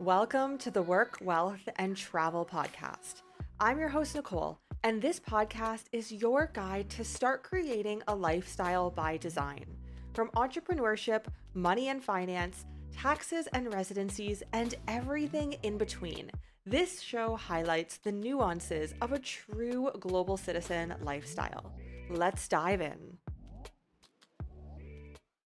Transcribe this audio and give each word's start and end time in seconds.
Welcome 0.00 0.58
to 0.58 0.70
the 0.70 0.82
Work, 0.82 1.16
Wealth, 1.22 1.66
and 1.76 1.96
Travel 1.96 2.44
Podcast. 2.44 3.22
I'm 3.58 3.78
your 3.78 3.88
host, 3.88 4.14
Nicole, 4.14 4.60
and 4.84 5.00
this 5.00 5.18
podcast 5.18 5.84
is 5.90 6.12
your 6.12 6.50
guide 6.52 6.90
to 6.90 7.02
start 7.02 7.42
creating 7.42 8.02
a 8.06 8.14
lifestyle 8.14 8.90
by 8.90 9.16
design. 9.16 9.64
From 10.12 10.28
entrepreneurship, 10.32 11.24
money 11.54 11.88
and 11.88 12.04
finance, 12.04 12.66
taxes 12.94 13.46
and 13.54 13.72
residencies, 13.72 14.42
and 14.52 14.74
everything 14.86 15.54
in 15.62 15.78
between. 15.78 16.30
This 16.66 17.00
show 17.00 17.34
highlights 17.34 17.96
the 17.96 18.12
nuances 18.12 18.92
of 19.00 19.12
a 19.12 19.18
true 19.18 19.90
global 19.98 20.36
citizen 20.36 20.94
lifestyle. 21.00 21.72
Let's 22.10 22.46
dive 22.48 22.82
in. 22.82 23.16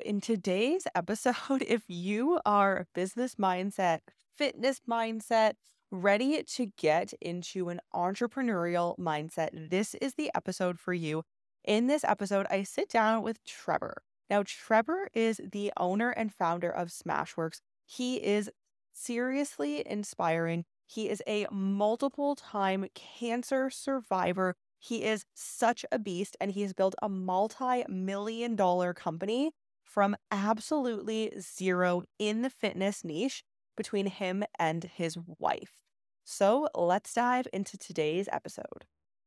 In 0.05 0.21
today's 0.21 0.89
episode, 0.95 1.63
if 1.69 1.83
you 1.87 2.41
are 2.45 2.79
a 2.79 2.87
business 2.95 3.37
mindset, 3.37 4.01
fitness 4.41 4.81
mindset, 4.89 5.53
ready 5.91 6.43
to 6.43 6.65
get 6.79 7.13
into 7.21 7.69
an 7.69 7.79
entrepreneurial 7.95 8.97
mindset, 8.99 9.51
this 9.69 9.95
is 9.97 10.15
the 10.15 10.31
episode 10.35 10.81
for 10.81 10.95
you. 10.95 11.23
In 11.63 11.89
this 11.89 12.05
episode, 12.05 12.47
I 12.49 12.63
sit 12.63 12.89
down 12.89 13.23
with 13.23 13.45
Trevor. 13.45 14.03
Now, 14.31 14.43
Trevor 14.47 15.11
is 15.13 15.43
the 15.53 15.71
owner 15.77 16.09
and 16.09 16.33
founder 16.33 16.71
of 16.71 16.89
SmashWerx. 16.89 17.61
He 17.85 18.17
is 18.17 18.51
seriously 18.95 19.87
inspiring. 19.87 20.65
He 20.87 21.11
is 21.11 21.23
a 21.27 21.47
multiple 21.53 22.35
time 22.35 22.87
cancer 22.95 23.69
survivor. 23.69 24.57
He 24.79 25.05
is 25.05 25.27
such 25.35 25.85
a 25.93 25.99
beast 25.99 26.35
and 26.41 26.53
he 26.53 26.63
has 26.63 26.73
built 26.73 26.95
a 27.03 27.11
multi 27.11 27.85
million 27.91 28.57
dollar 28.57 28.95
company 28.95 29.51
from 29.85 30.17
absolutely 30.31 31.31
zero 31.39 32.05
in 32.19 32.41
the 32.41 32.49
fitness 32.49 33.05
niche 33.05 33.45
between 33.81 34.05
him 34.05 34.45
and 34.59 34.85
his 34.85 35.17
wife. 35.39 35.73
So 36.25 36.69
let's 36.75 37.15
dive 37.15 37.49
into 37.51 37.79
today's 37.79 38.29
episode. 38.31 38.85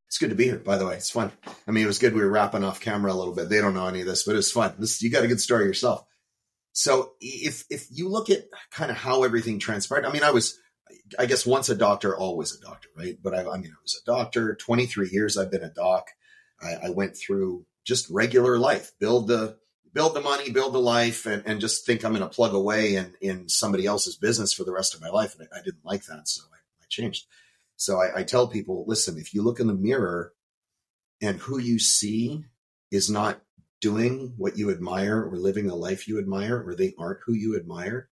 It's 0.07 0.19
good 0.19 0.29
to 0.29 0.35
be 0.35 0.43
here, 0.43 0.59
by 0.59 0.77
the 0.77 0.85
way. 0.85 0.95
It's 0.95 1.09
fun. 1.09 1.31
I 1.67 1.71
mean, 1.71 1.83
it 1.83 1.87
was 1.87 1.97
good 1.97 2.13
we 2.13 2.21
were 2.21 2.29
wrapping 2.29 2.63
off 2.63 2.79
camera 2.79 3.11
a 3.11 3.15
little 3.15 3.33
bit. 3.33 3.49
They 3.49 3.59
don't 3.59 3.73
know 3.73 3.87
any 3.87 4.01
of 4.01 4.05
this, 4.05 4.21
but 4.21 4.35
it's 4.35 4.51
fun. 4.51 4.75
This 4.77 5.01
you 5.01 5.09
got 5.09 5.23
a 5.23 5.27
good 5.27 5.41
story 5.41 5.65
yourself. 5.65 6.05
So 6.71 7.13
if 7.19 7.63
if 7.71 7.87
you 7.89 8.09
look 8.09 8.29
at 8.29 8.43
kind 8.69 8.91
of 8.91 8.97
how 8.97 9.23
everything 9.23 9.57
transpired, 9.57 10.05
I 10.05 10.11
mean, 10.11 10.21
I 10.21 10.29
was 10.29 10.59
I 11.17 11.25
guess 11.25 11.47
once 11.47 11.69
a 11.69 11.75
doctor, 11.75 12.15
always 12.15 12.55
a 12.55 12.61
doctor, 12.61 12.89
right? 12.95 13.17
But 13.23 13.33
I, 13.33 13.39
I 13.39 13.57
mean, 13.57 13.71
I 13.71 13.81
was 13.81 13.99
a 13.99 14.05
doctor. 14.05 14.53
Twenty 14.53 14.85
three 14.85 15.09
years 15.09 15.35
I've 15.35 15.49
been 15.49 15.63
a 15.63 15.73
doc. 15.73 16.09
I, 16.61 16.87
I, 16.87 16.89
went 16.91 17.17
through 17.17 17.65
just 17.83 18.07
regular 18.11 18.59
life, 18.59 18.91
build 18.99 19.27
the 19.27 19.57
build 19.93 20.15
the 20.15 20.21
money, 20.21 20.49
build 20.49 20.73
the 20.73 20.79
life, 20.79 21.25
and, 21.25 21.43
and 21.45 21.61
just 21.61 21.85
think 21.85 22.03
I'm 22.03 22.13
going 22.13 22.23
to 22.23 22.35
plug 22.35 22.53
away 22.53 22.95
in, 22.95 23.13
in 23.21 23.49
somebody 23.49 23.85
else's 23.85 24.15
business 24.15 24.51
for 24.53 24.63
the 24.63 24.73
rest 24.73 24.95
of 24.95 25.01
my 25.01 25.09
life. 25.09 25.37
And 25.37 25.47
I, 25.53 25.59
I 25.59 25.61
didn't 25.61 25.85
like 25.85 26.05
that. 26.05 26.27
So 26.27 26.41
I, 26.51 26.57
I 26.57 26.85
changed. 26.89 27.25
So 27.75 27.99
I, 27.99 28.19
I 28.19 28.23
tell 28.23 28.47
people, 28.47 28.85
listen, 28.87 29.17
if 29.17 29.33
you 29.33 29.43
look 29.43 29.59
in 29.59 29.67
the 29.67 29.73
mirror 29.73 30.33
and 31.21 31.39
who 31.39 31.57
you 31.57 31.79
see 31.79 32.45
is 32.91 33.09
not 33.09 33.41
doing 33.81 34.33
what 34.37 34.57
you 34.57 34.71
admire 34.71 35.21
or 35.21 35.37
living 35.37 35.67
the 35.67 35.75
life 35.75 36.07
you 36.07 36.17
admire, 36.17 36.63
or 36.65 36.75
they 36.75 36.93
aren't 36.97 37.19
who 37.25 37.33
you 37.33 37.55
admire, 37.55 38.09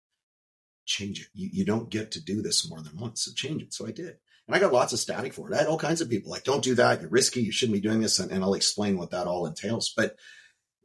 change 0.84 1.20
it. 1.20 1.28
You, 1.32 1.48
you 1.52 1.64
don't 1.64 1.90
get 1.90 2.12
to 2.12 2.24
do 2.24 2.42
this 2.42 2.68
more 2.68 2.82
than 2.82 2.98
once. 2.98 3.22
So 3.22 3.32
change 3.32 3.62
it. 3.62 3.72
So 3.72 3.86
I 3.86 3.92
did. 3.92 4.16
And 4.46 4.56
I 4.56 4.58
got 4.58 4.72
lots 4.72 4.92
of 4.92 4.98
static 4.98 5.32
for 5.32 5.48
it. 5.48 5.54
I 5.54 5.58
had 5.58 5.68
all 5.68 5.78
kinds 5.78 6.00
of 6.00 6.10
people 6.10 6.32
like, 6.32 6.42
don't 6.42 6.64
do 6.64 6.74
that. 6.74 7.00
You're 7.00 7.10
risky. 7.10 7.42
You 7.42 7.52
shouldn't 7.52 7.80
be 7.80 7.88
doing 7.88 8.00
this. 8.00 8.18
And, 8.18 8.32
and 8.32 8.42
I'll 8.42 8.54
explain 8.54 8.98
what 8.98 9.12
that 9.12 9.28
all 9.28 9.46
entails. 9.46 9.92
But 9.96 10.16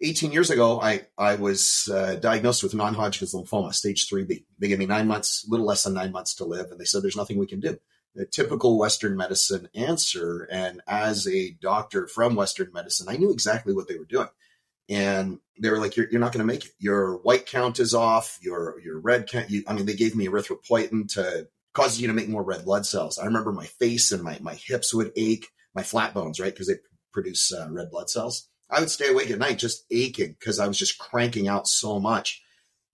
18 0.01 0.31
years 0.31 0.49
ago, 0.49 0.81
I, 0.81 1.01
I 1.17 1.35
was 1.35 1.89
uh, 1.93 2.15
diagnosed 2.15 2.63
with 2.63 2.75
non 2.75 2.93
Hodgkin's 2.93 3.33
lymphoma, 3.33 3.73
stage 3.73 4.09
3B. 4.09 4.43
They 4.59 4.67
gave 4.67 4.79
me 4.79 4.85
nine 4.85 5.07
months, 5.07 5.45
a 5.47 5.51
little 5.51 5.65
less 5.65 5.83
than 5.83 5.93
nine 5.93 6.11
months 6.11 6.35
to 6.35 6.45
live. 6.45 6.71
And 6.71 6.79
they 6.79 6.85
said, 6.85 7.01
there's 7.01 7.15
nothing 7.15 7.37
we 7.37 7.47
can 7.47 7.59
do. 7.59 7.77
The 8.13 8.25
typical 8.25 8.77
Western 8.77 9.15
medicine 9.15 9.69
answer. 9.73 10.47
And 10.51 10.81
as 10.87 11.27
a 11.27 11.51
doctor 11.61 12.07
from 12.07 12.35
Western 12.35 12.71
medicine, 12.73 13.07
I 13.09 13.17
knew 13.17 13.31
exactly 13.31 13.73
what 13.73 13.87
they 13.87 13.97
were 13.97 14.05
doing. 14.05 14.27
And 14.89 15.39
they 15.59 15.69
were 15.69 15.79
like, 15.79 15.95
you're, 15.95 16.07
you're 16.11 16.21
not 16.21 16.31
going 16.31 16.45
to 16.45 16.53
make 16.53 16.65
it. 16.65 16.71
Your 16.77 17.17
white 17.17 17.45
count 17.45 17.79
is 17.79 17.93
off. 17.93 18.37
Your, 18.41 18.79
your 18.81 18.99
red 18.99 19.27
count. 19.27 19.49
You, 19.49 19.63
I 19.67 19.73
mean, 19.73 19.85
they 19.85 19.95
gave 19.95 20.15
me 20.15 20.27
erythropoietin 20.27 21.13
to 21.13 21.47
cause 21.73 21.99
you 21.99 22.07
to 22.07 22.13
make 22.13 22.29
more 22.29 22.43
red 22.43 22.65
blood 22.65 22.85
cells. 22.85 23.17
I 23.17 23.25
remember 23.25 23.51
my 23.51 23.65
face 23.65 24.11
and 24.11 24.23
my, 24.23 24.37
my 24.41 24.55
hips 24.55 24.93
would 24.93 25.11
ache, 25.15 25.47
my 25.73 25.83
flat 25.83 26.13
bones, 26.13 26.39
right? 26.39 26.53
Because 26.53 26.67
they 26.67 26.75
produce 27.11 27.51
uh, 27.53 27.67
red 27.71 27.89
blood 27.89 28.09
cells 28.09 28.49
I 28.69 28.79
would 28.79 28.89
stay 28.89 29.09
awake 29.09 29.29
at 29.29 29.39
night 29.39 29.59
just 29.59 29.85
aching 29.91 30.35
because 30.39 30.59
I 30.59 30.67
was 30.67 30.77
just 30.77 30.97
cranking 30.97 31.47
out 31.47 31.67
so 31.67 31.99
much 31.99 32.41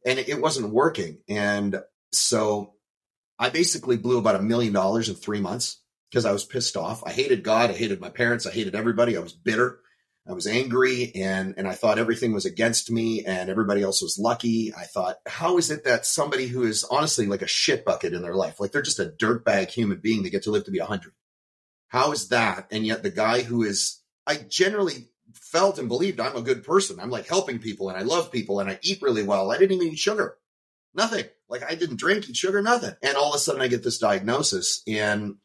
and 0.05 0.19
it 0.19 0.41
wasn't 0.41 0.73
working. 0.73 1.19
And 1.29 1.81
so 2.11 2.73
I 3.39 3.49
basically 3.49 3.97
blew 3.97 4.17
about 4.17 4.35
a 4.35 4.41
million 4.41 4.73
dollars 4.73 5.09
in 5.09 5.15
three 5.15 5.39
months 5.39 5.81
because 6.09 6.25
I 6.25 6.31
was 6.31 6.45
pissed 6.45 6.75
off. 6.75 7.03
I 7.05 7.11
hated 7.11 7.43
God. 7.43 7.69
I 7.69 7.73
hated 7.73 8.01
my 8.01 8.09
parents. 8.09 8.45
I 8.45 8.51
hated 8.51 8.75
everybody. 8.75 9.15
I 9.15 9.21
was 9.21 9.33
bitter. 9.33 9.79
I 10.27 10.33
was 10.33 10.45
angry 10.45 11.11
and, 11.15 11.55
and 11.57 11.67
I 11.67 11.73
thought 11.73 11.97
everything 11.97 12.31
was 12.31 12.45
against 12.45 12.91
me 12.91 13.25
and 13.25 13.49
everybody 13.49 13.81
else 13.81 14.03
was 14.03 14.19
lucky. 14.19 14.71
I 14.75 14.83
thought, 14.83 15.17
how 15.25 15.57
is 15.57 15.71
it 15.71 15.83
that 15.85 16.05
somebody 16.05 16.45
who 16.47 16.63
is 16.63 16.83
honestly 16.83 17.25
like 17.25 17.41
a 17.41 17.47
shit 17.47 17.85
bucket 17.85 18.13
in 18.13 18.21
their 18.21 18.35
life, 18.35 18.59
like 18.59 18.71
they're 18.71 18.83
just 18.83 18.99
a 18.99 19.13
dirtbag 19.19 19.69
human 19.69 19.99
being, 19.99 20.21
they 20.21 20.29
get 20.29 20.43
to 20.43 20.51
live 20.51 20.65
to 20.65 20.71
be 20.71 20.77
a 20.77 20.85
hundred. 20.85 21.13
How 21.87 22.11
is 22.11 22.27
that? 22.29 22.67
And 22.71 22.85
yet 22.85 23.01
the 23.01 23.09
guy 23.09 23.41
who 23.41 23.63
is, 23.63 24.01
I 24.27 24.35
generally 24.35 25.09
felt 25.35 25.79
and 25.79 25.87
believed 25.87 26.19
I'm 26.19 26.35
a 26.35 26.41
good 26.41 26.63
person. 26.63 26.99
I'm 26.99 27.09
like 27.09 27.27
helping 27.27 27.59
people 27.59 27.89
and 27.89 27.97
I 27.97 28.01
love 28.01 28.31
people 28.31 28.59
and 28.59 28.69
I 28.69 28.79
eat 28.81 29.01
really 29.01 29.23
well. 29.23 29.51
I 29.51 29.57
didn't 29.57 29.75
even 29.77 29.93
eat 29.93 29.99
sugar. 29.99 30.37
Nothing. 30.93 31.25
Like 31.49 31.63
I 31.63 31.75
didn't 31.75 31.99
drink, 31.99 32.29
eat 32.29 32.35
sugar, 32.35 32.61
nothing. 32.61 32.93
And 33.01 33.15
all 33.15 33.29
of 33.29 33.35
a 33.35 33.39
sudden 33.39 33.61
I 33.61 33.67
get 33.67 33.83
this 33.83 33.97
diagnosis 33.97 34.81
and 34.87 35.35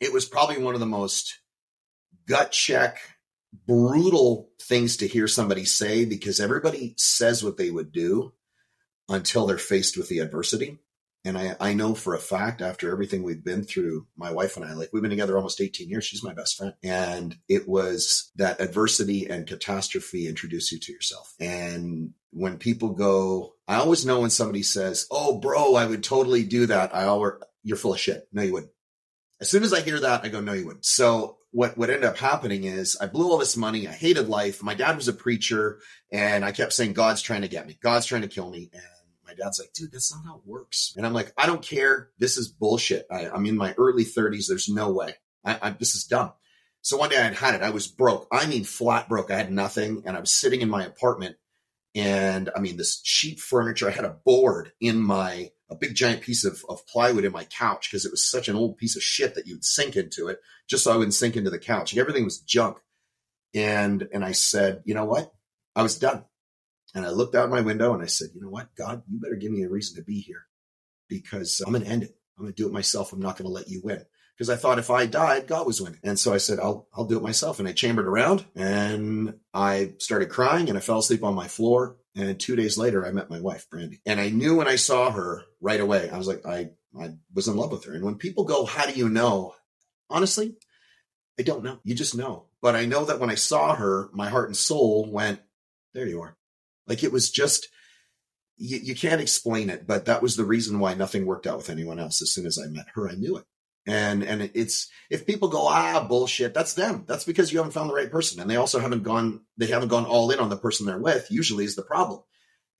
it 0.00 0.12
was 0.12 0.24
probably 0.24 0.58
one 0.58 0.74
of 0.74 0.80
the 0.80 0.86
most 0.86 1.40
gut 2.26 2.52
check, 2.52 2.98
brutal 3.66 4.50
things 4.60 4.96
to 4.98 5.06
hear 5.06 5.28
somebody 5.28 5.64
say 5.64 6.04
because 6.04 6.40
everybody 6.40 6.94
says 6.96 7.44
what 7.44 7.56
they 7.56 7.70
would 7.70 7.92
do 7.92 8.32
until 9.08 9.46
they're 9.46 9.58
faced 9.58 9.96
with 9.96 10.08
the 10.08 10.18
adversity. 10.18 10.78
And 11.24 11.38
I, 11.38 11.56
I 11.58 11.72
know 11.72 11.94
for 11.94 12.14
a 12.14 12.18
fact 12.18 12.60
after 12.60 12.90
everything 12.90 13.22
we've 13.22 13.44
been 13.44 13.64
through, 13.64 14.06
my 14.16 14.30
wife 14.30 14.56
and 14.56 14.64
I, 14.64 14.74
like 14.74 14.90
we've 14.92 15.02
been 15.02 15.10
together 15.10 15.36
almost 15.36 15.60
18 15.60 15.88
years. 15.88 16.04
She's 16.04 16.22
my 16.22 16.34
best 16.34 16.56
friend. 16.56 16.74
And 16.82 17.36
it 17.48 17.66
was 17.66 18.30
that 18.36 18.60
adversity 18.60 19.26
and 19.26 19.46
catastrophe 19.46 20.28
introduce 20.28 20.70
you 20.70 20.78
to 20.80 20.92
yourself. 20.92 21.34
And 21.40 22.10
when 22.30 22.58
people 22.58 22.90
go, 22.90 23.54
I 23.66 23.76
always 23.76 24.04
know 24.04 24.20
when 24.20 24.30
somebody 24.30 24.62
says, 24.62 25.06
Oh, 25.10 25.38
bro, 25.38 25.74
I 25.76 25.86
would 25.86 26.04
totally 26.04 26.44
do 26.44 26.66
that. 26.66 26.94
I 26.94 27.04
always, 27.04 27.32
you're 27.62 27.78
full 27.78 27.94
of 27.94 28.00
shit. 28.00 28.28
No, 28.32 28.42
you 28.42 28.52
wouldn't. 28.52 28.72
As 29.40 29.50
soon 29.50 29.62
as 29.62 29.72
I 29.72 29.80
hear 29.80 29.98
that, 30.00 30.24
I 30.24 30.28
go, 30.28 30.40
no, 30.40 30.52
you 30.52 30.66
wouldn't. 30.66 30.84
So 30.84 31.38
what, 31.50 31.76
what 31.76 31.90
ended 31.90 32.04
up 32.04 32.18
happening 32.18 32.64
is 32.64 32.96
I 33.00 33.06
blew 33.06 33.30
all 33.30 33.38
this 33.38 33.56
money. 33.56 33.88
I 33.88 33.92
hated 33.92 34.28
life. 34.28 34.62
My 34.62 34.74
dad 34.74 34.96
was 34.96 35.08
a 35.08 35.12
preacher 35.12 35.80
and 36.12 36.44
I 36.44 36.52
kept 36.52 36.72
saying, 36.72 36.92
God's 36.92 37.22
trying 37.22 37.42
to 37.42 37.48
get 37.48 37.66
me. 37.66 37.78
God's 37.82 38.06
trying 38.06 38.22
to 38.22 38.28
kill 38.28 38.50
me. 38.50 38.70
And 38.72 38.82
my 39.26 39.34
dad's 39.34 39.58
like, 39.58 39.72
dude, 39.72 39.92
that's 39.92 40.14
not 40.14 40.24
how 40.24 40.36
it 40.36 40.46
works. 40.46 40.94
And 40.96 41.06
I'm 41.06 41.12
like, 41.12 41.32
I 41.36 41.46
don't 41.46 41.62
care. 41.62 42.10
This 42.18 42.36
is 42.36 42.48
bullshit. 42.48 43.06
I, 43.10 43.26
am 43.26 43.46
in 43.46 43.56
my 43.56 43.74
early 43.78 44.04
30s. 44.04 44.46
There's 44.48 44.68
no 44.68 44.92
way. 44.92 45.14
I, 45.44 45.58
I, 45.60 45.70
this 45.70 45.94
is 45.94 46.04
dumb. 46.04 46.32
So 46.82 46.96
one 46.96 47.08
day 47.08 47.18
I 47.18 47.32
had 47.32 47.54
it. 47.54 47.62
I 47.62 47.70
was 47.70 47.86
broke. 47.86 48.28
I 48.30 48.46
mean, 48.46 48.64
flat 48.64 49.08
broke. 49.08 49.30
I 49.30 49.36
had 49.36 49.50
nothing. 49.50 50.02
And 50.04 50.16
I 50.16 50.20
was 50.20 50.30
sitting 50.30 50.60
in 50.60 50.68
my 50.68 50.84
apartment. 50.84 51.36
And 51.94 52.50
I 52.54 52.60
mean, 52.60 52.76
this 52.76 53.00
cheap 53.00 53.40
furniture, 53.40 53.88
I 53.88 53.92
had 53.92 54.04
a 54.04 54.16
board 54.24 54.72
in 54.80 55.00
my, 55.00 55.50
a 55.70 55.76
big 55.76 55.94
giant 55.94 56.22
piece 56.22 56.44
of, 56.44 56.64
of 56.68 56.86
plywood 56.86 57.24
in 57.24 57.32
my 57.32 57.44
couch 57.44 57.88
because 57.90 58.04
it 58.04 58.10
was 58.10 58.24
such 58.24 58.48
an 58.48 58.56
old 58.56 58.76
piece 58.76 58.96
of 58.96 59.02
shit 59.02 59.34
that 59.36 59.46
you'd 59.46 59.64
sink 59.64 59.96
into 59.96 60.28
it 60.28 60.40
just 60.68 60.84
so 60.84 60.92
I 60.92 60.96
wouldn't 60.96 61.14
sink 61.14 61.36
into 61.36 61.50
the 61.50 61.58
couch. 61.58 61.96
Everything 61.96 62.24
was 62.24 62.40
junk. 62.40 62.78
And, 63.54 64.08
and 64.12 64.24
I 64.24 64.32
said, 64.32 64.82
you 64.84 64.94
know 64.94 65.04
what? 65.04 65.32
I 65.76 65.82
was 65.82 65.98
done. 65.98 66.24
And 66.94 67.04
I 67.04 67.10
looked 67.10 67.34
out 67.34 67.50
my 67.50 67.60
window 67.60 67.92
and 67.92 68.02
I 68.02 68.06
said, 68.06 68.28
you 68.34 68.40
know 68.40 68.50
what, 68.50 68.74
God, 68.76 69.02
you 69.10 69.20
better 69.20 69.36
give 69.36 69.50
me 69.50 69.64
a 69.64 69.68
reason 69.68 69.96
to 69.96 70.04
be 70.04 70.20
here 70.20 70.46
because 71.08 71.60
I'm 71.66 71.72
going 71.72 71.84
to 71.84 71.90
end 71.90 72.04
it. 72.04 72.16
I'm 72.38 72.44
going 72.44 72.54
to 72.54 72.62
do 72.62 72.68
it 72.68 72.72
myself. 72.72 73.12
I'm 73.12 73.20
not 73.20 73.36
going 73.36 73.46
to 73.46 73.52
let 73.52 73.68
you 73.68 73.80
win. 73.82 74.04
Because 74.36 74.50
I 74.50 74.56
thought 74.56 74.80
if 74.80 74.90
I 74.90 75.06
died, 75.06 75.46
God 75.46 75.66
was 75.66 75.80
winning. 75.80 76.00
And 76.02 76.18
so 76.18 76.34
I 76.34 76.38
said, 76.38 76.58
I'll, 76.58 76.88
I'll 76.92 77.04
do 77.04 77.16
it 77.16 77.22
myself. 77.22 77.60
And 77.60 77.68
I 77.68 77.72
chambered 77.72 78.06
around 78.06 78.44
and 78.56 79.34
I 79.52 79.92
started 79.98 80.28
crying 80.28 80.68
and 80.68 80.76
I 80.76 80.80
fell 80.80 80.98
asleep 80.98 81.22
on 81.22 81.34
my 81.34 81.46
floor. 81.46 81.96
And 82.16 82.38
two 82.38 82.56
days 82.56 82.76
later, 82.76 83.06
I 83.06 83.12
met 83.12 83.30
my 83.30 83.40
wife, 83.40 83.68
Brandy. 83.70 84.00
And 84.06 84.20
I 84.20 84.30
knew 84.30 84.56
when 84.56 84.68
I 84.68 84.74
saw 84.76 85.12
her 85.12 85.42
right 85.60 85.80
away, 85.80 86.10
I 86.10 86.18
was 86.18 86.26
like, 86.26 86.44
I, 86.46 86.70
I 86.98 87.10
was 87.32 87.46
in 87.46 87.56
love 87.56 87.70
with 87.70 87.84
her. 87.84 87.92
And 87.92 88.04
when 88.04 88.16
people 88.16 88.44
go, 88.44 88.64
how 88.64 88.86
do 88.86 88.92
you 88.92 89.08
know? 89.08 89.54
Honestly, 90.10 90.56
I 91.38 91.42
don't 91.42 91.64
know. 91.64 91.78
You 91.84 91.94
just 91.94 92.16
know. 92.16 92.46
But 92.60 92.74
I 92.74 92.86
know 92.86 93.04
that 93.04 93.20
when 93.20 93.30
I 93.30 93.34
saw 93.36 93.74
her, 93.76 94.10
my 94.12 94.28
heart 94.28 94.48
and 94.48 94.56
soul 94.56 95.08
went, 95.10 95.40
there 95.92 96.06
you 96.06 96.22
are. 96.22 96.36
Like 96.86 97.02
it 97.02 97.12
was 97.12 97.30
just, 97.30 97.68
you, 98.56 98.78
you 98.78 98.94
can't 98.94 99.20
explain 99.20 99.70
it, 99.70 99.86
but 99.86 100.04
that 100.04 100.22
was 100.22 100.36
the 100.36 100.44
reason 100.44 100.78
why 100.78 100.94
nothing 100.94 101.26
worked 101.26 101.46
out 101.46 101.56
with 101.56 101.70
anyone 101.70 101.98
else. 101.98 102.22
As 102.22 102.30
soon 102.30 102.46
as 102.46 102.58
I 102.58 102.68
met 102.68 102.86
her, 102.94 103.08
I 103.08 103.14
knew 103.14 103.36
it. 103.36 103.44
And, 103.86 104.22
and 104.22 104.50
it's, 104.54 104.88
if 105.10 105.26
people 105.26 105.48
go, 105.48 105.66
ah, 105.66 106.06
bullshit, 106.08 106.54
that's 106.54 106.74
them. 106.74 107.04
That's 107.06 107.24
because 107.24 107.52
you 107.52 107.58
haven't 107.58 107.72
found 107.72 107.90
the 107.90 107.94
right 107.94 108.10
person. 108.10 108.40
And 108.40 108.48
they 108.48 108.56
also 108.56 108.78
haven't 108.78 109.02
gone, 109.02 109.42
they 109.58 109.66
haven't 109.66 109.88
gone 109.88 110.06
all 110.06 110.30
in 110.30 110.38
on 110.38 110.48
the 110.48 110.56
person 110.56 110.86
they're 110.86 110.98
with, 110.98 111.30
usually 111.30 111.64
is 111.64 111.76
the 111.76 111.82
problem. 111.82 112.22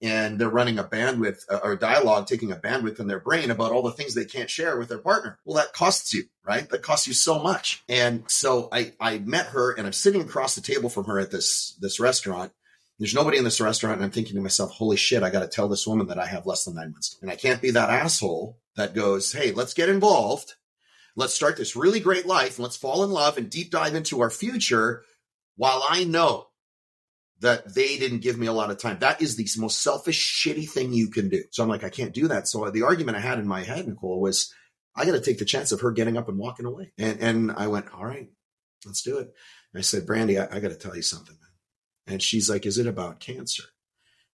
and 0.04 0.38
they're 0.38 0.50
running 0.50 0.78
a 0.78 0.84
bandwidth 0.84 1.44
uh, 1.48 1.60
or 1.62 1.76
dialogue, 1.76 2.26
taking 2.26 2.52
a 2.52 2.56
bandwidth 2.56 3.00
in 3.00 3.06
their 3.06 3.20
brain 3.20 3.50
about 3.50 3.72
all 3.72 3.82
the 3.82 3.92
things 3.92 4.14
they 4.14 4.26
can't 4.26 4.50
share 4.50 4.78
with 4.78 4.88
their 4.88 4.98
partner. 4.98 5.38
Well, 5.44 5.56
that 5.56 5.72
costs 5.72 6.12
you, 6.12 6.24
right? 6.46 6.68
That 6.68 6.82
costs 6.82 7.06
you 7.06 7.14
so 7.14 7.42
much. 7.42 7.82
And 7.88 8.24
so 8.28 8.68
I, 8.70 8.92
I 9.00 9.18
met 9.18 9.46
her 9.46 9.72
and 9.72 9.86
I'm 9.86 9.94
sitting 9.94 10.20
across 10.20 10.54
the 10.54 10.60
table 10.60 10.90
from 10.90 11.04
her 11.04 11.18
at 11.18 11.30
this, 11.30 11.76
this 11.80 11.98
restaurant. 11.98 12.52
There's 12.98 13.14
nobody 13.14 13.38
in 13.38 13.44
this 13.44 13.60
restaurant. 13.60 13.96
And 13.96 14.04
I'm 14.04 14.10
thinking 14.10 14.36
to 14.36 14.42
myself, 14.42 14.70
holy 14.70 14.96
shit, 14.96 15.22
I 15.22 15.30
got 15.30 15.40
to 15.40 15.48
tell 15.48 15.68
this 15.68 15.86
woman 15.86 16.06
that 16.08 16.18
I 16.18 16.26
have 16.26 16.46
less 16.46 16.64
than 16.64 16.76
nine 16.76 16.92
months. 16.92 17.18
And 17.20 17.30
I 17.30 17.36
can't 17.36 17.60
be 17.60 17.70
that 17.72 17.90
asshole 17.90 18.58
that 18.76 18.94
goes, 18.94 19.32
Hey, 19.32 19.52
let's 19.52 19.74
get 19.74 19.88
involved. 19.88 20.54
Let's 21.16 21.34
start 21.34 21.56
this 21.56 21.76
really 21.76 22.00
great 22.00 22.26
life 22.26 22.56
and 22.56 22.64
let's 22.64 22.76
fall 22.76 23.04
in 23.04 23.10
love 23.10 23.38
and 23.38 23.50
deep 23.50 23.70
dive 23.70 23.94
into 23.94 24.20
our 24.20 24.30
future 24.30 25.04
while 25.56 25.84
I 25.88 26.04
know 26.04 26.48
that 27.40 27.74
they 27.74 27.98
didn't 27.98 28.22
give 28.22 28.38
me 28.38 28.46
a 28.46 28.52
lot 28.52 28.70
of 28.70 28.78
time. 28.78 28.98
That 29.00 29.20
is 29.20 29.36
the 29.36 29.46
most 29.58 29.82
selfish, 29.82 30.42
shitty 30.44 30.68
thing 30.68 30.92
you 30.92 31.08
can 31.08 31.28
do. 31.28 31.42
So 31.50 31.62
I'm 31.62 31.68
like, 31.68 31.84
I 31.84 31.88
can't 31.88 32.14
do 32.14 32.28
that. 32.28 32.48
So 32.48 32.68
the 32.70 32.82
argument 32.82 33.16
I 33.16 33.20
had 33.20 33.38
in 33.38 33.46
my 33.46 33.62
head, 33.62 33.86
Nicole, 33.86 34.20
was 34.20 34.52
I 34.96 35.04
got 35.04 35.12
to 35.12 35.20
take 35.20 35.38
the 35.38 35.44
chance 35.44 35.70
of 35.72 35.80
her 35.80 35.90
getting 35.92 36.16
up 36.16 36.28
and 36.28 36.38
walking 36.38 36.66
away. 36.66 36.92
And, 36.98 37.20
and 37.20 37.52
I 37.52 37.66
went, 37.66 37.92
all 37.92 38.04
right, 38.04 38.28
let's 38.86 39.02
do 39.02 39.18
it. 39.18 39.32
And 39.72 39.78
I 39.78 39.82
said, 39.82 40.06
Brandy, 40.06 40.38
I, 40.38 40.48
I 40.50 40.60
got 40.60 40.68
to 40.68 40.76
tell 40.76 40.96
you 40.96 41.02
something. 41.02 41.36
And 42.06 42.22
she's 42.22 42.50
like, 42.50 42.66
is 42.66 42.78
it 42.78 42.86
about 42.86 43.20
cancer? 43.20 43.64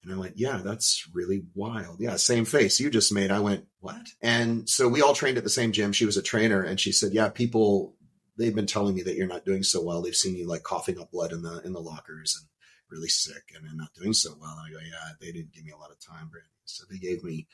And 0.03 0.13
I 0.13 0.17
went, 0.17 0.39
yeah, 0.39 0.61
that's 0.65 1.07
really 1.13 1.43
wild. 1.55 2.01
Yeah, 2.01 2.17
same 2.17 2.45
face 2.45 2.81
you 2.81 2.91
just 2.91 3.13
made. 3.13 3.31
I 3.31 3.41
went, 3.41 3.67
what? 3.81 4.09
And 4.23 4.69
so 4.69 4.89
we 4.89 5.03
all 5.03 5.15
trained 5.15 5.37
at 5.37 5.45
the 5.45 5.51
same 5.51 5.73
gym. 5.73 5.93
She 5.93 6.07
was 6.07 6.17
a 6.17 6.23
trainer 6.23 6.63
and 6.63 6.81
she 6.81 6.91
said, 6.91 7.13
yeah, 7.13 7.29
people, 7.29 7.95
they've 8.39 8.55
been 8.55 8.67
telling 8.67 8.95
me 8.95 9.03
that 9.03 9.17
you're 9.17 9.27
not 9.27 9.45
doing 9.45 9.63
so 9.63 9.83
well. 9.83 10.01
They've 10.01 10.15
seen 10.15 10.37
you 10.37 10.49
like 10.49 10.63
coughing 10.63 10.99
up 10.99 11.11
blood 11.11 11.33
in 11.33 11.43
the, 11.43 11.61
in 11.65 11.75
the 11.75 11.81
lockers 11.81 12.37
and 12.41 12.49
really 12.91 13.09
sick 13.09 13.53
and 13.55 13.65
not 13.77 13.93
doing 13.95 14.15
so 14.15 14.31
well. 14.41 14.57
And 14.59 14.69
I 14.69 14.71
go, 14.71 14.85
yeah, 14.85 15.13
they 15.21 15.33
didn't 15.33 15.53
give 15.53 15.65
me 15.65 15.73
a 15.73 15.77
lot 15.77 15.91
of 15.91 16.01
time, 16.01 16.29
Brandy. 16.29 16.49
So 16.65 16.85
they 16.91 16.99
gave 16.99 17.23
me 17.23 17.47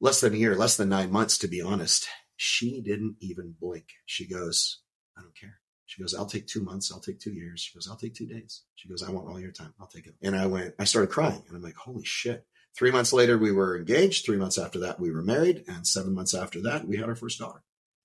less 0.00 0.20
than 0.20 0.32
a 0.32 0.36
year, 0.36 0.56
less 0.56 0.76
than 0.76 0.88
nine 0.88 1.12
months, 1.12 1.36
to 1.38 1.48
be 1.48 1.60
honest. 1.60 2.08
She 2.36 2.80
didn't 2.80 3.16
even 3.20 3.54
blink. 3.60 3.86
She 4.06 4.26
goes, 4.26 4.80
I 5.16 5.20
don't 5.20 5.36
care. 5.36 5.58
She 5.86 6.00
goes, 6.00 6.14
I'll 6.14 6.26
take 6.26 6.46
two 6.46 6.62
months. 6.62 6.90
I'll 6.92 7.00
take 7.00 7.20
two 7.20 7.32
years. 7.32 7.60
She 7.60 7.74
goes, 7.74 7.88
I'll 7.88 7.96
take 7.96 8.14
two 8.14 8.26
days. 8.26 8.62
She 8.76 8.88
goes, 8.88 9.02
I 9.02 9.10
want 9.10 9.28
all 9.28 9.40
your 9.40 9.52
time. 9.52 9.74
I'll 9.80 9.86
take 9.86 10.06
it. 10.06 10.14
And 10.22 10.34
I 10.34 10.46
went, 10.46 10.74
I 10.78 10.84
started 10.84 11.10
crying 11.10 11.42
and 11.46 11.56
I'm 11.56 11.62
like, 11.62 11.76
holy 11.76 12.04
shit. 12.04 12.46
Three 12.74 12.90
months 12.90 13.12
later, 13.12 13.36
we 13.36 13.52
were 13.52 13.76
engaged. 13.76 14.24
Three 14.24 14.38
months 14.38 14.56
after 14.56 14.78
that, 14.80 14.98
we 14.98 15.10
were 15.10 15.22
married. 15.22 15.64
And 15.68 15.86
seven 15.86 16.14
months 16.14 16.34
after 16.34 16.62
that, 16.62 16.86
we 16.86 16.96
had 16.96 17.08
our 17.08 17.14
first 17.14 17.38
daughter. 17.38 17.62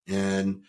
And 0.07 0.63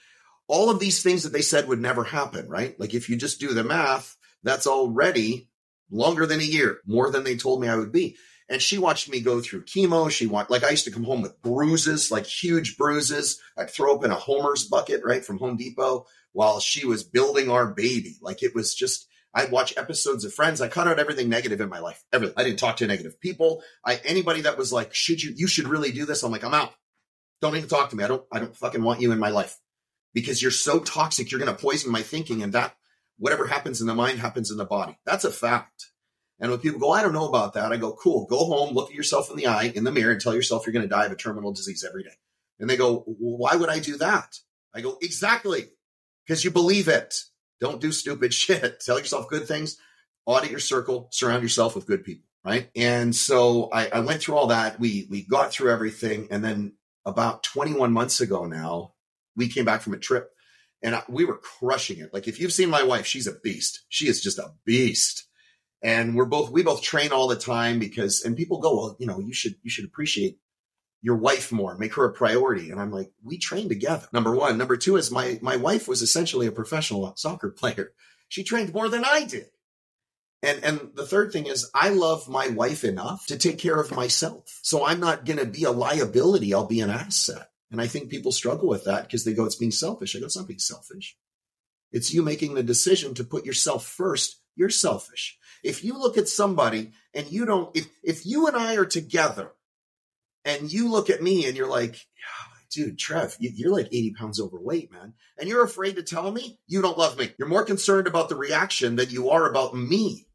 all 0.46 0.70
of 0.70 0.78
these 0.78 1.02
things 1.02 1.24
that 1.24 1.32
they 1.32 1.42
said 1.42 1.66
would 1.68 1.80
never 1.80 2.04
happen, 2.04 2.48
right? 2.48 2.78
Like 2.78 2.94
if 2.94 3.08
you 3.08 3.16
just 3.16 3.40
do 3.40 3.52
the 3.52 3.64
math, 3.64 4.16
that's 4.42 4.66
already 4.66 5.48
longer 5.90 6.26
than 6.26 6.40
a 6.40 6.44
year, 6.44 6.78
more 6.86 7.10
than 7.10 7.24
they 7.24 7.36
told 7.36 7.60
me 7.60 7.68
I 7.68 7.76
would 7.76 7.92
be. 7.92 8.16
And 8.48 8.62
she 8.62 8.78
watched 8.78 9.10
me 9.10 9.20
go 9.20 9.40
through 9.40 9.66
chemo. 9.66 10.10
She 10.10 10.26
want 10.26 10.50
like 10.50 10.64
I 10.64 10.70
used 10.70 10.86
to 10.86 10.90
come 10.90 11.04
home 11.04 11.20
with 11.20 11.42
bruises, 11.42 12.10
like 12.10 12.24
huge 12.24 12.78
bruises. 12.78 13.40
I'd 13.58 13.70
throw 13.70 13.96
up 13.96 14.04
in 14.04 14.10
a 14.10 14.14
Homer's 14.14 14.64
bucket, 14.64 15.02
right, 15.04 15.24
from 15.24 15.38
Home 15.38 15.56
Depot 15.56 16.06
while 16.38 16.60
she 16.60 16.86
was 16.86 17.02
building 17.02 17.50
our 17.50 17.66
baby. 17.66 18.16
Like 18.22 18.44
it 18.44 18.54
was 18.54 18.72
just 18.72 19.08
I'd 19.34 19.50
watch 19.50 19.76
episodes 19.76 20.24
of 20.24 20.32
Friends. 20.32 20.60
I 20.60 20.68
cut 20.68 20.86
out 20.86 21.00
everything 21.00 21.28
negative 21.28 21.60
in 21.60 21.68
my 21.68 21.80
life. 21.80 22.00
Everything. 22.12 22.34
I 22.36 22.44
didn't 22.44 22.60
talk 22.60 22.76
to 22.76 22.86
negative 22.86 23.20
people. 23.20 23.60
I 23.84 24.00
anybody 24.04 24.42
that 24.42 24.56
was 24.56 24.72
like, 24.72 24.94
should 24.94 25.20
you 25.20 25.32
you 25.34 25.48
should 25.48 25.66
really 25.66 25.90
do 25.90 26.06
this? 26.06 26.22
I'm 26.22 26.30
like, 26.30 26.44
I'm 26.44 26.54
out. 26.54 26.72
Don't 27.42 27.56
even 27.56 27.68
talk 27.68 27.90
to 27.90 27.96
me. 27.96 28.04
I 28.04 28.06
don't 28.06 28.22
I 28.30 28.38
don't 28.38 28.56
fucking 28.56 28.84
want 28.84 29.00
you 29.00 29.10
in 29.10 29.18
my 29.18 29.30
life. 29.30 29.58
Because 30.14 30.40
you're 30.40 30.52
so 30.52 30.78
toxic, 30.78 31.32
you're 31.32 31.40
gonna 31.40 31.54
poison 31.54 31.90
my 31.90 32.02
thinking, 32.02 32.44
and 32.44 32.52
that 32.52 32.76
whatever 33.18 33.48
happens 33.48 33.80
in 33.80 33.88
the 33.88 33.94
mind 33.96 34.20
happens 34.20 34.52
in 34.52 34.58
the 34.58 34.64
body. 34.64 34.96
That's 35.04 35.24
a 35.24 35.32
fact. 35.32 35.86
And 36.38 36.52
when 36.52 36.60
people 36.60 36.78
go, 36.78 36.92
I 36.92 37.02
don't 37.02 37.12
know 37.12 37.28
about 37.28 37.54
that, 37.54 37.72
I 37.72 37.78
go, 37.78 37.94
cool, 37.94 38.26
go 38.26 38.44
home, 38.44 38.72
look 38.72 38.90
at 38.90 38.94
yourself 38.94 39.28
in 39.28 39.36
the 39.36 39.48
eye, 39.48 39.72
in 39.74 39.82
the 39.82 39.90
mirror, 39.90 40.12
and 40.12 40.20
tell 40.20 40.36
yourself 40.36 40.64
you're 40.64 40.72
going 40.72 40.88
to 40.88 40.88
die 40.88 41.06
of 41.06 41.10
a 41.10 41.16
terminal 41.16 41.52
disease 41.52 41.84
every 41.84 42.04
day. 42.04 42.14
And 42.60 42.70
they 42.70 42.76
go, 42.76 43.00
why 43.18 43.56
would 43.56 43.68
I 43.68 43.80
do 43.80 43.96
that? 43.98 44.38
I 44.72 44.82
go, 44.82 44.98
exactly, 45.02 45.66
because 46.28 46.44
you 46.44 46.50
believe 46.50 46.88
it. 46.88 47.22
Don't 47.60 47.80
do 47.80 47.90
stupid 47.90 48.34
shit. 48.34 48.80
Tell 48.80 48.98
yourself 48.98 49.28
good 49.28 49.48
things, 49.48 49.78
audit 50.26 50.50
your 50.50 50.60
circle, 50.60 51.08
surround 51.10 51.42
yourself 51.42 51.74
with 51.74 51.86
good 51.86 52.04
people, 52.04 52.28
right? 52.44 52.70
And 52.76 53.16
so 53.16 53.70
I, 53.72 53.88
I 53.88 54.00
went 54.00 54.20
through 54.20 54.36
all 54.36 54.48
that. 54.48 54.78
We 54.78 55.08
we 55.10 55.22
got 55.22 55.50
through 55.52 55.72
everything, 55.72 56.28
and 56.30 56.44
then 56.44 56.74
about 57.06 57.42
21 57.42 57.92
months 57.92 58.20
ago 58.20 58.44
now, 58.44 58.92
we 59.34 59.48
came 59.48 59.64
back 59.64 59.80
from 59.80 59.94
a 59.94 59.98
trip, 59.98 60.30
and 60.82 60.94
I, 60.94 61.02
we 61.08 61.24
were 61.24 61.38
crushing 61.38 61.98
it. 61.98 62.12
Like 62.12 62.28
if 62.28 62.38
you've 62.38 62.52
seen 62.52 62.68
my 62.70 62.82
wife, 62.82 63.06
she's 63.06 63.26
a 63.26 63.32
beast. 63.32 63.84
She 63.88 64.08
is 64.08 64.20
just 64.20 64.38
a 64.38 64.52
beast 64.64 65.24
and 65.82 66.16
we're 66.16 66.24
both 66.24 66.50
we 66.50 66.62
both 66.62 66.82
train 66.82 67.12
all 67.12 67.28
the 67.28 67.36
time 67.36 67.78
because 67.78 68.22
and 68.24 68.36
people 68.36 68.58
go 68.58 68.76
well 68.76 68.96
you 68.98 69.06
know 69.06 69.20
you 69.20 69.32
should 69.32 69.54
you 69.62 69.70
should 69.70 69.84
appreciate 69.84 70.38
your 71.00 71.16
wife 71.16 71.52
more 71.52 71.76
make 71.76 71.94
her 71.94 72.04
a 72.04 72.12
priority. 72.12 72.70
And 72.70 72.80
i'm 72.80 72.90
like 72.90 73.10
we 73.22 73.38
train 73.38 73.68
together 73.68 74.06
number 74.12 74.34
one. 74.34 74.58
Number 74.58 74.76
two 74.76 74.96
is 74.96 75.10
my 75.10 75.38
my 75.42 75.56
wife 75.56 75.88
was 75.88 76.02
essentially 76.02 76.46
a 76.46 76.52
professional 76.52 77.12
soccer 77.16 77.50
player. 77.50 77.92
She 78.28 78.44
trained 78.44 78.72
more 78.72 78.88
than 78.88 79.04
i 79.04 79.24
did. 79.24 79.46
And 80.42 80.62
and 80.64 80.90
the 80.94 81.06
third 81.06 81.32
thing 81.32 81.46
is 81.46 81.70
i 81.74 81.88
love 81.88 82.28
my 82.28 82.48
wife 82.48 82.84
enough 82.84 83.26
to 83.26 83.38
take 83.38 83.58
care 83.58 83.80
of 83.80 83.94
myself. 83.94 84.58
So 84.62 84.84
i'm 84.84 85.00
not 85.00 85.24
going 85.24 85.38
to 85.38 85.46
be 85.46 85.64
a 85.64 85.70
liability. 85.70 86.52
I'll 86.52 86.66
be 86.66 86.80
an 86.80 86.90
asset. 86.90 87.50
And 87.70 87.80
i 87.80 87.86
think 87.86 88.10
people 88.10 88.32
struggle 88.32 88.68
with 88.68 88.84
that 88.84 89.02
because 89.02 89.24
they 89.24 89.34
go 89.34 89.44
it's 89.44 89.56
being 89.56 89.70
selfish. 89.70 90.16
I 90.16 90.20
go 90.20 90.26
it's 90.26 90.36
not 90.36 90.48
being 90.48 90.58
selfish. 90.58 91.16
It's 91.90 92.12
you 92.12 92.22
making 92.22 92.54
the 92.54 92.62
decision 92.62 93.14
to 93.14 93.24
put 93.24 93.46
yourself 93.46 93.86
first. 93.86 94.40
You're 94.56 94.70
selfish. 94.70 95.38
If 95.62 95.82
you 95.84 95.98
look 95.98 96.18
at 96.18 96.28
somebody 96.28 96.92
and 97.14 97.30
you 97.30 97.44
don't, 97.44 97.74
if, 97.76 97.88
if 98.02 98.26
you 98.26 98.46
and 98.46 98.56
I 98.56 98.76
are 98.76 98.84
together 98.84 99.52
and 100.48 100.72
you 100.72 100.90
look 100.90 101.10
at 101.10 101.22
me 101.22 101.46
and 101.46 101.56
you're 101.56 101.68
like, 101.68 102.00
dude, 102.70 102.98
Trev, 102.98 103.36
you're 103.38 103.72
like 103.72 103.88
80 103.88 104.14
pounds 104.14 104.40
overweight, 104.40 104.90
man. 104.90 105.12
And 105.38 105.48
you're 105.48 105.62
afraid 105.62 105.96
to 105.96 106.02
tell 106.02 106.30
me 106.30 106.58
you 106.66 106.80
don't 106.80 106.98
love 106.98 107.18
me. 107.18 107.32
You're 107.38 107.48
more 107.48 107.64
concerned 107.64 108.06
about 108.06 108.30
the 108.30 108.36
reaction 108.36 108.96
than 108.96 109.10
you 109.10 109.30
are 109.30 109.48
about 109.48 109.74
me. 109.74 110.26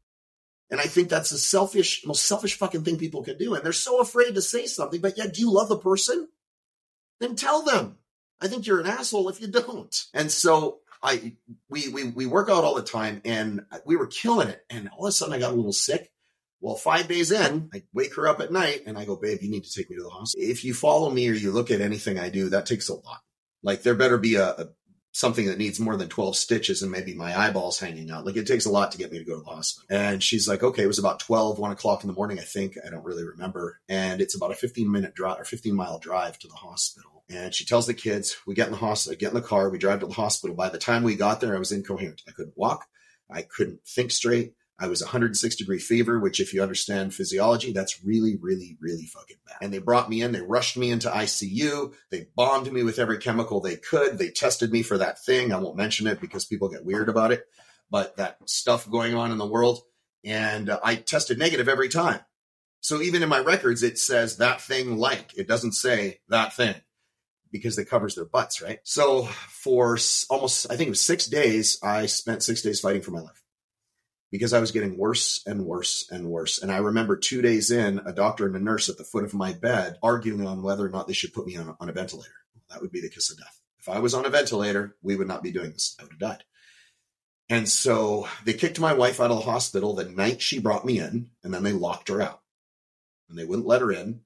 And 0.70 0.80
I 0.80 0.84
think 0.84 1.08
that's 1.08 1.30
the 1.30 1.38
selfish, 1.38 2.04
most 2.06 2.26
selfish 2.26 2.56
fucking 2.56 2.84
thing 2.84 2.96
people 2.96 3.22
can 3.22 3.36
do. 3.36 3.54
And 3.54 3.64
they're 3.64 3.72
so 3.72 4.00
afraid 4.00 4.34
to 4.34 4.42
say 4.42 4.66
something, 4.66 5.00
but 5.00 5.18
yet, 5.18 5.34
do 5.34 5.40
you 5.40 5.52
love 5.52 5.68
the 5.68 5.78
person? 5.78 6.28
Then 7.20 7.36
tell 7.36 7.62
them. 7.62 7.98
I 8.40 8.48
think 8.48 8.66
you're 8.66 8.80
an 8.80 8.86
asshole 8.86 9.28
if 9.28 9.40
you 9.40 9.48
don't. 9.48 9.94
And 10.12 10.30
so 10.30 10.80
I 11.02 11.34
we 11.68 11.88
we 11.88 12.04
we 12.04 12.26
work 12.26 12.48
out 12.48 12.64
all 12.64 12.74
the 12.74 12.82
time, 12.82 13.20
and 13.24 13.64
uh, 13.70 13.78
we 13.84 13.96
were 13.96 14.06
killing 14.06 14.48
it. 14.48 14.64
And 14.70 14.88
all 14.88 15.06
of 15.06 15.10
a 15.10 15.12
sudden, 15.12 15.34
I 15.34 15.38
got 15.38 15.52
a 15.52 15.56
little 15.56 15.72
sick. 15.72 16.10
Well, 16.64 16.76
five 16.76 17.08
days 17.08 17.30
in, 17.30 17.68
I 17.74 17.82
wake 17.92 18.14
her 18.14 18.26
up 18.26 18.40
at 18.40 18.50
night, 18.50 18.84
and 18.86 18.96
I 18.96 19.04
go, 19.04 19.16
"Babe, 19.16 19.42
you 19.42 19.50
need 19.50 19.64
to 19.64 19.70
take 19.70 19.90
me 19.90 19.96
to 19.96 20.02
the 20.02 20.08
hospital." 20.08 20.48
If 20.48 20.64
you 20.64 20.72
follow 20.72 21.10
me 21.10 21.28
or 21.28 21.34
you 21.34 21.52
look 21.52 21.70
at 21.70 21.82
anything 21.82 22.18
I 22.18 22.30
do, 22.30 22.48
that 22.48 22.64
takes 22.64 22.88
a 22.88 22.94
lot. 22.94 23.20
Like 23.62 23.82
there 23.82 23.94
better 23.94 24.16
be 24.16 24.36
a, 24.36 24.48
a 24.48 24.68
something 25.12 25.44
that 25.46 25.58
needs 25.58 25.78
more 25.78 25.94
than 25.96 26.08
12 26.08 26.36
stitches 26.36 26.80
and 26.80 26.90
maybe 26.90 27.12
my 27.14 27.38
eyeballs 27.38 27.78
hanging 27.78 28.10
out. 28.10 28.24
Like 28.24 28.36
it 28.36 28.46
takes 28.46 28.64
a 28.64 28.70
lot 28.70 28.92
to 28.92 28.98
get 28.98 29.12
me 29.12 29.18
to 29.18 29.24
go 29.24 29.36
to 29.36 29.44
the 29.44 29.50
hospital. 29.50 29.86
And 29.90 30.22
she's 30.22 30.48
like, 30.48 30.62
okay, 30.62 30.84
it 30.84 30.88
was 30.88 30.98
about 30.98 31.20
12, 31.20 31.58
one 31.58 31.70
o'clock 31.70 32.02
in 32.02 32.08
the 32.08 32.14
morning, 32.14 32.40
I 32.40 32.42
think. 32.42 32.76
I 32.84 32.88
don't 32.88 33.04
really 33.04 33.24
remember. 33.24 33.80
And 33.88 34.22
it's 34.22 34.34
about 34.34 34.50
a 34.50 34.56
15 34.56 34.90
minute 34.90 35.14
drive 35.14 35.38
or 35.38 35.44
15 35.44 35.76
mile 35.76 35.98
drive 35.98 36.38
to 36.40 36.48
the 36.48 36.54
hospital. 36.54 37.24
And 37.28 37.54
she 37.54 37.66
tells 37.66 37.86
the 37.86 37.94
kids, 37.94 38.36
we 38.46 38.54
get 38.54 38.66
in 38.66 38.72
the 38.72 38.78
hospital, 38.78 39.16
get 39.16 39.28
in 39.28 39.34
the 39.34 39.42
car, 39.42 39.70
we 39.70 39.78
drive 39.78 40.00
to 40.00 40.06
the 40.06 40.14
hospital. 40.14 40.56
By 40.56 40.70
the 40.70 40.78
time 40.78 41.04
we 41.04 41.14
got 41.14 41.40
there, 41.40 41.54
I 41.54 41.60
was 41.60 41.72
incoherent. 41.72 42.22
I 42.26 42.32
couldn't 42.32 42.56
walk. 42.56 42.86
I 43.30 43.42
couldn't 43.42 43.86
think 43.86 44.10
straight. 44.10 44.54
I 44.78 44.88
was 44.88 45.02
106 45.02 45.54
degree 45.54 45.78
fever, 45.78 46.18
which 46.18 46.40
if 46.40 46.52
you 46.52 46.60
understand 46.60 47.14
physiology, 47.14 47.72
that's 47.72 48.04
really, 48.04 48.36
really, 48.40 48.76
really 48.80 49.06
fucking 49.06 49.36
bad. 49.46 49.56
And 49.62 49.72
they 49.72 49.78
brought 49.78 50.10
me 50.10 50.22
in, 50.22 50.32
they 50.32 50.40
rushed 50.40 50.76
me 50.76 50.90
into 50.90 51.08
ICU. 51.08 51.94
They 52.10 52.26
bombed 52.34 52.72
me 52.72 52.82
with 52.82 52.98
every 52.98 53.18
chemical 53.18 53.60
they 53.60 53.76
could. 53.76 54.18
They 54.18 54.30
tested 54.30 54.72
me 54.72 54.82
for 54.82 54.98
that 54.98 55.24
thing. 55.24 55.52
I 55.52 55.58
won't 55.58 55.76
mention 55.76 56.08
it 56.08 56.20
because 56.20 56.44
people 56.44 56.68
get 56.68 56.84
weird 56.84 57.08
about 57.08 57.30
it, 57.30 57.44
but 57.88 58.16
that 58.16 58.38
stuff 58.46 58.90
going 58.90 59.14
on 59.14 59.30
in 59.30 59.38
the 59.38 59.46
world. 59.46 59.80
And 60.24 60.68
uh, 60.68 60.80
I 60.82 60.96
tested 60.96 61.38
negative 61.38 61.68
every 61.68 61.88
time. 61.88 62.20
So 62.80 63.00
even 63.00 63.22
in 63.22 63.28
my 63.28 63.38
records, 63.38 63.82
it 63.82 63.98
says 63.98 64.38
that 64.38 64.60
thing 64.60 64.96
like, 64.96 65.38
it 65.38 65.46
doesn't 65.46 65.72
say 65.72 66.20
that 66.28 66.52
thing 66.52 66.74
because 67.52 67.78
it 67.78 67.88
covers 67.88 68.16
their 68.16 68.24
butts, 68.24 68.60
right? 68.60 68.80
So 68.82 69.22
for 69.22 69.96
almost, 70.28 70.70
I 70.70 70.76
think 70.76 70.88
it 70.88 70.90
was 70.90 71.00
six 71.00 71.26
days, 71.26 71.78
I 71.80 72.06
spent 72.06 72.42
six 72.42 72.60
days 72.60 72.80
fighting 72.80 73.02
for 73.02 73.12
my 73.12 73.20
life 73.20 73.43
because 74.34 74.52
I 74.52 74.58
was 74.58 74.72
getting 74.72 74.98
worse 74.98 75.44
and 75.46 75.64
worse 75.64 76.08
and 76.10 76.26
worse. 76.28 76.60
And 76.60 76.72
I 76.72 76.78
remember 76.78 77.16
two 77.16 77.40
days 77.40 77.70
in, 77.70 78.00
a 78.04 78.12
doctor 78.12 78.48
and 78.48 78.56
a 78.56 78.58
nurse 78.58 78.88
at 78.88 78.98
the 78.98 79.04
foot 79.04 79.22
of 79.22 79.32
my 79.32 79.52
bed 79.52 79.96
arguing 80.02 80.44
on 80.44 80.60
whether 80.60 80.84
or 80.84 80.88
not 80.88 81.06
they 81.06 81.12
should 81.12 81.32
put 81.32 81.46
me 81.46 81.56
on 81.56 81.68
a, 81.68 81.76
on 81.78 81.88
a 81.88 81.92
ventilator. 81.92 82.32
That 82.68 82.82
would 82.82 82.90
be 82.90 83.00
the 83.00 83.08
kiss 83.08 83.30
of 83.30 83.38
death. 83.38 83.60
If 83.78 83.88
I 83.88 84.00
was 84.00 84.12
on 84.12 84.26
a 84.26 84.30
ventilator, 84.30 84.96
we 85.02 85.14
would 85.14 85.28
not 85.28 85.44
be 85.44 85.52
doing 85.52 85.70
this. 85.70 85.94
I 86.00 86.02
would 86.02 86.10
have 86.14 86.18
died. 86.18 86.42
And 87.48 87.68
so 87.68 88.26
they 88.44 88.54
kicked 88.54 88.80
my 88.80 88.92
wife 88.92 89.20
out 89.20 89.30
of 89.30 89.36
the 89.36 89.44
hospital 89.44 89.94
the 89.94 90.06
night 90.06 90.42
she 90.42 90.58
brought 90.58 90.84
me 90.84 90.98
in, 90.98 91.30
and 91.44 91.54
then 91.54 91.62
they 91.62 91.70
locked 91.70 92.08
her 92.08 92.20
out. 92.20 92.40
And 93.28 93.38
they 93.38 93.44
wouldn't 93.44 93.68
let 93.68 93.82
her 93.82 93.92
in. 93.92 94.22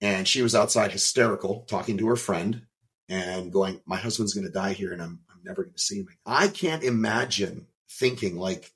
And 0.00 0.26
she 0.26 0.40
was 0.40 0.54
outside 0.54 0.90
hysterical, 0.90 1.66
talking 1.68 1.98
to 1.98 2.08
her 2.08 2.16
friend 2.16 2.62
and 3.10 3.52
going, 3.52 3.82
My 3.84 3.98
husband's 3.98 4.32
going 4.32 4.46
to 4.46 4.50
die 4.50 4.72
here 4.72 4.90
and 4.90 5.02
I'm, 5.02 5.20
I'm 5.30 5.42
never 5.44 5.64
going 5.64 5.74
to 5.74 5.78
see 5.82 5.98
him. 5.98 6.08
I 6.24 6.48
can't 6.48 6.82
imagine 6.82 7.66
thinking 7.90 8.38
like, 8.38 8.72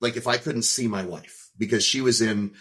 like 0.00 0.16
if 0.16 0.26
I 0.26 0.36
couldn't 0.36 0.62
see 0.62 0.88
my 0.88 1.04
wife 1.04 1.50
because 1.58 1.84
she 1.84 2.00
was 2.00 2.20
in 2.20 2.52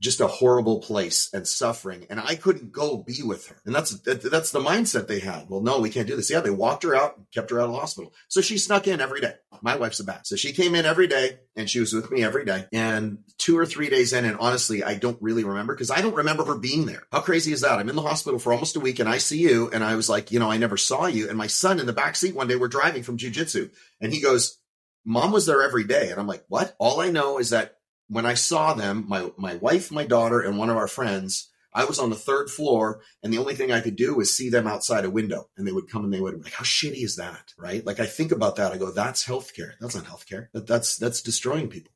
just 0.00 0.20
a 0.20 0.26
horrible 0.26 0.80
place 0.80 1.30
and 1.32 1.48
suffering 1.48 2.06
and 2.10 2.20
i 2.20 2.34
couldn't 2.34 2.70
go 2.70 2.98
be 2.98 3.22
with 3.22 3.48
her. 3.48 3.56
And 3.64 3.74
that's 3.74 3.98
that's 4.00 4.50
the 4.50 4.60
mindset 4.60 5.06
they 5.06 5.20
had. 5.20 5.48
Well 5.48 5.62
no 5.62 5.80
we 5.80 5.90
can't 5.90 6.06
do 6.06 6.16
this. 6.16 6.30
Yeah 6.30 6.40
they 6.40 6.50
walked 6.50 6.82
her 6.82 6.94
out 6.94 7.18
kept 7.32 7.50
her 7.50 7.60
out 7.60 7.66
of 7.66 7.72
the 7.72 7.78
hospital. 7.78 8.12
So 8.28 8.40
she 8.40 8.58
snuck 8.58 8.86
in 8.86 9.00
every 9.00 9.20
day. 9.20 9.34
My 9.62 9.76
wife's 9.76 10.00
a 10.00 10.04
bat. 10.04 10.26
So 10.26 10.36
she 10.36 10.52
came 10.52 10.74
in 10.74 10.84
every 10.84 11.06
day 11.06 11.38
and 11.56 11.68
she 11.68 11.80
was 11.80 11.94
with 11.94 12.10
me 12.10 12.22
every 12.22 12.44
day. 12.44 12.66
And 12.72 13.18
two 13.38 13.56
or 13.56 13.64
three 13.64 13.88
days 13.88 14.12
in 14.12 14.26
and 14.26 14.36
honestly 14.38 14.84
i 14.84 14.94
don't 14.94 15.20
really 15.22 15.44
remember 15.44 15.74
because 15.74 15.90
i 15.90 16.02
don't 16.02 16.16
remember 16.16 16.44
her 16.44 16.58
being 16.58 16.84
there. 16.84 17.04
How 17.10 17.20
crazy 17.20 17.52
is 17.52 17.62
that? 17.62 17.78
I'm 17.78 17.88
in 17.88 17.96
the 17.96 18.02
hospital 18.02 18.38
for 18.38 18.52
almost 18.52 18.76
a 18.76 18.80
week 18.80 19.00
in 19.00 19.06
icu 19.06 19.72
and 19.72 19.82
i 19.82 19.96
was 19.96 20.10
like 20.10 20.30
you 20.30 20.38
know 20.38 20.50
i 20.50 20.58
never 20.58 20.76
saw 20.76 21.06
you. 21.06 21.30
And 21.30 21.38
my 21.38 21.46
son 21.46 21.80
in 21.80 21.86
the 21.86 21.94
back 21.94 22.16
seat 22.16 22.34
one 22.34 22.48
day 22.48 22.56
we're 22.56 22.68
driving 22.68 23.02
from 23.02 23.16
jiu-jitsu 23.16 23.70
and 24.00 24.12
he 24.12 24.20
goes 24.20 24.58
mom 25.06 25.32
was 25.32 25.46
there 25.46 25.62
every 25.62 25.84
day 25.84 26.10
and 26.10 26.20
i'm 26.20 26.26
like 26.26 26.44
what 26.48 26.76
all 26.78 27.00
i 27.00 27.08
know 27.08 27.38
is 27.38 27.50
that 27.50 27.76
when 28.08 28.26
I 28.26 28.34
saw 28.34 28.74
them, 28.74 29.04
my 29.08 29.30
my 29.36 29.56
wife, 29.56 29.90
my 29.90 30.06
daughter, 30.06 30.40
and 30.40 30.56
one 30.56 30.70
of 30.70 30.76
our 30.76 30.88
friends, 30.88 31.50
I 31.72 31.84
was 31.84 31.98
on 31.98 32.10
the 32.10 32.16
third 32.16 32.50
floor, 32.50 33.00
and 33.22 33.32
the 33.32 33.38
only 33.38 33.54
thing 33.54 33.72
I 33.72 33.80
could 33.80 33.96
do 33.96 34.14
was 34.14 34.34
see 34.34 34.48
them 34.48 34.66
outside 34.66 35.04
a 35.04 35.10
window, 35.10 35.48
and 35.56 35.66
they 35.66 35.72
would 35.72 35.90
come 35.90 36.04
and 36.04 36.12
they 36.12 36.20
would 36.20 36.36
be 36.36 36.44
like, 36.44 36.52
how 36.52 36.64
shitty 36.64 37.02
is 37.02 37.16
that, 37.16 37.52
right? 37.58 37.84
Like 37.84 38.00
I 38.00 38.06
think 38.06 38.32
about 38.32 38.56
that, 38.56 38.72
I 38.72 38.78
go, 38.78 38.90
that's 38.90 39.26
healthcare. 39.26 39.72
That's 39.80 39.94
not 39.94 40.04
healthcare. 40.04 40.48
That, 40.52 40.66
that's 40.66 40.96
that's 40.96 41.22
destroying 41.22 41.68
people, 41.68 41.92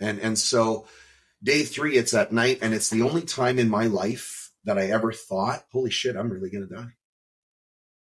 and 0.00 0.18
and 0.18 0.38
so 0.38 0.86
day 1.42 1.62
three, 1.62 1.96
it's 1.96 2.14
at 2.14 2.32
night, 2.32 2.58
and 2.62 2.74
it's 2.74 2.90
the 2.90 3.02
only 3.02 3.22
time 3.22 3.58
in 3.58 3.68
my 3.68 3.86
life 3.86 4.52
that 4.64 4.78
I 4.78 4.86
ever 4.86 5.12
thought, 5.12 5.64
holy 5.70 5.90
shit, 5.90 6.16
I'm 6.16 6.30
really 6.30 6.50
gonna 6.50 6.66
die 6.66 6.94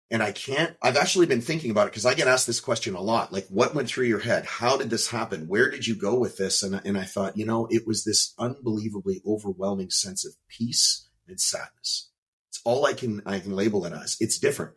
and 0.10 0.24
I 0.24 0.32
can't, 0.32 0.76
I've 0.82 0.96
actually 0.96 1.26
been 1.26 1.42
thinking 1.42 1.70
about 1.70 1.88
it 1.88 1.92
because 1.92 2.06
I 2.06 2.14
get 2.14 2.28
asked 2.28 2.48
this 2.48 2.62
question 2.62 2.96
a 2.96 3.02
lot. 3.02 3.34
Like, 3.34 3.48
what 3.50 3.76
went 3.76 3.90
through 3.90 4.06
your 4.06 4.20
head? 4.20 4.46
How 4.46 4.78
did 4.78 4.90
this 4.90 5.10
happen? 5.10 5.48
Where 5.48 5.70
did 5.70 5.86
you 5.86 5.96
go 5.96 6.18
with 6.18 6.38
this? 6.38 6.64
And, 6.64 6.82
and 6.86 6.98
I 6.98 7.04
thought, 7.04 7.38
you 7.38 7.46
know, 7.46 7.68
it 7.70 7.86
was 7.86 8.04
this 8.04 8.34
unbelievably 8.40 9.22
overwhelming 9.28 9.90
sense 9.90 10.26
of 10.26 10.34
peace 10.48 11.10
and 11.28 11.40
sadness. 11.40 12.10
It's 12.50 12.62
all 12.64 12.86
I 12.86 12.94
can, 12.94 13.22
I 13.26 13.40
can 13.40 13.56
label 13.56 13.86
it 13.86 13.92
as. 13.92 14.16
It's 14.22 14.40
different. 14.40 14.74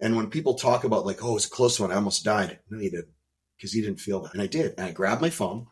And 0.00 0.16
when 0.16 0.28
people 0.28 0.54
talk 0.54 0.84
about 0.84 1.06
like, 1.06 1.24
oh, 1.24 1.36
it's 1.36 1.46
a 1.46 1.50
close 1.50 1.80
one. 1.80 1.90
I 1.90 1.94
almost 1.94 2.24
died. 2.24 2.58
No, 2.68 2.78
you 2.78 2.90
didn't 2.90 3.14
because 3.56 3.74
you 3.74 3.82
didn't 3.82 4.00
feel 4.00 4.20
that. 4.20 4.34
And 4.34 4.42
I 4.42 4.46
did. 4.46 4.74
And 4.76 4.86
I 4.86 4.92
grabbed 4.92 5.22
my 5.22 5.30
phone 5.30 5.66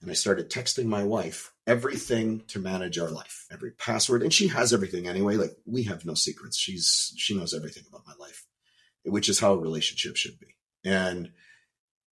and 0.00 0.10
I 0.10 0.14
started 0.14 0.50
texting 0.50 0.86
my 0.86 1.02
wife 1.02 1.52
everything 1.70 2.42
to 2.48 2.58
manage 2.58 2.98
our 2.98 3.10
life, 3.10 3.46
every 3.52 3.70
password. 3.70 4.24
And 4.24 4.34
she 4.34 4.48
has 4.48 4.72
everything 4.72 5.06
anyway. 5.06 5.36
Like 5.36 5.56
we 5.64 5.84
have 5.84 6.04
no 6.04 6.14
secrets. 6.14 6.58
She's, 6.58 7.14
she 7.16 7.36
knows 7.36 7.54
everything 7.54 7.84
about 7.88 8.06
my 8.06 8.14
life, 8.18 8.44
which 9.04 9.28
is 9.28 9.38
how 9.38 9.52
a 9.52 9.58
relationship 9.58 10.16
should 10.16 10.40
be. 10.40 10.56
And 10.84 11.30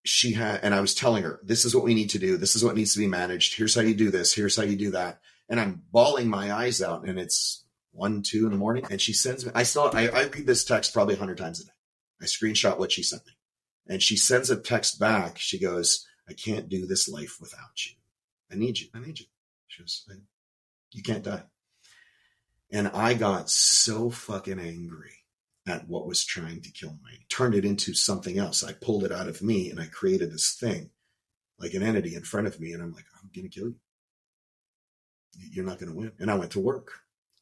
she 0.05 0.31
had, 0.31 0.61
and 0.63 0.73
I 0.73 0.79
was 0.79 0.95
telling 0.95 1.23
her, 1.23 1.41
this 1.43 1.65
is 1.65 1.75
what 1.75 1.83
we 1.83 1.93
need 1.93 2.11
to 2.11 2.19
do. 2.19 2.37
This 2.37 2.55
is 2.55 2.63
what 2.63 2.77
needs 2.77 2.93
to 2.93 2.99
be 2.99 3.07
managed. 3.07 3.57
Here's 3.57 3.75
how 3.75 3.81
you 3.81 3.93
do 3.93 4.11
this. 4.11 4.33
Here's 4.33 4.55
how 4.55 4.63
you 4.63 4.77
do 4.77 4.91
that. 4.91 5.19
And 5.49 5.59
I'm 5.59 5.83
bawling 5.91 6.29
my 6.29 6.53
eyes 6.53 6.81
out 6.81 7.05
and 7.05 7.19
it's 7.19 7.65
one, 7.91 8.23
two 8.23 8.45
in 8.45 8.51
the 8.51 8.57
morning. 8.57 8.85
And 8.89 9.01
she 9.01 9.11
sends 9.11 9.45
me, 9.45 9.51
I 9.53 9.63
still, 9.63 9.91
I, 9.93 10.07
I 10.07 10.23
read 10.27 10.47
this 10.47 10.63
text 10.63 10.93
probably 10.93 11.15
a 11.15 11.19
hundred 11.19 11.37
times 11.37 11.59
a 11.59 11.65
day. 11.65 11.71
I 12.21 12.25
screenshot 12.25 12.79
what 12.79 12.93
she 12.93 13.03
sent 13.03 13.25
me 13.25 13.33
and 13.89 14.01
she 14.01 14.15
sends 14.15 14.49
a 14.49 14.55
text 14.55 15.01
back. 15.01 15.37
She 15.37 15.59
goes, 15.59 16.07
I 16.29 16.33
can't 16.33 16.69
do 16.69 16.85
this 16.85 17.09
life 17.09 17.39
without 17.41 17.85
you. 17.85 17.93
I 18.51 18.55
need 18.55 18.79
you. 18.79 18.87
I 18.93 18.99
need 18.99 19.19
you. 19.19 19.25
Was, 19.79 20.05
you 20.91 21.03
can't 21.03 21.23
die. 21.23 21.43
And 22.71 22.87
I 22.89 23.13
got 23.13 23.49
so 23.49 24.09
fucking 24.09 24.59
angry 24.59 25.13
at 25.67 25.87
what 25.87 26.07
was 26.07 26.25
trying 26.25 26.61
to 26.61 26.71
kill 26.71 26.91
me, 26.91 27.25
turned 27.29 27.55
it 27.55 27.65
into 27.65 27.93
something 27.93 28.37
else. 28.37 28.63
I 28.63 28.73
pulled 28.73 29.03
it 29.03 29.11
out 29.11 29.27
of 29.27 29.41
me 29.41 29.69
and 29.69 29.79
I 29.79 29.85
created 29.85 30.31
this 30.31 30.55
thing 30.59 30.89
like 31.59 31.73
an 31.73 31.83
entity 31.83 32.15
in 32.15 32.23
front 32.23 32.47
of 32.47 32.59
me. 32.59 32.73
And 32.73 32.81
I'm 32.81 32.93
like, 32.93 33.05
I'm 33.21 33.29
going 33.35 33.49
to 33.49 33.59
kill 33.59 33.69
you. 33.69 33.75
You're 35.37 35.65
not 35.65 35.79
going 35.79 35.91
to 35.91 35.97
win. 35.97 36.11
And 36.19 36.31
I 36.31 36.35
went 36.35 36.51
to 36.51 36.59
work. 36.59 36.91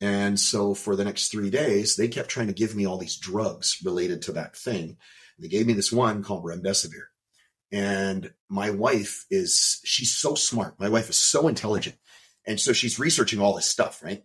And 0.01 0.39
so 0.39 0.73
for 0.73 0.95
the 0.95 1.05
next 1.05 1.29
three 1.29 1.49
days, 1.49 1.95
they 1.95 2.07
kept 2.07 2.29
trying 2.29 2.47
to 2.47 2.53
give 2.53 2.75
me 2.75 2.85
all 2.85 2.97
these 2.97 3.17
drugs 3.17 3.77
related 3.83 4.21
to 4.23 4.33
that 4.33 4.55
thing. 4.55 4.97
They 5.39 5.47
gave 5.47 5.65
me 5.65 5.73
this 5.73 5.91
one 5.91 6.23
called 6.23 6.43
remdesivir. 6.43 7.05
And 7.71 8.33
my 8.49 8.69
wife 8.69 9.25
is, 9.29 9.81
she's 9.83 10.15
so 10.15 10.35
smart. 10.35 10.79
My 10.79 10.89
wife 10.89 11.09
is 11.09 11.17
so 11.17 11.47
intelligent. 11.47 11.97
And 12.47 12.59
so 12.59 12.73
she's 12.73 12.97
researching 12.97 13.39
all 13.39 13.53
this 13.53 13.65
stuff, 13.65 14.01
right? 14.03 14.23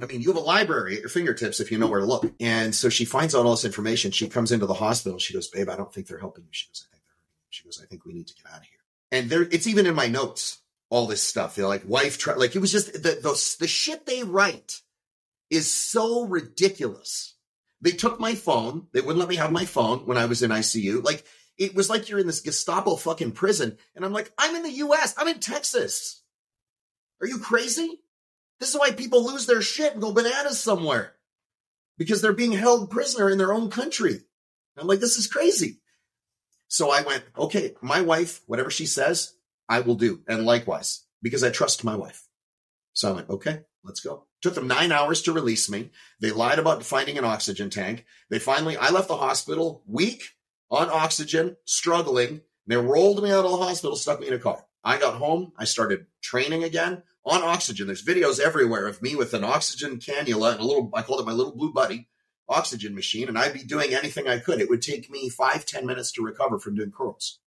I 0.00 0.06
mean, 0.06 0.20
you 0.20 0.28
have 0.28 0.36
a 0.36 0.40
library 0.40 0.94
at 0.94 1.00
your 1.00 1.08
fingertips 1.08 1.58
if 1.58 1.72
you 1.72 1.78
know 1.78 1.88
where 1.88 2.00
to 2.00 2.06
look. 2.06 2.30
And 2.38 2.74
so 2.74 2.88
she 2.88 3.04
finds 3.04 3.34
out 3.34 3.44
all 3.44 3.52
this 3.52 3.64
information. 3.64 4.12
She 4.12 4.28
comes 4.28 4.52
into 4.52 4.66
the 4.66 4.74
hospital. 4.74 5.18
She 5.18 5.34
goes, 5.34 5.48
babe, 5.48 5.68
I 5.68 5.76
don't 5.76 5.92
think 5.92 6.06
they're 6.06 6.18
helping 6.18 6.44
you. 6.44 6.50
She 6.52 6.68
goes, 6.68 6.86
I 6.86 6.92
think 6.92 7.02
they're 7.04 7.16
hurting 7.16 7.36
you. 7.40 7.46
She 7.50 7.64
goes, 7.64 7.80
I 7.82 7.86
think 7.86 8.04
we 8.04 8.12
need 8.12 8.28
to 8.28 8.34
get 8.34 8.46
out 8.52 8.60
of 8.60 8.64
here. 8.64 8.78
And 9.10 9.28
there, 9.28 9.42
it's 9.42 9.66
even 9.66 9.86
in 9.86 9.94
my 9.94 10.06
notes, 10.06 10.60
all 10.90 11.06
this 11.06 11.22
stuff. 11.22 11.56
They're 11.56 11.66
like 11.66 11.82
wife, 11.86 12.18
try, 12.18 12.34
like 12.34 12.54
it 12.54 12.60
was 12.60 12.70
just 12.70 12.92
the, 12.92 12.98
the, 12.98 13.56
the 13.58 13.68
shit 13.68 14.06
they 14.06 14.22
write 14.22 14.80
is 15.48 15.70
so 15.70 16.24
ridiculous. 16.24 17.34
They 17.80 17.92
took 17.92 18.20
my 18.20 18.34
phone. 18.34 18.86
They 18.92 19.00
wouldn't 19.00 19.18
let 19.18 19.28
me 19.28 19.36
have 19.36 19.52
my 19.52 19.64
phone 19.64 20.00
when 20.00 20.18
I 20.18 20.26
was 20.26 20.42
in 20.42 20.50
ICU. 20.50 21.02
Like 21.02 21.24
it 21.58 21.74
was 21.74 21.90
like 21.90 22.08
you're 22.08 22.18
in 22.18 22.26
this 22.26 22.42
Gestapo 22.42 22.96
fucking 22.96 23.32
prison. 23.32 23.78
And 23.96 24.04
I'm 24.04 24.12
like, 24.12 24.30
I'm 24.38 24.54
in 24.56 24.62
the 24.62 24.70
US. 24.70 25.14
I'm 25.16 25.28
in 25.28 25.40
Texas. 25.40 26.22
Are 27.20 27.26
you 27.26 27.38
crazy? 27.38 28.00
This 28.58 28.74
is 28.74 28.78
why 28.78 28.90
people 28.92 29.26
lose 29.26 29.46
their 29.46 29.62
shit 29.62 29.92
and 29.92 30.02
go 30.02 30.12
bananas 30.12 30.60
somewhere 30.60 31.14
because 31.98 32.22
they're 32.22 32.32
being 32.32 32.52
held 32.52 32.90
prisoner 32.90 33.28
in 33.30 33.38
their 33.38 33.52
own 33.52 33.70
country. 33.70 34.20
I'm 34.76 34.86
like, 34.86 35.00
this 35.00 35.16
is 35.16 35.26
crazy. 35.26 35.80
So 36.68 36.90
I 36.90 37.02
went, 37.02 37.24
okay, 37.36 37.74
my 37.82 38.00
wife, 38.00 38.40
whatever 38.46 38.70
she 38.70 38.86
says, 38.86 39.34
I 39.68 39.80
will 39.80 39.96
do. 39.96 40.20
And 40.28 40.46
likewise, 40.46 41.04
because 41.22 41.42
I 41.42 41.50
trust 41.50 41.84
my 41.84 41.96
wife. 41.96 42.26
So 42.92 43.10
I 43.10 43.12
went, 43.12 43.30
okay, 43.30 43.60
let's 43.84 44.00
go. 44.00 44.24
Took 44.40 44.54
them 44.54 44.68
nine 44.68 44.92
hours 44.92 45.22
to 45.22 45.32
release 45.32 45.70
me. 45.70 45.90
They 46.20 46.30
lied 46.30 46.58
about 46.58 46.84
finding 46.84 47.18
an 47.18 47.24
oxygen 47.24 47.70
tank. 47.70 48.06
They 48.30 48.38
finally, 48.38 48.76
I 48.76 48.90
left 48.90 49.08
the 49.08 49.16
hospital 49.16 49.82
weak 49.86 50.22
on 50.70 50.88
oxygen, 50.88 51.56
struggling. 51.64 52.40
They 52.66 52.76
rolled 52.76 53.22
me 53.22 53.30
out 53.30 53.44
of 53.44 53.50
the 53.50 53.56
hospital, 53.58 53.96
stuck 53.96 54.20
me 54.20 54.28
in 54.28 54.34
a 54.34 54.38
car. 54.38 54.64
I 54.82 54.98
got 54.98 55.16
home. 55.16 55.52
I 55.58 55.64
started 55.64 56.06
training 56.22 56.64
again 56.64 57.02
on 57.24 57.42
oxygen. 57.42 57.86
There's 57.86 58.04
videos 58.04 58.40
everywhere 58.40 58.86
of 58.86 59.02
me 59.02 59.14
with 59.14 59.34
an 59.34 59.44
oxygen 59.44 59.98
cannula 59.98 60.52
and 60.52 60.60
a 60.60 60.64
little, 60.64 60.90
I 60.94 61.02
called 61.02 61.20
it 61.20 61.26
my 61.26 61.32
little 61.32 61.54
blue 61.54 61.72
buddy 61.72 62.08
oxygen 62.48 62.94
machine. 62.94 63.28
And 63.28 63.38
I'd 63.38 63.52
be 63.52 63.62
doing 63.62 63.94
anything 63.94 64.26
I 64.26 64.38
could. 64.38 64.60
It 64.60 64.68
would 64.68 64.82
take 64.82 65.10
me 65.10 65.28
five 65.28 65.66
ten 65.66 65.86
minutes 65.86 66.12
to 66.12 66.22
recover 66.22 66.58
from 66.58 66.74
doing 66.74 66.90
curls 66.90 67.38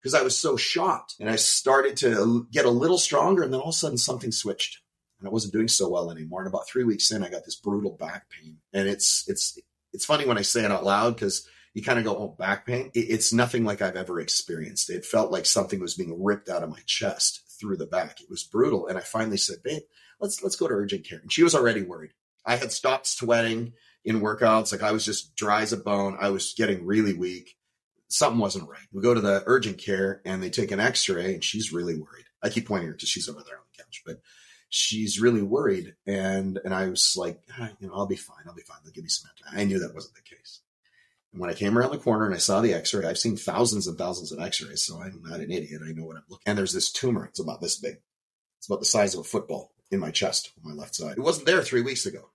because 0.00 0.14
I 0.14 0.22
was 0.22 0.38
so 0.38 0.56
shocked. 0.56 1.14
And 1.18 1.28
I 1.28 1.36
started 1.36 1.96
to 1.98 2.46
get 2.52 2.64
a 2.64 2.70
little 2.70 2.98
stronger. 2.98 3.42
And 3.42 3.52
then 3.52 3.60
all 3.60 3.68
of 3.68 3.74
a 3.74 3.76
sudden 3.76 3.98
something 3.98 4.32
switched 4.32 4.80
and 5.18 5.28
I 5.28 5.32
wasn't 5.32 5.54
doing 5.54 5.68
so 5.68 5.88
well 5.88 6.10
anymore. 6.10 6.40
And 6.40 6.48
about 6.48 6.68
three 6.68 6.84
weeks 6.84 7.10
in, 7.10 7.24
I 7.24 7.28
got 7.28 7.44
this 7.44 7.56
brutal 7.56 7.92
back 7.92 8.30
pain. 8.30 8.58
And 8.72 8.88
it's, 8.88 9.24
it's, 9.28 9.58
it's 9.92 10.04
funny 10.04 10.26
when 10.26 10.38
I 10.38 10.42
say 10.42 10.64
it 10.64 10.70
out 10.70 10.84
loud 10.84 11.14
because 11.14 11.48
you 11.74 11.82
kind 11.82 11.98
of 11.98 12.04
go, 12.04 12.16
oh, 12.16 12.36
back 12.38 12.66
pain. 12.66 12.90
It's 12.94 13.32
nothing 13.32 13.64
like 13.64 13.82
I've 13.82 13.96
ever 13.96 14.20
experienced. 14.20 14.88
It 14.88 15.04
felt 15.04 15.32
like 15.32 15.46
something 15.46 15.80
was 15.80 15.94
being 15.94 16.22
ripped 16.22 16.48
out 16.48 16.62
of 16.62 16.70
my 16.70 16.80
chest 16.86 17.42
through 17.58 17.76
the 17.76 17.86
back. 17.86 18.20
It 18.20 18.30
was 18.30 18.44
brutal. 18.44 18.86
And 18.86 18.98
I 18.98 19.02
finally 19.02 19.36
said, 19.36 19.62
babe, 19.62 19.82
let's, 20.20 20.42
let's 20.42 20.56
go 20.56 20.68
to 20.68 20.74
urgent 20.74 21.06
care. 21.06 21.18
And 21.18 21.32
she 21.32 21.42
was 21.42 21.54
already 21.54 21.82
worried. 21.82 22.12
I 22.44 22.56
had 22.56 22.72
stopped 22.72 23.06
sweating 23.06 23.72
in 24.04 24.20
workouts. 24.20 24.72
Like 24.72 24.82
I 24.82 24.92
was 24.92 25.04
just 25.04 25.34
dry 25.36 25.62
as 25.62 25.72
a 25.72 25.76
bone. 25.76 26.16
I 26.20 26.30
was 26.30 26.54
getting 26.56 26.86
really 26.86 27.12
weak. 27.12 27.56
Something 28.08 28.40
wasn't 28.40 28.68
right. 28.68 28.86
We 28.92 29.02
go 29.02 29.14
to 29.14 29.20
the 29.20 29.42
urgent 29.46 29.78
care 29.78 30.20
and 30.24 30.42
they 30.42 30.50
take 30.50 30.70
an 30.70 30.80
x-ray 30.80 31.34
and 31.34 31.44
she's 31.44 31.72
really 31.72 31.94
worried. 31.94 32.26
I 32.42 32.48
keep 32.48 32.68
pointing 32.68 32.86
her 32.88 32.94
because 32.94 33.08
she's 33.08 33.28
over 33.28 33.42
there 33.44 33.56
on 33.56 33.64
the 33.76 33.82
couch, 33.82 34.02
but 34.06 34.20
she's 34.68 35.20
really 35.20 35.42
worried. 35.42 35.96
And, 36.06 36.60
and 36.64 36.72
I 36.72 36.88
was 36.88 37.14
like, 37.16 37.40
ah, 37.58 37.70
you 37.80 37.88
know, 37.88 37.94
I'll 37.94 38.06
be 38.06 38.14
fine. 38.14 38.44
I'll 38.46 38.54
be 38.54 38.62
fine. 38.62 38.78
They'll 38.84 38.92
give 38.92 39.02
me 39.02 39.10
some 39.10 39.30
I 39.52 39.64
knew 39.64 39.80
that 39.80 39.94
wasn't 39.94 40.14
the 40.14 40.22
case. 40.22 40.60
When 41.36 41.50
I 41.50 41.54
came 41.54 41.76
around 41.76 41.90
the 41.90 41.98
corner 41.98 42.24
and 42.24 42.34
I 42.34 42.38
saw 42.38 42.60
the 42.60 42.74
x-ray, 42.74 43.06
I've 43.06 43.18
seen 43.18 43.36
thousands 43.36 43.86
and 43.86 43.98
thousands 43.98 44.32
of 44.32 44.40
x-rays, 44.40 44.82
so 44.82 45.00
I'm 45.00 45.20
not 45.24 45.40
an 45.40 45.50
idiot. 45.50 45.82
I 45.86 45.92
know 45.92 46.04
what 46.04 46.16
I'm 46.16 46.24
looking. 46.28 46.44
And 46.46 46.56
there's 46.56 46.72
this 46.72 46.90
tumor. 46.90 47.26
It's 47.26 47.40
about 47.40 47.60
this 47.60 47.76
big. 47.76 47.96
It's 48.58 48.66
about 48.68 48.80
the 48.80 48.86
size 48.86 49.14
of 49.14 49.20
a 49.20 49.24
football 49.24 49.72
in 49.90 50.00
my 50.00 50.10
chest 50.10 50.52
on 50.64 50.70
my 50.70 50.74
left 50.74 50.94
side. 50.94 51.18
It 51.18 51.22
wasn't 51.22 51.46
there 51.46 51.62
three 51.62 51.82
weeks 51.82 52.06
ago. 52.06 52.30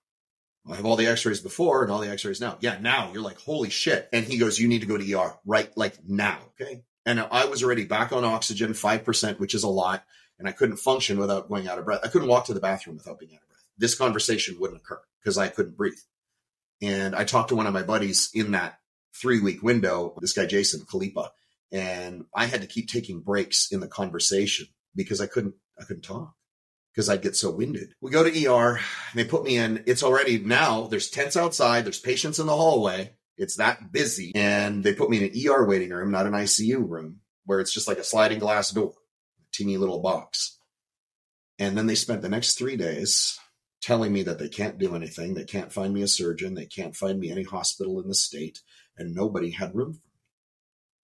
I 0.69 0.75
have 0.75 0.85
all 0.85 0.95
the 0.95 1.07
x-rays 1.07 1.39
before 1.39 1.81
and 1.81 1.91
all 1.91 1.99
the 1.99 2.11
x-rays 2.11 2.39
now. 2.39 2.57
Yeah, 2.59 2.77
now 2.79 3.11
you're 3.11 3.23
like, 3.23 3.39
holy 3.39 3.71
shit. 3.71 4.07
And 4.13 4.25
he 4.25 4.37
goes, 4.37 4.59
you 4.59 4.67
need 4.67 4.81
to 4.81 4.87
go 4.87 4.97
to 4.97 5.13
ER 5.13 5.33
right 5.45 5.75
like 5.75 5.97
now. 6.07 6.37
Okay. 6.61 6.83
And 7.05 7.19
I 7.19 7.45
was 7.45 7.63
already 7.63 7.85
back 7.85 8.11
on 8.13 8.23
oxygen, 8.23 8.73
5%, 8.73 9.39
which 9.39 9.55
is 9.55 9.63
a 9.63 9.67
lot. 9.67 10.03
And 10.37 10.47
I 10.47 10.51
couldn't 10.51 10.77
function 10.77 11.17
without 11.17 11.49
going 11.49 11.67
out 11.67 11.79
of 11.79 11.85
breath. 11.85 12.01
I 12.03 12.09
couldn't 12.09 12.27
walk 12.27 12.45
to 12.45 12.53
the 12.53 12.59
bathroom 12.59 12.97
without 12.97 13.19
being 13.19 13.33
out 13.33 13.41
of 13.41 13.47
breath. 13.47 13.63
This 13.77 13.95
conversation 13.95 14.57
wouldn't 14.59 14.81
occur 14.81 15.01
because 15.19 15.37
I 15.37 15.47
couldn't 15.47 15.77
breathe. 15.77 15.99
And 16.81 17.15
I 17.15 17.23
talked 17.23 17.49
to 17.49 17.55
one 17.55 17.67
of 17.67 17.73
my 17.73 17.83
buddies 17.83 18.29
in 18.33 18.51
that 18.51 18.79
three 19.13 19.39
week 19.39 19.61
window, 19.61 20.15
this 20.21 20.33
guy, 20.33 20.45
Jason 20.45 20.81
Khalipa, 20.81 21.29
and 21.71 22.25
I 22.35 22.45
had 22.45 22.61
to 22.61 22.67
keep 22.67 22.89
taking 22.89 23.21
breaks 23.21 23.71
in 23.71 23.79
the 23.79 23.87
conversation 23.87 24.67
because 24.95 25.21
I 25.21 25.27
couldn't, 25.27 25.55
I 25.79 25.83
couldn't 25.83 26.03
talk 26.03 26.33
because 26.93 27.09
I'd 27.09 27.21
get 27.21 27.35
so 27.35 27.51
winded. 27.51 27.93
We 28.01 28.11
go 28.11 28.23
to 28.23 28.45
ER 28.47 28.77
and 28.77 28.79
they 29.13 29.23
put 29.23 29.43
me 29.43 29.57
in. 29.57 29.83
It's 29.85 30.03
already 30.03 30.39
now 30.39 30.87
there's 30.87 31.09
tents 31.09 31.37
outside. 31.37 31.85
There's 31.85 31.99
patients 31.99 32.39
in 32.39 32.47
the 32.47 32.55
hallway. 32.55 33.13
It's 33.37 33.55
that 33.55 33.91
busy. 33.91 34.33
And 34.35 34.83
they 34.83 34.93
put 34.93 35.09
me 35.09 35.17
in 35.17 35.23
an 35.23 35.51
ER 35.51 35.65
waiting 35.65 35.89
room, 35.89 36.11
not 36.11 36.27
an 36.27 36.33
ICU 36.33 36.87
room 36.87 37.21
where 37.45 37.59
it's 37.59 37.73
just 37.73 37.87
like 37.87 37.97
a 37.97 38.03
sliding 38.03 38.39
glass 38.39 38.71
door, 38.71 38.93
a 39.39 39.51
teeny 39.51 39.77
little 39.77 39.99
box. 39.99 40.57
And 41.57 41.77
then 41.77 41.87
they 41.87 41.95
spent 41.95 42.21
the 42.21 42.29
next 42.29 42.55
three 42.55 42.75
days 42.75 43.39
telling 43.81 44.13
me 44.13 44.23
that 44.23 44.37
they 44.37 44.49
can't 44.49 44.77
do 44.77 44.95
anything. 44.95 45.33
They 45.33 45.43
can't 45.43 45.73
find 45.73 45.93
me 45.93 46.01
a 46.01 46.07
surgeon. 46.07 46.53
They 46.53 46.65
can't 46.65 46.95
find 46.95 47.19
me 47.19 47.31
any 47.31 47.43
hospital 47.43 47.99
in 47.99 48.07
the 48.07 48.15
state. 48.15 48.59
And 48.97 49.15
nobody 49.15 49.51
had 49.51 49.75
room 49.75 49.93
for 49.93 49.99
me. 49.99 50.11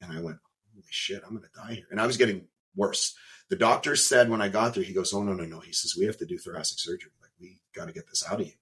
And 0.01 0.17
I 0.17 0.21
went, 0.21 0.37
holy 0.73 0.85
shit, 0.89 1.23
I'm 1.23 1.31
going 1.31 1.43
to 1.43 1.49
die 1.59 1.75
here. 1.75 1.87
And 1.91 1.99
I 1.99 2.07
was 2.07 2.17
getting 2.17 2.47
worse. 2.75 3.15
The 3.49 3.55
doctor 3.55 3.95
said 3.95 4.29
when 4.29 4.41
I 4.41 4.49
got 4.49 4.75
there, 4.75 4.83
he 4.83 4.93
goes, 4.93 5.13
oh, 5.13 5.23
no, 5.23 5.33
no, 5.33 5.45
no. 5.45 5.59
He 5.59 5.73
says, 5.73 5.95
we 5.97 6.05
have 6.05 6.17
to 6.17 6.25
do 6.25 6.37
thoracic 6.37 6.79
surgery. 6.79 7.11
Like, 7.21 7.31
we 7.39 7.61
got 7.75 7.85
to 7.85 7.93
get 7.93 8.07
this 8.07 8.23
out 8.29 8.41
of 8.41 8.47
you. 8.47 8.53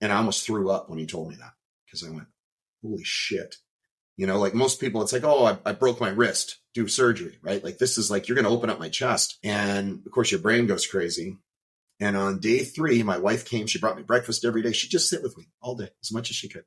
And 0.00 0.12
I 0.12 0.16
almost 0.16 0.46
threw 0.46 0.70
up 0.70 0.88
when 0.88 0.98
he 0.98 1.06
told 1.06 1.28
me 1.28 1.36
that 1.36 1.52
because 1.84 2.04
I 2.04 2.10
went, 2.10 2.28
holy 2.82 3.04
shit. 3.04 3.56
You 4.16 4.26
know, 4.26 4.38
like 4.38 4.54
most 4.54 4.80
people, 4.80 5.00
it's 5.02 5.12
like, 5.12 5.24
oh, 5.24 5.44
I, 5.44 5.58
I 5.70 5.72
broke 5.72 6.00
my 6.00 6.10
wrist, 6.10 6.58
do 6.74 6.88
surgery, 6.88 7.38
right? 7.42 7.62
Like 7.62 7.78
this 7.78 7.98
is 7.98 8.10
like, 8.10 8.28
you're 8.28 8.34
going 8.34 8.44
to 8.44 8.50
open 8.50 8.70
up 8.70 8.80
my 8.80 8.88
chest. 8.88 9.38
And 9.42 10.02
of 10.04 10.12
course, 10.12 10.30
your 10.30 10.40
brain 10.40 10.66
goes 10.66 10.86
crazy. 10.86 11.38
And 12.00 12.16
on 12.16 12.40
day 12.40 12.60
three, 12.60 13.02
my 13.02 13.18
wife 13.18 13.48
came, 13.48 13.66
she 13.66 13.78
brought 13.78 13.96
me 13.96 14.02
breakfast 14.02 14.44
every 14.44 14.62
day. 14.62 14.72
She'd 14.72 14.90
just 14.90 15.08
sit 15.08 15.22
with 15.22 15.36
me 15.36 15.48
all 15.60 15.74
day, 15.74 15.90
as 16.02 16.12
much 16.12 16.30
as 16.30 16.36
she 16.36 16.48
could. 16.48 16.64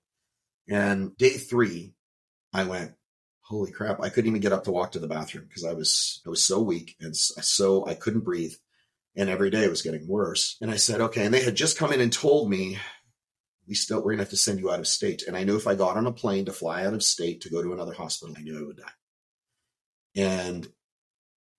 And 0.69 1.15
day 1.17 1.31
three, 1.31 1.93
I 2.53 2.65
went, 2.65 2.93
holy 3.41 3.71
crap, 3.71 3.99
I 4.01 4.09
couldn't 4.09 4.29
even 4.29 4.41
get 4.41 4.53
up 4.53 4.65
to 4.65 4.71
walk 4.71 4.93
to 4.93 4.99
the 4.99 5.07
bathroom 5.07 5.45
because 5.47 5.65
I 5.65 5.73
was, 5.73 6.21
I 6.25 6.29
was 6.29 6.43
so 6.43 6.61
weak 6.61 6.95
and 6.99 7.15
so 7.15 7.85
I 7.85 7.93
couldn't 7.93 8.23
breathe. 8.23 8.53
And 9.15 9.29
every 9.29 9.49
day 9.49 9.63
it 9.63 9.69
was 9.69 9.81
getting 9.81 10.07
worse. 10.07 10.57
And 10.61 10.71
I 10.71 10.77
said, 10.77 11.01
okay. 11.01 11.25
And 11.25 11.33
they 11.33 11.43
had 11.43 11.55
just 11.55 11.77
come 11.77 11.91
in 11.91 11.99
and 11.99 12.13
told 12.13 12.49
me 12.49 12.77
we 13.67 13.75
still 13.75 14.03
we're 14.03 14.11
gonna 14.11 14.23
have 14.23 14.29
to 14.29 14.37
send 14.37 14.59
you 14.59 14.71
out 14.71 14.79
of 14.79 14.87
state. 14.87 15.23
And 15.27 15.35
I 15.35 15.43
knew 15.43 15.55
if 15.55 15.67
I 15.67 15.75
got 15.75 15.97
on 15.97 16.07
a 16.07 16.11
plane 16.11 16.45
to 16.45 16.53
fly 16.53 16.85
out 16.85 16.93
of 16.93 17.03
state 17.03 17.41
to 17.41 17.49
go 17.49 17.61
to 17.61 17.73
another 17.73 17.93
hospital, 17.93 18.35
I 18.37 18.41
knew 18.41 18.59
I 18.59 18.67
would 18.67 18.77
die. 18.77 18.91
And 20.15 20.67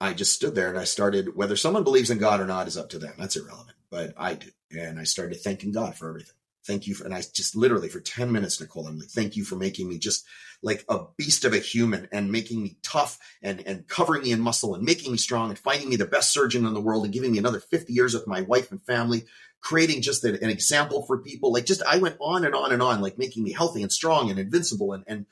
I 0.00 0.14
just 0.14 0.32
stood 0.32 0.54
there 0.54 0.68
and 0.68 0.78
I 0.78 0.84
started, 0.84 1.36
whether 1.36 1.56
someone 1.56 1.84
believes 1.84 2.10
in 2.10 2.18
God 2.18 2.40
or 2.40 2.46
not 2.46 2.66
is 2.68 2.76
up 2.76 2.90
to 2.90 2.98
them. 2.98 3.14
That's 3.18 3.36
irrelevant, 3.36 3.76
but 3.90 4.14
I 4.16 4.34
do. 4.34 4.48
And 4.72 4.98
I 4.98 5.04
started 5.04 5.40
thanking 5.40 5.72
God 5.72 5.94
for 5.94 6.08
everything. 6.08 6.34
Thank 6.64 6.86
you 6.86 6.94
for, 6.94 7.04
and 7.04 7.14
I 7.14 7.22
just 7.34 7.56
literally 7.56 7.88
for 7.88 8.00
10 8.00 8.30
minutes, 8.30 8.60
Nicole, 8.60 8.86
I'm 8.86 8.98
like, 8.98 9.08
thank 9.08 9.36
you 9.36 9.44
for 9.44 9.56
making 9.56 9.88
me 9.88 9.98
just 9.98 10.24
like 10.62 10.84
a 10.88 11.00
beast 11.16 11.44
of 11.44 11.52
a 11.52 11.58
human 11.58 12.08
and 12.12 12.30
making 12.30 12.62
me 12.62 12.76
tough 12.82 13.18
and, 13.42 13.60
and 13.66 13.88
covering 13.88 14.22
me 14.22 14.30
in 14.30 14.40
muscle 14.40 14.74
and 14.74 14.84
making 14.84 15.10
me 15.10 15.18
strong 15.18 15.50
and 15.50 15.58
finding 15.58 15.88
me 15.88 15.96
the 15.96 16.06
best 16.06 16.32
surgeon 16.32 16.64
in 16.64 16.72
the 16.72 16.80
world 16.80 17.04
and 17.04 17.12
giving 17.12 17.32
me 17.32 17.38
another 17.38 17.58
50 17.58 17.92
years 17.92 18.14
with 18.14 18.28
my 18.28 18.42
wife 18.42 18.70
and 18.70 18.80
family 18.84 19.24
creating 19.60 20.02
just 20.02 20.24
an, 20.24 20.36
an 20.36 20.50
example 20.50 21.04
for 21.06 21.18
people. 21.18 21.52
Like 21.52 21.66
just, 21.66 21.82
I 21.84 21.98
went 21.98 22.16
on 22.20 22.44
and 22.44 22.54
on 22.54 22.72
and 22.72 22.82
on, 22.82 23.00
like 23.00 23.18
making 23.18 23.42
me 23.44 23.52
healthy 23.52 23.82
and 23.82 23.92
strong 23.92 24.30
and 24.30 24.38
invincible 24.38 24.92
and, 24.92 25.04
and 25.06 25.26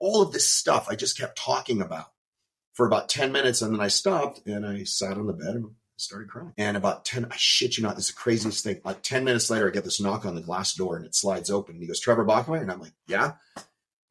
all 0.00 0.22
of 0.22 0.32
this 0.32 0.48
stuff 0.48 0.88
I 0.90 0.96
just 0.96 1.18
kept 1.18 1.38
talking 1.38 1.80
about 1.80 2.06
for 2.72 2.86
about 2.86 3.08
10 3.08 3.30
minutes. 3.30 3.62
And 3.62 3.72
then 3.72 3.80
I 3.80 3.88
stopped 3.88 4.46
and 4.46 4.66
I 4.66 4.84
sat 4.84 5.16
on 5.16 5.26
the 5.26 5.32
bed 5.32 5.54
and 5.54 5.70
started 5.96 6.28
crying. 6.28 6.52
And 6.56 6.76
about 6.76 7.04
10, 7.04 7.26
I 7.30 7.36
shit 7.36 7.76
you 7.76 7.82
not, 7.82 7.96
this 7.96 8.08
is 8.08 8.14
the 8.14 8.20
craziest 8.20 8.64
thing. 8.64 8.80
Like 8.84 9.02
10 9.02 9.24
minutes 9.24 9.50
later, 9.50 9.68
I 9.68 9.70
get 9.70 9.84
this 9.84 10.00
knock 10.00 10.24
on 10.26 10.34
the 10.34 10.40
glass 10.40 10.74
door 10.74 10.96
and 10.96 11.06
it 11.06 11.14
slides 11.14 11.50
open. 11.50 11.74
And 11.74 11.82
he 11.82 11.86
goes, 11.86 12.00
Trevor 12.00 12.24
Bachmeyer? 12.24 12.62
And 12.62 12.70
I'm 12.70 12.80
like, 12.80 12.94
yeah. 13.06 13.32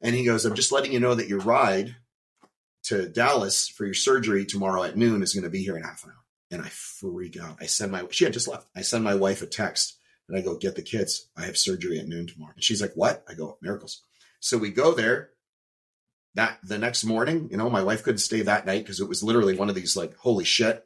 And 0.01 0.15
he 0.15 0.25
goes, 0.25 0.45
I'm 0.45 0.55
just 0.55 0.71
letting 0.71 0.91
you 0.91 0.99
know 0.99 1.15
that 1.15 1.27
your 1.29 1.39
ride 1.39 1.95
to 2.83 3.07
Dallas 3.07 3.67
for 3.67 3.85
your 3.85 3.93
surgery 3.93 4.45
tomorrow 4.45 4.83
at 4.83 4.97
noon 4.97 5.23
is 5.23 5.33
going 5.33 5.45
to 5.45 5.49
be 5.49 5.63
here 5.63 5.77
in 5.77 5.83
half 5.83 6.03
an 6.03 6.11
hour 6.11 6.23
and 6.53 6.61
I 6.61 6.69
freak 6.69 7.37
out. 7.37 7.57
I 7.59 7.65
send 7.65 7.91
my 7.91 8.05
she 8.11 8.23
had 8.23 8.33
just 8.33 8.47
left. 8.47 8.67
I 8.75 8.81
send 8.81 9.03
my 9.03 9.15
wife 9.15 9.41
a 9.41 9.47
text 9.47 9.97
and 10.29 10.37
I 10.37 10.41
go, 10.41 10.55
get 10.55 10.75
the 10.75 10.81
kids. 10.81 11.27
I 11.35 11.45
have 11.45 11.57
surgery 11.57 11.99
at 11.99 12.07
noon 12.07 12.27
tomorrow. 12.27 12.53
And 12.55 12.63
she's 12.63 12.81
like, 12.81 12.93
What? 12.95 13.23
I 13.27 13.33
go, 13.33 13.57
miracles. 13.61 14.03
So 14.39 14.57
we 14.57 14.69
go 14.69 14.93
there. 14.93 15.31
That 16.35 16.57
the 16.63 16.79
next 16.79 17.03
morning, 17.03 17.49
you 17.51 17.57
know, 17.57 17.69
my 17.69 17.83
wife 17.83 18.03
couldn't 18.03 18.17
stay 18.17 18.41
that 18.41 18.65
night 18.65 18.83
because 18.83 18.99
it 18.99 19.07
was 19.07 19.21
literally 19.21 19.55
one 19.55 19.69
of 19.69 19.75
these 19.75 19.95
like, 19.95 20.15
holy 20.17 20.45
shit. 20.45 20.83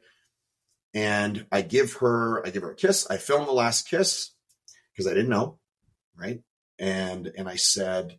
And 0.94 1.46
I 1.52 1.62
give 1.62 1.94
her, 1.94 2.46
I 2.46 2.50
give 2.50 2.62
her 2.62 2.72
a 2.72 2.76
kiss. 2.76 3.06
I 3.10 3.18
film 3.18 3.46
the 3.46 3.52
last 3.52 3.88
kiss 3.88 4.30
because 4.92 5.10
I 5.10 5.14
didn't 5.14 5.30
know. 5.30 5.58
Right. 6.16 6.40
And 6.78 7.30
and 7.36 7.48
I 7.48 7.56
said, 7.56 8.18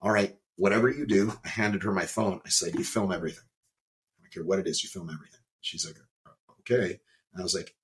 All 0.00 0.10
right, 0.10 0.36
whatever 0.56 0.88
you 0.88 1.06
do, 1.06 1.32
I 1.44 1.48
handed 1.48 1.82
her 1.84 1.92
my 1.92 2.06
phone. 2.06 2.40
I 2.44 2.50
said, 2.50 2.74
You 2.74 2.84
film 2.84 3.12
everything. 3.12 3.44
I 4.18 4.22
don't 4.22 4.32
care 4.32 4.44
what 4.44 4.58
it 4.58 4.66
is, 4.66 4.82
you 4.82 4.88
film 4.88 5.10
everything. 5.10 5.40
She's 5.60 5.86
like, 5.86 5.96
okay. 6.60 7.00
And 7.32 7.40
I 7.40 7.42
was 7.42 7.54
like, 7.54 7.74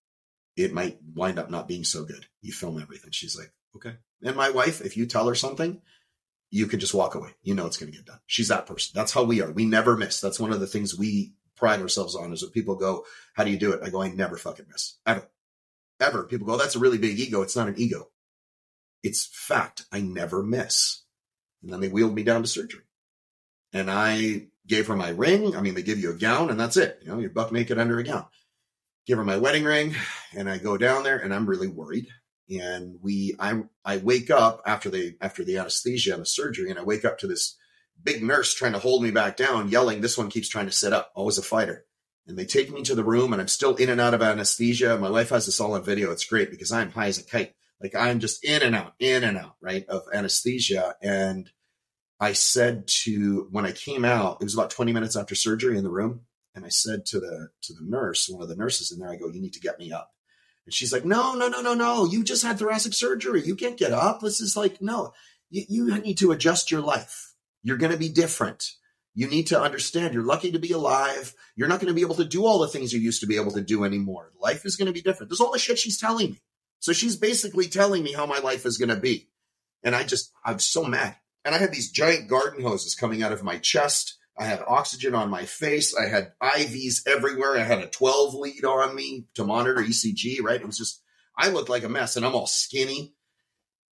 it 0.56 0.72
might 0.72 0.98
wind 1.14 1.38
up 1.38 1.50
not 1.50 1.68
being 1.68 1.84
so 1.84 2.04
good. 2.04 2.26
You 2.40 2.52
film 2.52 2.80
everything. 2.80 3.10
She's 3.10 3.38
like, 3.38 3.52
okay. 3.76 3.96
And 4.22 4.36
my 4.36 4.50
wife, 4.50 4.80
if 4.80 4.96
you 4.96 5.06
tell 5.06 5.28
her 5.28 5.34
something, 5.34 5.80
you 6.50 6.66
can 6.66 6.80
just 6.80 6.94
walk 6.94 7.14
away. 7.14 7.30
You 7.42 7.54
know 7.54 7.66
it's 7.66 7.76
going 7.76 7.92
to 7.92 7.96
get 7.96 8.06
done. 8.06 8.20
She's 8.26 8.48
that 8.48 8.66
person. 8.66 8.92
That's 8.94 9.12
how 9.12 9.24
we 9.24 9.42
are. 9.42 9.50
We 9.50 9.66
never 9.66 9.96
miss. 9.96 10.20
That's 10.20 10.40
one 10.40 10.52
of 10.52 10.60
the 10.60 10.66
things 10.66 10.96
we 10.96 11.34
pride 11.56 11.80
ourselves 11.80 12.14
on 12.14 12.32
is 12.32 12.42
when 12.42 12.50
people 12.50 12.76
go, 12.76 13.04
how 13.34 13.44
do 13.44 13.50
you 13.50 13.58
do 13.58 13.72
it? 13.72 13.80
I 13.82 13.90
go, 13.90 14.02
I 14.02 14.08
never 14.08 14.36
fucking 14.36 14.66
miss. 14.70 14.98
Ever. 15.06 15.28
Ever. 16.00 16.24
People 16.24 16.46
go, 16.46 16.56
that's 16.56 16.76
a 16.76 16.80
really 16.80 16.98
big 16.98 17.18
ego. 17.18 17.42
It's 17.42 17.56
not 17.56 17.68
an 17.68 17.74
ego. 17.78 18.10
It's 19.02 19.28
fact. 19.32 19.86
I 19.92 20.00
never 20.00 20.42
miss. 20.42 21.02
And 21.62 21.72
then 21.72 21.80
they 21.80 21.88
wheeled 21.88 22.14
me 22.14 22.22
down 22.22 22.42
to 22.42 22.48
surgery. 22.48 22.82
And 23.72 23.90
I 23.90 24.46
gave 24.66 24.86
her 24.88 24.96
my 24.96 25.10
ring. 25.10 25.56
I 25.56 25.60
mean, 25.60 25.74
they 25.74 25.82
give 25.82 25.98
you 25.98 26.10
a 26.10 26.14
gown 26.14 26.50
and 26.50 26.58
that's 26.58 26.76
it. 26.76 26.98
You 27.02 27.08
know, 27.08 27.18
you're 27.18 27.30
buck 27.30 27.52
naked 27.52 27.78
under 27.78 27.98
a 27.98 28.04
gown 28.04 28.26
give 29.06 29.18
her 29.18 29.24
my 29.24 29.36
wedding 29.36 29.64
ring 29.64 29.94
and 30.36 30.50
I 30.50 30.58
go 30.58 30.76
down 30.76 31.04
there 31.04 31.16
and 31.16 31.32
I'm 31.32 31.46
really 31.46 31.68
worried. 31.68 32.08
And 32.50 32.98
we, 33.02 33.34
I, 33.38 33.62
I 33.84 33.96
wake 33.98 34.30
up 34.30 34.62
after 34.66 34.90
the, 34.90 35.16
after 35.20 35.44
the 35.44 35.58
anesthesia 35.58 36.12
and 36.12 36.22
the 36.22 36.26
surgery 36.26 36.70
and 36.70 36.78
I 36.78 36.82
wake 36.82 37.04
up 37.04 37.18
to 37.20 37.26
this 37.26 37.56
big 38.02 38.22
nurse 38.22 38.54
trying 38.54 38.72
to 38.72 38.78
hold 38.78 39.02
me 39.02 39.10
back 39.10 39.36
down, 39.36 39.68
yelling, 39.68 40.00
this 40.00 40.18
one 40.18 40.30
keeps 40.30 40.48
trying 40.48 40.66
to 40.66 40.72
sit 40.72 40.92
up. 40.92 41.12
Always 41.14 41.38
a 41.38 41.42
fighter. 41.42 41.84
And 42.26 42.38
they 42.38 42.44
take 42.44 42.72
me 42.72 42.82
to 42.82 42.94
the 42.94 43.04
room 43.04 43.32
and 43.32 43.40
I'm 43.40 43.48
still 43.48 43.76
in 43.76 43.88
and 43.88 44.00
out 44.00 44.14
of 44.14 44.22
anesthesia. 44.22 44.98
My 44.98 45.10
wife 45.10 45.30
has 45.30 45.46
this 45.46 45.60
all 45.60 45.74
on 45.74 45.84
video. 45.84 46.10
It's 46.10 46.24
great 46.24 46.50
because 46.50 46.72
I'm 46.72 46.90
high 46.90 47.06
as 47.06 47.18
a 47.18 47.24
kite. 47.24 47.54
Like 47.80 47.94
I'm 47.94 48.20
just 48.20 48.44
in 48.44 48.62
and 48.62 48.74
out, 48.74 48.94
in 48.98 49.22
and 49.22 49.36
out, 49.36 49.56
right, 49.60 49.86
of 49.88 50.02
anesthesia. 50.12 50.96
And 51.02 51.50
I 52.18 52.32
said 52.32 52.88
to, 53.04 53.48
when 53.50 53.66
I 53.66 53.72
came 53.72 54.04
out, 54.04 54.38
it 54.40 54.44
was 54.44 54.54
about 54.54 54.70
20 54.70 54.92
minutes 54.92 55.16
after 55.16 55.34
surgery 55.34 55.76
in 55.76 55.84
the 55.84 55.90
room. 55.90 56.22
And 56.56 56.64
I 56.64 56.70
said 56.70 57.04
to 57.06 57.20
the 57.20 57.50
to 57.62 57.74
the 57.74 57.84
nurse, 57.84 58.28
one 58.30 58.42
of 58.42 58.48
the 58.48 58.56
nurses 58.56 58.90
in 58.90 58.98
there, 58.98 59.10
I 59.10 59.16
go, 59.16 59.28
"You 59.28 59.42
need 59.42 59.52
to 59.52 59.60
get 59.60 59.78
me 59.78 59.92
up." 59.92 60.10
And 60.64 60.72
she's 60.72 60.90
like, 60.90 61.04
"No, 61.04 61.34
no, 61.34 61.48
no, 61.48 61.60
no, 61.60 61.74
no. 61.74 62.06
You 62.06 62.24
just 62.24 62.42
had 62.42 62.58
thoracic 62.58 62.94
surgery. 62.94 63.42
You 63.44 63.54
can't 63.54 63.78
get 63.78 63.92
up. 63.92 64.20
This 64.20 64.40
is 64.40 64.56
like 64.56 64.80
no. 64.80 65.12
You, 65.50 65.64
you 65.68 65.98
need 66.00 66.16
to 66.18 66.32
adjust 66.32 66.70
your 66.70 66.80
life. 66.80 67.34
You're 67.66 67.78
going 67.78 67.92
to 67.92 67.98
be 67.98 68.08
different." 68.08 68.72
You 69.18 69.28
need 69.28 69.46
to 69.46 69.58
understand 69.58 70.12
you're 70.12 70.22
lucky 70.22 70.52
to 70.52 70.58
be 70.58 70.72
alive. 70.72 71.34
You're 71.54 71.68
not 71.68 71.80
going 71.80 71.88
to 71.88 71.94
be 71.94 72.02
able 72.02 72.16
to 72.16 72.24
do 72.26 72.44
all 72.44 72.58
the 72.58 72.68
things 72.68 72.92
you 72.92 73.00
used 73.00 73.22
to 73.22 73.26
be 73.26 73.36
able 73.36 73.52
to 73.52 73.62
do 73.62 73.82
anymore. 73.82 74.30
Life 74.38 74.66
is 74.66 74.76
going 74.76 74.88
to 74.88 74.92
be 74.92 75.00
different. 75.00 75.30
There's 75.30 75.40
all 75.40 75.52
the 75.52 75.58
shit 75.58 75.78
she's 75.78 75.98
telling 75.98 76.32
me. 76.32 76.42
So 76.80 76.92
she's 76.92 77.16
basically 77.16 77.68
telling 77.68 78.02
me 78.02 78.12
how 78.12 78.26
my 78.26 78.40
life 78.40 78.66
is 78.66 78.76
going 78.76 78.90
to 78.90 79.00
be. 79.00 79.30
And 79.82 79.94
I 79.94 80.02
just, 80.02 80.32
I'm 80.44 80.58
so 80.58 80.84
mad. 80.84 81.16
And 81.46 81.54
I 81.54 81.58
had 81.58 81.72
these 81.72 81.90
giant 81.90 82.28
garden 82.28 82.62
hoses 82.62 82.94
coming 82.94 83.22
out 83.22 83.32
of 83.32 83.42
my 83.42 83.56
chest 83.56 84.18
I 84.38 84.44
had 84.44 84.62
oxygen 84.66 85.14
on 85.14 85.30
my 85.30 85.44
face. 85.46 85.94
I 85.96 86.08
had 86.08 86.32
IVs 86.42 87.06
everywhere. 87.06 87.56
I 87.56 87.62
had 87.62 87.78
a 87.78 87.86
12 87.86 88.34
lead 88.34 88.64
on 88.64 88.94
me 88.94 89.26
to 89.34 89.44
monitor 89.44 89.82
ECG, 89.82 90.42
right? 90.42 90.60
It 90.60 90.66
was 90.66 90.76
just, 90.76 91.02
I 91.38 91.48
looked 91.48 91.70
like 91.70 91.84
a 91.84 91.88
mess 91.88 92.16
and 92.16 92.26
I'm 92.26 92.34
all 92.34 92.46
skinny 92.46 93.14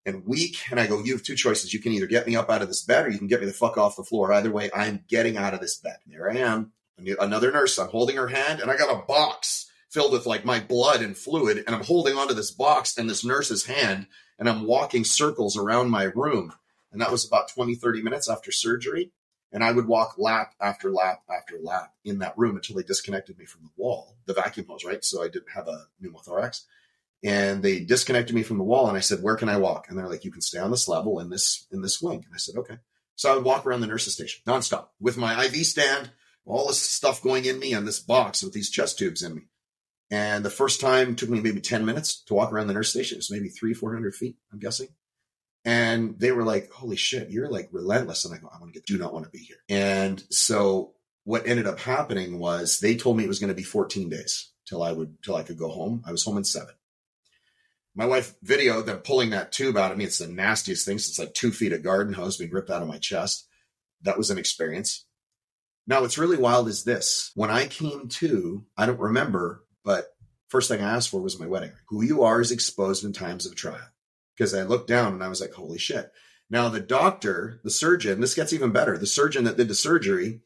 and 0.05 0.27
weak. 0.27 0.59
And 0.71 0.81
I 0.81 0.87
go, 0.87 1.03
you 1.03 1.13
have 1.13 1.23
two 1.23 1.35
choices. 1.35 1.73
You 1.73 1.81
can 1.81 1.93
either 1.93 2.07
get 2.07 2.27
me 2.27 2.37
up 2.37 2.51
out 2.51 2.63
of 2.63 2.69
this 2.69 2.83
bed 2.83 3.07
or 3.07 3.11
you 3.11 3.19
can 3.19 3.29
get 3.29 3.41
me 3.41 3.47
the 3.47 3.53
fuck 3.53 3.79
off 3.79 3.97
the 3.97 4.05
floor. 4.05 4.33
Either 4.33 4.51
way, 4.51 4.71
I'm 4.75 5.05
getting 5.09 5.37
out 5.37 5.55
of 5.55 5.61
this 5.61 5.77
bed. 5.77 5.99
And 6.05 6.15
there 6.15 6.31
I 6.31 6.37
am. 6.37 6.73
Another 7.21 7.51
nurse. 7.53 7.79
I'm 7.79 7.89
holding 7.89 8.17
her 8.17 8.29
hand 8.29 8.61
and 8.61 8.71
I 8.71 8.77
got 8.77 8.95
a 8.95 9.07
box 9.07 9.71
filled 9.91 10.13
with 10.13 10.27
like 10.27 10.45
my 10.45 10.61
blood 10.61 11.03
and 11.03 11.17
fluid. 11.17 11.65
And 11.67 11.75
I'm 11.75 11.85
holding 11.85 12.17
onto 12.17 12.35
this 12.35 12.51
box 12.51 12.97
and 12.99 13.09
this 13.09 13.25
nurse's 13.25 13.67
hand 13.67 14.07
and 14.39 14.49
I'm 14.49 14.67
walking 14.67 15.05
circles 15.05 15.57
around 15.57 15.91
my 15.91 16.05
room. 16.05 16.53
And 16.91 17.01
that 17.01 17.11
was 17.11 17.27
about 17.27 17.49
20, 17.49 17.75
30 17.75 18.03
minutes 18.03 18.29
after 18.29 18.53
surgery. 18.53 19.13
And 19.53 19.63
I 19.63 19.73
would 19.73 19.87
walk 19.87 20.15
lap 20.17 20.55
after 20.61 20.91
lap 20.91 21.23
after 21.31 21.59
lap 21.63 21.93
in 22.05 22.19
that 22.21 22.37
room 22.39 22.57
until 22.57 22.77
they 22.77 22.83
disconnected 22.83 23.39
me 23.39 23.45
from 23.45 23.65
the 23.65 23.71
wall, 23.77 24.17
the 24.25 24.33
vacuum 24.33 24.67
hose, 24.67 24.85
right? 24.85 25.05
So 25.05 25.23
I 25.23 25.29
didn't 25.29 25.53
have 25.55 25.69
a 25.69 25.87
pneumothorax. 26.03 26.63
And 27.25 27.63
they 27.63 27.81
disconnected 27.81 28.35
me 28.35 28.43
from 28.43 28.59
the 28.59 28.65
wall 28.65 28.89
and 28.89 28.97
I 28.97 29.01
said, 29.01 29.23
where 29.23 29.37
can 29.37 29.49
I 29.49 29.57
walk? 29.57 29.87
And 29.89 29.97
they're 29.97 30.09
like, 30.09 30.25
you 30.25 30.33
can 30.33 30.41
stay 30.41 30.59
on 30.59 30.73
this 30.73 30.89
level 30.89 31.21
in 31.21 31.31
this, 31.31 31.67
in 31.71 31.81
this 31.81 32.03
wing. 32.03 32.25
And 32.25 32.35
I 32.35 32.39
said, 32.39 32.57
okay. 32.57 32.79
So 33.15 33.31
I 33.31 33.37
would 33.37 33.45
walk 33.45 33.65
around 33.65 33.81
the 33.81 33.87
nurse's 33.87 34.15
station 34.15 34.43
nonstop 34.47 34.89
with 35.01 35.17
my 35.17 35.45
IV 35.45 35.65
stand, 35.67 36.11
all 36.45 36.67
this 36.67 36.81
stuff 36.81 37.23
going 37.23 37.45
in 37.45 37.59
me 37.61 37.73
and 37.73 37.87
this 37.87 38.01
box 38.01 38.43
with 38.43 38.53
these 38.53 38.71
chest 38.71 38.99
tubes 38.99 39.23
in 39.23 39.35
me. 39.35 39.43
And 40.11 40.45
the 40.45 40.51
first 40.51 40.81
time 40.81 41.15
took 41.15 41.31
me 41.31 41.41
maybe 41.41 41.61
10 41.61 41.87
minutes 41.87 42.23
to 42.25 42.35
walk 42.35 42.53
around 42.53 42.67
the 42.67 42.75
nurse 42.75 42.91
station. 42.91 43.17
It 43.17 43.21
was 43.21 43.31
maybe 43.31 43.49
three, 43.49 43.73
400 43.73 44.15
feet, 44.15 44.37
I'm 44.53 44.59
guessing. 44.59 44.89
And 45.65 46.19
they 46.19 46.33
were 46.33 46.43
like, 46.43 46.71
holy 46.73 46.97
shit, 46.97 47.31
you're 47.31 47.49
like 47.49 47.69
relentless. 47.73 48.25
And 48.25 48.35
I 48.35 48.39
go, 48.39 48.51
I 48.53 48.59
want 48.59 48.73
to 48.73 48.79
get, 48.79 48.87
do 48.87 48.99
not 48.99 49.13
want 49.13 49.25
to 49.25 49.31
be 49.31 49.39
here. 49.39 49.59
And 49.69 50.23
so 50.31 50.95
what 51.25 51.47
ended 51.47 51.67
up 51.67 51.79
happening 51.79 52.39
was 52.39 52.81
they 52.81 52.97
told 52.97 53.17
me 53.17 53.25
it 53.25 53.29
was 53.29 53.39
going 53.39 53.49
to 53.49 53.55
be 53.55 53.63
14 53.63 54.11
days 54.11 54.51
till 54.67 54.83
I 54.83 54.93
would, 54.93 55.23
till 55.23 55.37
I 55.37 55.45
could 55.45 55.59
go 55.59 55.69
home. 55.69 56.03
I 56.07 56.13
was 56.13 56.25
home 56.25 56.37
in 56.37 56.45
seven. 56.45 56.75
My 57.95 58.07
wife 58.07 58.35
videoed 58.45 58.87
them 58.87 58.99
pulling 58.99 59.31
that 59.31 59.53
tube 59.53 59.77
out 59.77 59.93
of 59.93 59.99
me. 59.99 60.05
It's 60.05 60.19
the 60.19 60.27
nastiest 60.27 60.87
thing. 60.87 60.97
It's 60.97 61.19
like 61.19 61.35
two 61.35 61.51
feet 61.51 61.73
of 61.73 61.83
garden 61.83 62.15
hose 62.15 62.39
being 62.39 62.51
ripped 62.51 62.71
out 62.71 62.83
of 62.83 62.89
my 62.89 62.99
chest. 62.99 63.47
That 64.03 64.17
was 64.17 64.31
an 64.31 64.39
experience. 64.39 65.05
Now, 65.87 66.01
what's 66.01 66.19
really 66.19 66.39
wild 66.39 66.69
is 66.69 66.85
this. 66.85 67.33
When 67.35 67.51
I 67.51 67.67
came 67.67 68.09
to, 68.09 68.65
I 68.77 68.87
don't 68.87 69.01
remember, 69.01 69.65
but 69.85 70.07
first 70.49 70.69
thing 70.69 70.81
I 70.81 70.95
asked 70.95 71.11
for 71.11 71.21
was 71.21 71.39
my 71.39 71.47
wedding 71.47 71.71
ring. 71.71 71.79
Who 71.89 72.03
you 72.03 72.23
are 72.23 72.41
is 72.41 72.53
exposed 72.53 73.05
in 73.05 73.13
times 73.13 73.47
of 73.47 73.57
trial. 73.57 73.81
Because 74.37 74.55
I 74.55 74.63
looked 74.63 74.89
down 74.89 75.13
and 75.13 75.23
I 75.23 75.29
was 75.29 75.41
like, 75.41 75.53
holy 75.53 75.79
shit. 75.79 76.11
Now, 76.49 76.69
the 76.69 76.81
doctor, 76.81 77.61
the 77.65 77.71
surgeon, 77.71 78.21
this 78.21 78.35
gets 78.35 78.53
even 78.53 78.73
better. 78.73 78.97
The 78.97 79.07
surgeon 79.07 79.45
that 79.45 79.57
did 79.57 79.69
the 79.69 79.75
surgery 79.75 80.41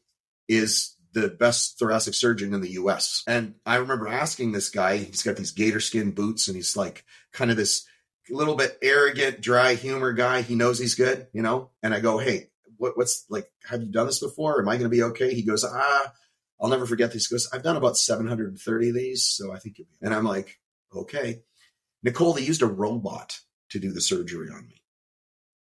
is 0.47 0.95
the 1.13 1.27
best 1.29 1.79
thoracic 1.79 2.13
surgeon 2.13 2.53
in 2.53 2.61
the 2.61 2.71
US. 2.71 3.23
And 3.27 3.55
I 3.65 3.77
remember 3.77 4.07
asking 4.07 4.51
this 4.51 4.69
guy, 4.69 4.97
he's 4.97 5.23
got 5.23 5.35
these 5.35 5.51
gator 5.51 5.79
skin 5.79 6.11
boots 6.11 6.47
and 6.47 6.55
he's 6.55 6.75
like 6.75 7.03
kind 7.33 7.51
of 7.51 7.57
this 7.57 7.85
little 8.29 8.55
bit 8.55 8.77
arrogant, 8.81 9.41
dry 9.41 9.75
humor 9.75 10.13
guy. 10.13 10.41
He 10.41 10.55
knows 10.55 10.79
he's 10.79 10.95
good, 10.95 11.27
you 11.33 11.41
know? 11.41 11.71
And 11.81 11.93
I 11.93 11.99
go, 11.99 12.17
hey, 12.17 12.49
what, 12.77 12.97
what's 12.97 13.25
like, 13.29 13.49
have 13.67 13.81
you 13.81 13.91
done 13.91 14.07
this 14.07 14.19
before? 14.19 14.61
Am 14.61 14.69
I 14.69 14.73
going 14.73 14.89
to 14.89 14.95
be 14.95 15.03
okay? 15.03 15.33
He 15.33 15.43
goes, 15.43 15.63
ah, 15.63 16.13
I'll 16.59 16.69
never 16.69 16.85
forget 16.85 17.13
this. 17.13 17.27
He 17.27 17.33
goes, 17.33 17.49
I've 17.53 17.63
done 17.63 17.77
about 17.77 17.97
730 17.97 18.89
of 18.89 18.95
these. 18.95 19.25
So 19.25 19.51
I 19.51 19.59
think 19.59 19.77
you'll 19.77 19.87
be. 19.87 20.05
And 20.05 20.13
I'm 20.13 20.25
like, 20.25 20.59
okay. 20.95 21.41
Nicole, 22.03 22.33
they 22.33 22.41
used 22.41 22.61
a 22.61 22.67
robot 22.67 23.39
to 23.69 23.79
do 23.79 23.91
the 23.91 24.01
surgery 24.01 24.49
on 24.49 24.67
me. 24.67 24.81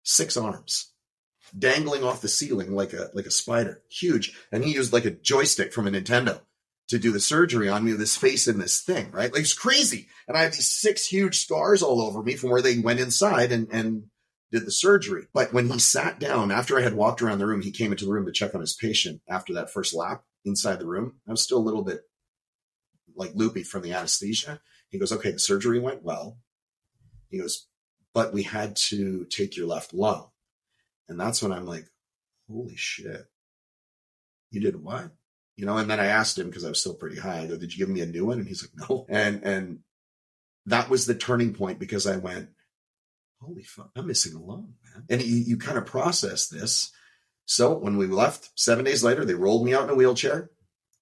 Six 0.03 0.37
arms 0.37 0.92
dangling 1.56 2.04
off 2.04 2.20
the 2.20 2.28
ceiling 2.28 2.74
like 2.74 2.92
a 2.92 3.11
like 3.14 3.26
a 3.26 3.30
spider, 3.30 3.82
huge. 3.88 4.37
And 4.52 4.64
he 4.64 4.74
used 4.74 4.92
like 4.92 5.04
a 5.04 5.11
joystick 5.11 5.72
from 5.72 5.87
a 5.87 5.90
Nintendo 5.90 6.40
to 6.88 6.98
do 6.98 7.12
the 7.12 7.20
surgery 7.20 7.68
on 7.68 7.85
me 7.85 7.92
with 7.92 8.00
his 8.00 8.16
face 8.16 8.46
in 8.46 8.59
this 8.59 8.80
thing, 8.80 9.11
right? 9.11 9.32
Like 9.32 9.42
it's 9.42 9.54
crazy. 9.54 10.09
And 10.28 10.37
I 10.37 10.42
have 10.42 10.52
these 10.52 10.70
six 10.70 11.06
huge 11.06 11.38
scars 11.38 11.82
all 11.82 12.00
over 12.00 12.22
me 12.22 12.37
from 12.37 12.50
where 12.50 12.62
they 12.62 12.78
went 12.78 13.00
inside 13.00 13.52
and 13.52 13.68
and 13.72 14.04
did 14.52 14.66
the 14.66 14.70
surgery. 14.70 15.26
But 15.32 15.52
when 15.52 15.68
he 15.68 15.78
sat 15.78 16.20
down 16.20 16.52
after 16.52 16.78
I 16.78 16.82
had 16.82 16.94
walked 16.94 17.20
around 17.20 17.38
the 17.38 17.46
room, 17.46 17.62
he 17.62 17.72
came 17.72 17.90
into 17.90 18.04
the 18.04 18.12
room 18.12 18.26
to 18.26 18.32
check 18.32 18.54
on 18.54 18.61
his 18.61 18.74
patient 18.74 19.20
after 19.28 19.52
that 19.54 19.72
first 19.72 19.94
lap 19.94 20.22
inside 20.44 20.78
the 20.78 20.87
room. 20.87 21.14
I 21.26 21.32
was 21.32 21.42
still 21.42 21.59
a 21.59 21.66
little 21.66 21.82
bit 21.82 22.02
like 23.16 23.32
loopy 23.35 23.64
from 23.64 23.82
the 23.82 23.92
anesthesia. 23.92 24.61
He 24.88 24.98
goes, 24.98 25.12
"Okay, 25.12 25.32
the 25.32 25.38
surgery 25.38 25.80
went 25.80 26.02
well." 26.02 26.38
He 27.28 27.38
goes, 27.38 27.66
"But 28.12 28.32
we 28.32 28.44
had 28.44 28.76
to 28.76 29.24
take 29.24 29.56
your 29.56 29.66
left 29.66 29.92
lung." 29.92 30.30
And 31.08 31.18
that's 31.18 31.42
when 31.42 31.52
I'm 31.52 31.66
like, 31.66 31.86
holy 32.50 32.76
shit. 32.76 33.26
You 34.50 34.60
did 34.60 34.82
what? 34.82 35.10
You 35.56 35.66
know, 35.66 35.78
and 35.78 35.90
then 35.90 36.00
I 36.00 36.06
asked 36.06 36.38
him 36.38 36.48
because 36.48 36.64
I 36.64 36.68
was 36.68 36.80
still 36.80 36.94
pretty 36.94 37.18
high. 37.18 37.40
I 37.40 37.46
go, 37.46 37.56
did 37.56 37.72
you 37.74 37.78
give 37.78 37.92
me 37.92 38.00
a 38.02 38.06
new 38.06 38.26
one? 38.26 38.38
And 38.38 38.46
he's 38.46 38.62
like, 38.62 38.88
no. 38.90 39.06
And 39.08 39.42
and 39.42 39.78
that 40.66 40.90
was 40.90 41.06
the 41.06 41.14
turning 41.14 41.54
point 41.54 41.78
because 41.78 42.06
I 42.06 42.16
went, 42.16 42.50
holy 43.40 43.62
fuck, 43.62 43.90
I'm 43.96 44.06
missing 44.06 44.34
a 44.34 44.42
lung, 44.42 44.74
man. 44.84 45.04
And 45.08 45.22
you, 45.22 45.36
you 45.36 45.56
kind 45.56 45.78
of 45.78 45.86
process 45.86 46.48
this. 46.48 46.90
So 47.44 47.74
when 47.78 47.96
we 47.96 48.06
left, 48.06 48.50
seven 48.56 48.84
days 48.84 49.04
later, 49.04 49.24
they 49.24 49.34
rolled 49.34 49.64
me 49.64 49.74
out 49.74 49.84
in 49.84 49.90
a 49.90 49.94
wheelchair 49.94 50.50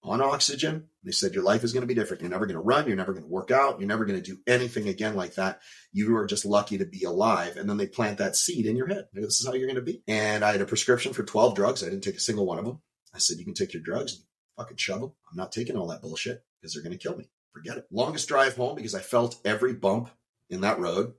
on 0.05 0.21
oxygen. 0.21 0.89
They 1.03 1.13
said, 1.13 1.35
Your 1.35 1.43
life 1.43 1.65
is 1.65 1.73
going 1.73 1.83
to 1.83 1.87
be 1.87 1.95
different. 1.95 2.21
You're 2.23 2.31
never 2.31 2.47
going 2.47 2.57
to 2.57 2.63
run. 2.63 2.87
You're 2.87 2.97
never 2.97 3.13
going 3.13 3.25
to 3.25 3.31
work 3.31 3.51
out. 3.51 3.81
You're 3.81 3.89
never 3.89 4.05
going 4.05 4.21
to 4.21 4.31
do 4.31 4.39
anything 4.47 4.89
again 4.89 5.17
like 5.17 5.35
that. 5.35 5.61
You 5.93 6.17
are 6.17 6.27
just 6.27 6.45
lucky 6.45 6.79
to 6.79 6.85
be 6.85 7.05
alive. 7.05 7.57
And 7.57 7.69
then 7.69 7.79
they 7.79 7.87
plant 7.87 8.19
that 8.19 8.37
seed 8.37 8.67
in 8.67 8.77
your 8.77 8.87
head. 8.87 9.09
This 9.13 9.41
is 9.41 9.47
how 9.47 9.55
you're 9.55 9.67
going 9.67 9.77
to 9.77 9.83
be. 9.83 10.03
And 10.07 10.45
I 10.45 10.53
had 10.53 10.61
a 10.61 10.67
prescription 10.67 11.13
for 11.13 11.25
12 11.25 11.55
drugs. 11.55 11.83
I 11.83 11.89
didn't 11.89 12.05
take 12.05 12.17
a 12.17 12.21
single 12.21 12.47
one 12.47 12.59
of 12.59 12.65
them. 12.65 12.81
I 13.15 13.19
said, 13.19 13.39
You 13.39 13.45
can 13.45 13.55
take 13.55 13.73
your 13.73 13.83
drugs 13.83 14.15
and 14.15 14.25
fucking 14.57 14.77
shove 14.77 15.01
them. 15.01 15.13
I'm 15.31 15.37
not 15.37 15.53
taking 15.53 15.77
all 15.77 15.89
that 15.89 16.03
bullshit 16.03 16.45
because 16.61 16.75
they're 16.75 16.83
going 16.83 16.97
to 16.97 17.03
kill 17.03 17.17
me. 17.17 17.29
Forget 17.53 17.79
it. 17.79 17.87
Longest 17.91 18.29
drive 18.29 18.57
home 18.57 18.77
because 18.77 18.95
I 18.95 19.01
felt 19.01 19.41
every 19.45 19.73
bump 19.73 20.11
in 20.51 20.61
that 20.63 20.79
road. 20.79 21.15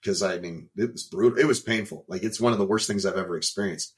Because 0.00 0.22
I 0.22 0.38
mean, 0.38 0.70
it 0.76 0.92
was 0.92 1.02
brutal. 1.02 1.38
It 1.38 1.46
was 1.46 1.60
painful. 1.60 2.04
Like 2.06 2.22
it's 2.22 2.40
one 2.40 2.52
of 2.52 2.58
the 2.58 2.66
worst 2.66 2.86
things 2.86 3.04
I've 3.04 3.16
ever 3.16 3.36
experienced. 3.36 3.94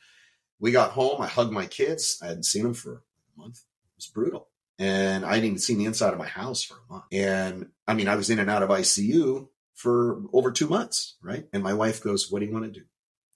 We 0.59 0.73
got 0.73 0.93
home. 0.93 1.21
I 1.21 1.27
hugged 1.27 1.53
my 1.53 1.67
kids. 1.67 2.19
I 2.23 2.29
hadn't 2.29 2.45
seen 2.45 2.63
them 2.63 2.75
for 2.75 3.03
a 3.37 3.41
month 3.41 3.61
was 4.01 4.07
brutal. 4.13 4.49
And 4.79 5.27
I 5.27 5.35
hadn't 5.35 5.45
even 5.45 5.59
seen 5.59 5.79
the 5.79 5.85
inside 5.85 6.13
of 6.13 6.19
my 6.19 6.27
house 6.27 6.63
for 6.63 6.75
a 6.75 6.93
month. 6.93 7.05
And 7.13 7.69
I 7.87 7.95
mean, 7.95 8.09
I 8.09 8.17
was 8.17 8.31
in 8.31 8.39
and 8.39 8.49
out 8.49 8.63
of 8.63 8.71
ICU 8.71 9.49
for 9.75 10.23
over 10.33 10.51
two 10.51 10.69
months, 10.69 11.17
right? 11.23 11.47
And 11.53 11.63
my 11.63 11.75
wife 11.75 12.03
goes, 12.03 12.31
What 12.31 12.41
do 12.41 12.47
you 12.47 12.53
want 12.53 12.65
to 12.65 12.81
do? 12.81 12.87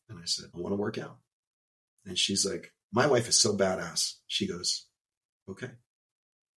And 0.09 0.19
I 0.19 0.25
said, 0.25 0.47
I 0.55 0.59
want 0.59 0.73
to 0.73 0.81
work 0.81 0.97
out. 0.97 1.19
And 2.07 2.19
she's 2.19 2.47
like, 2.47 2.73
My 2.93 3.07
wife 3.07 3.29
is 3.29 3.39
so 3.39 3.55
badass. 3.55 4.15
She 4.27 4.47
goes, 4.47 4.87
Okay, 5.51 5.71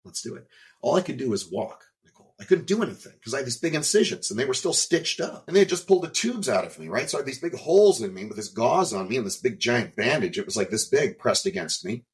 let's 0.05 0.21
do 0.21 0.35
it. 0.35 0.47
All 0.81 0.95
I 0.95 1.01
could 1.01 1.17
do 1.17 1.31
was 1.31 1.51
walk. 1.51 1.83
Nicole. 2.05 2.33
I 2.39 2.45
couldn't 2.45 2.67
do 2.67 2.81
anything 2.81 3.13
because 3.15 3.33
I 3.33 3.37
had 3.37 3.45
these 3.45 3.59
big 3.59 3.75
incisions 3.75 4.31
and 4.31 4.39
they 4.39 4.45
were 4.45 4.53
still 4.53 4.71
stitched 4.71 5.19
up. 5.19 5.43
And 5.47 5.55
they 5.55 5.61
had 5.61 5.69
just 5.69 5.87
pulled 5.87 6.03
the 6.03 6.09
tubes 6.09 6.47
out 6.47 6.65
of 6.65 6.79
me, 6.79 6.87
right? 6.87 7.09
So 7.09 7.17
I 7.17 7.19
had 7.19 7.25
these 7.25 7.41
big 7.41 7.55
holes 7.55 8.01
in 8.01 8.13
me 8.13 8.23
with 8.23 8.37
this 8.37 8.47
gauze 8.47 8.93
on 8.93 9.09
me 9.09 9.17
and 9.17 9.25
this 9.25 9.41
big 9.41 9.59
giant 9.59 9.97
bandage. 9.97 10.37
It 10.37 10.45
was 10.45 10.55
like 10.55 10.69
this 10.69 10.87
big 10.87 11.19
pressed 11.19 11.45
against 11.45 11.83
me. 11.83 12.05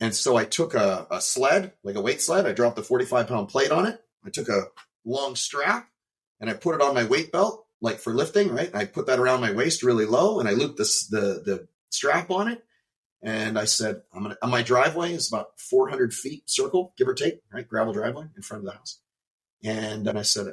And 0.00 0.14
so 0.14 0.36
I 0.36 0.44
took 0.44 0.74
a, 0.74 1.06
a 1.10 1.20
sled, 1.20 1.72
like 1.82 1.94
a 1.94 2.00
weight 2.00 2.20
sled. 2.20 2.46
I 2.46 2.52
dropped 2.52 2.78
a 2.78 2.82
45 2.82 3.28
pound 3.28 3.48
plate 3.48 3.70
on 3.70 3.86
it. 3.86 4.00
I 4.24 4.30
took 4.30 4.48
a 4.48 4.64
long 5.04 5.36
strap 5.36 5.88
and 6.40 6.50
I 6.50 6.54
put 6.54 6.74
it 6.74 6.82
on 6.82 6.94
my 6.94 7.04
weight 7.04 7.30
belt, 7.30 7.66
like 7.80 7.98
for 7.98 8.12
lifting, 8.12 8.52
right? 8.52 8.68
And 8.68 8.76
I 8.76 8.86
put 8.86 9.06
that 9.06 9.18
around 9.18 9.40
my 9.40 9.52
waist 9.52 9.82
really 9.82 10.06
low 10.06 10.40
and 10.40 10.48
I 10.48 10.52
looped 10.52 10.78
this, 10.78 11.06
the, 11.06 11.42
the 11.44 11.68
strap 11.90 12.30
on 12.30 12.48
it. 12.48 12.64
And 13.22 13.58
I 13.58 13.64
said, 13.64 14.02
I'm 14.12 14.22
gonna, 14.22 14.36
on 14.42 14.50
my 14.50 14.62
driveway 14.62 15.14
is 15.14 15.32
about 15.32 15.58
400 15.58 16.12
feet 16.12 16.50
circle, 16.50 16.92
give 16.98 17.08
or 17.08 17.14
take, 17.14 17.40
right? 17.50 17.66
Gravel 17.66 17.94
driveway 17.94 18.26
in 18.36 18.42
front 18.42 18.62
of 18.62 18.66
the 18.66 18.76
house. 18.76 19.00
And 19.62 20.06
then 20.06 20.18
I 20.18 20.22
said, 20.22 20.48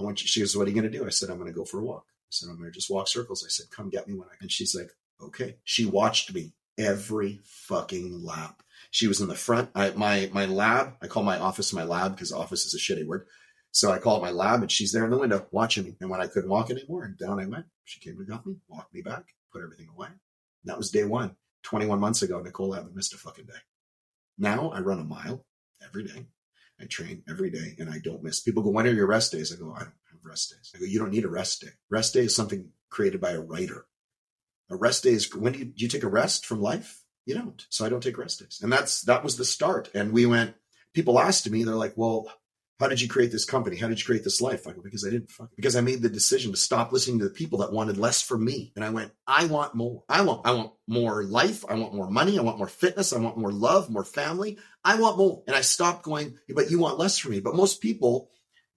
I 0.00 0.02
want 0.02 0.22
you, 0.22 0.26
she 0.28 0.40
goes, 0.40 0.56
what 0.56 0.66
are 0.66 0.70
you 0.70 0.80
going 0.80 0.90
to 0.90 0.98
do? 0.98 1.04
I 1.04 1.10
said, 1.10 1.28
I'm 1.28 1.36
going 1.38 1.52
to 1.52 1.56
go 1.56 1.66
for 1.66 1.80
a 1.80 1.84
walk. 1.84 2.06
I 2.08 2.30
said, 2.30 2.48
I'm 2.48 2.56
going 2.56 2.70
to 2.70 2.74
just 2.74 2.90
walk 2.90 3.08
circles. 3.08 3.44
I 3.44 3.50
said, 3.50 3.66
come 3.70 3.90
get 3.90 4.08
me 4.08 4.14
when 4.14 4.28
I, 4.28 4.32
and 4.40 4.50
she's 4.50 4.74
like, 4.74 4.90
okay. 5.22 5.56
She 5.64 5.84
watched 5.84 6.32
me 6.34 6.54
every 6.78 7.40
fucking 7.44 8.24
lap. 8.24 8.62
She 8.90 9.06
was 9.06 9.20
in 9.20 9.28
the 9.28 9.34
front. 9.34 9.70
I, 9.74 9.90
my 9.90 10.30
my 10.32 10.46
lab. 10.46 10.94
I 11.02 11.06
call 11.06 11.22
my 11.22 11.38
office 11.38 11.72
my 11.72 11.84
lab 11.84 12.14
because 12.14 12.32
office 12.32 12.66
is 12.66 12.74
a 12.74 12.78
shitty 12.78 13.06
word. 13.06 13.26
So 13.70 13.90
I 13.90 13.98
call 13.98 14.18
it 14.18 14.22
my 14.22 14.30
lab, 14.30 14.60
and 14.60 14.70
she's 14.70 14.92
there 14.92 15.04
in 15.04 15.10
the 15.10 15.18
window 15.18 15.46
watching 15.50 15.84
me. 15.84 15.96
And 16.00 16.10
when 16.10 16.20
I 16.20 16.26
couldn't 16.26 16.50
walk 16.50 16.70
anymore, 16.70 17.04
and 17.04 17.16
down 17.16 17.40
I 17.40 17.46
went, 17.46 17.64
she 17.84 18.00
came 18.00 18.18
and 18.18 18.28
got 18.28 18.44
me, 18.44 18.56
walked 18.68 18.92
me 18.92 19.00
back, 19.00 19.24
put 19.50 19.62
everything 19.62 19.88
away. 19.88 20.08
And 20.08 20.16
that 20.66 20.76
was 20.76 20.90
day 20.90 21.04
one. 21.04 21.36
21 21.62 21.98
months 22.00 22.22
ago, 22.22 22.40
Nicole 22.40 22.74
I 22.74 22.78
haven't 22.78 22.96
missed 22.96 23.14
a 23.14 23.18
fucking 23.18 23.46
day. 23.46 23.60
Now 24.38 24.70
I 24.70 24.80
run 24.80 24.98
a 24.98 25.04
mile 25.04 25.46
every 25.82 26.04
day. 26.04 26.26
I 26.80 26.86
train 26.86 27.22
every 27.28 27.50
day 27.50 27.76
and 27.78 27.88
I 27.88 27.98
don't 28.02 28.22
miss. 28.22 28.40
People 28.40 28.62
go, 28.62 28.70
when 28.70 28.86
are 28.86 28.92
your 28.92 29.06
rest 29.06 29.32
days? 29.32 29.52
I 29.52 29.56
go, 29.56 29.72
I 29.72 29.80
don't 29.80 29.94
have 30.10 30.24
rest 30.24 30.50
days. 30.50 30.72
I 30.74 30.78
go, 30.78 30.84
you 30.84 30.98
don't 30.98 31.12
need 31.12 31.24
a 31.24 31.28
rest 31.28 31.60
day. 31.60 31.68
Rest 31.90 32.14
day 32.14 32.24
is 32.24 32.34
something 32.34 32.70
created 32.90 33.20
by 33.20 33.30
a 33.30 33.40
writer. 33.40 33.86
A 34.72 34.76
rest 34.76 35.04
day 35.04 35.10
is 35.10 35.34
when 35.34 35.52
do 35.52 35.58
you, 35.58 35.64
do 35.66 35.84
you 35.84 35.88
take 35.88 36.02
a 36.02 36.08
rest 36.08 36.46
from 36.46 36.62
life? 36.62 37.02
You 37.26 37.34
don't. 37.34 37.64
So 37.68 37.84
I 37.84 37.88
don't 37.88 38.02
take 38.02 38.18
rest 38.18 38.40
days. 38.40 38.60
And 38.62 38.72
that's 38.72 39.02
that 39.02 39.22
was 39.22 39.36
the 39.36 39.44
start. 39.44 39.90
And 39.94 40.12
we 40.12 40.26
went, 40.26 40.54
people 40.94 41.20
asked 41.20 41.48
me, 41.48 41.62
they're 41.62 41.74
like, 41.74 41.94
well, 41.96 42.32
how 42.80 42.88
did 42.88 43.00
you 43.00 43.08
create 43.08 43.30
this 43.30 43.44
company? 43.44 43.76
How 43.76 43.86
did 43.86 44.00
you 44.00 44.04
create 44.04 44.24
this 44.24 44.40
life? 44.40 44.66
I 44.66 44.72
go, 44.72 44.80
because 44.82 45.06
I 45.06 45.10
didn't 45.10 45.30
fuck 45.30 45.50
because 45.54 45.76
I 45.76 45.82
made 45.82 46.02
the 46.02 46.08
decision 46.08 46.50
to 46.50 46.56
stop 46.56 46.90
listening 46.90 47.20
to 47.20 47.26
the 47.26 47.30
people 47.30 47.58
that 47.58 47.72
wanted 47.72 47.96
less 47.96 48.22
from 48.22 48.44
me. 48.44 48.72
And 48.74 48.84
I 48.84 48.90
went, 48.90 49.12
I 49.26 49.44
want 49.44 49.74
more. 49.74 50.02
I 50.08 50.22
want, 50.22 50.44
I 50.46 50.52
want 50.52 50.72
more 50.88 51.22
life. 51.22 51.64
I 51.68 51.74
want 51.74 51.94
more 51.94 52.10
money. 52.10 52.38
I 52.38 52.42
want 52.42 52.58
more 52.58 52.66
fitness. 52.66 53.12
I 53.12 53.20
want 53.20 53.38
more 53.38 53.52
love, 53.52 53.88
more 53.88 54.04
family. 54.04 54.58
I 54.84 54.98
want 54.98 55.16
more. 55.18 55.44
And 55.46 55.54
I 55.54 55.60
stopped 55.60 56.02
going, 56.02 56.38
but 56.48 56.70
you 56.70 56.80
want 56.80 56.98
less 56.98 57.18
from 57.18 57.32
me. 57.32 57.40
But 57.40 57.54
most 57.54 57.80
people, 57.80 58.30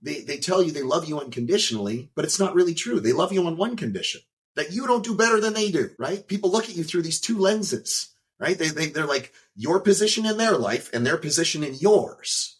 they, 0.03 0.21
they 0.21 0.37
tell 0.37 0.61
you 0.61 0.71
they 0.71 0.83
love 0.83 1.09
you 1.09 1.19
unconditionally, 1.19 2.11
but 2.15 2.25
it's 2.25 2.39
not 2.39 2.53
really 2.53 2.75
true. 2.75 2.99
They 2.99 3.13
love 3.13 3.33
you 3.33 3.47
on 3.47 3.57
one 3.57 3.75
condition 3.75 4.21
that 4.55 4.71
you 4.71 4.87
don't 4.87 5.03
do 5.03 5.15
better 5.15 5.39
than 5.39 5.53
they 5.53 5.71
do, 5.71 5.91
right? 5.97 6.25
People 6.27 6.51
look 6.51 6.65
at 6.65 6.75
you 6.75 6.83
through 6.83 7.03
these 7.03 7.19
two 7.19 7.37
lenses, 7.37 8.13
right? 8.39 8.57
They, 8.57 8.69
they, 8.69 8.87
they're 8.87 9.05
like 9.05 9.33
your 9.55 9.79
position 9.79 10.25
in 10.25 10.37
their 10.37 10.57
life 10.57 10.89
and 10.93 11.05
their 11.05 11.17
position 11.17 11.63
in 11.63 11.75
yours. 11.75 12.57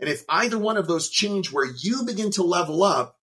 And 0.00 0.08
if 0.08 0.24
either 0.28 0.58
one 0.58 0.76
of 0.76 0.86
those 0.86 1.08
change 1.08 1.52
where 1.52 1.66
you 1.66 2.02
begin 2.04 2.30
to 2.32 2.42
level 2.42 2.82
up, 2.82 3.18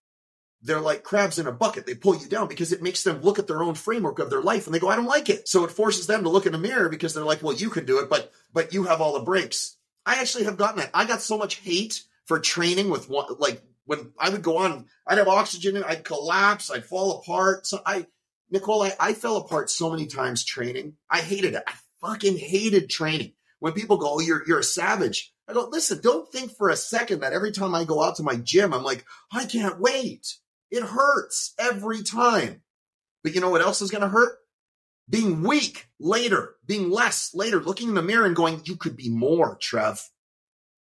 they're 0.61 0.79
like 0.79 1.03
crabs 1.03 1.39
in 1.39 1.47
a 1.47 1.51
bucket. 1.51 1.85
They 1.85 1.93
pull 1.93 2.15
you 2.17 2.27
down 2.27 2.47
because 2.47 2.71
it 2.71 2.81
makes 2.81 3.03
them 3.03 3.21
look 3.21 3.37
at 3.37 3.47
their 3.47 3.61
own 3.61 3.75
framework 3.75 4.19
of 4.19 4.29
their 4.29 4.41
life 4.41 4.65
and 4.65 4.73
they 4.73 4.79
go, 4.79 4.87
I 4.87 4.95
don't 4.95 5.05
like 5.05 5.29
it. 5.29 5.47
So 5.47 5.65
it 5.65 5.71
forces 5.71 6.07
them 6.07 6.23
to 6.23 6.29
look 6.29 6.45
in 6.45 6.53
the 6.53 6.57
mirror 6.57 6.89
because 6.89 7.13
they're 7.13 7.25
like, 7.25 7.43
well, 7.43 7.53
you 7.53 7.69
can 7.69 7.85
do 7.85 7.99
it, 7.99 8.09
but, 8.09 8.31
but 8.53 8.73
you 8.73 8.83
have 8.85 9.01
all 9.01 9.13
the 9.13 9.25
breaks. 9.25 9.75
I 10.05 10.15
actually 10.21 10.45
have 10.45 10.57
gotten 10.57 10.77
that. 10.77 10.91
I 10.93 11.05
got 11.05 11.21
so 11.21 11.37
much 11.37 11.55
hate 11.55 12.03
for 12.25 12.39
training 12.39 12.89
with 12.89 13.09
one, 13.09 13.25
like 13.39 13.61
when 13.85 14.11
I 14.19 14.29
would 14.29 14.41
go 14.41 14.57
on, 14.57 14.85
I'd 15.07 15.17
have 15.17 15.27
oxygen, 15.27 15.83
I'd 15.83 16.03
collapse, 16.03 16.71
I'd 16.71 16.85
fall 16.85 17.19
apart. 17.19 17.67
So 17.67 17.79
I, 17.85 18.07
Nicole, 18.49 18.83
I, 18.83 18.93
I 18.99 19.13
fell 19.13 19.37
apart 19.37 19.69
so 19.69 19.89
many 19.89 20.07
times 20.07 20.45
training. 20.45 20.95
I 21.09 21.19
hated 21.19 21.53
it. 21.53 21.63
I 21.67 21.73
fucking 22.01 22.37
hated 22.37 22.89
training. 22.89 23.33
When 23.59 23.73
people 23.73 23.97
go, 23.97 24.15
oh, 24.15 24.19
you're, 24.19 24.43
you're 24.45 24.59
a 24.59 24.63
savage. 24.63 25.33
I 25.47 25.53
go, 25.53 25.67
listen, 25.69 25.99
don't 26.01 26.29
think 26.31 26.55
for 26.55 26.69
a 26.69 26.75
second 26.75 27.21
that 27.21 27.33
every 27.33 27.51
time 27.51 27.75
I 27.75 27.83
go 27.83 28.03
out 28.03 28.17
to 28.17 28.23
my 28.23 28.35
gym, 28.35 28.73
I'm 28.73 28.83
like, 28.83 29.05
I 29.31 29.45
can't 29.45 29.79
wait. 29.79 30.35
It 30.71 30.83
hurts 30.83 31.53
every 31.59 32.03
time. 32.03 32.61
But 33.23 33.35
you 33.35 33.41
know 33.41 33.49
what 33.49 33.61
else 33.61 33.81
is 33.81 33.91
going 33.91 34.01
to 34.01 34.09
hurt? 34.09 34.37
Being 35.09 35.43
weak 35.43 35.87
later, 35.99 36.55
being 36.65 36.89
less 36.89 37.31
later, 37.33 37.59
looking 37.59 37.89
in 37.89 37.95
the 37.95 38.01
mirror 38.01 38.25
and 38.25 38.35
going, 38.35 38.61
you 38.65 38.75
could 38.75 38.95
be 38.95 39.09
more, 39.09 39.57
Trev. 39.61 40.09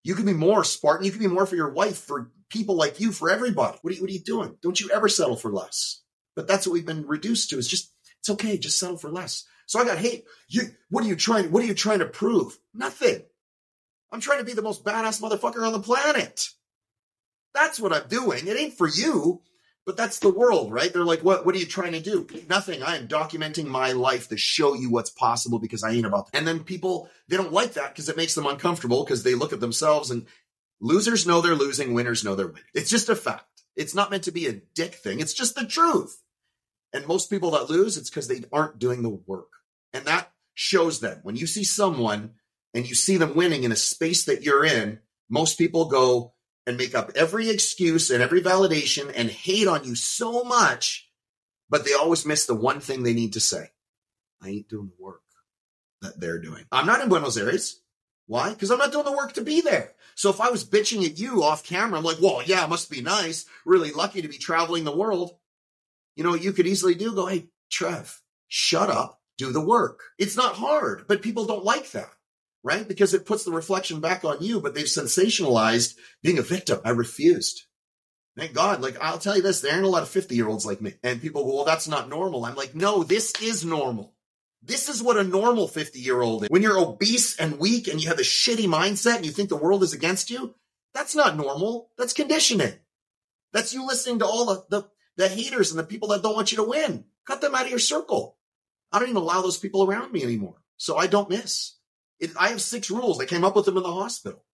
You 0.03 0.15
could 0.15 0.27
be 0.27 0.33
more, 0.33 0.65
Spartan. 0.65 1.05
You 1.05 1.13
could 1.13 1.21
be 1.21 1.27
more 1.27 1.47
for 1.47 1.57
your 1.57 1.73
wife, 1.73 1.99
for 1.99 2.31
people 2.51 2.77
like 2.77 3.01
you, 3.01 3.13
for 3.13 3.31
everybody. 3.31 3.79
What 3.83 3.93
are 3.93 3.97
you, 3.97 4.03
what 4.03 4.11
are 4.11 4.15
you 4.15 4.21
doing? 4.21 4.57
Don't 4.63 4.81
you 4.81 4.91
ever 4.93 5.09
settle 5.09 5.37
for 5.37 5.53
less. 5.53 6.03
But 6.35 6.47
that's 6.47 6.67
what 6.67 6.75
we've 6.75 6.87
been 6.87 7.07
reduced 7.07 7.51
to 7.51 7.59
is 7.59 7.69
just, 7.69 7.93
it's 8.21 8.31
okay. 8.31 8.59
Just 8.59 8.79
settle 8.79 8.99
for 8.99 9.11
less. 9.11 9.45
So 9.67 9.81
I 9.81 9.85
got 9.85 9.99
hate. 9.99 10.25
You, 10.49 10.63
what 10.91 11.05
are 11.05 11.09
you 11.09 11.17
trying, 11.17 11.51
what 11.51 11.63
are 11.63 11.67
you 11.67 11.75
trying 11.75 11.99
to 12.01 12.07
prove? 12.07 12.59
Nothing. 12.75 13.23
I'm 14.13 14.21
trying 14.21 14.39
to 14.39 14.45
be 14.45 14.53
the 14.53 14.63
most 14.63 14.85
badass 14.85 15.21
motherfucker 15.21 15.67
on 15.67 15.73
the 15.73 15.81
planet. 15.81 16.49
That's 17.55 17.81
what 17.81 17.93
I'm 17.93 18.07
doing. 18.09 18.47
It 18.47 18.57
ain't 18.57 18.75
for 18.75 18.87
you, 18.87 19.43
but 19.85 19.97
that's 19.97 20.19
the 20.19 20.31
world, 20.31 20.73
right? 20.73 20.93
They're 20.93 21.05
like, 21.05 21.25
what, 21.25 21.47
what 21.47 21.55
are 21.55 21.59
you 21.59 21.67
trying 21.67 21.93
to 21.93 22.01
do? 22.01 22.27
Nothing. 22.49 22.83
I 22.83 22.97
am 22.97 23.09
documenting 23.09 23.67
my 23.67 23.93
life 23.93 24.29
to 24.29 24.37
show 24.37 24.75
you 24.75 24.91
what's 24.91 25.11
possible 25.11 25.59
because 25.59 25.83
I 25.83 25.93
ain't 25.93 26.07
about 26.07 26.31
that. 26.31 26.39
And 26.39 26.47
then 26.47 26.61
people, 26.65 27.09
they 27.29 27.37
don't 27.37 27.53
like 27.53 27.73
that 27.75 27.95
because 27.95 28.09
it 28.09 28.17
makes 28.17 28.35
them 28.35 28.47
uncomfortable 28.47 29.05
because 29.05 29.23
they 29.23 29.35
look 29.35 29.53
at 29.53 29.61
themselves 29.61 30.11
and 30.11 30.27
losers 30.81 31.27
know 31.27 31.41
they're 31.41 31.55
losing, 31.55 31.95
winners 31.95 32.25
know 32.25 32.35
they're 32.35 32.47
winning. 32.47 32.63
It's 32.75 32.91
just 32.91 33.09
a 33.09 33.17
fact. 33.17 33.45
It's 33.77 33.95
not 33.95 34.11
meant 34.11 34.25
to 34.25 34.33
be 34.33 34.47
a 34.47 34.61
dick 34.75 34.95
thing. 34.95 35.21
It's 35.21 35.35
just 35.35 35.55
the 35.55 35.67
truth. 35.67 36.23
And 36.93 37.07
most 37.07 37.29
people 37.29 37.51
that 37.53 37.69
lose, 37.69 37.97
it's 37.97 38.11
because 38.11 38.29
they 38.29 38.43
aren't 38.53 38.79
doing 38.79 39.03
the 39.03 39.11
work. 39.11 39.51
And 39.93 40.05
that 40.07 40.33
shows 40.55 41.01
them 41.01 41.21
when 41.23 41.37
you 41.37 41.47
see 41.47 41.65
someone 41.65 42.33
and 42.73 42.89
you 42.89 42.95
see 42.95 43.17
them 43.17 43.35
winning 43.35 43.65
in 43.65 43.73
a 43.73 43.77
space 43.77 44.25
that 44.25 44.43
you're 44.43 44.65
in, 44.65 45.01
most 45.29 45.59
people 45.59 45.87
go 45.87 46.35
and 46.67 46.77
make 46.77 46.95
up 46.95 47.13
every 47.15 47.51
excuse 47.51 48.11
and 48.11 48.23
every 48.23 48.41
validation 48.41 49.13
and 49.15 49.31
hate 49.31 49.69
on 49.69 49.85
you 49.85 49.95
so 49.95 50.43
much, 50.45 51.11
but 51.69 51.85
they 51.85 51.93
always 51.93 52.27
miss 52.27 52.47
the 52.47 52.55
one 52.55 52.81
thing 52.81 53.03
they 53.03 53.15
need 53.15 53.35
to 53.35 53.41
say. 53.41 53.71
I 54.43 54.49
ain't 54.49 54.69
doing 54.69 54.89
the 54.89 55.05
work 55.05 55.23
that 56.03 56.21
they're 56.21 56.41
doing. 56.41 56.65
I'm 56.73 56.87
not 56.87 57.01
in 57.01 57.09
Buenos 57.09 57.37
Aires. 57.37 57.81
Why? 58.27 58.51
Because 58.51 58.71
I'm 58.71 58.79
not 58.79 58.93
doing 58.93 59.05
the 59.05 59.13
work 59.13 59.35
to 59.35 59.41
be 59.41 59.61
there. 59.61 59.93
So 60.17 60.31
if 60.31 60.41
I 60.41 60.51
was 60.51 60.69
bitching 60.69 61.05
at 61.05 61.19
you 61.19 61.43
off 61.43 61.65
camera, 61.65 61.99
I'm 61.99 62.05
like, 62.05 62.21
well, 62.21 62.43
yeah, 62.45 62.65
it 62.65 62.71
must 62.71 62.91
be 62.91 63.03
nice. 63.03 63.45
Really 63.65 63.93
lucky 63.93 64.23
to 64.23 64.29
be 64.29 64.39
traveling 64.39 64.85
the 64.85 64.97
world. 64.97 65.37
You 66.17 66.25
know 66.25 66.35
you 66.35 66.53
could 66.53 66.67
easily 66.67 66.95
do? 66.95 67.15
Go, 67.15 67.27
hey, 67.27 67.49
Trev, 67.71 68.21
shut 68.49 68.91
up, 68.91 69.21
do 69.39 69.53
the 69.53 69.61
work. 69.61 70.01
It's 70.19 70.37
not 70.37 70.55
hard, 70.55 71.05
but 71.07 71.23
people 71.23 71.45
don't 71.45 71.65
like 71.65 71.91
that, 71.93 72.11
right? 72.65 72.89
Because 72.89 73.15
it 73.15 73.27
puts 73.27 73.45
the 73.45 73.53
reflection 73.53 74.01
back 74.01 74.25
on 74.25 74.39
you, 74.41 74.61
but 74.61 74.75
they've 74.75 74.87
sensationalized 74.87 75.95
being 76.23 76.39
a 76.39 76.43
victim. 76.43 76.81
I 76.85 76.91
refused. 76.91 77.63
Thank 78.37 78.55
God. 78.55 78.83
Like, 78.83 78.97
I'll 79.01 79.19
tell 79.19 79.37
you 79.37 79.43
this, 79.43 79.61
there 79.61 79.73
aren't 79.73 79.85
a 79.85 79.89
lot 79.89 80.03
of 80.03 80.09
50 80.09 80.35
year 80.35 80.49
olds 80.49 80.67
like 80.67 80.81
me. 80.81 80.95
And 81.03 81.23
people 81.23 81.45
go, 81.45 81.57
well, 81.57 81.65
that's 81.65 81.89
not 81.89 82.09
normal. 82.09 82.45
I'm 82.45 82.55
like, 82.55 82.75
no, 82.75 83.03
this 83.03 83.33
is 83.43 83.65
normal. 83.65 84.16
This 84.63 84.89
is 84.89 85.03
what 85.03 85.17
a 85.17 85.25
normal 85.25 85.69
50 85.69 85.99
year 85.99 86.21
old 86.21 86.45
is. 86.45 86.49
When 86.51 86.63
you're 86.63 86.79
obese 86.79 87.37
and 87.39 87.59
weak 87.59 87.89
and 87.89 88.03
you 88.03 88.09
have 88.09 88.19
a 88.19 88.23
shitty 88.23 88.67
mindset 88.67 89.17
and 89.17 89.27
you 89.27 89.33
think 89.33 89.49
the 89.49 89.57
world 89.57 89.83
is 89.83 89.93
against 89.93 90.31
you, 90.31 90.55
that's 90.95 91.15
not 91.15 91.37
normal. 91.37 91.91
That's 91.99 92.13
conditioning. 92.13 92.73
That's 93.53 93.73
you 93.73 93.87
listening 93.87 94.19
to 94.21 94.27
all 94.27 94.47
the, 94.47 94.65
the, 94.69 94.89
the 95.17 95.29
haters 95.29 95.71
and 95.71 95.79
the 95.79 95.85
people 95.85 96.09
that 96.09 96.23
don't 96.23 96.35
want 96.35 96.53
you 96.53 96.57
to 96.57 96.65
win. 96.65 97.05
Cut 97.27 97.41
them 97.41 97.55
out 97.55 97.65
of 97.65 97.71
your 97.71 97.79
circle. 97.79 98.37
I 98.93 98.99
don't 98.99 99.09
even 99.09 99.23
allow 99.23 99.43
those 99.43 99.59
people 99.59 99.85
around 99.85 100.13
me 100.13 100.23
anymore. 100.23 100.57
So 100.77 100.97
I 100.97 101.07
don't 101.07 101.31
miss. 101.31 101.77
It, 102.19 102.31
I 102.39 102.49
have 102.49 102.61
six 102.61 102.91
rules. 102.91 103.21
I 103.21 103.27
came 103.27 103.45
up 103.45 103.57
with 103.57 103.67
them 103.67 103.77
in 103.77 103.83
the 103.83 103.93
hospital. 103.93 104.45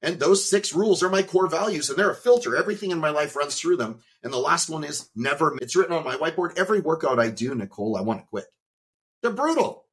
And 0.00 0.20
those 0.20 0.48
six 0.48 0.72
rules 0.72 1.02
are 1.02 1.10
my 1.10 1.22
core 1.22 1.48
values 1.48 1.90
and 1.90 1.98
they're 1.98 2.10
a 2.10 2.14
filter. 2.14 2.56
Everything 2.56 2.92
in 2.92 2.98
my 2.98 3.10
life 3.10 3.34
runs 3.34 3.58
through 3.58 3.76
them. 3.76 4.00
And 4.22 4.32
the 4.32 4.38
last 4.38 4.70
one 4.70 4.84
is 4.84 5.10
never, 5.16 5.56
it's 5.60 5.74
written 5.74 5.94
on 5.94 6.04
my 6.04 6.16
whiteboard. 6.16 6.58
Every 6.58 6.80
workout 6.80 7.18
I 7.18 7.30
do, 7.30 7.54
Nicole, 7.54 7.96
I 7.96 8.02
want 8.02 8.20
to 8.20 8.26
quit. 8.26 8.46
They're 9.22 9.32
brutal. 9.32 9.84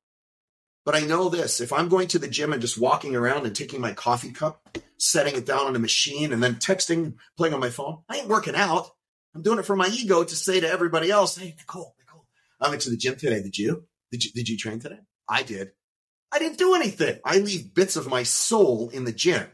But 0.86 0.96
I 0.96 1.00
know 1.02 1.30
this 1.30 1.62
if 1.62 1.74
I'm 1.74 1.90
going 1.90 2.08
to 2.10 2.20
the 2.20 2.28
gym 2.28 2.54
and 2.54 2.62
just 2.62 2.80
walking 2.80 3.16
around 3.16 3.46
and 3.46 3.56
taking 3.56 3.82
my 3.82 3.94
coffee 3.94 4.32
cup, 4.32 4.78
setting 4.98 5.36
it 5.36 5.46
down 5.46 5.66
on 5.66 5.76
a 5.76 5.80
machine, 5.80 6.32
and 6.32 6.44
then 6.44 6.56
texting, 6.56 7.16
playing 7.38 7.56
on 7.56 7.60
my 7.60 7.72
phone, 7.72 8.04
I 8.08 8.18
ain't 8.18 8.28
working 8.28 8.56
out. 8.56 8.92
I'm 9.34 9.42
doing 9.42 9.60
it 9.60 9.66
for 9.66 9.76
my 9.76 9.88
ego 9.88 10.24
to 10.24 10.36
say 10.36 10.60
to 10.60 10.70
everybody 10.70 11.10
else, 11.10 11.38
hey, 11.38 11.56
Nicole, 11.58 11.96
Nicole, 12.00 12.26
I 12.62 12.70
went 12.70 12.82
to 12.84 12.92
the 12.92 12.98
gym 12.98 13.16
today. 13.16 13.42
Did 13.42 13.58
you? 13.58 13.86
Did 14.12 14.24
you, 14.24 14.32
did 14.32 14.48
you 14.48 14.58
train 14.58 14.80
today? 14.80 15.00
I 15.28 15.42
did. 15.44 15.72
I 16.32 16.40
didn't 16.40 16.60
do 16.60 16.76
anything. 16.76 17.20
I 17.26 17.40
leave 17.40 17.74
bits 17.74 17.96
of 17.96 18.08
my 18.08 18.24
soul 18.24 18.90
in 18.90 19.06
the 19.06 19.12
gym. 19.12 19.48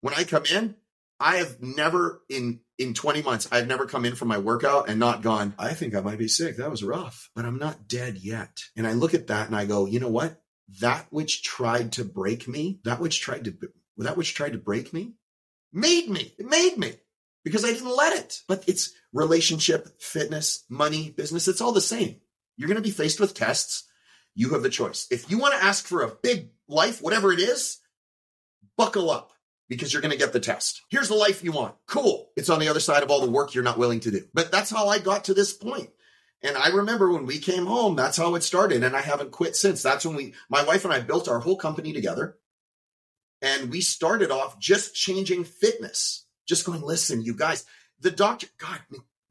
When 0.00 0.14
I 0.14 0.24
come 0.24 0.44
in, 0.50 0.76
I 1.20 1.36
have 1.36 1.60
never 1.60 2.22
in 2.28 2.60
in 2.78 2.94
20 2.94 3.22
months, 3.22 3.48
I've 3.50 3.66
never 3.66 3.86
come 3.86 4.04
in 4.04 4.14
from 4.14 4.28
my 4.28 4.38
workout 4.38 4.88
and 4.88 5.00
not 5.00 5.22
gone, 5.22 5.52
I 5.58 5.74
think 5.74 5.94
I 5.94 6.00
might 6.00 6.18
be 6.18 6.28
sick. 6.28 6.56
That 6.56 6.70
was 6.70 6.84
rough, 6.84 7.28
but 7.34 7.44
I'm 7.44 7.58
not 7.58 7.88
dead 7.88 8.18
yet. 8.18 8.60
And 8.76 8.86
I 8.86 8.92
look 8.92 9.14
at 9.14 9.26
that 9.26 9.48
and 9.48 9.56
I 9.56 9.66
go, 9.66 9.86
you 9.86 9.98
know 9.98 10.08
what? 10.08 10.40
That 10.80 11.06
which 11.10 11.42
tried 11.42 11.92
to 11.92 12.04
break 12.04 12.46
me, 12.46 12.78
that 12.84 13.00
which 13.00 13.20
tried 13.20 13.44
to, 13.46 13.54
that 13.96 14.16
which 14.16 14.34
tried 14.34 14.52
to 14.52 14.58
break 14.58 14.92
me 14.92 15.14
made 15.72 16.08
me. 16.08 16.34
It 16.38 16.46
made 16.46 16.78
me 16.78 16.94
because 17.44 17.64
I 17.64 17.72
didn't 17.72 17.96
let 17.96 18.16
it. 18.16 18.42
But 18.46 18.64
it's 18.68 18.92
relationship, 19.12 20.00
fitness, 20.00 20.64
money, 20.68 21.10
business. 21.10 21.48
It's 21.48 21.60
all 21.60 21.72
the 21.72 21.80
same. 21.80 22.20
You're 22.56 22.68
going 22.68 22.76
to 22.76 22.82
be 22.82 22.90
faced 22.90 23.18
with 23.18 23.34
tests. 23.34 23.84
You 24.34 24.50
have 24.50 24.62
the 24.62 24.70
choice. 24.70 25.08
If 25.10 25.30
you 25.30 25.38
want 25.38 25.54
to 25.54 25.64
ask 25.64 25.86
for 25.86 26.02
a 26.02 26.14
big 26.22 26.50
life, 26.68 27.02
whatever 27.02 27.32
it 27.32 27.40
is, 27.40 27.78
buckle 28.76 29.10
up 29.10 29.32
because 29.68 29.92
you're 29.92 30.02
going 30.02 30.12
to 30.12 30.18
get 30.18 30.32
the 30.32 30.40
test. 30.40 30.82
Here's 30.88 31.08
the 31.08 31.14
life 31.14 31.44
you 31.44 31.52
want. 31.52 31.74
Cool. 31.86 32.30
It's 32.36 32.50
on 32.50 32.58
the 32.58 32.68
other 32.68 32.80
side 32.80 33.02
of 33.02 33.10
all 33.10 33.20
the 33.20 33.30
work 33.30 33.54
you're 33.54 33.64
not 33.64 33.78
willing 33.78 34.00
to 34.00 34.10
do. 34.10 34.24
But 34.32 34.50
that's 34.50 34.70
how 34.70 34.88
I 34.88 34.98
got 34.98 35.24
to 35.24 35.34
this 35.34 35.52
point. 35.52 35.90
And 36.42 36.56
I 36.56 36.68
remember 36.68 37.12
when 37.12 37.26
we 37.26 37.38
came 37.38 37.66
home, 37.66 37.96
that's 37.96 38.16
how 38.16 38.34
it 38.34 38.42
started. 38.42 38.84
And 38.84 38.96
I 38.96 39.00
haven't 39.00 39.32
quit 39.32 39.56
since. 39.56 39.82
That's 39.82 40.06
when 40.06 40.16
we, 40.16 40.34
my 40.48 40.64
wife 40.64 40.84
and 40.84 40.94
I 40.94 41.00
built 41.00 41.28
our 41.28 41.40
whole 41.40 41.56
company 41.56 41.92
together. 41.92 42.38
And 43.42 43.70
we 43.70 43.80
started 43.80 44.30
off 44.30 44.58
just 44.58 44.94
changing 44.94 45.44
fitness, 45.44 46.26
just 46.46 46.64
going, 46.64 46.80
listen, 46.80 47.22
you 47.22 47.34
guys, 47.34 47.64
the 48.00 48.10
doctor, 48.10 48.46
God, 48.58 48.80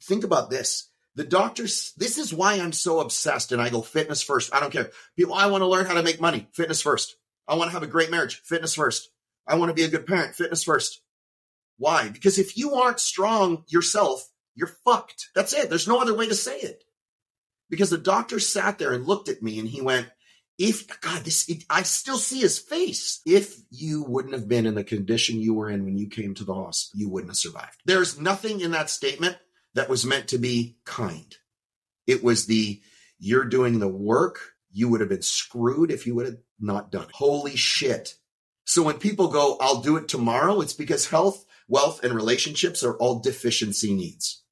think 0.03 0.23
about 0.23 0.49
this. 0.49 0.89
The 1.15 1.23
doctors, 1.23 1.93
this 1.97 2.17
is 2.17 2.33
why 2.33 2.55
I'm 2.55 2.73
so 2.73 2.99
obsessed. 2.99 3.51
And 3.51 3.61
I 3.61 3.69
go 3.69 3.81
fitness 3.81 4.21
first. 4.21 4.53
I 4.53 4.59
don't 4.59 4.71
care. 4.71 4.91
People, 5.15 5.33
I 5.33 5.47
want 5.47 5.61
to 5.61 5.67
learn 5.67 5.85
how 5.85 5.95
to 5.95 6.03
make 6.03 6.21
money. 6.21 6.47
Fitness 6.53 6.81
first. 6.81 7.15
I 7.47 7.55
want 7.55 7.69
to 7.69 7.73
have 7.73 7.83
a 7.83 7.87
great 7.87 8.11
marriage. 8.11 8.41
Fitness 8.43 8.75
first. 8.75 9.09
I 9.47 9.55
want 9.55 9.69
to 9.69 9.75
be 9.75 9.83
a 9.83 9.89
good 9.89 10.05
parent. 10.05 10.35
Fitness 10.35 10.63
first. 10.63 11.01
Why? 11.77 12.09
Because 12.09 12.39
if 12.39 12.57
you 12.57 12.75
aren't 12.75 12.99
strong 12.99 13.63
yourself, 13.67 14.27
you're 14.55 14.75
fucked. 14.85 15.29
That's 15.35 15.53
it. 15.53 15.69
There's 15.69 15.87
no 15.87 16.01
other 16.01 16.15
way 16.15 16.27
to 16.27 16.35
say 16.35 16.57
it. 16.57 16.83
Because 17.69 17.89
the 17.89 17.97
doctor 17.97 18.39
sat 18.39 18.79
there 18.79 18.93
and 18.93 19.05
looked 19.05 19.29
at 19.29 19.43
me 19.43 19.59
and 19.59 19.67
he 19.67 19.81
went, 19.81 20.07
if 20.57 20.99
God, 21.01 21.23
this, 21.23 21.47
it, 21.49 21.63
I 21.69 21.83
still 21.83 22.17
see 22.17 22.39
his 22.39 22.57
face. 22.57 23.21
If 23.25 23.55
you 23.69 24.03
wouldn't 24.03 24.33
have 24.33 24.47
been 24.47 24.65
in 24.65 24.73
the 24.73 24.83
condition 24.83 25.39
you 25.39 25.53
were 25.53 25.69
in 25.69 25.85
when 25.85 25.97
you 25.97 26.09
came 26.09 26.33
to 26.35 26.43
the 26.43 26.53
hospital, 26.53 26.99
you 26.99 27.09
wouldn't 27.09 27.29
have 27.29 27.37
survived. 27.37 27.79
There's 27.85 28.19
nothing 28.19 28.61
in 28.61 28.71
that 28.71 28.89
statement 28.89 29.37
that 29.75 29.89
was 29.89 30.05
meant 30.05 30.29
to 30.29 30.39
be 30.39 30.77
kind. 30.85 31.35
It 32.07 32.23
was 32.23 32.47
the, 32.47 32.81
you're 33.19 33.45
doing 33.45 33.79
the 33.79 33.87
work. 33.87 34.39
You 34.71 34.89
would 34.89 35.01
have 35.01 35.09
been 35.09 35.21
screwed 35.21 35.91
if 35.91 36.07
you 36.07 36.15
would 36.15 36.25
have 36.25 36.37
not 36.59 36.91
done 36.91 37.03
it. 37.03 37.11
Holy 37.13 37.55
shit. 37.55 38.15
So 38.67 38.83
when 38.83 38.99
people 38.99 39.29
go, 39.29 39.55
I'll 39.61 39.79
do 39.79 39.95
it 39.95 40.09
tomorrow, 40.09 40.59
it's 40.59 40.73
because 40.73 41.07
health, 41.07 41.45
wealth, 41.69 42.03
and 42.03 42.13
relationships 42.13 42.83
are 42.83 42.97
all 42.97 43.19
deficiency 43.19 43.93
needs. 43.93 44.43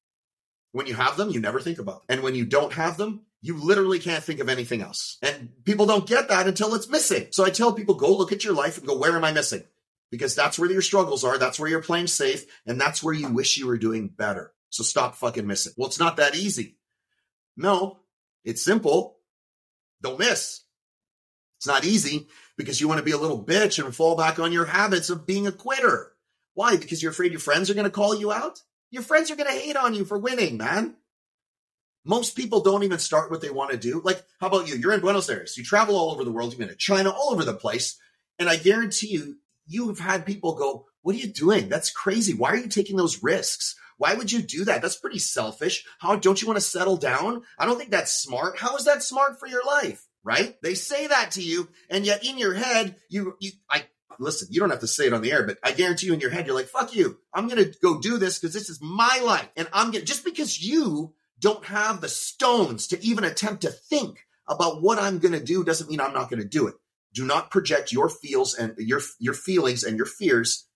When 0.72 0.86
you 0.86 0.94
have 0.94 1.18
them, 1.18 1.28
you 1.28 1.38
never 1.38 1.60
think 1.60 1.78
about 1.78 2.08
them. 2.08 2.16
And 2.16 2.22
when 2.24 2.34
you 2.34 2.46
don't 2.46 2.72
have 2.72 2.96
them, 2.96 3.26
you 3.42 3.58
literally 3.58 3.98
can't 3.98 4.24
think 4.24 4.40
of 4.40 4.48
anything 4.48 4.80
else. 4.80 5.18
And 5.20 5.50
people 5.64 5.84
don't 5.84 6.06
get 6.08 6.30
that 6.30 6.48
until 6.48 6.74
it's 6.74 6.88
missing. 6.88 7.26
So 7.30 7.44
I 7.44 7.50
tell 7.50 7.74
people, 7.74 7.94
go 7.94 8.16
look 8.16 8.32
at 8.32 8.42
your 8.42 8.54
life 8.54 8.78
and 8.78 8.86
go, 8.86 8.96
where 8.96 9.14
am 9.14 9.24
I 9.24 9.32
missing? 9.32 9.64
Because 10.10 10.34
that's 10.34 10.58
where 10.58 10.70
your 10.72 10.80
struggles 10.80 11.22
are. 11.22 11.36
That's 11.36 11.60
where 11.60 11.68
you're 11.68 11.82
playing 11.82 12.06
safe. 12.06 12.46
And 12.64 12.80
that's 12.80 13.02
where 13.02 13.14
you 13.14 13.28
wish 13.28 13.58
you 13.58 13.66
were 13.66 13.76
doing 13.76 14.08
better. 14.08 14.54
So 14.70 14.82
stop 14.82 15.16
fucking 15.16 15.46
missing. 15.46 15.74
Well, 15.76 15.88
it's 15.88 16.00
not 16.00 16.16
that 16.16 16.34
easy. 16.34 16.78
No, 17.54 17.98
it's 18.46 18.64
simple. 18.64 19.18
Don't 20.00 20.18
miss. 20.18 20.62
It's 21.58 21.66
not 21.66 21.84
easy 21.84 22.28
because 22.56 22.80
you 22.80 22.88
want 22.88 22.98
to 22.98 23.04
be 23.04 23.12
a 23.12 23.18
little 23.18 23.42
bitch 23.42 23.82
and 23.82 23.94
fall 23.94 24.16
back 24.16 24.38
on 24.38 24.52
your 24.52 24.64
habits 24.64 25.10
of 25.10 25.26
being 25.26 25.46
a 25.46 25.52
quitter. 25.52 26.12
Why? 26.54 26.76
Because 26.76 27.02
you're 27.02 27.12
afraid 27.12 27.32
your 27.32 27.40
friends 27.40 27.70
are 27.70 27.74
going 27.74 27.84
to 27.84 27.90
call 27.90 28.14
you 28.14 28.32
out? 28.32 28.62
Your 28.90 29.02
friends 29.02 29.30
are 29.30 29.36
going 29.36 29.52
to 29.52 29.60
hate 29.60 29.76
on 29.76 29.94
you 29.94 30.04
for 30.04 30.18
winning, 30.18 30.56
man. 30.56 30.96
Most 32.04 32.36
people 32.36 32.60
don't 32.60 32.84
even 32.84 32.98
start 32.98 33.30
what 33.30 33.40
they 33.40 33.50
want 33.50 33.72
to 33.72 33.76
do. 33.76 34.00
Like, 34.04 34.22
how 34.40 34.46
about 34.46 34.68
you? 34.68 34.76
You're 34.76 34.92
in 34.92 35.00
Buenos 35.00 35.28
Aires. 35.28 35.56
You 35.56 35.64
travel 35.64 35.96
all 35.96 36.12
over 36.12 36.24
the 36.24 36.30
world. 36.30 36.52
You've 36.52 36.60
been 36.60 36.68
to 36.68 36.76
China, 36.76 37.10
all 37.10 37.32
over 37.32 37.44
the 37.44 37.52
place. 37.52 37.98
And 38.38 38.48
I 38.48 38.56
guarantee 38.56 39.08
you, 39.08 39.36
you 39.66 39.88
have 39.88 39.98
had 39.98 40.24
people 40.24 40.54
go, 40.54 40.86
What 41.02 41.16
are 41.16 41.18
you 41.18 41.26
doing? 41.26 41.68
That's 41.68 41.90
crazy. 41.90 42.32
Why 42.32 42.50
are 42.50 42.56
you 42.56 42.68
taking 42.68 42.96
those 42.96 43.22
risks? 43.22 43.74
Why 43.98 44.14
would 44.14 44.30
you 44.30 44.40
do 44.40 44.64
that? 44.66 44.82
That's 44.82 44.96
pretty 44.96 45.18
selfish. 45.18 45.84
How 45.98 46.14
don't 46.16 46.40
you 46.40 46.46
want 46.46 46.58
to 46.58 46.64
settle 46.64 46.96
down? 46.96 47.42
I 47.58 47.66
don't 47.66 47.78
think 47.78 47.90
that's 47.90 48.12
smart. 48.12 48.58
How 48.58 48.76
is 48.76 48.84
that 48.84 49.02
smart 49.02 49.40
for 49.40 49.48
your 49.48 49.64
life? 49.64 50.05
Right? 50.26 50.60
They 50.60 50.74
say 50.74 51.06
that 51.06 51.30
to 51.32 51.42
you, 51.42 51.68
and 51.88 52.04
yet 52.04 52.26
in 52.26 52.36
your 52.36 52.52
head, 52.52 52.96
you, 53.08 53.36
you, 53.38 53.52
I, 53.70 53.84
listen, 54.18 54.48
you 54.50 54.58
don't 54.58 54.70
have 54.70 54.80
to 54.80 54.88
say 54.88 55.06
it 55.06 55.12
on 55.12 55.22
the 55.22 55.30
air, 55.30 55.46
but 55.46 55.58
I 55.62 55.70
guarantee 55.70 56.08
you 56.08 56.14
in 56.14 56.20
your 56.20 56.30
head, 56.30 56.46
you're 56.46 56.56
like, 56.56 56.66
fuck 56.66 56.96
you. 56.96 57.18
I'm 57.32 57.48
to 57.64 57.72
go 57.80 58.00
do 58.00 58.18
this 58.18 58.38
because 58.38 58.52
this 58.52 58.68
is 58.68 58.80
my 58.82 59.20
life. 59.24 59.48
And 59.56 59.68
I'm 59.72 59.92
to, 59.92 60.02
just 60.02 60.24
because 60.24 60.60
you 60.60 61.14
don't 61.38 61.64
have 61.66 62.00
the 62.00 62.08
stones 62.08 62.88
to 62.88 63.02
even 63.04 63.22
attempt 63.22 63.62
to 63.62 63.70
think 63.70 64.18
about 64.48 64.82
what 64.82 64.98
I'm 64.98 65.20
to 65.32 65.42
do 65.42 65.62
doesn't 65.62 65.88
mean 65.88 66.00
I'm 66.00 66.12
not 66.12 66.28
to 66.42 66.48
do 66.48 66.66
it. 66.66 66.74
Do 67.14 67.24
not 67.24 67.52
project 67.52 67.92
your 67.92 68.08
feels 68.08 68.54
and 68.54 68.74
your, 68.78 69.00
your 69.20 69.34
feelings 69.34 69.84
and 69.84 69.96
your 69.96 70.06
fears 70.06 70.66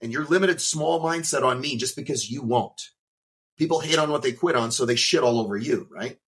and 0.00 0.10
your 0.10 0.24
limited 0.24 0.60
small 0.60 1.02
mindset 1.02 1.42
on 1.42 1.60
me 1.60 1.76
just 1.76 1.96
because 1.96 2.30
you 2.30 2.42
won't. 2.42 2.80
People 3.58 3.80
hate 3.80 3.98
on 3.98 4.10
what 4.10 4.22
they 4.22 4.32
quit 4.32 4.56
on, 4.56 4.70
so 4.70 4.86
they 4.86 4.96
shit 4.96 5.22
all 5.22 5.38
over 5.38 5.56
you, 5.56 5.86
right? 5.90 6.18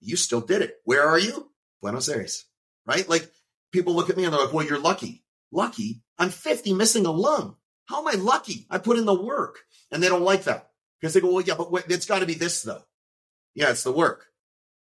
You 0.00 0.16
still 0.16 0.40
did 0.40 0.62
it. 0.62 0.76
Where 0.84 1.06
are 1.06 1.18
you? 1.18 1.50
Buenos 1.84 2.08
Aires, 2.08 2.46
right? 2.86 3.06
Like 3.06 3.30
people 3.70 3.94
look 3.94 4.08
at 4.08 4.16
me 4.16 4.24
and 4.24 4.32
they're 4.32 4.40
like, 4.40 4.54
well, 4.54 4.64
you're 4.64 4.78
lucky. 4.78 5.22
Lucky? 5.52 6.02
I'm 6.18 6.30
50 6.30 6.72
missing 6.72 7.04
a 7.04 7.10
lung. 7.10 7.56
How 7.84 8.00
am 8.00 8.08
I 8.08 8.18
lucky? 8.18 8.66
I 8.70 8.78
put 8.78 8.96
in 8.96 9.04
the 9.04 9.22
work. 9.22 9.58
And 9.92 10.02
they 10.02 10.08
don't 10.08 10.22
like 10.22 10.44
that 10.44 10.70
because 10.98 11.12
they 11.12 11.20
go, 11.20 11.30
well, 11.30 11.44
yeah, 11.44 11.56
but 11.58 11.70
wait, 11.70 11.84
it's 11.88 12.06
got 12.06 12.20
to 12.20 12.26
be 12.26 12.32
this 12.32 12.62
though. 12.62 12.80
Yeah, 13.54 13.68
it's 13.68 13.82
the 13.82 13.92
work. 13.92 14.28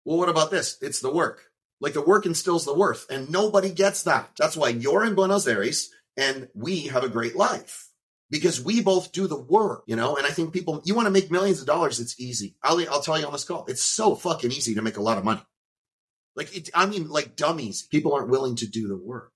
Well, 0.05 0.19
what 0.19 0.29
about 0.29 0.51
this? 0.51 0.77
It's 0.79 0.99
the 0.99 1.11
work. 1.11 1.41
Like 1.79 1.93
the 1.93 2.03
work 2.03 2.27
instills 2.27 2.65
the 2.65 2.75
worth, 2.75 3.07
and 3.09 3.31
nobody 3.31 3.71
gets 3.71 4.03
that. 4.03 4.29
That's 4.37 4.55
why 4.55 4.69
you're 4.69 5.03
in 5.03 5.15
Buenos 5.15 5.47
Aires 5.47 5.89
and 6.15 6.49
we 6.53 6.81
have 6.81 7.03
a 7.03 7.09
great 7.09 7.35
life 7.35 7.89
because 8.29 8.63
we 8.63 8.79
both 8.83 9.11
do 9.11 9.25
the 9.25 9.41
work, 9.41 9.85
you 9.87 9.95
know. 9.95 10.17
And 10.17 10.27
I 10.27 10.29
think 10.29 10.53
people, 10.53 10.83
you 10.85 10.93
want 10.93 11.07
to 11.07 11.11
make 11.11 11.31
millions 11.31 11.61
of 11.61 11.65
dollars, 11.65 11.99
it's 11.99 12.19
easy. 12.19 12.55
I'll, 12.61 12.79
I'll 12.91 13.01
tell 13.01 13.19
you 13.19 13.25
on 13.25 13.31
this 13.31 13.43
call, 13.43 13.65
it's 13.67 13.81
so 13.81 14.13
fucking 14.13 14.51
easy 14.51 14.75
to 14.75 14.83
make 14.83 14.97
a 14.97 15.01
lot 15.01 15.17
of 15.17 15.25
money. 15.25 15.41
Like, 16.35 16.69
I 16.73 16.85
mean, 16.85 17.09
like 17.09 17.35
dummies. 17.35 17.81
People 17.83 18.13
aren't 18.13 18.29
willing 18.29 18.55
to 18.57 18.67
do 18.67 18.87
the 18.87 18.97
work 18.97 19.31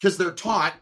because 0.00 0.18
they're 0.18 0.32
taught, 0.32 0.74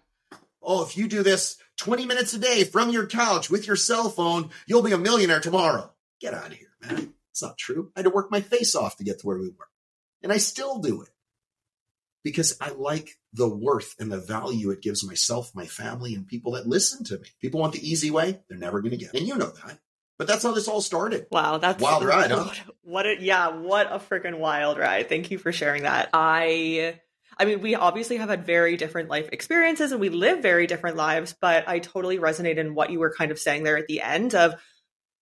oh, 0.63 0.85
if 0.85 0.97
you 0.97 1.09
do 1.09 1.23
this 1.23 1.57
20 1.79 2.07
minutes 2.07 2.35
a 2.35 2.39
day 2.39 2.65
from 2.65 2.91
your 2.91 3.07
couch 3.07 3.51
with 3.51 3.67
your 3.67 3.77
cell 3.77 4.09
phone, 4.09 4.51
you'll 4.67 4.83
be 4.83 4.93
a 4.93 4.99
millionaire 4.99 5.41
tomorrow. 5.41 5.93
Get 6.21 6.35
out 6.35 6.47
of 6.47 6.53
here, 6.53 6.69
man. 6.81 7.15
It's 7.31 7.43
not 7.43 7.59
true. 7.59 7.91
I 7.97 8.01
had 8.01 8.05
to 8.05 8.11
work 8.11 8.31
my 8.31 8.41
face 8.41 8.75
off 8.75 8.97
to 8.97 9.05
get 9.05 9.21
to 9.21 9.27
where 9.27 9.39
we 9.39 9.49
were. 9.49 9.69
And 10.23 10.33
I 10.33 10.37
still 10.37 10.79
do 10.79 11.03
it 11.03 11.09
because 12.23 12.57
I 12.61 12.71
like 12.71 13.19
the 13.33 13.49
worth 13.49 13.97
and 13.99 14.13
the 14.13 14.21
value 14.21 14.71
it 14.71 14.83
gives 14.83 15.05
myself, 15.05 15.55
my 15.55 15.67
family, 15.67 16.15
and 16.15 16.27
people 16.27 16.53
that 16.53 16.67
listen 16.67 17.05
to 17.05 17.19
me. 17.19 17.29
People 17.41 17.61
want 17.61 17.73
the 17.73 17.89
easy 17.89 18.11
way, 18.11 18.41
they're 18.49 18.59
never 18.59 18.81
going 18.81 18.93
to 18.93 18.97
get 18.97 19.15
it. 19.15 19.19
And 19.19 19.29
you 19.29 19.37
know 19.37 19.51
that. 19.51 19.79
But 20.23 20.29
that's 20.29 20.45
how 20.45 20.53
this 20.53 20.69
all 20.69 20.81
started. 20.81 21.27
Wow, 21.33 21.59
that's 21.59 21.83
wild 21.83 22.05
ride, 22.05 22.31
huh? 22.31 22.49
What 22.83 23.07
a 23.07 23.21
yeah, 23.21 23.49
what 23.49 23.91
a 23.91 23.99
freaking 23.99 24.39
wild 24.39 24.79
ride. 24.79 25.09
Thank 25.09 25.33
you 25.33 25.39
for 25.39 25.51
sharing 25.51 25.83
that. 25.83 26.11
I 26.13 27.01
I 27.37 27.45
mean, 27.45 27.61
we 27.61 27.75
obviously 27.75 28.19
have 28.19 28.29
had 28.29 28.47
very 28.47 28.77
different 28.77 29.09
life 29.09 29.31
experiences 29.33 29.91
and 29.91 30.01
we 30.01 30.11
live 30.11 30.41
very 30.41 30.69
different 30.69 30.97
lives, 30.97 31.35
but 31.41 31.67
I 31.67 31.81
totally 31.81 32.19
resonate 32.19 32.57
in 32.57 32.77
what 32.77 32.91
you 32.91 33.01
were 33.01 33.13
kind 33.13 33.33
of 33.33 33.39
saying 33.41 33.65
there 33.65 33.77
at 33.77 33.89
the 33.89 34.01
end 34.01 34.37
of 34.37 34.55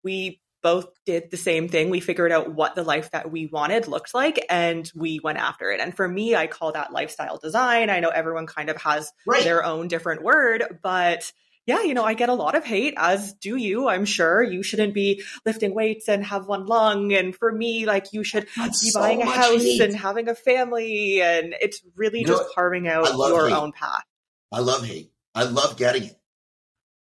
we 0.05 0.43
both 0.63 0.89
did 1.07 1.31
the 1.31 1.39
same 1.39 1.71
thing. 1.71 1.89
We 1.89 2.01
figured 2.01 2.31
out 2.31 2.55
what 2.55 2.75
the 2.75 2.83
life 2.83 3.13
that 3.13 3.31
we 3.31 3.47
wanted 3.47 3.89
looked 3.89 4.13
like 4.13 4.45
and 4.51 4.87
we 4.95 5.19
went 5.25 5.39
after 5.39 5.71
it. 5.71 5.81
And 5.81 5.97
for 5.97 6.07
me, 6.07 6.37
I 6.37 6.47
call 6.47 6.73
that 6.73 6.93
lifestyle 6.93 7.39
design. 7.39 7.89
I 7.89 8.01
know 8.01 8.11
everyone 8.11 8.47
kind 8.47 8.69
of 8.69 8.77
has 8.83 9.11
right. 9.27 9.45
their 9.45 9.65
own 9.65 9.89
different 9.89 10.23
word, 10.23 10.79
but 10.83 11.33
yeah, 11.71 11.83
you 11.85 11.95
know, 11.95 12.03
I 12.03 12.15
get 12.15 12.29
a 12.29 12.35
lot 12.35 12.57
of 12.57 12.65
hate, 12.65 12.95
as 12.97 13.33
do 13.35 13.55
you, 13.55 13.89
I'm 13.89 14.05
sure. 14.05 14.43
You 14.43 14.61
shouldn't 14.61 14.93
be 14.93 15.23
lifting 15.47 15.73
weights 15.73 16.09
and 16.09 16.25
have 16.25 16.49
one 16.49 16.67
lung. 16.67 17.13
And 17.13 17.33
for 17.33 17.53
me, 17.53 17.87
like, 17.87 18.13
you 18.13 18.25
should 18.25 18.49
That's 18.57 18.83
be 18.83 18.91
so 18.91 18.99
buying 18.99 19.23
a 19.23 19.27
house 19.27 19.63
hate. 19.63 19.81
and 19.81 19.95
having 19.95 20.29
a 20.29 20.35
family. 20.35 21.23
And 21.23 21.55
it's 21.61 21.81
really 21.95 22.23
you 22.23 22.27
just 22.27 22.53
carving 22.57 22.89
out 22.89 23.07
your 23.07 23.49
hate. 23.49 23.55
own 23.55 23.71
path. 23.71 24.03
I 24.51 24.59
love 24.59 24.85
hate. 24.85 25.13
I 25.33 25.45
love 25.45 25.77
getting 25.77 26.03
it 26.03 26.19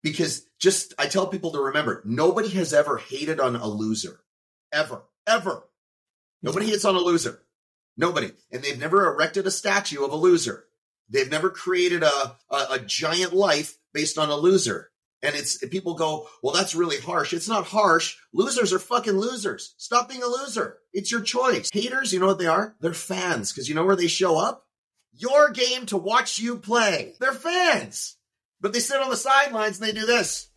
because 0.04 0.46
just 0.60 0.94
I 1.00 1.08
tell 1.08 1.26
people 1.26 1.54
to 1.54 1.60
remember 1.60 2.04
nobody 2.06 2.50
has 2.50 2.72
ever 2.72 2.98
hated 2.98 3.40
on 3.40 3.56
a 3.56 3.68
loser 3.68 4.20
ever 4.72 5.02
ever 5.26 5.68
nobody 6.44 6.68
hates 6.68 6.86
on 6.86 6.96
a 6.96 7.00
loser 7.00 7.42
nobody 7.98 8.30
and 8.52 8.62
they've 8.62 8.80
never 8.80 9.12
erected 9.12 9.48
a 9.48 9.52
statue 9.52 10.06
of 10.06 10.12
a 10.12 10.16
loser 10.16 10.66
they've 11.10 11.32
never 11.32 11.50
created 11.50 12.04
a, 12.04 12.38
a, 12.52 12.68
a 12.74 12.80
giant 12.80 13.34
life 13.34 13.79
based 13.94 14.18
on 14.18 14.30
a 14.30 14.36
loser. 14.36 14.92
And 15.22 15.36
it's 15.36 15.58
people 15.68 15.96
go 15.96 16.28
well 16.42 16.54
that's 16.54 16.76
really 16.76 16.98
harsh. 16.98 17.34
It's 17.34 17.50
not 17.50 17.66
harsh. 17.66 18.16
Losers 18.34 18.72
are 18.72 18.80
fucking 18.80 19.18
losers. 19.18 19.76
Stop 19.78 20.08
being 20.08 20.24
a 20.24 20.28
loser. 20.28 20.78
It's 20.94 21.12
your 21.12 21.22
choice. 21.22 21.70
Haters 21.74 22.14
you 22.14 22.20
know 22.20 22.28
what 22.28 22.40
they 22.40 22.48
are? 22.48 22.76
They're 22.80 22.94
fans. 22.94 23.52
Because 23.52 23.68
you 23.68 23.76
know 23.76 23.86
where 23.86 23.98
they 23.98 24.08
show 24.08 24.38
up? 24.38 24.66
Your 25.14 25.50
game 25.52 25.86
to 25.88 25.98
watch 25.98 26.40
you 26.40 26.58
play. 26.58 27.16
They're 27.20 27.34
fans. 27.34 28.16
But 28.62 28.74
they 28.74 28.80
sit 28.80 29.02
on 29.02 29.10
the 29.10 29.18
sidelines 29.18 29.80
and 29.80 29.88
they 29.88 29.94
do 29.94 30.06
this. 30.06 30.50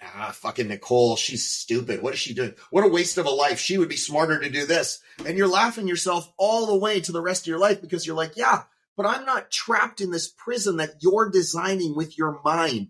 Ah, 0.00 0.30
fucking 0.32 0.68
Nicole, 0.68 1.16
she's 1.16 1.48
stupid. 1.48 2.02
What 2.02 2.14
is 2.14 2.20
she 2.20 2.32
doing? 2.32 2.54
What 2.70 2.84
a 2.84 2.88
waste 2.88 3.18
of 3.18 3.26
a 3.26 3.30
life. 3.30 3.58
She 3.58 3.78
would 3.78 3.88
be 3.88 3.96
smarter 3.96 4.38
to 4.38 4.48
do 4.48 4.64
this. 4.64 5.00
And 5.26 5.36
you're 5.36 5.48
laughing 5.48 5.88
yourself 5.88 6.32
all 6.38 6.66
the 6.66 6.76
way 6.76 7.00
to 7.00 7.10
the 7.10 7.20
rest 7.20 7.42
of 7.42 7.46
your 7.48 7.58
life 7.58 7.80
because 7.80 8.06
you're 8.06 8.16
like, 8.16 8.36
yeah, 8.36 8.62
but 8.98 9.06
I'm 9.06 9.24
not 9.24 9.50
trapped 9.50 10.02
in 10.02 10.10
this 10.10 10.28
prison 10.28 10.76
that 10.76 10.96
you're 11.00 11.30
designing 11.30 11.96
with 11.96 12.18
your 12.18 12.40
mind. 12.44 12.88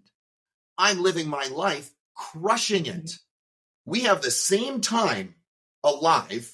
I'm 0.76 1.00
living 1.00 1.28
my 1.28 1.46
life 1.52 1.92
crushing 2.16 2.86
it. 2.86 3.12
We 3.84 4.00
have 4.00 4.20
the 4.20 4.32
same 4.32 4.80
time 4.80 5.36
alive. 5.84 6.52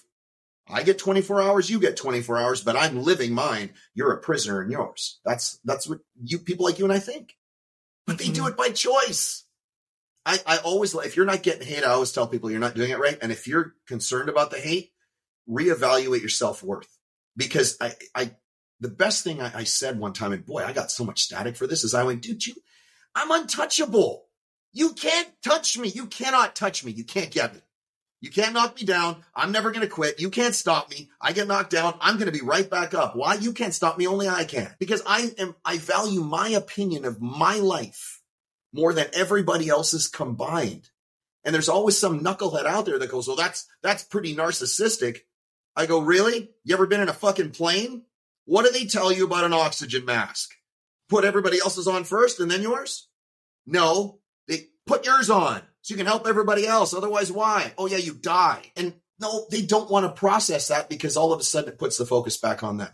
I 0.69 0.83
get 0.83 0.99
24 0.99 1.43
hours, 1.43 1.71
you 1.71 1.81
get 1.81 1.97
24 1.97 2.39
hours, 2.39 2.63
but 2.63 2.77
I'm 2.77 3.03
living 3.03 3.33
mine. 3.33 3.71
You're 3.95 4.13
a 4.13 4.21
prisoner 4.21 4.63
in 4.63 4.71
yours. 4.71 5.21
That's 5.25 5.59
that's 5.65 5.89
what 5.89 6.01
you 6.23 6.39
people 6.39 6.67
like 6.67 6.79
you 6.79 6.85
and 6.85 6.93
I 6.93 6.99
think 6.99 7.35
but 8.07 8.19
they 8.19 8.27
do 8.27 8.43
mm-hmm. 8.43 8.49
it 8.49 8.57
by 8.57 8.69
choice. 8.71 9.45
I, 10.27 10.39
I 10.47 10.59
always, 10.59 10.95
if 10.95 11.17
you're 11.17 11.27
not 11.27 11.43
getting 11.43 11.67
hate, 11.67 11.85
I 11.85 11.91
always 11.91 12.13
tell 12.13 12.27
people 12.27 12.51
you're 12.51 12.61
not 12.61 12.75
doing 12.75 12.91
it 12.91 12.99
right. 12.99 13.19
And 13.21 13.31
if 13.31 13.47
you're 13.47 13.75
concerned 13.87 14.29
about 14.29 14.51
the 14.51 14.59
hate, 14.59 14.93
reevaluate 15.49 16.21
your 16.21 16.29
self 16.31 16.63
worth. 16.63 16.89
Because 17.37 17.77
I, 17.81 17.95
I, 18.15 18.31
the 18.85 18.91
best 18.91 19.25
thing 19.25 19.41
I, 19.41 19.61
I, 19.61 19.65
said 19.65 19.99
one 19.99 20.13
time, 20.13 20.33
and 20.33 20.45
boy, 20.45 20.63
I 20.63 20.73
got 20.73 20.91
so 20.91 21.05
much 21.05 21.23
static 21.23 21.57
for 21.57 21.67
this, 21.67 21.85
is 21.85 21.95
I 21.95 22.05
went, 22.05 22.23
dude, 22.23 22.47
you, 22.47 22.55
I'm 23.15 23.31
untouchable. 23.31 24.27
You 24.73 24.93
can't 24.93 25.29
touch 25.43 25.79
me. 25.79 25.89
You 25.89 26.07
cannot 26.07 26.55
touch 26.55 26.85
me. 26.85 26.93
You 26.93 27.05
can't 27.05 27.31
get 27.31 27.55
me. 27.55 27.61
You 28.21 28.31
can't 28.31 28.55
knock 28.55 28.77
me 28.77 28.87
down. 28.87 29.23
I'm 29.35 29.53
never 29.53 29.71
going 29.71 29.87
to 29.87 29.93
quit. 29.93 30.21
You 30.21 30.31
can't 30.31 30.55
stop 30.55 30.91
me. 30.91 31.11
I 31.21 31.33
get 31.33 31.47
knocked 31.47 31.71
down. 31.71 31.95
I'm 32.01 32.17
going 32.17 32.27
to 32.27 32.39
be 32.39 32.45
right 32.45 32.69
back 32.69 32.95
up. 32.95 33.15
Why? 33.17 33.35
You 33.35 33.53
can't 33.53 33.75
stop 33.75 33.99
me. 33.99 34.07
Only 34.07 34.29
I 34.29 34.45
can. 34.45 34.75
Because 34.79 35.03
I 35.07 35.31
am, 35.39 35.55
I 35.65 35.79
value 35.79 36.23
my 36.23 36.49
opinion 36.49 37.05
of 37.05 37.21
my 37.21 37.57
life 37.57 38.23
more 38.73 38.93
than 38.93 39.07
everybody 39.15 39.69
else's 39.69 40.09
combined. 40.09 40.89
And 41.45 41.55
there's 41.55 41.69
always 41.69 41.99
some 41.99 42.25
knucklehead 42.25 42.65
out 42.65 42.87
there 42.87 42.99
that 42.99 43.11
goes, 43.11 43.29
well, 43.29 43.37
that's, 43.37 43.67
that's 43.83 44.03
pretty 44.03 44.35
narcissistic. 44.35 45.21
I 45.77 45.87
go, 45.87 46.01
really? 46.01 46.51
You 46.65 46.75
ever 46.75 46.87
been 46.87 47.03
in 47.03 47.09
a 47.09 47.15
fucking 47.15 47.51
plane? 47.51 48.03
What 48.47 48.65
do 48.65 48.73
they 48.73 48.87
tell 48.87 49.13
you 49.13 49.25
about 49.25 49.45
an 49.45 49.53
oxygen 49.53 50.05
mask? 50.05 50.51
Put 51.09 51.25
everybody 51.25 51.59
else's 51.61 51.89
on 51.89 52.05
first 52.05 52.41
and 52.41 52.51
then 52.51 52.63
yours? 52.63 53.09
No, 53.67 54.21
they 54.49 54.67
put 54.87 55.07
yours 55.07 55.31
on 55.31 55.63
so 55.83 55.95
you 55.95 55.97
can 55.97 56.07
help 56.07 56.27
everybody 56.27 56.67
else. 56.67 56.93
Otherwise, 56.93 57.33
why? 57.33 57.73
Oh, 57.79 57.87
yeah, 57.87 57.99
you 57.99 58.15
die. 58.15 58.73
And 58.77 58.95
no, 59.21 59.47
they 59.51 59.63
don't 59.63 59.91
want 59.91 60.07
to 60.07 60.19
process 60.19 60.69
that 60.69 60.89
because 60.89 61.17
all 61.17 61.33
of 61.33 61.41
a 61.41 61.45
sudden 61.45 61.71
it 61.71 61.79
puts 61.79 61.97
the 61.97 62.07
focus 62.07 62.37
back 62.37 62.63
on 62.63 62.79
them. 62.79 62.91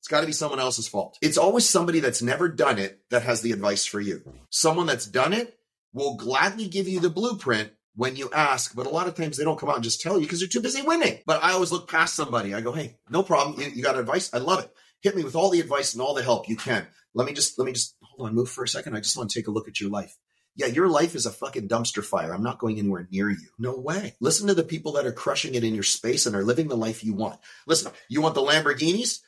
It's 0.00 0.08
got 0.08 0.20
to 0.20 0.26
be 0.26 0.32
someone 0.32 0.60
else's 0.60 0.86
fault. 0.86 1.18
It's 1.20 1.38
always 1.38 1.68
somebody 1.68 2.00
that's 2.00 2.22
never 2.22 2.48
done 2.48 2.78
it 2.78 3.00
that 3.10 3.24
has 3.24 3.42
the 3.42 3.52
advice 3.52 3.84
for 3.84 4.00
you. 4.00 4.22
Someone 4.50 4.86
that's 4.86 5.06
done 5.06 5.32
it 5.32 5.58
will 5.92 6.16
gladly 6.16 6.68
give 6.68 6.86
you 6.86 7.00
the 7.00 7.10
blueprint 7.10 7.72
when 7.96 8.14
you 8.14 8.30
ask, 8.32 8.76
but 8.76 8.86
a 8.86 8.90
lot 8.90 9.08
of 9.08 9.14
times 9.14 9.36
they 9.36 9.44
don't 9.44 9.58
come 9.58 9.70
out 9.70 9.76
and 9.76 9.84
just 9.84 10.02
tell 10.02 10.16
you 10.16 10.26
because 10.26 10.38
they're 10.38 10.48
too 10.48 10.60
busy 10.60 10.82
winning. 10.82 11.18
But 11.26 11.42
I 11.42 11.52
always 11.52 11.72
look 11.72 11.90
past 11.90 12.14
somebody. 12.14 12.54
I 12.54 12.60
go, 12.60 12.72
hey, 12.72 12.98
no 13.10 13.22
problem. 13.22 13.60
You, 13.74 13.82
got 13.82 13.98
advice? 13.98 14.32
I 14.32 14.38
love 14.38 14.60
it. 14.60 14.70
Hit 15.02 15.16
me 15.16 15.24
with 15.24 15.36
all 15.36 15.50
the 15.50 15.60
advice 15.60 15.92
and 15.92 16.02
all 16.02 16.14
the 16.14 16.22
help 16.22 16.48
you 16.48 16.56
can. 16.56 16.86
Let 17.14 17.26
me 17.26 17.32
just, 17.32 17.58
let 17.58 17.66
me 17.66 17.72
just 17.72 17.96
hold 18.02 18.28
on, 18.28 18.34
move 18.34 18.48
for 18.48 18.64
a 18.64 18.68
second. 18.68 18.96
I 18.96 19.00
just 19.00 19.16
want 19.16 19.30
to 19.30 19.38
take 19.38 19.48
a 19.48 19.50
look 19.52 19.68
at 19.68 19.80
your 19.80 19.90
life. 19.90 20.16
Yeah, 20.54 20.66
your 20.66 20.88
life 20.88 21.14
is 21.14 21.26
a 21.26 21.30
fucking 21.30 21.68
dumpster 21.68 22.02
fire. 22.02 22.34
I'm 22.34 22.42
not 22.42 22.58
going 22.58 22.78
anywhere 22.78 23.06
near 23.10 23.28
you. 23.28 23.48
No 23.58 23.76
way. 23.76 24.16
Listen 24.20 24.46
to 24.48 24.54
the 24.54 24.62
people 24.62 24.92
that 24.92 25.06
are 25.06 25.12
crushing 25.12 25.54
it 25.54 25.64
in 25.64 25.74
your 25.74 25.82
space 25.82 26.24
and 26.24 26.34
are 26.34 26.42
living 26.42 26.68
the 26.68 26.76
life 26.76 27.04
you 27.04 27.12
want. 27.12 27.38
Listen, 27.66 27.92
you 28.08 28.22
want 28.22 28.34
the 28.34 28.40
Lamborghinis? 28.40 29.20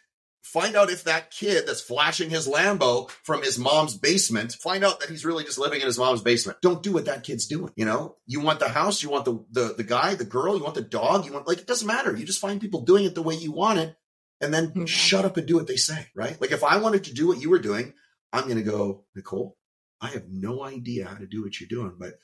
Find 0.43 0.77
out 0.77 0.89
if 0.89 1.05
that 1.05 1.31
kid 1.31 1.67
that's 1.67 1.83
flashing 1.83 2.31
his 2.31 2.49
Lambo 2.49 3.11
from 3.11 3.43
his 3.43 3.59
mom's 3.59 3.95
basement, 3.95 4.55
find 4.55 4.83
out 4.83 5.01
that 5.01 5.11
he's 5.11 5.25
really 5.25 5.45
just 5.45 5.59
living 5.59 5.81
in 5.81 5.87
his 5.87 5.99
mom's 5.99 6.23
basement. 6.23 6.59
Don't 6.63 6.83
do 6.83 6.95
what 6.95 7.05
that 7.05 7.25
kid's 7.25 7.47
doing. 7.47 7.73
You 7.77 7.85
know, 7.85 8.17
you 8.27 8.41
want 8.41 8.61
the 8.61 8.69
house, 8.69 9.03
you 9.03 9.11
want 9.11 9.27
the, 9.27 9.45
the, 9.51 9.75
the 9.77 9.85
guy, 9.85 10.15
the 10.15 10.25
girl, 10.25 10.57
you 10.57 10.63
want 10.63 10.77
the 10.77 10.81
dog, 10.81 11.27
you 11.27 11.35
want, 11.35 11.47
like, 11.47 11.59
it 11.59 11.67
doesn't 11.67 11.87
matter. 11.87 12.17
You 12.17 12.25
just 12.25 12.41
find 12.41 12.61
people 12.61 12.83
doing 12.83 13.05
it 13.05 13.15
the 13.15 13.23
way 13.23 13.35
you 13.35 13.53
want 13.53 13.81
it 13.81 13.97
and 14.41 14.53
then 14.53 14.69
mm-hmm. 14.69 14.85
shut 14.85 15.25
up 15.25 15.37
and 15.37 15.47
do 15.47 15.57
what 15.57 15.67
they 15.67 15.77
say, 15.77 16.07
right? 16.15 16.41
Like 16.41 16.53
if 16.53 16.65
I 16.65 16.79
wanted 16.79 17.05
to 17.05 17.15
do 17.15 17.27
what 17.27 17.41
you 17.41 17.51
were 17.51 17.59
doing, 17.59 17.95
I'm 18.33 18.45
going 18.45 18.57
to 18.57 18.63
go, 18.63 19.05
Nicole, 19.15 19.57
I 20.01 20.09
have 20.09 20.29
no 20.29 20.63
idea 20.63 21.07
how 21.07 21.17
to 21.17 21.27
do 21.27 21.43
what 21.43 21.61
you're 21.61 21.69
doing, 21.69 21.97
but 21.99 22.15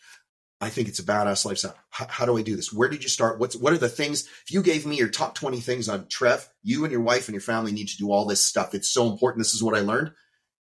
I 0.61 0.69
think 0.69 0.89
it's 0.89 1.01
a 1.01 1.05
badass 1.05 1.45
lifestyle. 1.45 1.77
How, 1.91 2.07
how, 2.09 2.27
do 2.27 2.39
I 2.39 2.43
do 2.43 2.57
this? 2.57 2.73
Where 2.73 2.89
did 2.89 3.03
you 3.03 3.09
start? 3.09 3.39
What's 3.39 3.57
what 3.57 3.73
are 3.73 3.79
the 3.79 3.89
things? 3.89 4.29
If 4.47 4.53
you 4.53 4.63
gave 4.63 4.87
me 4.87 4.97
your 4.97 5.09
top 5.09 5.35
20 5.35 5.61
things 5.61 5.89
on 5.89 6.07
Trev, 6.09 6.49
you 6.63 6.85
and 6.85 6.93
your 6.93 7.03
wife 7.03 7.27
and 7.27 7.35
your 7.35 7.43
family 7.43 7.73
need 7.73 7.89
to 7.89 7.97
do 7.97 8.13
all 8.13 8.25
this 8.27 8.45
stuff. 8.45 8.75
It's 8.75 8.91
so 8.91 9.11
important. 9.11 9.41
This 9.41 9.55
is 9.55 9.63
what 9.63 9.77
I 9.77 9.81
learned. 9.81 10.13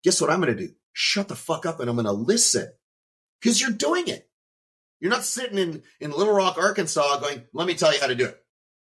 Guess 0.02 0.20
what 0.20 0.30
I'm 0.30 0.40
going 0.40 0.56
to 0.56 0.66
do? 0.66 0.72
Shut 0.92 1.28
the 1.28 1.36
fuck 1.36 1.66
up 1.66 1.80
and 1.80 1.88
I'm 1.88 1.96
going 1.96 2.06
to 2.06 2.12
listen 2.12 2.68
because 3.40 3.60
you're 3.60 3.70
doing 3.70 4.08
it. 4.08 4.28
You're 5.00 5.10
not 5.10 5.24
sitting 5.24 5.58
in, 5.58 5.82
in 6.00 6.12
Little 6.12 6.34
Rock, 6.34 6.56
Arkansas 6.58 7.18
going, 7.18 7.42
let 7.52 7.66
me 7.66 7.74
tell 7.74 7.92
you 7.92 8.00
how 8.00 8.06
to 8.06 8.14
do 8.14 8.26
it. 8.26 8.41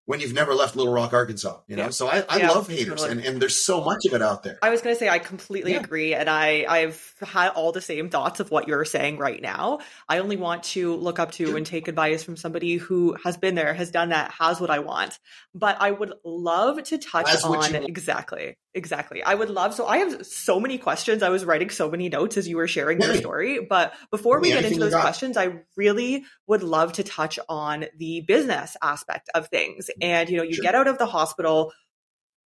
When 0.05 0.19
you've 0.19 0.33
never 0.33 0.53
left 0.53 0.75
Little 0.75 0.93
Rock, 0.93 1.13
Arkansas. 1.13 1.59
You 1.67 1.75
know, 1.75 1.83
Yeah. 1.85 1.89
so 1.89 2.07
I, 2.07 2.23
I 2.29 2.37
Yeah, 2.37 2.51
love 2.51 2.67
haters, 2.67 3.01
totally. 3.01 3.11
and, 3.11 3.21
and 3.25 3.41
there's 3.41 3.55
so 3.65 3.83
much 3.83 4.05
of 4.05 4.13
it 4.13 4.21
out 4.21 4.43
there. 4.43 4.59
I 4.61 4.69
was 4.69 4.81
going 4.81 4.95
to 4.95 4.99
say 4.99 5.09
I 5.09 5.19
completely 5.19 5.73
Yeah. 5.73 5.79
agree, 5.79 6.13
and 6.13 6.29
I 6.29 6.65
I've 6.67 7.13
had 7.21 7.49
all 7.49 7.71
the 7.71 7.81
same 7.81 8.09
thoughts 8.09 8.39
of 8.39 8.51
what 8.51 8.67
you're 8.67 8.85
saying 8.85 9.17
right 9.17 9.41
now. 9.41 9.79
I 10.07 10.19
only 10.19 10.37
want 10.37 10.63
to 10.75 10.95
look 10.95 11.19
up 11.19 11.31
to 11.33 11.55
and 11.55 11.65
take 11.65 11.87
advice 11.87 12.23
from 12.23 12.37
somebody 12.37 12.77
who 12.77 13.15
has 13.23 13.37
been 13.37 13.55
there, 13.55 13.73
has 13.73 13.91
done 13.91 14.09
that, 14.09 14.31
has 14.31 14.61
what 14.61 14.69
I 14.69 14.79
want. 14.79 15.19
But 15.53 15.77
I 15.81 15.91
would 15.91 16.13
love 16.23 16.83
to 16.83 16.97
touch 16.97 17.25
what 17.25 17.43
on 17.43 17.75
exactly, 17.75 18.57
exactly. 18.73 19.23
I 19.23 19.33
would 19.33 19.49
love. 19.49 19.73
So 19.73 19.87
I 19.87 19.97
have 19.99 20.25
so 20.25 20.59
many 20.59 20.77
questions. 20.77 21.23
I 21.23 21.29
was 21.29 21.45
writing 21.45 21.69
so 21.69 21.89
many 21.89 22.09
notes 22.09 22.37
as 22.37 22.47
you 22.47 22.57
were 22.57 22.67
sharing 22.67 23.01
your 23.01 23.15
story. 23.15 23.59
But 23.67 23.93
before 24.11 24.39
we 24.39 24.49
get 24.49 24.65
into 24.65 24.79
those 24.79 24.93
questions, 24.93 25.37
I 25.37 25.61
really 25.75 26.25
would 26.47 26.61
love 26.61 26.93
to 26.93 27.03
touch 27.03 27.39
on 27.49 27.85
the 27.97 28.21
business 28.21 28.77
aspect 28.81 29.29
of 29.33 29.47
things. 29.47 29.89
Mm-hmm. 30.01 30.11
And 30.11 30.29
you 30.29 30.37
know, 30.37 30.43
you 30.43 30.55
Sure. 30.55 30.63
get 30.63 30.75
out 30.75 30.87
of 30.87 30.97
the 30.97 31.05
hospital 31.05 31.71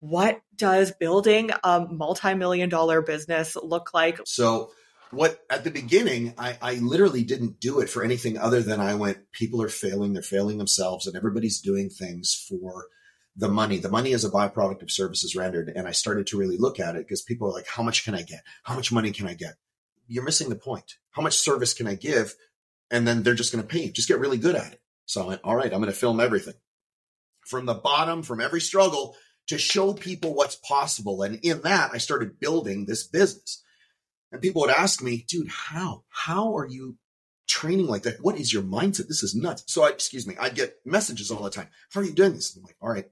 what 0.01 0.41
does 0.55 0.93
building 0.93 1.51
a 1.65 1.87
multi-million 1.91 2.69
dollar 2.69 3.03
business 3.03 3.57
look 3.57 3.95
like 3.95 4.21
So 4.25 4.71
what 5.11 5.41
at 5.49 5.65
the 5.65 5.71
beginning, 5.71 6.35
I, 6.37 6.59
I 6.61 6.75
literally 6.75 7.23
didn't 7.23 7.61
do 7.61 7.81
it 7.81 7.89
for 7.89 8.03
anything 8.03 8.39
other 8.39 8.61
than 8.61 8.81
I 8.81 8.95
went, 8.95 9.33
people 9.33 9.63
are 9.63 9.69
failing, 9.69 10.13
they're 10.13 10.23
failing 10.23 10.59
themselves, 10.59 11.07
and 11.07 11.17
everybody's 11.17 11.61
doing 11.61 11.89
things 11.89 12.35
for 12.49 12.87
the 13.37 13.49
money. 13.49 13.79
The 13.79 13.91
money 13.91 14.13
is 14.13 14.25
a 14.25 14.31
byproduct 14.31 14.83
of 14.83 14.91
services 14.91 15.37
rendered. 15.37 15.73
And 15.75 15.87
I 15.87 15.93
started 15.93 16.27
to 16.29 16.39
really 16.39 16.57
look 16.57 16.81
at 16.81 16.97
it 16.97 17.07
because 17.07 17.23
people 17.23 17.49
are 17.49 17.53
like, 17.53 17.69
how 17.69 17.83
much 17.83 18.05
can 18.05 18.15
I 18.15 18.23
get? 18.23 18.43
How 18.65 18.75
much 18.75 18.93
money 18.93 19.13
can 19.13 19.27
I 19.27 19.35
get? 19.35 19.55
You're 20.09 20.25
missing 20.25 20.49
the 20.49 20.57
point. 20.57 20.95
How 21.11 21.23
much 21.23 21.37
service 21.37 21.75
can 21.75 21.87
I 21.87 21.95
give? 21.95 22.35
And 22.91 23.07
then 23.07 23.23
they're 23.23 23.35
just 23.35 23.53
going 23.53 23.63
to 23.63 23.69
pay 23.69 23.85
you. 23.85 23.93
Just 23.93 24.09
get 24.09 24.21
really 24.21 24.39
good 24.39 24.55
at 24.55 24.73
it. 24.73 24.81
So 25.05 25.23
I 25.23 25.27
went, 25.27 25.41
all 25.45 25.57
right, 25.57 25.73
I'm 25.73 25.81
going 25.81 25.93
to 25.93 25.99
film 25.99 26.21
everything 26.21 26.55
from 27.47 27.67
the 27.67 27.75
bottom, 27.75 28.23
from 28.23 28.41
every 28.41 28.61
struggle 28.61 29.17
to 29.49 29.59
show 29.59 29.93
people 29.93 30.35
what's 30.35 30.57
possible. 30.57 31.23
And 31.23 31.39
in 31.43 31.63
that, 31.63 31.91
I 31.93 31.99
started 31.99 32.41
building 32.41 32.85
this 32.85 33.07
business. 33.07 33.63
And 34.33 34.43
people 34.43 34.63
would 34.63 34.71
ask 34.71 35.03
me, 35.03 35.25
dude, 35.29 35.49
how? 35.49 36.03
How 36.09 36.57
are 36.57 36.67
you 36.67 36.97
training 37.49 37.87
like 37.87 38.03
that? 38.03 38.19
What 38.21 38.39
is 38.39 38.53
your 38.53 38.63
mindset? 38.63 39.07
This 39.09 39.23
is 39.23 39.35
nuts. 39.35 39.63
So 39.67 39.85
I, 39.85 39.91
excuse 39.91 40.27
me, 40.27 40.35
I'd 40.39 40.57
get 40.57 40.75
messages 40.85 41.31
all 41.31 41.45
the 41.45 41.51
time. 41.51 41.69
How 41.93 42.01
are 42.01 42.05
you 42.05 42.13
doing 42.13 42.35
this? 42.35 42.57
I'm 42.57 42.65
like, 42.65 42.77
all 42.81 42.91
right, 42.91 43.09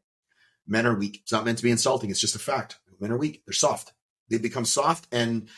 men 0.66 0.86
are 0.86 0.98
weak. 0.98 1.20
It's 1.22 1.32
not 1.32 1.44
meant 1.44 1.58
to 1.58 1.64
be 1.64 1.70
insulting. 1.70 2.10
It's 2.10 2.20
just 2.20 2.34
a 2.34 2.40
fact. 2.40 2.78
Men 3.00 3.12
are 3.12 3.18
weak. 3.18 3.42
They're 3.46 3.52
soft. 3.52 3.92
They 4.28 4.38
become 4.38 4.64
soft 4.64 5.06
and 5.12 5.48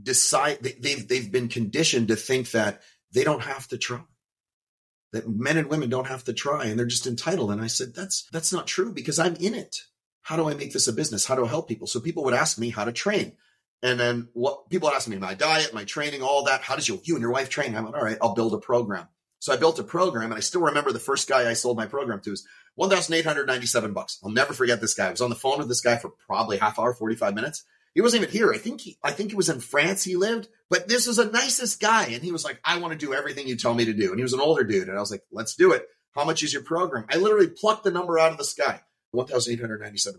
decide 0.00 0.58
they, 0.60 0.72
they've, 0.72 1.06
they've 1.06 1.32
been 1.32 1.48
conditioned 1.48 2.08
to 2.08 2.16
think 2.16 2.50
that 2.50 2.82
they 3.12 3.24
don't 3.24 3.42
have 3.42 3.68
to 3.68 3.78
try. 3.78 4.00
That 5.12 5.28
men 5.28 5.56
and 5.56 5.68
women 5.68 5.90
don't 5.90 6.06
have 6.06 6.24
to 6.24 6.32
try 6.32 6.66
and 6.66 6.78
they're 6.78 6.86
just 6.86 7.06
entitled. 7.06 7.50
And 7.50 7.60
I 7.60 7.66
said, 7.66 7.94
that's, 7.94 8.28
that's 8.32 8.52
not 8.52 8.66
true 8.66 8.92
because 8.92 9.18
I'm 9.18 9.34
in 9.36 9.54
it. 9.54 9.82
How 10.22 10.36
do 10.36 10.48
I 10.48 10.54
make 10.54 10.72
this 10.72 10.86
a 10.86 10.92
business? 10.92 11.26
How 11.26 11.34
do 11.34 11.44
I 11.44 11.48
help 11.48 11.66
people? 11.66 11.88
So 11.88 11.98
people 11.98 12.22
would 12.24 12.34
ask 12.34 12.58
me 12.58 12.70
how 12.70 12.84
to 12.84 12.92
train. 12.92 13.32
And 13.82 13.98
then 13.98 14.28
what 14.34 14.68
people 14.68 14.88
ask 14.88 15.08
me, 15.08 15.16
my 15.16 15.34
diet, 15.34 15.74
my 15.74 15.84
training, 15.84 16.22
all 16.22 16.44
that. 16.44 16.60
How 16.60 16.76
does 16.76 16.88
you, 16.88 17.00
you 17.02 17.14
and 17.14 17.22
your 17.22 17.32
wife 17.32 17.48
train? 17.48 17.74
I 17.74 17.80
went, 17.80 17.96
all 17.96 18.04
right, 18.04 18.18
I'll 18.22 18.34
build 18.34 18.54
a 18.54 18.58
program. 18.58 19.08
So 19.40 19.54
I 19.54 19.56
built 19.56 19.78
a 19.78 19.84
program 19.84 20.26
and 20.26 20.34
I 20.34 20.40
still 20.40 20.60
remember 20.60 20.92
the 20.92 20.98
first 20.98 21.28
guy 21.28 21.48
I 21.48 21.54
sold 21.54 21.76
my 21.76 21.86
program 21.86 22.20
to 22.20 22.30
was 22.30 22.46
1,897 22.74 23.92
bucks. 23.92 24.18
I'll 24.22 24.30
never 24.30 24.52
forget 24.52 24.80
this 24.80 24.94
guy. 24.94 25.08
I 25.08 25.10
was 25.10 25.22
on 25.22 25.30
the 25.30 25.36
phone 25.36 25.58
with 25.58 25.68
this 25.68 25.80
guy 25.80 25.96
for 25.96 26.12
probably 26.26 26.58
half 26.58 26.78
hour, 26.78 26.92
45 26.92 27.34
minutes. 27.34 27.64
He 27.94 28.00
wasn't 28.00 28.22
even 28.22 28.32
here. 28.32 28.52
I 28.52 28.58
think 28.58 28.80
he, 28.80 28.98
I 29.02 29.10
think 29.10 29.30
he 29.30 29.36
was 29.36 29.48
in 29.48 29.60
France. 29.60 30.04
He 30.04 30.16
lived, 30.16 30.48
but 30.68 30.88
this 30.88 31.06
was 31.06 31.16
the 31.16 31.24
nicest 31.24 31.80
guy. 31.80 32.06
And 32.06 32.22
he 32.22 32.30
was 32.30 32.44
like, 32.44 32.60
I 32.64 32.78
want 32.78 32.92
to 32.92 32.98
do 32.98 33.14
everything 33.14 33.48
you 33.48 33.56
tell 33.56 33.74
me 33.74 33.84
to 33.86 33.92
do. 33.92 34.10
And 34.10 34.18
he 34.18 34.22
was 34.22 34.32
an 34.32 34.40
older 34.40 34.64
dude. 34.64 34.88
And 34.88 34.96
I 34.96 35.00
was 35.00 35.10
like, 35.10 35.22
let's 35.32 35.56
do 35.56 35.72
it. 35.72 35.86
How 36.14 36.24
much 36.24 36.42
is 36.42 36.52
your 36.52 36.62
program? 36.62 37.06
I 37.10 37.16
literally 37.16 37.48
plucked 37.48 37.84
the 37.84 37.90
number 37.90 38.18
out 38.18 38.32
of 38.32 38.38
the 38.38 38.44
sky. 38.44 38.80
$1,897. 39.14 40.14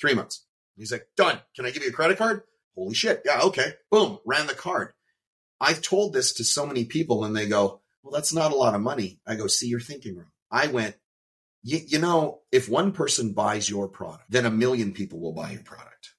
Three 0.00 0.14
months. 0.14 0.44
He's 0.76 0.92
like, 0.92 1.06
done. 1.16 1.40
Can 1.56 1.64
I 1.64 1.70
give 1.70 1.82
you 1.82 1.90
a 1.90 1.92
credit 1.92 2.18
card? 2.18 2.42
Holy 2.74 2.94
shit. 2.94 3.22
Yeah. 3.24 3.40
Okay. 3.44 3.74
Boom. 3.90 4.18
Ran 4.26 4.46
the 4.46 4.54
card. 4.54 4.92
I've 5.60 5.80
told 5.80 6.12
this 6.12 6.34
to 6.34 6.44
so 6.44 6.66
many 6.66 6.84
people 6.84 7.24
and 7.24 7.34
they 7.34 7.46
go, 7.46 7.80
well, 8.02 8.12
that's 8.12 8.34
not 8.34 8.52
a 8.52 8.56
lot 8.56 8.74
of 8.74 8.82
money. 8.82 9.20
I 9.26 9.36
go, 9.36 9.46
see, 9.46 9.68
you're 9.68 9.80
thinking 9.80 10.16
wrong. 10.16 10.26
I 10.50 10.66
went, 10.66 10.96
you 11.62 11.98
know, 11.98 12.40
if 12.52 12.68
one 12.68 12.92
person 12.92 13.32
buys 13.32 13.70
your 13.70 13.88
product, 13.88 14.24
then 14.28 14.44
a 14.44 14.50
million 14.50 14.92
people 14.92 15.20
will 15.20 15.32
buy 15.32 15.52
your 15.52 15.62
product. 15.62 16.13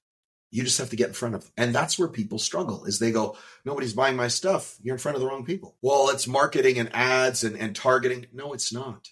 You 0.50 0.62
just 0.62 0.78
have 0.78 0.90
to 0.90 0.96
get 0.96 1.08
in 1.08 1.14
front 1.14 1.34
of 1.34 1.42
them. 1.42 1.52
And 1.56 1.74
that's 1.74 1.98
where 1.98 2.08
people 2.08 2.38
struggle 2.38 2.84
is 2.84 2.98
they 2.98 3.12
go, 3.12 3.36
nobody's 3.64 3.92
buying 3.92 4.16
my 4.16 4.28
stuff. 4.28 4.76
You're 4.80 4.94
in 4.94 5.00
front 5.00 5.16
of 5.16 5.20
the 5.20 5.28
wrong 5.28 5.44
people. 5.44 5.76
Well, 5.82 6.08
it's 6.10 6.28
marketing 6.28 6.78
and 6.78 6.94
ads 6.94 7.44
and, 7.44 7.56
and 7.56 7.74
targeting. 7.74 8.26
No, 8.32 8.52
it's 8.52 8.72
not. 8.72 9.08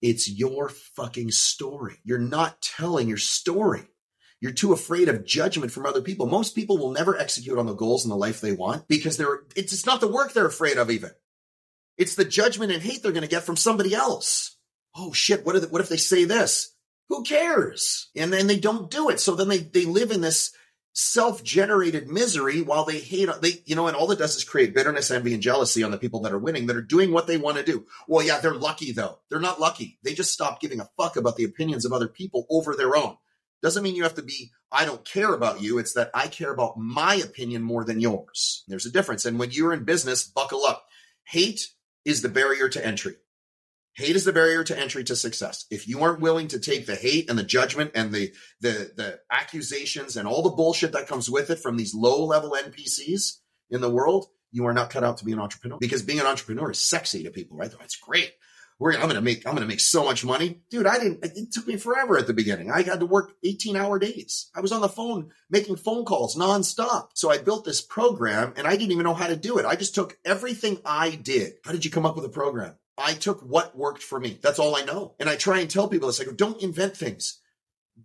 It's 0.00 0.28
your 0.28 0.68
fucking 0.68 1.30
story. 1.30 1.96
You're 2.04 2.18
not 2.18 2.60
telling 2.60 3.08
your 3.08 3.18
story. 3.18 3.82
You're 4.40 4.52
too 4.52 4.72
afraid 4.72 5.08
of 5.08 5.24
judgment 5.24 5.70
from 5.70 5.86
other 5.86 6.02
people. 6.02 6.26
Most 6.26 6.56
people 6.56 6.76
will 6.76 6.90
never 6.90 7.16
execute 7.16 7.58
on 7.58 7.66
the 7.66 7.74
goals 7.74 8.04
and 8.04 8.10
the 8.10 8.16
life 8.16 8.40
they 8.40 8.52
want 8.52 8.88
because 8.88 9.16
they're, 9.16 9.42
it's 9.54 9.70
just 9.70 9.86
not 9.86 10.00
the 10.00 10.08
work 10.08 10.32
they're 10.32 10.46
afraid 10.46 10.78
of 10.78 10.90
even. 10.90 11.10
It's 11.96 12.16
the 12.16 12.24
judgment 12.24 12.72
and 12.72 12.82
hate 12.82 13.02
they're 13.02 13.12
going 13.12 13.22
to 13.22 13.28
get 13.28 13.44
from 13.44 13.56
somebody 13.56 13.94
else. 13.94 14.56
Oh 14.96 15.12
shit. 15.12 15.46
What, 15.46 15.54
if, 15.54 15.70
what 15.70 15.80
if 15.80 15.88
they 15.88 15.96
say 15.96 16.24
this? 16.24 16.74
Who 17.08 17.24
cares? 17.24 18.10
And 18.16 18.32
then 18.32 18.46
they 18.46 18.58
don't 18.58 18.90
do 18.90 19.10
it. 19.10 19.20
So 19.20 19.34
then 19.34 19.48
they, 19.48 19.58
they 19.58 19.84
live 19.84 20.10
in 20.10 20.20
this 20.20 20.52
self-generated 20.94 22.08
misery 22.08 22.60
while 22.60 22.84
they 22.84 22.98
hate, 22.98 23.28
they, 23.40 23.62
you 23.64 23.74
know, 23.74 23.86
and 23.86 23.96
all 23.96 24.10
it 24.12 24.18
does 24.18 24.36
is 24.36 24.44
create 24.44 24.74
bitterness, 24.74 25.10
envy, 25.10 25.32
and 25.32 25.42
jealousy 25.42 25.82
on 25.82 25.90
the 25.90 25.98
people 25.98 26.20
that 26.20 26.32
are 26.32 26.38
winning, 26.38 26.66
that 26.66 26.76
are 26.76 26.82
doing 26.82 27.12
what 27.12 27.26
they 27.26 27.38
want 27.38 27.56
to 27.56 27.62
do. 27.62 27.86
Well, 28.06 28.24
yeah, 28.24 28.40
they're 28.40 28.54
lucky 28.54 28.92
though. 28.92 29.18
They're 29.30 29.40
not 29.40 29.60
lucky. 29.60 29.98
They 30.02 30.12
just 30.12 30.32
stopped 30.32 30.60
giving 30.60 30.80
a 30.80 30.90
fuck 30.98 31.16
about 31.16 31.36
the 31.36 31.44
opinions 31.44 31.84
of 31.84 31.92
other 31.92 32.08
people 32.08 32.46
over 32.50 32.74
their 32.74 32.94
own. 32.94 33.16
Doesn't 33.62 33.82
mean 33.82 33.94
you 33.94 34.02
have 34.02 34.16
to 34.16 34.22
be, 34.22 34.50
I 34.70 34.84
don't 34.84 35.04
care 35.04 35.32
about 35.32 35.62
you. 35.62 35.78
It's 35.78 35.94
that 35.94 36.10
I 36.12 36.26
care 36.26 36.52
about 36.52 36.76
my 36.76 37.14
opinion 37.14 37.62
more 37.62 37.84
than 37.84 38.00
yours. 38.00 38.64
There's 38.68 38.86
a 38.86 38.92
difference. 38.92 39.24
And 39.24 39.38
when 39.38 39.50
you're 39.50 39.72
in 39.72 39.84
business, 39.84 40.24
buckle 40.24 40.64
up. 40.64 40.86
Hate 41.24 41.68
is 42.04 42.20
the 42.22 42.28
barrier 42.28 42.68
to 42.68 42.84
entry. 42.84 43.14
Hate 43.94 44.16
is 44.16 44.24
the 44.24 44.32
barrier 44.32 44.64
to 44.64 44.78
entry 44.78 45.04
to 45.04 45.16
success. 45.16 45.66
If 45.70 45.86
you 45.86 46.02
aren't 46.02 46.20
willing 46.20 46.48
to 46.48 46.58
take 46.58 46.86
the 46.86 46.94
hate 46.94 47.28
and 47.28 47.38
the 47.38 47.42
judgment 47.44 47.90
and 47.94 48.12
the, 48.12 48.32
the, 48.60 48.90
the 48.96 49.20
accusations 49.30 50.16
and 50.16 50.26
all 50.26 50.42
the 50.42 50.50
bullshit 50.50 50.92
that 50.92 51.06
comes 51.06 51.28
with 51.28 51.50
it 51.50 51.58
from 51.58 51.76
these 51.76 51.94
low 51.94 52.24
level 52.24 52.56
NPCs 52.58 53.38
in 53.70 53.82
the 53.82 53.90
world, 53.90 54.26
you 54.50 54.66
are 54.66 54.72
not 54.72 54.90
cut 54.90 55.04
out 55.04 55.18
to 55.18 55.24
be 55.24 55.32
an 55.32 55.40
entrepreneur 55.40 55.78
because 55.78 56.02
being 56.02 56.20
an 56.20 56.26
entrepreneur 56.26 56.70
is 56.70 56.78
sexy 56.78 57.22
to 57.24 57.30
people, 57.30 57.56
right? 57.56 57.72
It's 57.82 57.96
great. 57.96 58.32
We're, 58.78 58.98
I'm 58.98 59.10
to 59.10 59.20
make, 59.20 59.46
I'm 59.46 59.56
to 59.56 59.64
make 59.64 59.80
so 59.80 60.04
much 60.04 60.24
money. 60.24 60.62
Dude, 60.70 60.86
I 60.86 60.98
didn't, 60.98 61.24
it 61.24 61.52
took 61.52 61.66
me 61.66 61.76
forever 61.76 62.18
at 62.18 62.26
the 62.26 62.34
beginning. 62.34 62.70
I 62.70 62.82
had 62.82 63.00
to 63.00 63.06
work 63.06 63.32
18 63.44 63.76
hour 63.76 63.98
days. 63.98 64.50
I 64.56 64.60
was 64.60 64.72
on 64.72 64.80
the 64.80 64.88
phone 64.88 65.30
making 65.50 65.76
phone 65.76 66.04
calls 66.04 66.34
nonstop. 66.34 67.08
So 67.14 67.30
I 67.30 67.38
built 67.38 67.64
this 67.64 67.80
program 67.80 68.54
and 68.56 68.66
I 68.66 68.72
didn't 68.72 68.92
even 68.92 69.04
know 69.04 69.14
how 69.14 69.28
to 69.28 69.36
do 69.36 69.58
it. 69.58 69.66
I 69.66 69.76
just 69.76 69.94
took 69.94 70.18
everything 70.24 70.78
I 70.84 71.10
did. 71.10 71.52
How 71.64 71.72
did 71.72 71.84
you 71.84 71.90
come 71.90 72.06
up 72.06 72.16
with 72.16 72.24
a 72.24 72.30
program? 72.30 72.74
I 73.02 73.14
took 73.14 73.40
what 73.40 73.76
worked 73.76 74.02
for 74.02 74.20
me. 74.20 74.38
That's 74.40 74.58
all 74.58 74.76
I 74.76 74.84
know. 74.84 75.14
And 75.18 75.28
I 75.28 75.36
try 75.36 75.60
and 75.60 75.68
tell 75.68 75.88
people 75.88 76.08
this. 76.08 76.20
I 76.20 76.24
go, 76.24 76.32
don't 76.32 76.62
invent 76.62 76.96
things. 76.96 77.40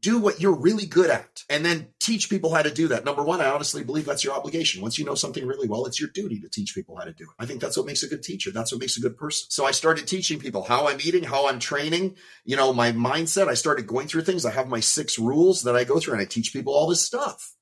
Do 0.01 0.19
what 0.19 0.41
you're 0.41 0.55
really 0.55 0.85
good 0.85 1.09
at 1.09 1.43
and 1.49 1.63
then 1.63 1.87
teach 1.99 2.29
people 2.29 2.53
how 2.53 2.61
to 2.61 2.73
do 2.73 2.89
that. 2.89 3.05
Number 3.05 3.23
one, 3.23 3.39
I 3.39 3.49
honestly 3.49 3.83
believe 3.83 4.05
that's 4.05 4.23
your 4.23 4.33
obligation. 4.33 4.81
Once 4.81 4.99
you 4.99 5.05
know 5.05 5.15
something 5.15 5.47
really 5.47 5.67
well, 5.67 5.85
it's 5.85 5.99
your 5.99 6.09
duty 6.13 6.41
to 6.41 6.49
teach 6.49 6.75
people 6.75 6.97
how 6.97 7.05
to 7.05 7.13
do 7.13 7.23
it. 7.23 7.29
I 7.39 7.45
think 7.45 7.61
that's 7.61 7.77
what 7.77 7.85
makes 7.85 8.03
a 8.03 8.09
good 8.09 8.21
teacher. 8.21 8.51
That's 8.51 8.71
what 8.71 8.81
makes 8.81 8.97
a 8.97 9.01
good 9.01 9.17
person. 9.17 9.47
So 9.49 9.65
I 9.65 9.71
started 9.71 10.05
teaching 10.05 10.39
people 10.39 10.63
how 10.63 10.89
I'm 10.89 10.99
eating, 11.01 11.23
how 11.23 11.47
I'm 11.47 11.59
training, 11.59 12.17
you 12.43 12.57
know, 12.57 12.73
my 12.73 12.91
mindset. 12.91 13.47
I 13.47 13.53
started 13.53 13.87
going 13.87 14.07
through 14.07 14.23
things. 14.23 14.45
I 14.45 14.51
have 14.51 14.67
my 14.67 14.81
six 14.81 15.17
rules 15.17 15.63
that 15.63 15.75
I 15.75 15.85
go 15.85 15.99
through 15.99 16.13
and 16.13 16.21
I 16.21 16.25
teach 16.25 16.51
people 16.51 16.73
all 16.73 16.87
this 16.87 17.05
stuff. 17.05 17.53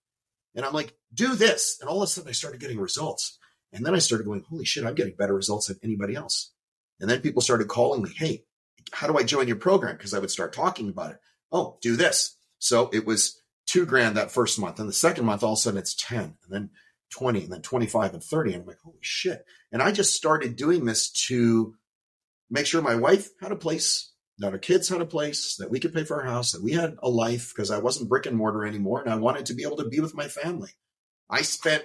And 0.56 0.66
I'm 0.66 0.74
like, 0.74 0.96
do 1.14 1.36
this. 1.36 1.78
And 1.80 1.90
all 1.90 2.02
of 2.02 2.04
a 2.04 2.08
sudden 2.08 2.30
I 2.30 2.34
started 2.34 2.60
getting 2.60 2.80
results. 2.80 3.38
And 3.72 3.86
then 3.86 3.94
I 3.94 4.00
started 4.00 4.26
going, 4.26 4.44
holy 4.50 4.66
shit, 4.66 4.86
I'm 4.86 4.96
getting 4.96 5.16
better 5.16 5.36
results 5.36 5.68
than 5.68 5.78
anybody 5.84 6.16
else. 6.16 6.54
And 7.00 7.10
then 7.10 7.22
people 7.22 7.42
started 7.42 7.68
calling 7.68 8.04
me, 8.04 8.12
Hey, 8.16 8.46
how 8.92 9.08
do 9.08 9.18
I 9.18 9.24
join 9.24 9.48
your 9.48 9.58
program? 9.58 9.98
Cause 9.98 10.14
I 10.14 10.20
would 10.20 10.32
start 10.32 10.54
talking 10.54 10.90
about 10.90 11.12
it. 11.12 11.18
Oh, 11.52 11.78
do 11.82 11.96
this. 11.96 12.38
So 12.60 12.90
it 12.94 13.06
was 13.06 13.42
two 13.66 13.86
grand 13.86 14.18
that 14.18 14.32
first 14.32 14.60
month. 14.60 14.80
And 14.80 14.88
the 14.88 14.94
second 14.94 15.26
month, 15.26 15.44
all 15.44 15.54
of 15.54 15.58
a 15.58 15.62
sudden 15.62 15.80
it's 15.80 15.96
10 15.96 16.20
and 16.20 16.36
then 16.50 16.70
20 17.12 17.44
and 17.44 17.54
then 17.54 17.62
25 17.62 18.14
and 18.14 18.24
30. 18.24 18.54
And 18.54 18.62
I'm 18.62 18.68
like, 18.68 18.80
holy 18.84 18.98
shit. 19.02 19.46
And 19.72 19.82
I 19.82 19.92
just 19.92 20.16
started 20.16 20.56
doing 20.56 20.86
this 20.86 21.12
to 21.28 21.76
make 22.50 22.66
sure 22.66 22.82
my 22.82 22.96
wife 22.96 23.30
had 23.42 23.52
a 23.52 23.58
place, 23.58 24.12
that 24.40 24.52
our 24.52 24.60
kids 24.60 24.90
had 24.90 25.02
a 25.02 25.06
place, 25.06 25.56
that 25.58 25.72
we 25.72 25.80
could 25.80 25.94
pay 25.94 26.04
for 26.04 26.22
our 26.22 26.28
house, 26.28 26.52
that 26.52 26.64
we 26.64 26.74
had 26.74 26.96
a 27.02 27.10
life 27.10 27.54
because 27.56 27.72
I 27.72 27.80
wasn't 27.80 28.10
brick 28.10 28.26
and 28.26 28.38
mortar 28.38 28.66
anymore. 28.66 29.02
And 29.02 29.12
I 29.12 29.16
wanted 29.16 29.48
to 29.48 29.54
be 29.54 29.64
able 29.64 29.78
to 29.78 29.90
be 29.90 30.00
with 30.00 30.16
my 30.16 30.28
family. 30.28 30.72
I 31.30 31.42
spent 31.42 31.84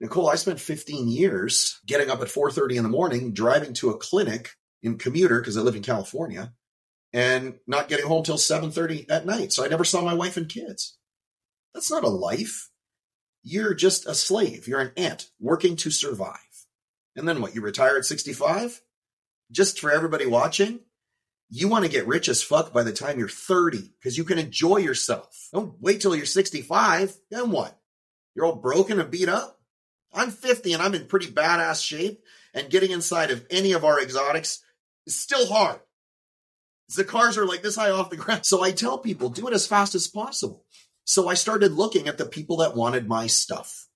Nicole, 0.00 0.28
I 0.28 0.36
spent 0.36 0.60
15 0.60 1.08
years 1.08 1.80
getting 1.86 2.10
up 2.10 2.20
at 2.20 2.28
4:30 2.28 2.76
in 2.76 2.84
the 2.84 2.88
morning, 2.88 3.32
driving 3.32 3.74
to 3.74 3.90
a 3.90 3.98
clinic 3.98 4.50
in 4.82 4.98
commuter 4.98 5.40
because 5.40 5.56
I 5.56 5.60
live 5.60 5.74
in 5.74 5.82
California, 5.82 6.54
and 7.12 7.58
not 7.66 7.88
getting 7.88 8.06
home 8.06 8.22
till 8.22 8.38
7:30 8.38 9.10
at 9.10 9.26
night. 9.26 9.52
So 9.52 9.64
I 9.64 9.68
never 9.68 9.84
saw 9.84 10.02
my 10.02 10.14
wife 10.14 10.36
and 10.36 10.48
kids. 10.48 10.96
That's 11.74 11.90
not 11.90 12.04
a 12.04 12.08
life. 12.08 12.70
You're 13.42 13.74
just 13.74 14.06
a 14.06 14.14
slave. 14.14 14.68
You're 14.68 14.80
an 14.80 14.92
ant 14.96 15.30
working 15.40 15.76
to 15.76 15.90
survive. 15.90 16.66
And 17.16 17.26
then 17.26 17.40
what? 17.40 17.54
You 17.54 17.60
retire 17.60 17.96
at 17.96 18.04
65? 18.04 18.80
Just 19.50 19.80
for 19.80 19.90
everybody 19.90 20.26
watching? 20.26 20.80
You 21.50 21.68
want 21.68 21.84
to 21.84 21.90
get 21.90 22.06
rich 22.06 22.28
as 22.28 22.42
fuck 22.42 22.72
by 22.72 22.82
the 22.82 22.92
time 22.92 23.18
you're 23.18 23.28
30 23.28 23.94
because 23.98 24.18
you 24.18 24.24
can 24.24 24.38
enjoy 24.38 24.76
yourself. 24.76 25.48
Don't 25.52 25.80
wait 25.80 26.00
till 26.00 26.14
you're 26.14 26.26
65. 26.26 27.16
Then 27.30 27.50
what? 27.50 27.80
You're 28.34 28.44
all 28.44 28.56
broken 28.56 29.00
and 29.00 29.10
beat 29.10 29.28
up? 29.28 29.57
I'm 30.18 30.30
50 30.30 30.72
and 30.72 30.82
I'm 30.82 30.94
in 30.94 31.06
pretty 31.06 31.26
badass 31.26 31.84
shape, 31.84 32.22
and 32.54 32.70
getting 32.70 32.90
inside 32.90 33.30
of 33.30 33.46
any 33.50 33.72
of 33.72 33.84
our 33.84 34.00
exotics 34.00 34.62
is 35.06 35.16
still 35.16 35.46
hard. 35.46 35.80
The 36.96 37.04
cars 37.04 37.36
are 37.36 37.46
like 37.46 37.62
this 37.62 37.76
high 37.76 37.90
off 37.90 38.10
the 38.10 38.16
ground. 38.16 38.46
So 38.46 38.62
I 38.62 38.72
tell 38.72 38.98
people, 38.98 39.28
do 39.28 39.46
it 39.46 39.54
as 39.54 39.66
fast 39.66 39.94
as 39.94 40.08
possible. 40.08 40.64
So 41.04 41.28
I 41.28 41.34
started 41.34 41.72
looking 41.72 42.08
at 42.08 42.18
the 42.18 42.26
people 42.26 42.58
that 42.58 42.76
wanted 42.76 43.06
my 43.06 43.26
stuff. 43.26 43.86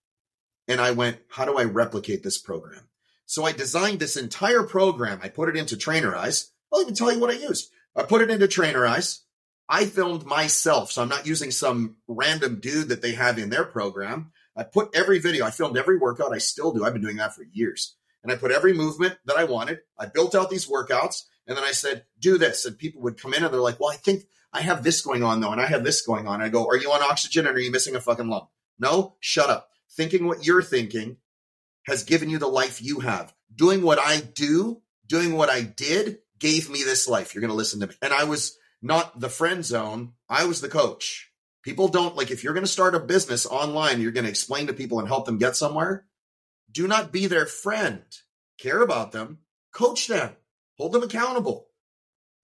And 0.68 0.80
I 0.80 0.92
went, 0.92 1.18
how 1.28 1.44
do 1.44 1.56
I 1.58 1.64
replicate 1.64 2.22
this 2.22 2.38
program? 2.38 2.88
So 3.26 3.44
I 3.44 3.52
designed 3.52 3.98
this 3.98 4.16
entire 4.16 4.62
program. 4.62 5.20
I 5.22 5.28
put 5.28 5.48
it 5.48 5.56
into 5.56 5.76
Trainer 5.76 6.12
Trainerize. 6.12 6.50
I'll 6.72 6.82
even 6.82 6.94
tell 6.94 7.12
you 7.12 7.18
what 7.18 7.30
I 7.30 7.38
used. 7.38 7.70
I 7.96 8.02
put 8.04 8.22
it 8.22 8.30
into 8.30 8.46
Trainer 8.46 8.80
Trainerize. 8.80 9.20
I 9.68 9.86
filmed 9.86 10.26
myself. 10.26 10.92
So 10.92 11.02
I'm 11.02 11.08
not 11.08 11.26
using 11.26 11.50
some 11.50 11.96
random 12.06 12.60
dude 12.60 12.90
that 12.90 13.00
they 13.00 13.12
have 13.12 13.38
in 13.38 13.48
their 13.48 13.64
program. 13.64 14.32
I 14.56 14.64
put 14.64 14.94
every 14.94 15.18
video, 15.18 15.46
I 15.46 15.50
filmed 15.50 15.76
every 15.76 15.98
workout. 15.98 16.32
I 16.32 16.38
still 16.38 16.72
do. 16.72 16.84
I've 16.84 16.92
been 16.92 17.02
doing 17.02 17.16
that 17.16 17.34
for 17.34 17.44
years. 17.52 17.96
And 18.22 18.30
I 18.30 18.36
put 18.36 18.52
every 18.52 18.72
movement 18.72 19.16
that 19.26 19.36
I 19.36 19.44
wanted. 19.44 19.80
I 19.98 20.06
built 20.06 20.34
out 20.34 20.50
these 20.50 20.68
workouts 20.68 21.22
and 21.46 21.56
then 21.56 21.64
I 21.64 21.72
said, 21.72 22.04
do 22.20 22.38
this. 22.38 22.64
And 22.64 22.78
people 22.78 23.02
would 23.02 23.20
come 23.20 23.34
in 23.34 23.42
and 23.42 23.52
they're 23.52 23.60
like, 23.60 23.80
well, 23.80 23.90
I 23.90 23.96
think 23.96 24.24
I 24.52 24.60
have 24.60 24.84
this 24.84 25.02
going 25.02 25.22
on 25.22 25.40
though. 25.40 25.50
And 25.50 25.60
I 25.60 25.66
have 25.66 25.84
this 25.84 26.02
going 26.02 26.28
on. 26.28 26.34
And 26.34 26.44
I 26.44 26.48
go, 26.48 26.66
are 26.66 26.76
you 26.76 26.92
on 26.92 27.02
oxygen 27.02 27.46
and 27.46 27.56
are 27.56 27.60
you 27.60 27.72
missing 27.72 27.96
a 27.96 28.00
fucking 28.00 28.28
lung? 28.28 28.46
No, 28.78 29.16
shut 29.20 29.50
up. 29.50 29.70
Thinking 29.90 30.26
what 30.26 30.46
you're 30.46 30.62
thinking 30.62 31.16
has 31.86 32.04
given 32.04 32.30
you 32.30 32.38
the 32.38 32.46
life 32.46 32.80
you 32.80 33.00
have. 33.00 33.34
Doing 33.54 33.82
what 33.82 33.98
I 33.98 34.20
do, 34.20 34.82
doing 35.06 35.34
what 35.34 35.50
I 35.50 35.62
did 35.62 36.18
gave 36.38 36.70
me 36.70 36.84
this 36.84 37.08
life. 37.08 37.34
You're 37.34 37.40
going 37.40 37.50
to 37.50 37.56
listen 37.56 37.80
to 37.80 37.88
me. 37.88 37.94
And 38.00 38.12
I 38.12 38.24
was 38.24 38.56
not 38.80 39.18
the 39.18 39.28
friend 39.28 39.64
zone. 39.64 40.12
I 40.28 40.44
was 40.44 40.60
the 40.60 40.68
coach. 40.68 41.31
People 41.62 41.88
don't 41.88 42.16
like, 42.16 42.30
if 42.30 42.42
you're 42.42 42.54
going 42.54 42.64
to 42.64 42.70
start 42.70 42.94
a 42.94 43.00
business 43.00 43.46
online, 43.46 44.00
you're 44.00 44.12
going 44.12 44.24
to 44.24 44.30
explain 44.30 44.66
to 44.66 44.72
people 44.72 44.98
and 44.98 45.06
help 45.06 45.26
them 45.26 45.38
get 45.38 45.56
somewhere. 45.56 46.06
Do 46.70 46.88
not 46.88 47.12
be 47.12 47.26
their 47.26 47.46
friend. 47.46 48.02
Care 48.58 48.82
about 48.82 49.12
them, 49.12 49.38
coach 49.72 50.06
them, 50.06 50.30
hold 50.76 50.92
them 50.92 51.02
accountable. 51.02 51.68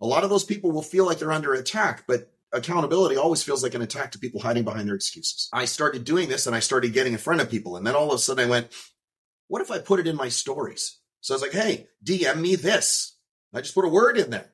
A 0.01 0.07
lot 0.07 0.25
of 0.25 0.31
those 0.31 0.45
people 0.45 0.71
will 0.71 0.83
feel 0.83 1.07
like 1.07 1.19
they're 1.19 1.33
under 1.33 1.55
attack, 1.55 2.05
but 2.07 2.33
accountability 2.53 3.17
always 3.17 3.43
feels 3.43 3.63
like 3.63 3.75
an 3.75 3.83
attack 3.83 4.13
to 4.13 4.19
people 4.19 4.41
hiding 4.41 4.65
behind 4.65 4.89
their 4.89 4.95
excuses. 4.95 5.49
I 5.53 5.65
started 5.65 6.05
doing 6.05 6.29
this 6.29 6.47
and 6.47 6.57
I 6.57 6.61
started 6.61 6.93
getting 6.93 7.13
in 7.13 7.19
front 7.19 7.41
of 7.41 7.51
people. 7.51 7.77
And 7.77 7.87
then 7.87 7.95
all 7.95 8.09
of 8.09 8.15
a 8.15 8.19
sudden 8.19 8.47
I 8.47 8.51
went, 8.51 8.73
what 9.49 9.63
if 9.63 9.71
I 9.71 9.79
put 9.79 10.01
it 10.01 10.07
in 10.07 10.17
my 10.17 10.29
stories? 10.29 10.99
So 11.21 11.35
I 11.35 11.37
was 11.37 11.43
like, 11.43 11.53
hey, 11.53 11.89
DM 12.05 12.41
me 12.41 12.55
this. 12.55 13.17
I 13.53 13.61
just 13.61 13.75
put 13.75 13.85
a 13.85 13.89
word 13.89 14.17
in 14.17 14.31
there. 14.31 14.53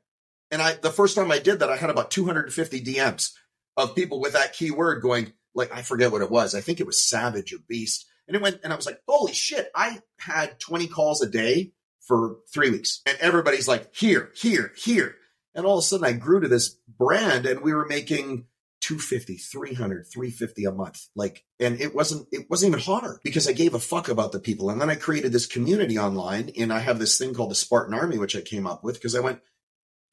And 0.50 0.62
I, 0.62 0.74
the 0.74 0.90
first 0.90 1.16
time 1.16 1.30
I 1.30 1.38
did 1.38 1.60
that, 1.60 1.70
I 1.70 1.76
had 1.76 1.90
about 1.90 2.10
250 2.10 2.82
DMs 2.82 3.32
of 3.76 3.94
people 3.94 4.20
with 4.20 4.34
that 4.34 4.52
keyword 4.52 5.02
going, 5.02 5.32
like, 5.54 5.72
I 5.72 5.82
forget 5.82 6.12
what 6.12 6.22
it 6.22 6.30
was. 6.30 6.54
I 6.54 6.60
think 6.60 6.80
it 6.80 6.86
was 6.86 7.00
savage 7.00 7.52
or 7.52 7.58
beast. 7.68 8.06
And 8.26 8.36
it 8.36 8.42
went, 8.42 8.60
and 8.64 8.72
I 8.72 8.76
was 8.76 8.86
like, 8.86 9.00
holy 9.06 9.32
shit, 9.32 9.70
I 9.74 10.00
had 10.18 10.58
20 10.58 10.86
calls 10.88 11.22
a 11.22 11.28
day 11.28 11.72
for 12.00 12.36
three 12.52 12.70
weeks. 12.70 13.02
And 13.06 13.16
everybody's 13.20 13.68
like, 13.68 13.94
here, 13.94 14.30
here, 14.34 14.72
here. 14.76 15.16
And 15.54 15.66
all 15.66 15.78
of 15.78 15.82
a 15.82 15.86
sudden 15.86 16.06
I 16.06 16.12
grew 16.12 16.40
to 16.40 16.48
this 16.48 16.76
brand 16.98 17.46
and 17.46 17.60
we 17.60 17.72
were 17.72 17.86
making 17.86 18.46
250, 18.80 19.36
300, 19.36 20.06
350 20.06 20.64
a 20.64 20.72
month. 20.72 21.06
Like, 21.14 21.44
and 21.60 21.80
it 21.80 21.94
wasn't, 21.94 22.28
it 22.32 22.50
wasn't 22.50 22.70
even 22.70 22.80
hard 22.80 23.20
because 23.22 23.48
I 23.48 23.52
gave 23.52 23.74
a 23.74 23.78
fuck 23.78 24.08
about 24.08 24.32
the 24.32 24.40
people. 24.40 24.70
And 24.70 24.80
then 24.80 24.90
I 24.90 24.96
created 24.96 25.32
this 25.32 25.46
community 25.46 25.98
online 25.98 26.50
and 26.58 26.72
I 26.72 26.80
have 26.80 26.98
this 26.98 27.16
thing 27.16 27.34
called 27.34 27.50
the 27.50 27.56
Spartan 27.56 27.94
Army, 27.94 28.18
which 28.18 28.36
I 28.36 28.40
came 28.40 28.66
up 28.66 28.82
with 28.82 28.96
because 28.96 29.14
I 29.14 29.20
went, 29.20 29.40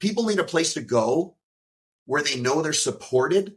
people 0.00 0.24
need 0.24 0.38
a 0.38 0.44
place 0.44 0.74
to 0.74 0.80
go 0.80 1.36
where 2.06 2.22
they 2.22 2.38
know 2.38 2.62
they're 2.62 2.72
supported. 2.72 3.56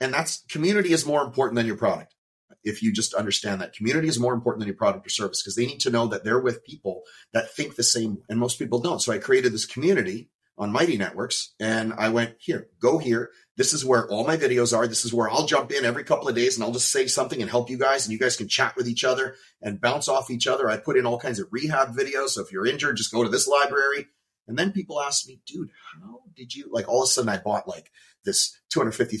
And 0.00 0.12
that's 0.12 0.44
community 0.48 0.92
is 0.92 1.06
more 1.06 1.22
important 1.22 1.56
than 1.56 1.66
your 1.66 1.76
product. 1.76 2.14
If 2.62 2.82
you 2.82 2.92
just 2.92 3.14
understand 3.14 3.60
that 3.60 3.74
community 3.74 4.08
is 4.08 4.18
more 4.18 4.32
important 4.32 4.60
than 4.60 4.68
your 4.68 4.76
product 4.76 5.06
or 5.06 5.10
service 5.10 5.42
because 5.42 5.54
they 5.54 5.66
need 5.66 5.80
to 5.80 5.90
know 5.90 6.06
that 6.06 6.24
they're 6.24 6.40
with 6.40 6.64
people 6.64 7.02
that 7.32 7.50
think 7.50 7.76
the 7.76 7.82
same. 7.82 8.18
And 8.28 8.38
most 8.38 8.58
people 8.58 8.80
don't. 8.80 9.02
So 9.02 9.12
I 9.12 9.18
created 9.18 9.52
this 9.52 9.66
community 9.66 10.30
on 10.56 10.72
Mighty 10.72 10.96
Networks 10.96 11.54
and 11.58 11.92
I 11.92 12.08
went 12.10 12.36
here, 12.38 12.68
go 12.80 12.98
here. 12.98 13.30
This 13.56 13.72
is 13.72 13.84
where 13.84 14.08
all 14.08 14.26
my 14.26 14.36
videos 14.36 14.76
are. 14.76 14.86
This 14.86 15.04
is 15.04 15.12
where 15.12 15.30
I'll 15.30 15.46
jump 15.46 15.72
in 15.72 15.84
every 15.84 16.04
couple 16.04 16.28
of 16.28 16.34
days 16.34 16.56
and 16.56 16.64
I'll 16.64 16.72
just 16.72 16.92
say 16.92 17.06
something 17.06 17.40
and 17.40 17.50
help 17.50 17.70
you 17.70 17.78
guys 17.78 18.04
and 18.04 18.12
you 18.12 18.18
guys 18.18 18.36
can 18.36 18.48
chat 18.48 18.76
with 18.76 18.88
each 18.88 19.04
other 19.04 19.34
and 19.60 19.80
bounce 19.80 20.08
off 20.08 20.30
each 20.30 20.46
other. 20.46 20.68
I 20.68 20.76
put 20.76 20.96
in 20.96 21.06
all 21.06 21.18
kinds 21.18 21.38
of 21.38 21.48
rehab 21.50 21.94
videos. 21.94 22.30
So 22.30 22.42
if 22.42 22.52
you're 22.52 22.66
injured, 22.66 22.96
just 22.96 23.12
go 23.12 23.22
to 23.22 23.28
this 23.28 23.48
library. 23.48 24.06
And 24.46 24.58
then 24.58 24.72
people 24.72 25.00
ask 25.00 25.26
me, 25.26 25.40
dude, 25.46 25.70
how 25.92 26.20
did 26.36 26.54
you 26.54 26.68
like 26.70 26.88
all 26.88 27.02
of 27.02 27.06
a 27.06 27.10
sudden 27.10 27.30
I 27.30 27.38
bought 27.38 27.68
like 27.68 27.90
this 28.24 28.56
$250,000 28.74 29.20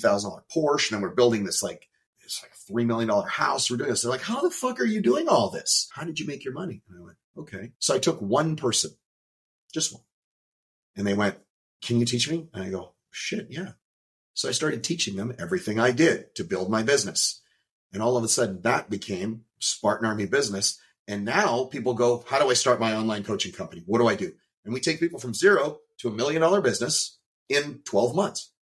Porsche 0.54 0.90
and 0.90 0.96
then 0.96 1.02
we're 1.02 1.14
building 1.14 1.44
this 1.44 1.62
like, 1.62 1.88
it's 2.22 2.42
like 2.42 2.52
a 2.52 2.72
$3 2.72 2.86
million 2.86 3.08
house. 3.26 3.70
We're 3.70 3.76
doing 3.76 3.90
this. 3.90 4.02
They're 4.02 4.10
like, 4.10 4.22
how 4.22 4.40
the 4.40 4.50
fuck 4.50 4.80
are 4.80 4.84
you 4.84 5.02
doing 5.02 5.28
all 5.28 5.50
this? 5.50 5.88
How 5.92 6.04
did 6.04 6.18
you 6.18 6.26
make 6.26 6.44
your 6.44 6.54
money? 6.54 6.82
And 6.88 6.98
I 6.98 7.02
went, 7.02 7.16
okay. 7.36 7.72
So 7.78 7.94
I 7.94 7.98
took 7.98 8.20
one 8.20 8.56
person, 8.56 8.92
just 9.72 9.92
one. 9.92 10.02
And 10.96 11.06
they 11.06 11.14
went, 11.14 11.36
can 11.82 11.98
you 11.98 12.06
teach 12.06 12.30
me? 12.30 12.48
And 12.54 12.62
I 12.62 12.70
go, 12.70 12.94
shit, 13.10 13.48
yeah. 13.50 13.72
So 14.32 14.48
I 14.48 14.52
started 14.52 14.82
teaching 14.82 15.16
them 15.16 15.34
everything 15.38 15.78
I 15.78 15.90
did 15.90 16.34
to 16.36 16.44
build 16.44 16.70
my 16.70 16.82
business. 16.82 17.42
And 17.92 18.02
all 18.02 18.16
of 18.16 18.24
a 18.24 18.28
sudden 18.28 18.62
that 18.62 18.90
became 18.90 19.42
Spartan 19.58 20.06
Army 20.06 20.26
business. 20.26 20.80
And 21.06 21.24
now 21.24 21.64
people 21.64 21.94
go, 21.94 22.24
how 22.26 22.38
do 22.38 22.50
I 22.50 22.54
start 22.54 22.80
my 22.80 22.94
online 22.94 23.22
coaching 23.22 23.52
company? 23.52 23.82
What 23.86 23.98
do 23.98 24.08
I 24.08 24.14
do? 24.14 24.32
And 24.64 24.72
we 24.72 24.80
take 24.80 25.00
people 25.00 25.18
from 25.18 25.34
zero 25.34 25.78
to 25.98 26.08
a 26.08 26.12
million 26.12 26.42
dollar 26.42 26.60
business 26.60 27.18
in 27.48 27.80
12 27.84 28.14
months. 28.14 28.52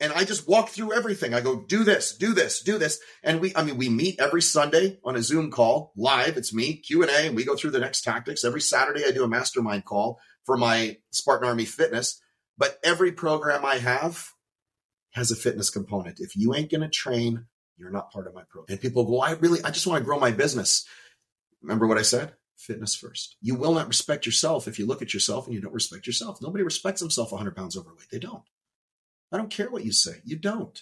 And 0.00 0.12
I 0.12 0.24
just 0.24 0.48
walk 0.48 0.70
through 0.70 0.92
everything. 0.92 1.32
I 1.32 1.40
go, 1.40 1.62
do 1.62 1.84
this, 1.84 2.16
do 2.16 2.34
this, 2.34 2.60
do 2.60 2.76
this. 2.76 2.98
And 3.22 3.40
we, 3.40 3.54
I 3.54 3.62
mean, 3.62 3.76
we 3.76 3.88
meet 3.88 4.18
every 4.18 4.42
Sunday 4.42 4.98
on 5.04 5.14
a 5.14 5.22
Zoom 5.22 5.50
call 5.52 5.92
live. 5.96 6.36
It's 6.36 6.52
me, 6.52 6.74
Q 6.74 7.02
and 7.02 7.10
A, 7.10 7.28
and 7.28 7.36
we 7.36 7.44
go 7.44 7.54
through 7.54 7.70
the 7.70 7.78
next 7.78 8.02
tactics. 8.02 8.44
Every 8.44 8.60
Saturday 8.60 9.04
I 9.06 9.12
do 9.12 9.22
a 9.22 9.28
mastermind 9.28 9.84
call 9.84 10.18
for 10.44 10.56
my 10.56 10.96
Spartan 11.12 11.48
Army 11.48 11.64
fitness. 11.64 12.20
But 12.58 12.78
every 12.82 13.12
program 13.12 13.64
I 13.64 13.76
have 13.76 14.28
has 15.12 15.30
a 15.30 15.36
fitness 15.36 15.70
component. 15.70 16.18
If 16.18 16.36
you 16.36 16.52
ain't 16.54 16.70
going 16.70 16.80
to 16.80 16.88
train, 16.88 17.46
you're 17.76 17.90
not 17.90 18.10
part 18.12 18.26
of 18.26 18.34
my 18.34 18.42
program. 18.50 18.72
And 18.72 18.80
people 18.80 19.04
go, 19.04 19.20
I 19.20 19.32
really, 19.32 19.62
I 19.62 19.70
just 19.70 19.86
want 19.86 20.00
to 20.00 20.04
grow 20.04 20.18
my 20.18 20.32
business. 20.32 20.84
Remember 21.62 21.86
what 21.86 21.98
I 21.98 22.02
said? 22.02 22.34
Fitness 22.62 22.94
first. 22.94 23.36
You 23.40 23.54
will 23.54 23.74
not 23.74 23.88
respect 23.88 24.26
yourself 24.26 24.68
if 24.68 24.78
you 24.78 24.86
look 24.86 25.02
at 25.02 25.14
yourself 25.14 25.46
and 25.46 25.54
you 25.54 25.60
don't 25.60 25.74
respect 25.74 26.06
yourself. 26.06 26.40
Nobody 26.40 26.64
respects 26.64 27.00
himself 27.00 27.32
100 27.32 27.56
pounds 27.56 27.76
overweight. 27.76 28.10
They 28.10 28.18
don't. 28.18 28.42
I 29.32 29.38
don't 29.38 29.50
care 29.50 29.70
what 29.70 29.84
you 29.84 29.92
say. 29.92 30.20
You 30.24 30.36
don't. 30.36 30.80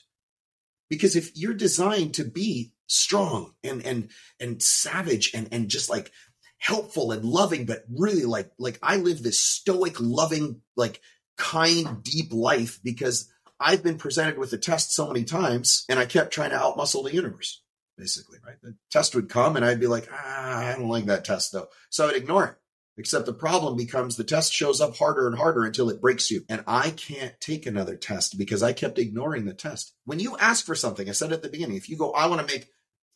Because 0.89 1.15
if 1.15 1.37
you're 1.37 1.55
designed 1.55 2.15
to 2.15 2.25
be 2.25 2.73
strong 2.87 3.55
and 3.63 3.87
and 3.87 4.11
and 4.41 4.61
savage 4.61 5.33
and 5.35 5.49
and 5.53 5.69
just 5.69 5.89
like 5.89 6.11
helpful 6.59 7.13
and 7.13 7.25
loving, 7.25 7.65
but 7.65 7.85
really 7.89 8.25
like 8.25 8.51
like 8.59 8.79
I 8.83 8.97
live 8.97 9.23
this 9.23 9.41
stoic, 9.41 10.01
loving, 10.01 10.63
like 10.77 11.01
kind, 11.37 12.03
deep 12.03 12.33
life 12.33 12.81
because 12.83 13.33
I've 13.59 13.83
been 13.83 13.99
presented 13.99 14.39
with 14.39 14.53
a 14.53 14.59
test 14.59 14.93
so 14.95 15.07
many 15.07 15.25
times 15.25 15.85
and 15.89 15.99
I 15.99 16.07
kept 16.07 16.33
trying 16.33 16.51
to 16.51 16.57
outmuscle 16.57 17.05
the 17.05 17.15
universe 17.15 17.63
basically, 18.01 18.39
right? 18.45 18.57
The 18.63 18.75
test 18.91 19.15
would 19.15 19.29
come 19.29 19.57
and 19.57 19.65
I'd 19.65 19.81
be 19.81 19.87
like, 19.87 20.09
ah, 20.13 20.67
I 20.67 20.73
don't 20.73 20.89
like 20.89 21.05
that 21.07 21.25
test 21.25 21.53
though. 21.53 21.69
So 21.91 22.09
I'd 22.09 22.17
ignore 22.17 22.47
it. 22.47 22.55
Except 22.97 23.25
the 23.25 23.33
problem 23.33 23.77
becomes 23.77 24.17
the 24.17 24.25
test 24.25 24.53
shows 24.53 24.81
up 24.81 24.97
harder 24.97 25.27
and 25.27 25.37
harder 25.39 25.65
until 25.65 25.89
it 25.89 26.03
breaks 26.03 26.31
you. 26.31 26.43
And 26.49 26.63
I 26.67 26.91
can't 26.91 27.41
take 27.41 27.65
another 27.65 27.97
test 27.97 28.37
because 28.37 28.63
I 28.63 28.73
kept 28.73 28.99
ignoring 28.99 29.45
the 29.45 29.55
test. 29.55 29.95
When 30.05 30.19
you 30.19 30.37
ask 30.37 30.67
for 30.67 30.75
something, 30.75 31.09
I 31.09 31.13
said 31.13 31.33
at 31.33 31.43
the 31.43 31.49
beginning, 31.49 31.77
if 31.77 31.89
you 31.89 31.97
go, 31.97 32.13
I 32.13 32.27
want 32.27 32.47
to 32.47 32.53
make 32.53 32.69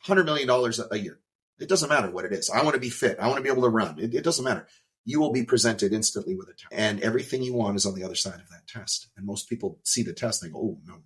$100 0.06 0.24
million 0.24 0.48
a 0.90 0.96
year, 0.96 1.20
it 1.58 1.68
doesn't 1.68 1.90
matter 1.90 2.10
what 2.10 2.24
it 2.24 2.32
is. 2.32 2.48
I 2.48 2.62
want 2.62 2.74
to 2.74 2.80
be 2.80 2.88
fit. 2.88 3.18
I 3.20 3.26
want 3.26 3.38
to 3.38 3.42
be 3.42 3.50
able 3.50 3.62
to 3.62 3.68
run. 3.68 3.98
It, 3.98 4.14
it 4.14 4.24
doesn't 4.24 4.44
matter. 4.44 4.66
You 5.04 5.20
will 5.20 5.32
be 5.32 5.44
presented 5.44 5.92
instantly 5.92 6.34
with 6.34 6.48
a 6.48 6.52
test. 6.52 6.72
And 6.72 7.00
everything 7.00 7.42
you 7.42 7.52
want 7.52 7.76
is 7.76 7.84
on 7.84 7.94
the 7.94 8.04
other 8.04 8.14
side 8.14 8.40
of 8.40 8.48
that 8.50 8.66
test. 8.66 9.08
And 9.16 9.26
most 9.26 9.50
people 9.50 9.80
see 9.82 10.02
the 10.02 10.14
test 10.14 10.42
and 10.42 10.50
they 10.50 10.54
go, 10.54 10.60
oh, 10.60 10.78
no. 10.86 11.02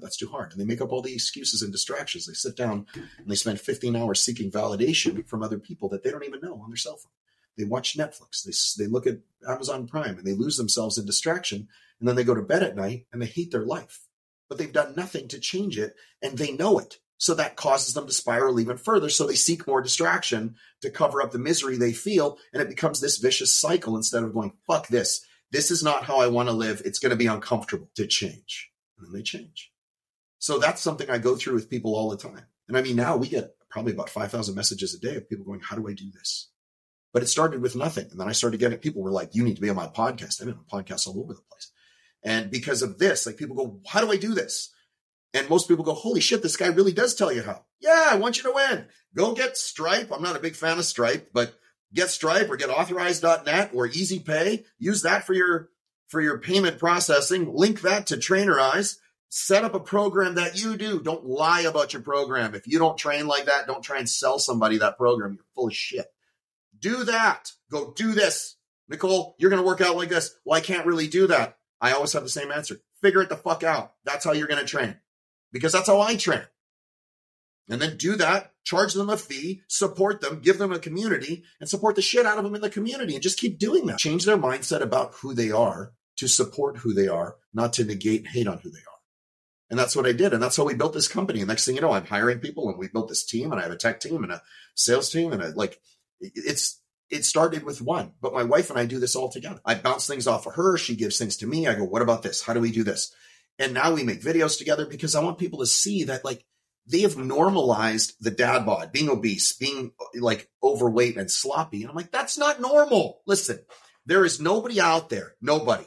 That's 0.00 0.16
too 0.16 0.28
hard. 0.28 0.52
And 0.52 0.60
they 0.60 0.64
make 0.64 0.80
up 0.80 0.92
all 0.92 1.02
the 1.02 1.14
excuses 1.14 1.62
and 1.62 1.72
distractions. 1.72 2.26
They 2.26 2.34
sit 2.34 2.56
down 2.56 2.86
and 2.94 3.26
they 3.26 3.34
spend 3.34 3.60
15 3.60 3.96
hours 3.96 4.20
seeking 4.20 4.50
validation 4.50 5.26
from 5.26 5.42
other 5.42 5.58
people 5.58 5.88
that 5.88 6.02
they 6.02 6.10
don't 6.10 6.24
even 6.24 6.40
know 6.40 6.60
on 6.62 6.70
their 6.70 6.76
cell 6.76 6.96
phone. 6.96 7.12
They 7.56 7.64
watch 7.64 7.96
Netflix. 7.96 8.44
They, 8.44 8.84
they 8.84 8.90
look 8.90 9.06
at 9.06 9.18
Amazon 9.46 9.86
Prime 9.86 10.16
and 10.16 10.26
they 10.26 10.34
lose 10.34 10.56
themselves 10.56 10.98
in 10.98 11.06
distraction. 11.06 11.68
And 11.98 12.08
then 12.08 12.16
they 12.16 12.24
go 12.24 12.34
to 12.34 12.42
bed 12.42 12.62
at 12.62 12.76
night 12.76 13.06
and 13.12 13.20
they 13.20 13.26
hate 13.26 13.50
their 13.50 13.64
life. 13.64 14.06
But 14.48 14.58
they've 14.58 14.72
done 14.72 14.94
nothing 14.96 15.28
to 15.28 15.40
change 15.40 15.78
it 15.78 15.94
and 16.22 16.38
they 16.38 16.52
know 16.52 16.78
it. 16.78 16.98
So 17.18 17.34
that 17.34 17.56
causes 17.56 17.94
them 17.94 18.06
to 18.06 18.12
spiral 18.12 18.60
even 18.60 18.76
further. 18.76 19.10
So 19.10 19.26
they 19.26 19.34
seek 19.34 19.66
more 19.66 19.82
distraction 19.82 20.54
to 20.82 20.90
cover 20.90 21.20
up 21.20 21.32
the 21.32 21.38
misery 21.38 21.76
they 21.76 21.92
feel. 21.92 22.38
And 22.52 22.62
it 22.62 22.68
becomes 22.68 23.00
this 23.00 23.18
vicious 23.18 23.52
cycle 23.52 23.96
instead 23.96 24.22
of 24.22 24.32
going, 24.32 24.52
fuck 24.66 24.86
this. 24.86 25.26
This 25.50 25.72
is 25.72 25.82
not 25.82 26.04
how 26.04 26.20
I 26.20 26.28
want 26.28 26.48
to 26.48 26.54
live. 26.54 26.80
It's 26.84 27.00
going 27.00 27.10
to 27.10 27.16
be 27.16 27.26
uncomfortable 27.26 27.90
to 27.96 28.06
change. 28.06 28.70
And 28.96 29.06
then 29.06 29.12
they 29.12 29.22
change. 29.22 29.72
So 30.38 30.58
that's 30.58 30.82
something 30.82 31.10
I 31.10 31.18
go 31.18 31.36
through 31.36 31.54
with 31.54 31.70
people 31.70 31.94
all 31.94 32.10
the 32.10 32.16
time. 32.16 32.46
And 32.68 32.76
I 32.76 32.82
mean, 32.82 32.96
now 32.96 33.16
we 33.16 33.28
get 33.28 33.54
probably 33.70 33.92
about 33.92 34.10
5,000 34.10 34.54
messages 34.54 34.94
a 34.94 35.00
day 35.00 35.16
of 35.16 35.28
people 35.28 35.44
going, 35.44 35.60
How 35.60 35.76
do 35.76 35.88
I 35.88 35.94
do 35.94 36.10
this? 36.10 36.50
But 37.12 37.22
it 37.22 37.28
started 37.28 37.62
with 37.62 37.76
nothing. 37.76 38.06
And 38.10 38.20
then 38.20 38.28
I 38.28 38.32
started 38.32 38.60
getting 38.60 38.78
people 38.78 39.02
were 39.02 39.10
like, 39.10 39.34
you 39.34 39.42
need 39.42 39.56
to 39.56 39.62
be 39.62 39.70
on 39.70 39.76
my 39.76 39.86
podcast. 39.86 40.42
I'm 40.42 40.48
on 40.48 40.84
podcasts 40.84 41.06
all 41.06 41.18
over 41.20 41.32
the 41.32 41.40
place. 41.40 41.72
And 42.22 42.50
because 42.50 42.82
of 42.82 42.98
this, 42.98 43.26
like 43.26 43.36
people 43.36 43.56
go, 43.56 43.80
how 43.86 44.00
do 44.00 44.12
I 44.12 44.16
do 44.16 44.34
this? 44.34 44.72
And 45.34 45.48
most 45.48 45.68
people 45.68 45.84
go, 45.84 45.94
holy 45.94 46.20
shit, 46.20 46.42
this 46.42 46.56
guy 46.56 46.68
really 46.68 46.92
does 46.92 47.14
tell 47.14 47.32
you 47.32 47.42
how. 47.42 47.64
Yeah, 47.80 48.08
I 48.10 48.16
want 48.16 48.38
you 48.38 48.44
to 48.44 48.54
win. 48.54 48.86
Go 49.14 49.34
get 49.34 49.56
Stripe. 49.56 50.10
I'm 50.12 50.22
not 50.22 50.36
a 50.36 50.40
big 50.40 50.54
fan 50.54 50.78
of 50.78 50.84
Stripe, 50.84 51.30
but 51.32 51.54
get 51.94 52.10
Stripe 52.10 52.50
or 52.50 52.56
get 52.56 52.70
authorize.net 52.70 53.70
or 53.74 53.86
easy 53.86 54.18
pay. 54.18 54.64
Use 54.78 55.02
that 55.02 55.24
for 55.24 55.34
your 55.34 55.70
for 56.08 56.20
your 56.20 56.38
payment 56.38 56.78
processing. 56.78 57.52
Link 57.54 57.82
that 57.82 58.06
to 58.06 58.16
Trainerize. 58.16 58.96
Set 59.30 59.64
up 59.64 59.74
a 59.74 59.80
program 59.80 60.36
that 60.36 60.62
you 60.62 60.76
do. 60.76 61.00
Don't 61.00 61.26
lie 61.26 61.62
about 61.62 61.92
your 61.92 62.02
program. 62.02 62.54
If 62.54 62.66
you 62.66 62.78
don't 62.78 62.96
train 62.96 63.26
like 63.26 63.44
that, 63.44 63.66
don't 63.66 63.82
try 63.82 63.98
and 63.98 64.08
sell 64.08 64.38
somebody 64.38 64.78
that 64.78 64.96
program. 64.96 65.34
You're 65.34 65.44
full 65.54 65.68
of 65.68 65.74
shit. 65.74 66.06
Do 66.78 67.04
that. 67.04 67.52
Go 67.70 67.92
do 67.94 68.12
this. 68.12 68.56
Nicole, 68.88 69.36
you're 69.38 69.50
going 69.50 69.62
to 69.62 69.66
work 69.66 69.82
out 69.82 69.96
like 69.96 70.08
this. 70.08 70.34
Well, 70.44 70.56
I 70.56 70.62
can't 70.62 70.86
really 70.86 71.08
do 71.08 71.26
that. 71.26 71.58
I 71.80 71.92
always 71.92 72.12
have 72.14 72.22
the 72.22 72.28
same 72.28 72.50
answer. 72.50 72.80
Figure 73.02 73.20
it 73.20 73.28
the 73.28 73.36
fuck 73.36 73.62
out. 73.62 73.92
That's 74.04 74.24
how 74.24 74.32
you're 74.32 74.48
going 74.48 74.60
to 74.60 74.66
train 74.66 74.96
because 75.52 75.72
that's 75.72 75.88
how 75.88 76.00
I 76.00 76.16
train. 76.16 76.42
And 77.68 77.82
then 77.82 77.98
do 77.98 78.16
that, 78.16 78.52
charge 78.64 78.94
them 78.94 79.10
a 79.10 79.16
fee, 79.18 79.60
support 79.68 80.22
them, 80.22 80.40
give 80.40 80.56
them 80.56 80.72
a 80.72 80.78
community, 80.78 81.44
and 81.60 81.68
support 81.68 81.96
the 81.96 82.02
shit 82.02 82.24
out 82.24 82.38
of 82.38 82.44
them 82.44 82.54
in 82.54 82.62
the 82.62 82.70
community 82.70 83.12
and 83.12 83.22
just 83.22 83.38
keep 83.38 83.58
doing 83.58 83.86
that. 83.86 83.98
Change 83.98 84.24
their 84.24 84.38
mindset 84.38 84.80
about 84.80 85.14
who 85.16 85.34
they 85.34 85.50
are 85.50 85.92
to 86.16 86.26
support 86.26 86.78
who 86.78 86.94
they 86.94 87.08
are, 87.08 87.36
not 87.52 87.74
to 87.74 87.84
negate 87.84 88.28
hate 88.28 88.48
on 88.48 88.58
who 88.58 88.70
they 88.70 88.78
are. 88.78 88.97
And 89.70 89.78
that's 89.78 89.94
what 89.94 90.06
I 90.06 90.12
did. 90.12 90.32
And 90.32 90.42
that's 90.42 90.56
how 90.56 90.64
we 90.64 90.74
built 90.74 90.94
this 90.94 91.08
company. 91.08 91.40
And 91.40 91.48
next 91.48 91.66
thing 91.66 91.74
you 91.74 91.80
know, 91.80 91.92
I'm 91.92 92.06
hiring 92.06 92.38
people 92.38 92.68
and 92.68 92.78
we 92.78 92.88
built 92.88 93.08
this 93.08 93.24
team 93.24 93.52
and 93.52 93.60
I 93.60 93.64
have 93.64 93.72
a 93.72 93.76
tech 93.76 94.00
team 94.00 94.22
and 94.22 94.32
a 94.32 94.42
sales 94.74 95.10
team. 95.10 95.32
And 95.32 95.42
I 95.42 95.48
like, 95.48 95.80
it's, 96.20 96.80
it 97.10 97.24
started 97.24 97.64
with 97.64 97.80
one, 97.80 98.12
but 98.20 98.34
my 98.34 98.42
wife 98.44 98.70
and 98.70 98.78
I 98.78 98.86
do 98.86 98.98
this 98.98 99.16
all 99.16 99.30
together. 99.30 99.60
I 99.64 99.74
bounce 99.74 100.06
things 100.06 100.26
off 100.26 100.46
of 100.46 100.54
her. 100.54 100.76
She 100.76 100.96
gives 100.96 101.18
things 101.18 101.36
to 101.38 101.46
me. 101.46 101.66
I 101.66 101.74
go, 101.74 101.84
what 101.84 102.02
about 102.02 102.22
this? 102.22 102.42
How 102.42 102.54
do 102.54 102.60
we 102.60 102.72
do 102.72 102.82
this? 102.82 103.14
And 103.58 103.74
now 103.74 103.92
we 103.92 104.04
make 104.04 104.22
videos 104.22 104.56
together 104.56 104.86
because 104.86 105.14
I 105.14 105.22
want 105.22 105.38
people 105.38 105.60
to 105.60 105.66
see 105.66 106.04
that 106.04 106.24
like 106.24 106.44
they 106.86 107.00
have 107.00 107.16
normalized 107.16 108.14
the 108.20 108.30
dad 108.30 108.64
bod, 108.64 108.92
being 108.92 109.10
obese, 109.10 109.52
being 109.52 109.92
like 110.14 110.48
overweight 110.62 111.16
and 111.16 111.30
sloppy. 111.30 111.82
And 111.82 111.90
I'm 111.90 111.96
like, 111.96 112.10
that's 112.10 112.38
not 112.38 112.60
normal. 112.60 113.20
Listen, 113.26 113.58
there 114.06 114.24
is 114.24 114.40
nobody 114.40 114.80
out 114.80 115.08
there, 115.10 115.34
nobody 115.40 115.84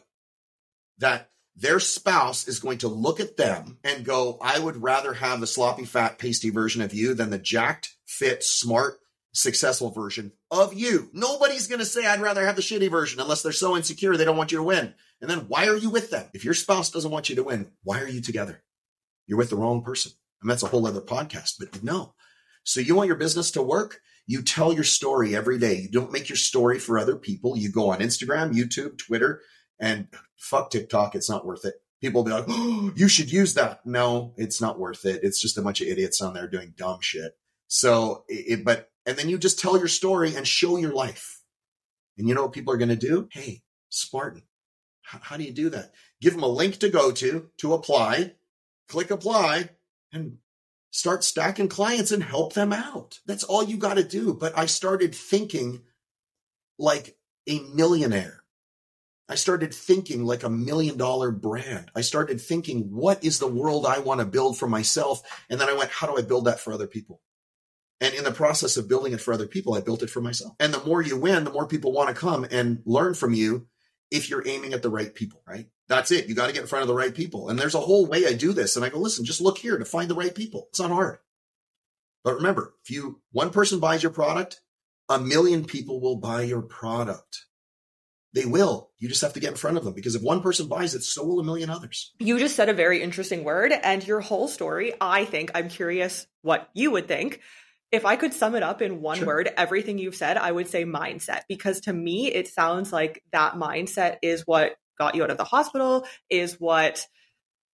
that 1.00 1.30
their 1.62 1.80
spouse 1.80 2.48
is 2.48 2.60
going 2.60 2.80
to 2.80 2.88
look 2.88 3.20
at 3.20 3.38
them 3.38 3.78
and 3.84 4.04
go, 4.04 4.38
I 4.42 4.58
would 4.58 4.82
rather 4.82 5.14
have 5.14 5.40
the 5.40 5.48
sloppy, 5.48 5.86
fat, 5.86 6.18
pasty 6.18 6.50
version 6.50 6.82
of 6.82 6.94
you 6.94 7.14
than 7.14 7.30
the 7.30 7.38
jacked, 7.38 7.96
fit, 8.06 8.44
smart, 8.44 9.00
successful 9.32 9.92
version 9.92 10.32
of 10.50 10.74
you. 10.74 11.10
Nobody's 11.14 11.68
going 11.68 11.80
to 11.80 11.86
say, 11.86 12.06
I'd 12.06 12.20
rather 12.20 12.46
have 12.46 12.56
the 12.56 12.64
shitty 12.64 12.90
version 12.90 13.22
unless 13.22 13.44
they're 13.44 13.52
so 13.52 13.78
insecure 13.78 14.18
they 14.18 14.26
don't 14.26 14.38
want 14.38 14.52
you 14.52 14.58
to 14.58 14.64
win. 14.64 14.94
And 15.22 15.30
then 15.30 15.46
why 15.48 15.68
are 15.68 15.78
you 15.78 15.92
with 15.92 16.10
them? 16.10 16.26
If 16.34 16.44
your 16.44 16.56
spouse 16.56 16.90
doesn't 16.90 17.12
want 17.12 17.30
you 17.30 17.36
to 17.36 17.44
win, 17.44 17.72
why 17.84 18.02
are 18.02 18.10
you 18.10 18.22
together? 18.22 18.64
You're 19.28 19.38
with 19.38 19.52
the 19.52 19.56
wrong 19.56 19.84
person. 19.84 20.12
And 20.42 20.50
that's 20.50 20.64
a 20.64 20.68
whole 20.68 20.88
other 20.88 21.00
podcast, 21.00 21.54
but 21.60 21.84
no. 21.84 22.16
So 22.64 22.80
you 22.80 22.96
want 22.96 23.08
your 23.08 23.18
business 23.18 23.52
to 23.52 23.62
work? 23.62 24.00
You 24.26 24.42
tell 24.42 24.74
your 24.74 24.84
story 24.84 25.36
every 25.36 25.60
day. 25.60 25.76
You 25.76 25.90
don't 25.90 26.12
make 26.12 26.28
your 26.28 26.38
story 26.38 26.80
for 26.80 26.98
other 26.98 27.16
people. 27.16 27.56
You 27.56 27.72
go 27.72 27.92
on 27.92 28.00
Instagram, 28.00 28.54
YouTube, 28.54 28.98
Twitter, 28.98 29.42
and 29.82 30.08
fuck 30.38 30.70
TikTok. 30.70 31.16
It's 31.16 31.30
not 31.30 31.46
worth 31.46 31.66
it. 31.66 31.74
People 32.00 32.24
be 32.24 32.32
like, 32.32 32.46
oh, 32.48 32.94
you 32.96 33.10
should 33.10 33.32
use 33.32 33.56
that. 33.56 33.86
No, 33.86 34.34
it's 34.38 34.62
not 34.62 34.80
worth 34.80 35.06
it. 35.06 35.22
It's 35.24 35.42
just 35.42 35.58
a 35.58 35.62
bunch 35.62 35.82
of 35.82 35.88
idiots 35.88 36.22
on 36.22 36.34
there 36.34 36.48
doing 36.48 36.74
dumb 36.78 37.00
shit. 37.02 37.34
So, 37.68 38.24
it, 38.28 38.64
but, 38.64 38.90
and 39.06 39.18
then 39.18 39.28
you 39.28 39.38
just 39.38 39.60
tell 39.60 39.78
your 39.78 39.88
story 39.88 40.36
and 40.36 40.48
show 40.48 40.78
your 40.78 40.94
life. 40.94 41.42
And 42.18 42.28
you 42.28 42.36
know 42.36 42.44
what 42.44 42.54
people 42.54 42.74
are 42.74 42.78
going 42.78 42.90
to 42.90 42.96
do? 42.96 43.28
Hey, 43.32 43.64
Spartan, 43.90 44.44
how 45.04 45.38
do 45.38 45.44
you 45.44 45.54
do 45.54 45.70
that? 45.70 45.92
Give 46.22 46.34
them 46.34 46.44
a 46.44 46.48
link 46.48 46.78
to 46.80 46.90
go 46.90 47.12
to, 47.12 47.50
to 47.58 47.74
apply, 47.74 48.34
click 48.88 49.10
apply, 49.10 49.70
and 50.12 50.38
start 50.92 51.24
stacking 51.24 51.70
clients 51.70 52.12
and 52.12 52.22
help 52.22 52.54
them 52.54 52.74
out. 52.74 53.20
That's 53.26 53.44
all 53.44 53.64
you 53.64 53.78
got 53.78 53.96
to 53.96 54.04
do. 54.04 54.34
But 54.34 54.58
I 54.58 54.66
started 54.66 55.16
thinking 55.16 55.82
like 56.78 57.16
a 57.48 57.60
millionaire. 57.74 58.41
I 59.30 59.36
started 59.36 59.74
thinking 59.74 60.26
like 60.26 60.44
a 60.44 60.50
million 60.50 60.98
dollar 60.98 61.32
brand. 61.32 61.90
I 61.96 62.02
started 62.02 62.42
thinking, 62.42 62.92
what 62.92 63.24
is 63.24 63.40
the 63.40 63.48
world 63.48 63.86
I 63.86 64.00
want 64.00 64.20
to 64.20 64.26
build 64.26 64.58
for 64.58 64.68
myself? 64.68 65.22
And 65.50 65.60
then 65.60 65.70
I 65.70 65.74
went, 65.74 65.90
how 65.90 66.08
do 66.08 66.18
I 66.18 66.22
build 66.22 66.46
that 66.46 66.60
for 66.60 66.74
other 66.74 66.88
people? 66.88 67.22
And 68.02 68.16
in 68.16 68.24
the 68.24 68.32
process 68.32 68.78
of 68.78 68.90
building 68.90 69.14
it 69.14 69.22
for 69.22 69.34
other 69.34 69.48
people, 69.48 69.76
I 69.76 69.82
built 69.82 70.02
it 70.02 70.10
for 70.10 70.22
myself. 70.22 70.54
And 70.60 70.74
the 70.74 70.84
more 70.84 71.02
you 71.02 71.18
win, 71.18 71.44
the 71.44 71.52
more 71.52 71.68
people 71.68 71.92
want 71.92 72.10
to 72.10 72.20
come 72.20 72.46
and 72.50 72.82
learn 72.86 73.14
from 73.14 73.34
you 73.34 73.68
if 74.10 74.30
you're 74.30 74.46
aiming 74.46 74.74
at 74.74 74.82
the 74.82 74.90
right 74.90 75.14
people, 75.14 75.42
right? 75.48 75.68
That's 75.88 76.12
it. 76.12 76.28
You 76.28 76.36
got 76.36 76.48
to 76.48 76.54
get 76.54 76.64
in 76.64 76.68
front 76.68 76.82
of 76.82 76.88
the 76.88 76.96
right 76.96 77.14
people. 77.14 77.50
And 77.50 77.60
there's 77.60 77.76
a 77.76 77.80
whole 77.80 78.08
way 78.08 78.26
I 78.26 78.34
do 78.34 78.54
this. 78.54 78.76
And 78.76 78.84
I 78.84 78.90
go, 78.90 78.98
listen, 79.00 79.24
just 79.24 79.40
look 79.40 79.60
here 79.60 79.78
to 79.78 79.86
find 79.86 80.10
the 80.10 80.16
right 80.16 80.34
people. 80.34 80.68
It's 80.70 80.80
not 80.80 80.92
hard. 80.92 81.20
But 82.24 82.36
remember, 82.36 82.74
if 82.84 82.90
you, 82.90 83.22
one 83.32 83.52
person 83.52 83.80
buys 83.80 84.04
your 84.04 84.12
product, 84.12 84.62
a 85.08 85.20
million 85.20 85.66
people 85.66 86.02
will 86.02 86.18
buy 86.18 86.42
your 86.42 86.62
product. 86.62 87.46
They 88.34 88.46
will. 88.46 88.90
You 88.98 89.10
just 89.10 89.22
have 89.22 89.34
to 89.34 89.40
get 89.40 89.52
in 89.52 89.58
front 89.58 89.78
of 89.78 89.84
them 89.84 89.94
because 89.94 90.16
if 90.16 90.22
one 90.22 90.42
person 90.42 90.68
buys 90.68 90.96
it, 90.96 91.04
so 91.04 91.26
will 91.26 91.40
a 91.40 91.44
million 91.44 91.70
others. 91.70 92.14
You 92.20 92.40
just 92.40 92.56
said 92.56 92.70
a 92.70 92.74
very 92.74 93.02
interesting 93.02 93.44
word 93.44 93.74
and 93.74 94.06
your 94.06 94.22
whole 94.22 94.48
story. 94.48 94.94
I 95.02 95.26
think 95.26 95.52
I'm 95.54 95.70
curious 95.70 96.28
what 96.42 96.70
you 96.74 96.92
would 96.92 97.08
think. 97.08 97.42
If 97.92 98.06
I 98.06 98.16
could 98.16 98.34
sum 98.34 98.56
it 98.56 98.64
up 98.64 98.82
in 98.82 99.02
one 99.02 99.18
sure. 99.18 99.28
word, 99.28 99.50
everything 99.58 99.98
you've 99.98 100.16
said, 100.16 100.38
I 100.38 100.50
would 100.50 100.70
say 100.70 100.86
mindset 100.86 101.42
because 101.50 101.82
to 101.82 101.94
me, 101.94 102.32
it 102.32 102.48
sounds 102.48 102.94
like 102.94 103.22
that 103.34 103.56
mindset 103.56 104.18
is 104.22 104.44
what 104.48 104.76
got 104.98 105.16
you 105.16 105.24
out 105.24 105.32
of 105.32 105.38
the 105.38 105.44
hospital, 105.44 106.06
is 106.30 106.54
what 106.58 107.06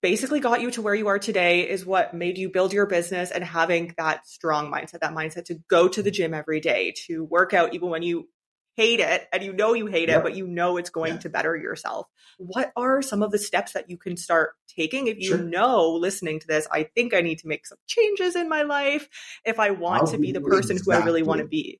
basically 0.02 0.40
got 0.40 0.62
you 0.62 0.70
to 0.70 0.82
where 0.82 0.94
you 0.94 1.08
are 1.08 1.18
today 1.18 1.68
is 1.68 1.84
what 1.84 2.14
made 2.14 2.38
you 2.38 2.48
build 2.50 2.72
your 2.72 2.86
business 2.86 3.32
and 3.32 3.44
having 3.44 3.94
that 3.98 4.28
strong 4.28 4.72
mindset, 4.72 5.00
that 5.00 5.16
mindset 5.16 5.46
to 5.46 5.56
go 5.68 5.88
to 5.88 6.04
the 6.04 6.12
gym 6.12 6.34
every 6.34 6.60
day, 6.60 6.94
to 7.08 7.24
work 7.24 7.54
out 7.54 7.74
even 7.74 7.90
when 7.90 8.04
you 8.04 8.30
hate 8.76 9.00
it 9.00 9.28
and 9.32 9.44
you 9.44 9.54
know 9.54 9.74
you 9.74 9.88
hate 9.88 10.10
it, 10.10 10.22
but 10.24 10.36
you 10.36 10.48
know 10.48 10.78
it's 10.78 10.90
going 10.90 11.14
yeah. 11.14 11.20
to 11.20 11.30
better 11.30 11.56
yourself. 11.56 12.08
What 12.38 12.72
are 12.76 13.02
some 13.02 13.24
of 13.24 13.32
the 13.32 13.38
steps 13.38 13.74
that 13.74 13.90
you 13.90 13.98
can 13.98 14.18
start 14.18 14.52
taking 14.68 15.08
if 15.08 15.18
you 15.18 15.30
sure. 15.30 15.38
know 15.38 15.92
listening 15.92 16.40
to 16.42 16.48
this, 16.48 16.68
I 16.72 16.84
think 16.84 17.14
I 17.14 17.22
need 17.22 17.40
to 17.40 17.48
make 17.48 17.66
some 17.66 17.78
changes 17.88 18.36
in 18.36 18.50
my 18.50 18.64
life 18.64 19.08
if 19.46 19.60
I 19.60 19.72
want 19.72 20.02
I'll 20.02 20.12
to 20.12 20.18
be 20.18 20.32
the 20.32 20.42
person 20.42 20.78
exactly. 20.78 20.96
who 20.96 21.02
I 21.02 21.06
really 21.06 21.24
want 21.24 21.42
to 21.42 21.48
be? 21.48 21.80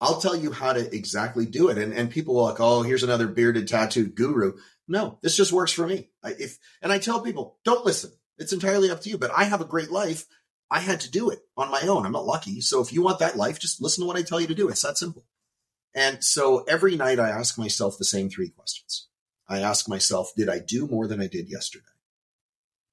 I'll 0.00 0.20
tell 0.20 0.34
you 0.34 0.50
how 0.50 0.72
to 0.72 0.94
exactly 0.94 1.44
do 1.44 1.68
it. 1.68 1.76
And, 1.76 1.92
and 1.92 2.10
people 2.10 2.34
will 2.34 2.44
like, 2.44 2.60
oh, 2.60 2.82
here's 2.82 3.02
another 3.02 3.28
bearded 3.28 3.68
tattooed 3.68 4.14
guru. 4.14 4.54
No, 4.88 5.18
this 5.22 5.36
just 5.36 5.52
works 5.52 5.72
for 5.72 5.86
me. 5.86 6.08
I, 6.22 6.30
if 6.38 6.58
and 6.80 6.90
I 6.90 6.98
tell 6.98 7.20
people, 7.20 7.58
don't 7.64 7.84
listen. 7.84 8.10
It's 8.38 8.54
entirely 8.54 8.90
up 8.90 9.02
to 9.02 9.10
you. 9.10 9.18
But 9.18 9.30
I 9.36 9.44
have 9.44 9.60
a 9.60 9.66
great 9.66 9.90
life. 9.90 10.24
I 10.70 10.80
had 10.80 11.00
to 11.00 11.10
do 11.10 11.30
it 11.30 11.40
on 11.56 11.70
my 11.70 11.82
own. 11.82 12.06
I'm 12.06 12.12
not 12.12 12.24
lucky. 12.24 12.60
So 12.62 12.80
if 12.80 12.92
you 12.92 13.02
want 13.02 13.18
that 13.18 13.36
life, 13.36 13.58
just 13.58 13.82
listen 13.82 14.02
to 14.02 14.06
what 14.06 14.16
I 14.16 14.22
tell 14.22 14.40
you 14.40 14.46
to 14.46 14.54
do. 14.54 14.68
It's 14.68 14.82
that 14.82 14.96
simple. 14.96 15.24
And 15.94 16.22
so 16.22 16.64
every 16.64 16.96
night 16.96 17.18
I 17.18 17.30
ask 17.30 17.58
myself 17.58 17.98
the 17.98 18.04
same 18.04 18.30
three 18.30 18.50
questions. 18.50 19.08
I 19.48 19.58
ask 19.58 19.88
myself, 19.88 20.32
did 20.36 20.48
I 20.48 20.60
do 20.60 20.86
more 20.86 21.08
than 21.08 21.20
I 21.20 21.26
did 21.26 21.50
yesterday? 21.50 21.84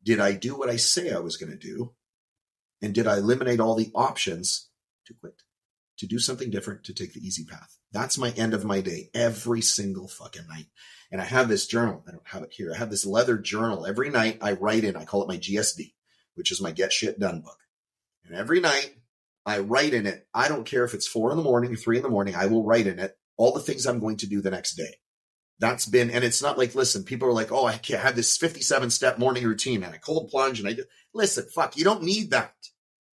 Did 0.04 0.20
I 0.20 0.34
do 0.34 0.58
what 0.58 0.70
I 0.70 0.78
say 0.78 1.12
I 1.12 1.20
was 1.20 1.38
going 1.38 1.52
to 1.52 1.58
do? 1.58 1.94
And 2.82 2.94
did 2.94 3.08
I 3.08 3.18
eliminate 3.18 3.60
all 3.60 3.76
the 3.76 3.92
options 3.94 4.70
to 5.06 5.14
quit, 5.14 5.44
to 5.98 6.08
do 6.08 6.20
something 6.20 6.50
different, 6.50 6.84
to 6.86 6.94
take 6.94 7.14
the 7.14 7.26
easy 7.26 7.44
path? 7.44 7.78
That's 7.92 8.18
my 8.18 8.32
end 8.32 8.54
of 8.54 8.66
my 8.66 8.82
day 8.82 9.10
every 9.14 9.62
single 9.62 10.08
fucking 10.08 10.48
night. 10.48 10.68
And 11.12 11.22
I 11.22 11.26
have 11.26 11.48
this 11.48 11.68
journal. 11.68 12.04
I 12.08 12.12
don't 12.12 12.28
have 12.28 12.44
it 12.44 12.54
here. 12.54 12.72
I 12.74 12.78
have 12.78 12.90
this 12.90 13.06
leather 13.06 13.38
journal. 13.38 13.86
Every 13.86 14.10
night 14.10 14.40
I 14.42 14.54
write 14.54 14.84
in, 14.84 14.96
I 14.96 15.06
call 15.06 15.24
it 15.24 15.28
my 15.30 15.38
GSD, 15.38 15.94
which 16.36 16.52
is 16.52 16.62
my 16.62 16.72
get 16.72 16.92
shit 16.92 17.20
done 17.20 17.42
book. 17.42 17.60
And 18.26 18.36
every 18.36 18.60
night 18.60 18.96
I 19.48 19.60
write 19.60 19.94
in 19.94 20.06
it. 20.06 20.28
I 20.34 20.50
don't 20.50 20.66
care 20.66 20.84
if 20.84 20.94
it's 20.94 21.08
four 21.08 21.32
in 21.32 21.38
the 21.38 21.44
morning 21.44 21.72
or 21.72 21.78
three 21.78 21.96
in 21.96 22.04
the 22.04 22.10
morning. 22.10 22.36
I 22.36 22.48
will 22.48 22.66
write 22.66 22.86
in 22.86 23.00
it 23.00 23.18
all 23.38 23.54
the 23.54 23.62
things 23.62 23.86
I'm 23.86 24.00
going 24.00 24.18
to 24.18 24.28
do 24.28 24.42
the 24.42 24.52
next 24.52 24.76
day. 24.76 24.96
That's 25.60 25.86
been, 25.86 26.12
and 26.12 26.24
it's 26.24 26.42
not 26.42 26.58
like, 26.58 26.76
listen, 26.76 27.04
people 27.04 27.30
are 27.30 27.34
like, 27.34 27.52
oh, 27.52 27.66
I 27.66 27.78
can't 27.78 28.02
have 28.02 28.16
this 28.16 28.38
57 28.38 28.90
step 28.90 29.18
morning 29.18 29.46
routine 29.46 29.84
and 29.84 29.96
a 29.96 30.00
cold 30.00 30.30
plunge. 30.30 30.60
And 30.60 30.68
I 30.68 30.74
do, 30.74 30.84
listen, 31.14 31.46
fuck, 31.56 31.78
you 31.78 31.84
don't 31.84 32.04
need 32.04 32.32
that. 32.32 32.54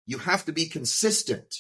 You 0.08 0.18
have 0.18 0.44
to 0.46 0.52
be 0.52 0.66
consistent. 0.68 1.56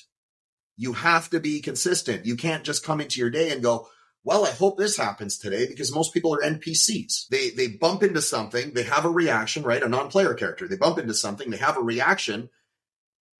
You 0.76 0.94
have 0.94 1.30
to 1.30 1.40
be 1.40 1.62
consistent. 1.62 2.26
You 2.26 2.36
can't 2.36 2.64
just 2.64 2.84
come 2.84 3.00
into 3.00 3.20
your 3.20 3.30
day 3.30 3.52
and 3.52 3.62
go, 3.62 3.88
well, 4.26 4.46
I 4.46 4.52
hope 4.52 4.78
this 4.78 4.98
happens 4.98 5.38
today 5.38 5.68
because 5.68 5.94
most 5.94 6.14
people 6.14 6.34
are 6.34 6.42
NPCs. 6.42 7.28
They, 7.30 7.52
they 7.52 7.68
bump 7.68 8.04
into 8.04 8.22
something. 8.22 8.74
They 8.74 8.84
have 8.84 9.06
a 9.06 9.10
reaction, 9.10 9.64
right? 9.64 9.84
A 9.84 9.88
non-player 9.88 10.34
character. 10.34 10.68
They 10.68 10.78
bump 10.78 10.98
into 10.98 11.14
something. 11.14 11.50
They 11.50 11.58
have 11.58 11.78
a 11.78 11.82
reaction 11.82 12.50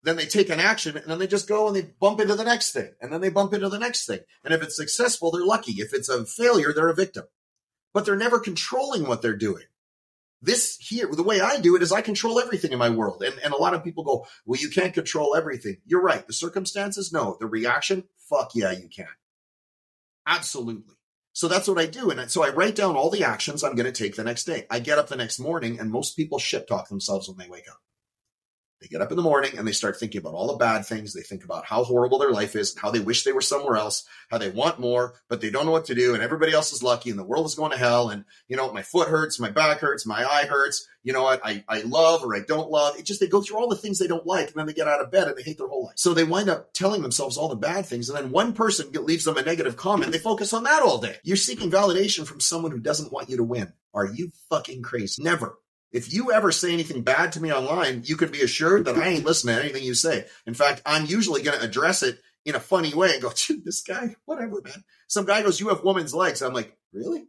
then 0.04 0.18
they 0.18 0.26
take 0.26 0.50
an 0.50 0.60
action 0.60 0.98
and 0.98 1.06
then 1.06 1.18
they 1.18 1.28
just 1.28 1.48
go 1.48 1.68
and 1.68 1.76
they 1.76 1.82
bump 1.82 2.20
into 2.20 2.36
the 2.36 2.44
next 2.44 2.74
thing 2.74 2.92
and 3.02 3.12
then 3.12 3.22
they 3.22 3.30
bump 3.30 3.54
into 3.54 3.70
the 3.70 3.80
next 3.80 4.06
thing. 4.06 4.20
And 4.44 4.54
if 4.54 4.62
it's 4.62 4.76
successful, 4.76 5.32
they're 5.32 5.46
lucky. 5.46 5.74
If 5.74 5.94
it's 5.94 6.10
a 6.10 6.26
failure, 6.26 6.74
they're 6.74 6.90
a 6.90 6.96
victim. 6.96 7.24
But 7.94 8.06
they're 8.06 8.16
never 8.16 8.40
controlling 8.40 9.08
what 9.08 9.22
they're 9.22 9.36
doing. 9.36 9.64
This 10.42 10.78
here, 10.78 11.08
the 11.10 11.24
way 11.24 11.40
I 11.40 11.62
do 11.62 11.78
it 11.78 11.82
is 11.82 11.94
I 11.94 12.02
control 12.02 12.40
everything 12.40 12.74
in 12.74 12.80
my 12.80 12.90
world. 12.90 13.24
And, 13.24 13.40
and 13.44 13.54
a 13.54 13.58
lot 13.58 13.74
of 13.74 13.84
people 13.84 14.04
go, 14.04 14.28
well, 14.46 14.60
you 14.60 14.70
can't 14.70 14.94
control 14.94 15.36
everything. 15.38 15.78
You're 15.86 16.02
right. 16.02 16.28
The 16.28 16.34
circumstances, 16.34 17.14
no. 17.14 17.38
The 17.40 17.48
reaction, 17.48 18.04
fuck 18.30 18.52
yeah, 18.54 18.72
you 18.72 18.90
can. 18.90 19.08
Absolutely. 20.28 20.96
So 21.32 21.48
that's 21.48 21.68
what 21.68 21.80
I 21.80 21.86
do. 21.86 22.12
And 22.12 22.30
so 22.30 22.44
I 22.44 22.50
write 22.50 22.76
down 22.76 22.98
all 22.98 23.10
the 23.10 23.24
actions 23.24 23.64
I'm 23.64 23.76
going 23.76 23.92
to 23.92 24.04
take 24.04 24.16
the 24.16 24.24
next 24.24 24.44
day. 24.44 24.68
I 24.70 24.80
get 24.80 25.00
up 25.00 25.08
the 25.08 25.16
next 25.16 25.40
morning 25.40 25.80
and 25.80 25.90
most 25.90 26.18
people 26.18 26.40
shit 26.40 26.68
talk 26.68 26.90
themselves 26.90 27.30
when 27.30 27.38
they 27.38 27.50
wake 27.50 27.70
up. 27.70 27.80
They 28.84 28.90
get 28.90 29.02
up 29.02 29.12
in 29.12 29.16
the 29.16 29.24
morning 29.24 29.58
and 29.58 29.66
they 29.66 29.72
start 29.72 29.98
thinking 29.98 30.20
about 30.20 30.34
all 30.34 30.48
the 30.48 30.58
bad 30.58 30.86
things. 30.86 31.14
They 31.14 31.22
think 31.22 31.46
about 31.46 31.66
how 31.66 31.86
horrible 31.86 32.20
their 32.20 32.32
life 32.32 32.54
is, 32.54 32.78
how 32.78 32.92
they 32.92 33.00
wish 33.00 33.24
they 33.24 33.32
were 33.32 33.40
somewhere 33.40 33.78
else, 33.78 34.06
how 34.30 34.40
they 34.40 34.50
want 34.50 34.78
more, 34.78 35.14
but 35.30 35.40
they 35.40 35.50
don't 35.50 35.66
know 35.66 35.72
what 35.72 35.86
to 35.86 35.96
do. 35.96 36.14
And 36.14 36.22
everybody 36.22 36.52
else 36.52 36.74
is 36.74 36.84
lucky 36.84 37.10
and 37.10 37.18
the 37.18 37.24
world 37.24 37.46
is 37.46 37.56
going 37.56 37.72
to 37.72 37.78
hell. 37.78 38.10
And, 38.10 38.26
you 38.50 38.58
know, 38.58 38.74
my 38.74 38.82
foot 38.82 39.08
hurts, 39.08 39.40
my 39.40 39.50
back 39.50 39.80
hurts, 39.80 40.06
my 40.06 40.26
eye 40.30 40.48
hurts. 40.48 40.86
You 41.02 41.14
know 41.14 41.24
what? 41.24 41.40
I, 41.46 41.64
I 41.70 41.84
love 41.84 42.26
or 42.26 42.36
I 42.36 42.42
don't 42.42 42.70
love. 42.70 42.98
It 42.98 43.06
just, 43.06 43.22
they 43.22 43.28
go 43.28 43.42
through 43.42 43.58
all 43.58 43.70
the 43.70 43.78
things 43.78 44.00
they 44.00 44.08
don't 44.08 44.28
like 44.28 44.48
and 44.48 44.56
then 44.56 44.66
they 44.66 44.74
get 44.74 44.90
out 44.90 45.02
of 45.02 45.12
bed 45.12 45.30
and 45.30 45.38
they 45.38 45.44
hate 45.44 45.58
their 45.58 45.68
whole 45.70 45.86
life. 45.86 45.96
So 45.96 46.14
they 46.14 46.26
wind 46.26 46.50
up 46.50 46.74
telling 46.74 47.02
themselves 47.02 47.38
all 47.38 47.48
the 47.48 47.56
bad 47.56 47.86
things. 47.86 48.10
And 48.10 48.18
then 48.18 48.32
one 48.32 48.52
person 48.52 48.92
leaves 48.92 49.24
them 49.24 49.38
a 49.38 49.44
negative 49.44 49.78
comment. 49.78 50.12
They 50.12 50.18
focus 50.18 50.52
on 50.52 50.64
that 50.64 50.84
all 50.84 50.98
day. 50.98 51.16
You're 51.24 51.38
seeking 51.38 51.72
validation 51.72 52.28
from 52.28 52.42
someone 52.42 52.72
who 52.72 52.80
doesn't 52.80 53.14
want 53.14 53.30
you 53.30 53.38
to 53.38 53.44
win. 53.44 53.72
Are 53.94 54.08
you 54.08 54.32
fucking 54.50 54.82
crazy? 54.82 55.24
Never. 55.24 55.58
If 55.94 56.12
you 56.12 56.32
ever 56.32 56.52
say 56.52 56.74
anything 56.74 57.04
bad 57.04 57.34
to 57.34 57.40
me 57.40 57.54
online, 57.54 58.02
you 58.04 58.18
can 58.18 58.32
be 58.32 58.42
assured 58.42 58.86
that 58.86 58.98
I 58.98 59.10
ain't 59.10 59.26
listening 59.26 59.56
to 59.56 59.62
anything 59.62 59.84
you 59.84 59.94
say. 59.94 60.26
In 60.48 60.56
fact, 60.56 60.82
I'm 60.88 61.06
usually 61.06 61.44
going 61.44 61.58
to 61.60 61.64
address 61.64 62.02
it 62.02 62.20
in 62.46 62.56
a 62.56 62.60
funny 62.60 62.94
way 62.94 63.14
and 63.14 63.22
go, 63.22 63.32
dude, 63.48 63.64
this 63.64 63.84
guy, 63.84 64.16
whatever, 64.26 64.60
man. 64.64 64.84
Some 65.08 65.26
guy 65.26 65.44
goes, 65.44 65.60
you 65.60 65.70
have 65.70 65.84
woman's 65.84 66.14
legs. 66.14 66.42
I'm 66.42 66.54
like, 66.54 66.76
really? 66.92 67.26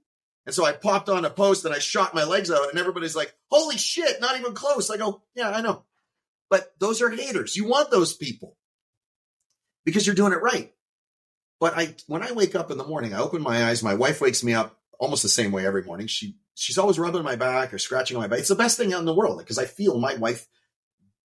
And 0.46 0.54
so 0.54 0.64
I 0.64 0.72
popped 0.72 1.10
on 1.10 1.26
a 1.26 1.30
post 1.30 1.66
and 1.66 1.74
I 1.74 1.78
shot 1.78 2.14
my 2.14 2.24
legs 2.24 2.50
out 2.50 2.70
and 2.70 2.78
everybody's 2.78 3.14
like, 3.14 3.34
holy 3.50 3.76
shit, 3.76 4.20
not 4.20 4.38
even 4.40 4.54
close. 4.54 4.90
I 4.90 4.96
go, 4.96 5.22
yeah, 5.34 5.50
I 5.50 5.60
know. 5.60 5.84
But 6.48 6.72
those 6.78 7.02
are 7.02 7.10
haters. 7.10 7.56
You 7.56 7.66
want 7.68 7.90
those 7.90 8.14
people 8.14 8.56
because 9.84 10.06
you're 10.06 10.16
doing 10.16 10.32
it 10.32 10.42
right. 10.42 10.72
But 11.60 11.76
I, 11.76 11.94
when 12.06 12.22
I 12.22 12.32
wake 12.32 12.54
up 12.54 12.70
in 12.70 12.78
the 12.78 12.86
morning, 12.86 13.14
I 13.14 13.20
open 13.20 13.42
my 13.42 13.64
eyes. 13.64 13.82
My 13.82 13.94
wife 13.94 14.20
wakes 14.20 14.42
me 14.42 14.54
up 14.54 14.78
almost 14.98 15.22
the 15.22 15.28
same 15.28 15.52
way 15.52 15.66
every 15.66 15.82
morning. 15.82 16.06
She 16.06 16.36
she's 16.54 16.78
always 16.78 16.98
rubbing 16.98 17.22
my 17.22 17.36
back 17.36 17.74
or 17.74 17.78
scratching 17.78 18.16
my 18.16 18.26
back. 18.26 18.38
It's 18.38 18.48
the 18.48 18.54
best 18.54 18.76
thing 18.76 18.92
in 18.92 19.04
the 19.04 19.14
world 19.14 19.38
because 19.38 19.58
I 19.58 19.66
feel 19.66 19.98
my 19.98 20.14
wife 20.14 20.46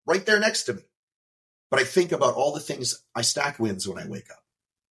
right 0.05 0.25
there 0.25 0.39
next 0.39 0.63
to 0.63 0.73
me. 0.73 0.81
But 1.69 1.79
I 1.79 1.83
think 1.83 2.11
about 2.11 2.33
all 2.33 2.53
the 2.53 2.59
things 2.59 3.03
I 3.15 3.21
stack 3.21 3.59
wins 3.59 3.87
when 3.87 3.99
I 4.03 4.07
wake 4.07 4.31
up. 4.31 4.43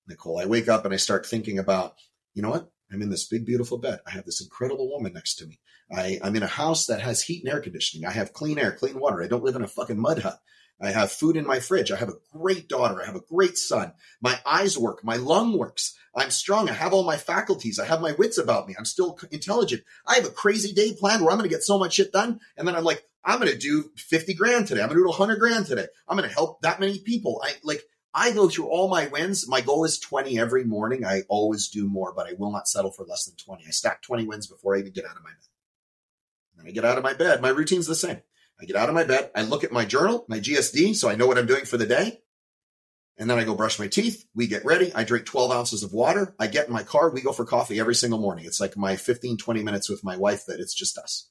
Nicole, 0.06 0.38
I 0.38 0.46
wake 0.46 0.68
up 0.68 0.84
and 0.84 0.94
I 0.94 0.96
start 0.96 1.26
thinking 1.26 1.58
about, 1.58 1.94
you 2.34 2.42
know 2.42 2.50
what? 2.50 2.70
I'm 2.90 3.02
in 3.02 3.10
this 3.10 3.26
big, 3.26 3.44
beautiful 3.44 3.78
bed. 3.78 4.00
I 4.06 4.12
have 4.12 4.24
this 4.24 4.40
incredible 4.40 4.90
woman 4.90 5.12
next 5.12 5.36
to 5.36 5.46
me. 5.46 5.60
I, 5.92 6.18
I'm 6.22 6.36
in 6.36 6.42
a 6.42 6.46
house 6.46 6.86
that 6.86 7.00
has 7.00 7.22
heat 7.22 7.44
and 7.44 7.52
air 7.52 7.60
conditioning. 7.60 8.06
I 8.06 8.12
have 8.12 8.32
clean 8.32 8.58
air, 8.58 8.72
clean 8.72 8.98
water. 8.98 9.22
I 9.22 9.26
don't 9.26 9.42
live 9.42 9.56
in 9.56 9.62
a 9.62 9.68
fucking 9.68 10.00
mud 10.00 10.20
hut. 10.20 10.38
I 10.80 10.90
have 10.90 11.10
food 11.10 11.36
in 11.36 11.46
my 11.46 11.58
fridge. 11.58 11.90
I 11.90 11.96
have 11.96 12.08
a 12.08 12.18
great 12.32 12.68
daughter. 12.68 13.02
I 13.02 13.06
have 13.06 13.16
a 13.16 13.20
great 13.20 13.58
son. 13.58 13.92
My 14.20 14.38
eyes 14.46 14.78
work. 14.78 15.02
My 15.02 15.16
lung 15.16 15.58
works. 15.58 15.96
I'm 16.14 16.30
strong. 16.30 16.68
I 16.68 16.72
have 16.72 16.92
all 16.92 17.04
my 17.04 17.16
faculties. 17.16 17.78
I 17.78 17.86
have 17.86 18.00
my 18.00 18.12
wits 18.12 18.38
about 18.38 18.68
me. 18.68 18.74
I'm 18.78 18.84
still 18.84 19.18
intelligent. 19.30 19.82
I 20.06 20.14
have 20.14 20.26
a 20.26 20.30
crazy 20.30 20.72
day 20.72 20.92
planned 20.92 21.22
where 21.22 21.32
I'm 21.32 21.38
going 21.38 21.48
to 21.48 21.54
get 21.54 21.64
so 21.64 21.78
much 21.78 21.94
shit 21.94 22.12
done. 22.12 22.40
And 22.56 22.66
then 22.66 22.76
I'm 22.76 22.84
like, 22.84 23.04
I'm 23.24 23.40
going 23.40 23.50
to 23.52 23.58
do 23.58 23.90
50 23.96 24.34
grand 24.34 24.68
today. 24.68 24.80
I'm 24.80 24.88
going 24.88 24.98
to 24.98 25.04
do 25.04 25.08
100 25.08 25.38
grand 25.38 25.66
today. 25.66 25.86
I'm 26.08 26.16
going 26.16 26.28
to 26.28 26.34
help 26.34 26.62
that 26.62 26.80
many 26.80 26.98
people. 27.00 27.42
I 27.44 27.54
like, 27.64 27.82
I 28.14 28.32
go 28.32 28.48
through 28.48 28.68
all 28.68 28.88
my 28.88 29.06
wins. 29.08 29.48
My 29.48 29.60
goal 29.60 29.84
is 29.84 29.98
20 29.98 30.38
every 30.38 30.64
morning. 30.64 31.04
I 31.04 31.22
always 31.28 31.68
do 31.68 31.88
more, 31.88 32.12
but 32.14 32.26
I 32.26 32.34
will 32.38 32.52
not 32.52 32.68
settle 32.68 32.92
for 32.92 33.04
less 33.04 33.24
than 33.24 33.36
20. 33.36 33.64
I 33.66 33.70
stack 33.70 34.02
20 34.02 34.26
wins 34.26 34.46
before 34.46 34.76
I 34.76 34.78
even 34.78 34.92
get 34.92 35.04
out 35.04 35.16
of 35.16 35.24
my 35.24 35.30
bed. 35.30 35.36
When 36.54 36.66
I 36.66 36.70
get 36.70 36.84
out 36.84 36.98
of 36.98 37.04
my 37.04 37.14
bed, 37.14 37.42
my 37.42 37.50
routine's 37.50 37.86
the 37.86 37.94
same. 37.94 38.22
I 38.60 38.64
get 38.64 38.76
out 38.76 38.88
of 38.88 38.94
my 38.94 39.04
bed, 39.04 39.30
I 39.34 39.42
look 39.42 39.64
at 39.64 39.72
my 39.72 39.84
journal, 39.84 40.24
my 40.28 40.40
GSD, 40.40 40.96
so 40.96 41.08
I 41.08 41.14
know 41.14 41.26
what 41.26 41.38
I'm 41.38 41.46
doing 41.46 41.64
for 41.64 41.76
the 41.76 41.86
day. 41.86 42.20
And 43.18 43.28
then 43.28 43.38
I 43.38 43.44
go 43.44 43.56
brush 43.56 43.80
my 43.80 43.88
teeth. 43.88 44.24
We 44.34 44.46
get 44.46 44.64
ready. 44.64 44.92
I 44.94 45.02
drink 45.02 45.26
12 45.26 45.50
ounces 45.50 45.82
of 45.82 45.92
water. 45.92 46.36
I 46.38 46.46
get 46.46 46.68
in 46.68 46.72
my 46.72 46.84
car. 46.84 47.10
We 47.10 47.20
go 47.20 47.32
for 47.32 47.44
coffee 47.44 47.80
every 47.80 47.96
single 47.96 48.20
morning. 48.20 48.44
It's 48.44 48.60
like 48.60 48.76
my 48.76 48.94
15, 48.94 49.38
20 49.38 49.62
minutes 49.64 49.88
with 49.88 50.04
my 50.04 50.16
wife 50.16 50.46
that 50.46 50.60
it's 50.60 50.74
just 50.74 50.96
us. 50.96 51.28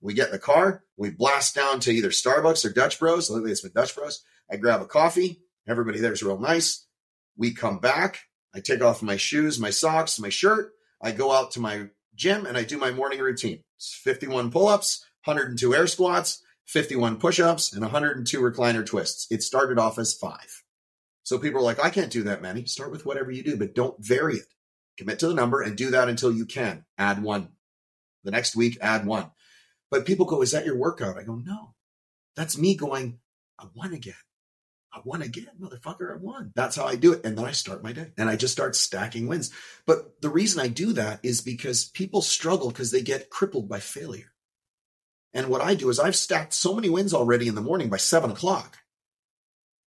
We 0.00 0.14
get 0.14 0.28
in 0.28 0.32
the 0.32 0.38
car. 0.38 0.84
We 0.96 1.10
blast 1.10 1.54
down 1.54 1.80
to 1.80 1.92
either 1.92 2.08
Starbucks 2.08 2.64
or 2.64 2.72
Dutch 2.72 2.98
Bros. 2.98 3.28
Lately 3.28 3.50
it's 3.50 3.60
been 3.60 3.72
Dutch 3.74 3.94
Bros. 3.94 4.22
I 4.50 4.56
grab 4.56 4.80
a 4.80 4.86
coffee. 4.86 5.42
Everybody 5.68 6.00
there 6.00 6.12
is 6.12 6.22
real 6.22 6.38
nice. 6.38 6.86
We 7.36 7.52
come 7.52 7.80
back. 7.80 8.20
I 8.54 8.60
take 8.60 8.80
off 8.80 9.02
my 9.02 9.18
shoes, 9.18 9.60
my 9.60 9.70
socks, 9.70 10.18
my 10.18 10.30
shirt. 10.30 10.72
I 11.02 11.12
go 11.12 11.32
out 11.32 11.50
to 11.52 11.60
my 11.60 11.88
gym 12.14 12.46
and 12.46 12.56
I 12.56 12.64
do 12.64 12.78
my 12.78 12.90
morning 12.90 13.20
routine. 13.20 13.62
It's 13.76 13.94
51 13.94 14.50
pull 14.50 14.68
ups, 14.68 15.04
102 15.24 15.74
air 15.74 15.86
squats, 15.86 16.42
51 16.66 17.18
push 17.18 17.40
ups, 17.40 17.72
and 17.72 17.82
102 17.82 18.40
recliner 18.40 18.84
twists. 18.84 19.26
It 19.30 19.42
started 19.42 19.78
off 19.78 19.98
as 19.98 20.14
five. 20.14 20.62
So 21.22 21.38
people 21.38 21.60
are 21.60 21.64
like, 21.64 21.84
I 21.84 21.90
can't 21.90 22.12
do 22.12 22.24
that 22.24 22.42
many. 22.42 22.66
Start 22.66 22.90
with 22.90 23.06
whatever 23.06 23.30
you 23.30 23.42
do, 23.42 23.56
but 23.56 23.74
don't 23.74 23.96
vary 23.98 24.36
it. 24.36 24.46
Commit 24.96 25.18
to 25.20 25.28
the 25.28 25.34
number 25.34 25.60
and 25.60 25.76
do 25.76 25.90
that 25.90 26.08
until 26.08 26.32
you 26.32 26.46
can. 26.46 26.84
Add 26.98 27.22
one. 27.22 27.48
The 28.24 28.30
next 28.30 28.56
week, 28.56 28.78
add 28.80 29.06
one. 29.06 29.30
But 29.90 30.06
people 30.06 30.26
go, 30.26 30.42
Is 30.42 30.52
that 30.52 30.64
your 30.64 30.76
workout? 30.76 31.18
I 31.18 31.22
go, 31.22 31.36
No. 31.36 31.74
That's 32.36 32.58
me 32.58 32.74
going, 32.76 33.18
I 33.58 33.66
won 33.74 33.92
again. 33.92 34.14
I 34.92 35.00
won 35.04 35.20
again, 35.22 35.50
motherfucker. 35.60 36.12
I 36.12 36.16
won. 36.16 36.52
That's 36.54 36.76
how 36.76 36.86
I 36.86 36.96
do 36.96 37.12
it. 37.12 37.24
And 37.24 37.36
then 37.36 37.44
I 37.44 37.52
start 37.52 37.82
my 37.82 37.92
day 37.92 38.12
and 38.16 38.30
I 38.30 38.36
just 38.36 38.52
start 38.52 38.76
stacking 38.76 39.26
wins. 39.26 39.50
But 39.86 40.22
the 40.22 40.30
reason 40.30 40.60
I 40.60 40.68
do 40.68 40.92
that 40.94 41.20
is 41.22 41.40
because 41.40 41.84
people 41.84 42.22
struggle 42.22 42.68
because 42.68 42.92
they 42.92 43.02
get 43.02 43.30
crippled 43.30 43.68
by 43.68 43.80
failure. 43.80 44.32
And 45.36 45.48
what 45.48 45.60
I 45.60 45.74
do 45.74 45.90
is 45.90 46.00
I've 46.00 46.16
stacked 46.16 46.54
so 46.54 46.74
many 46.74 46.88
wins 46.88 47.12
already 47.12 47.46
in 47.46 47.54
the 47.54 47.60
morning 47.60 47.90
by 47.90 47.98
seven 47.98 48.30
o'clock 48.30 48.78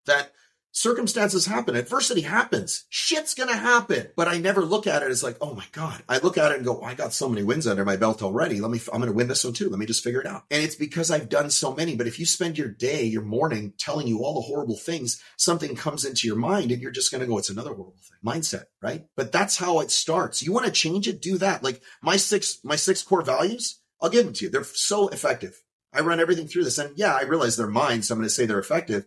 that 0.05 0.31
circumstances 0.71 1.47
happen, 1.47 1.75
adversity 1.75 2.21
happens, 2.21 2.85
shit's 2.89 3.33
gonna 3.33 3.57
happen. 3.57 4.09
But 4.15 4.27
I 4.27 4.37
never 4.37 4.61
look 4.61 4.85
at 4.85 5.01
it 5.01 5.09
as 5.09 5.23
like, 5.23 5.37
oh 5.41 5.55
my 5.55 5.65
God. 5.71 6.03
I 6.07 6.19
look 6.19 6.37
at 6.37 6.51
it 6.51 6.57
and 6.57 6.65
go, 6.65 6.83
I 6.83 6.93
got 6.93 7.13
so 7.13 7.27
many 7.27 7.41
wins 7.41 7.65
under 7.65 7.83
my 7.83 7.97
belt 7.97 8.21
already. 8.21 8.61
Let 8.61 8.69
me, 8.69 8.79
I'm 8.93 8.99
gonna 8.99 9.11
win 9.11 9.27
this 9.27 9.43
one 9.43 9.53
too. 9.53 9.71
Let 9.71 9.79
me 9.79 9.87
just 9.87 10.03
figure 10.03 10.21
it 10.21 10.27
out. 10.27 10.43
And 10.51 10.63
it's 10.63 10.75
because 10.75 11.09
I've 11.09 11.29
done 11.29 11.49
so 11.49 11.73
many. 11.73 11.95
But 11.95 12.05
if 12.05 12.19
you 12.19 12.27
spend 12.27 12.59
your 12.59 12.69
day, 12.69 13.03
your 13.05 13.23
morning 13.23 13.73
telling 13.79 14.05
you 14.05 14.19
all 14.23 14.35
the 14.35 14.41
horrible 14.41 14.77
things, 14.77 15.19
something 15.35 15.75
comes 15.75 16.05
into 16.05 16.27
your 16.27 16.37
mind 16.37 16.71
and 16.71 16.79
you're 16.79 16.91
just 16.91 17.11
gonna 17.11 17.25
go, 17.25 17.39
it's 17.39 17.49
another 17.49 17.73
horrible 17.73 17.95
thing. 18.03 18.19
Mindset, 18.23 18.65
right? 18.83 19.07
But 19.15 19.31
that's 19.31 19.57
how 19.57 19.79
it 19.79 19.89
starts. 19.89 20.43
You 20.43 20.53
wanna 20.53 20.69
change 20.69 21.07
it, 21.07 21.23
do 21.23 21.39
that. 21.39 21.63
Like 21.63 21.81
my 22.03 22.17
six, 22.17 22.59
my 22.63 22.75
six 22.75 23.01
core 23.01 23.23
values, 23.23 23.78
I'll 24.01 24.09
give 24.09 24.25
them 24.25 24.33
to 24.33 24.45
you. 24.45 24.51
They're 24.51 24.63
so 24.63 25.09
effective. 25.09 25.61
I 25.93 26.01
run 26.01 26.19
everything 26.19 26.47
through 26.47 26.63
this. 26.63 26.77
And 26.77 26.97
yeah, 26.97 27.15
I 27.15 27.23
realize 27.23 27.57
they're 27.57 27.67
mine, 27.67 28.03
so 28.03 28.13
I'm 28.13 28.19
going 28.19 28.27
to 28.27 28.33
say 28.33 28.45
they're 28.45 28.59
effective, 28.59 29.05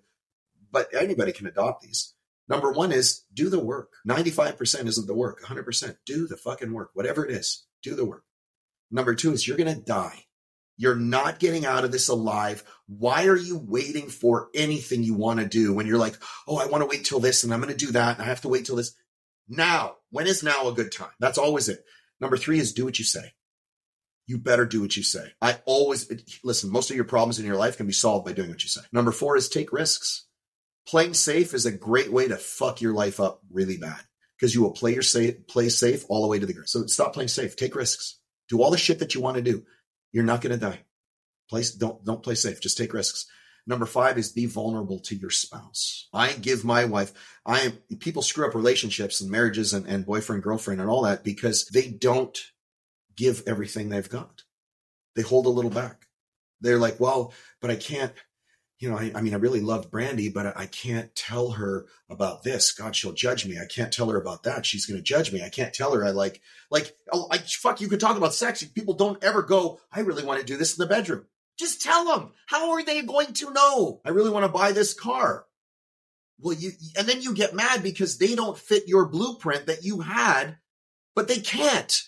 but 0.71 0.89
anybody 0.95 1.33
can 1.33 1.47
adopt 1.47 1.83
these. 1.83 2.15
Number 2.49 2.73
one 2.73 2.93
is 2.93 3.25
do 3.33 3.49
the 3.49 3.63
work. 3.63 3.93
95% 4.07 4.87
isn't 4.87 5.07
the 5.07 5.15
work. 5.15 5.43
100% 5.43 5.97
do 6.05 6.27
the 6.27 6.37
fucking 6.37 6.73
work. 6.73 6.91
Whatever 6.95 7.25
it 7.25 7.31
is, 7.31 7.65
do 7.83 7.95
the 7.95 8.05
work. 8.05 8.25
Number 8.91 9.15
two 9.15 9.33
is 9.33 9.47
you're 9.47 9.57
going 9.57 9.75
to 9.75 9.81
die. 9.81 10.27
You're 10.77 10.97
not 10.97 11.39
getting 11.39 11.65
out 11.65 11.85
of 11.85 11.93
this 11.93 12.09
alive. 12.09 12.65
Why 12.87 13.27
are 13.27 13.37
you 13.37 13.57
waiting 13.57 14.09
for 14.09 14.49
anything 14.55 15.03
you 15.03 15.15
want 15.15 15.39
to 15.39 15.47
do 15.47 15.73
when 15.73 15.87
you're 15.87 15.99
like, 15.99 16.19
oh, 16.49 16.57
I 16.57 16.67
want 16.67 16.83
to 16.83 16.89
wait 16.89 17.05
till 17.05 17.21
this 17.21 17.45
and 17.45 17.55
I'm 17.55 17.61
going 17.61 17.73
to 17.73 17.87
do 17.87 17.93
that 17.93 18.17
and 18.17 18.25
I 18.25 18.29
have 18.29 18.41
to 18.43 18.49
wait 18.49 18.67
till 18.67 18.77
this? 18.77 18.95
Now, 19.49 19.97
when 20.11 20.27
is 20.27 20.43
now 20.43 20.69
a 20.69 20.75
good 20.75 20.91
time? 20.91 21.11
That's 21.21 21.39
always 21.39 21.69
it. 21.69 21.85
Number 22.21 22.37
three 22.37 22.59
is 22.59 22.73
do 22.73 22.85
what 22.85 22.99
you 22.99 23.05
say 23.05 23.33
you 24.27 24.39
better 24.39 24.65
do 24.65 24.81
what 24.81 24.97
you 24.97 25.03
say. 25.03 25.33
I 25.41 25.59
always 25.65 26.11
listen, 26.45 26.71
most 26.71 26.91
of 26.91 26.97
your 26.97 27.05
problems 27.05 27.39
in 27.39 27.47
your 27.47 27.57
life 27.57 27.77
can 27.77 27.87
be 27.87 27.93
solved 27.93 28.25
by 28.25 28.33
doing 28.33 28.51
what 28.51 28.63
you 28.63 28.69
say. 28.69 28.83
Number 28.93 29.13
four 29.13 29.37
is 29.37 29.49
take 29.49 29.73
risks. 29.73 30.27
Playing 30.87 31.15
safe 31.15 31.55
is 31.55 31.67
a 31.67 31.73
great 31.73 32.13
way 32.13 32.29
to 32.29 32.37
fuck 32.37 32.81
your 32.81 32.93
life 32.93 33.21
up 33.21 33.41
really 33.51 33.77
bad 33.77 34.01
because 34.37 34.55
you 34.55 34.63
will 34.63 34.73
play 34.73 34.93
your 34.93 35.03
safe, 35.03 35.47
play 35.47 35.69
safe 35.69 36.05
all 36.09 36.23
the 36.23 36.29
way 36.29 36.39
to 36.39 36.47
the 36.47 36.53
grave. 36.53 36.69
So 36.69 36.87
stop 36.87 37.15
playing 37.15 37.29
safe. 37.29 37.55
Take 37.55 37.77
risks. 37.77 38.19
Do 38.49 38.61
all 38.61 38.73
the 38.73 38.79
shit 38.79 38.99
that 38.99 39.15
you 39.15 39.21
want 39.21 39.37
to 39.37 39.43
do. 39.43 39.65
You're 40.11 40.25
not 40.25 40.41
going 40.41 40.59
to 40.59 40.67
die. 40.67 40.81
Play, 41.49 41.63
don't, 41.79 42.05
don't 42.05 42.23
play 42.23 42.35
safe. 42.35 42.61
Just 42.61 42.77
take 42.77 42.93
risks. 42.93 43.27
Number 43.67 43.87
five 43.87 44.19
is 44.19 44.33
be 44.33 44.47
vulnerable 44.47 44.99
to 45.01 45.15
your 45.15 45.31
spouse. 45.31 46.09
I 46.13 46.33
give 46.33 46.65
my 46.65 46.85
wife, 46.85 47.13
I 47.47 47.61
am, 47.61 47.73
people 48.01 48.23
screw 48.23 48.47
up 48.47 48.57
relationships 48.57 49.21
and 49.21 49.31
marriages 49.31 49.73
and, 49.73 49.87
and 49.87 50.05
boyfriend, 50.05 50.43
girlfriend 50.43 50.81
and 50.81 50.91
all 50.91 51.03
that 51.03 51.23
because 51.23 51.67
they 51.67 51.89
don't 51.89 52.37
give 53.17 53.43
everything 53.47 53.89
they've 53.89 54.09
got. 54.09 54.43
They 55.15 55.23
hold 55.23 55.47
a 55.47 55.51
little 55.51 55.71
back. 55.71 56.07
They're 56.61 56.79
like, 56.79 57.01
well, 57.01 57.35
but 57.61 57.71
I 57.71 57.77
can't, 57.77 58.13
you 58.79 58.91
know, 58.91 58.97
I, 58.97 59.13
I, 59.15 59.21
mean, 59.21 59.35
I 59.35 59.39
really 59.39 59.61
love 59.61 59.91
Brandy, 59.91 60.29
but 60.29 60.57
I 60.57 60.67
can't 60.67 61.15
tell 61.15 61.53
her 61.53 61.87
about 62.09 62.43
this. 62.43 62.73
God, 62.73 62.97
she'll 62.97 63.13
judge 63.13 63.47
me. 63.47 63.59
I 63.59 63.67
can't 63.67 63.93
tell 63.93 64.09
her 64.11 64.17
about 64.17 64.45
that. 64.45 64.65
She's 64.65 64.87
going 64.87 64.99
to 64.99 65.03
judge 65.03 65.33
me. 65.33 65.43
I 65.43 65.49
can't 65.49 65.75
tell 65.75 65.93
her 65.93 66.05
I 66.05 66.11
like, 66.11 66.41
like, 66.71 66.97
oh, 67.13 67.29
I, 67.31 67.39
fuck, 67.39 67.81
you 67.81 67.89
could 67.89 68.01
talk 68.01 68.17
about 68.17 68.35
sex. 68.35 68.63
People 68.63 68.95
don't 68.95 69.23
ever 69.23 69.43
go, 69.43 69.81
I 69.93 70.01
really 70.01 70.25
want 70.25 70.41
to 70.41 70.47
do 70.47 70.57
this 70.57 70.79
in 70.79 70.83
the 70.83 70.89
bedroom. 70.89 71.27
Just 71.59 71.83
tell 71.83 72.07
them. 72.07 72.33
How 72.47 72.73
are 72.73 72.83
they 72.83 73.03
going 73.03 73.35
to 73.35 73.53
know? 73.53 74.01
I 74.05 74.11
really 74.11 74.31
want 74.31 74.45
to 74.45 74.53
buy 74.53 74.73
this 74.73 74.95
car. 74.95 75.47
Well, 76.41 76.57
you, 76.57 76.73
and 76.99 77.07
then 77.07 77.23
you 77.23 77.35
get 77.35 77.55
mad 77.55 77.83
because 77.83 78.19
they 78.19 78.35
don't 78.35 78.59
fit 78.59 78.89
your 78.89 79.07
blueprint 79.07 79.67
that 79.67 79.85
you 79.85 80.01
had, 80.01 80.57
but 81.15 81.29
they 81.29 81.39
can't. 81.39 82.03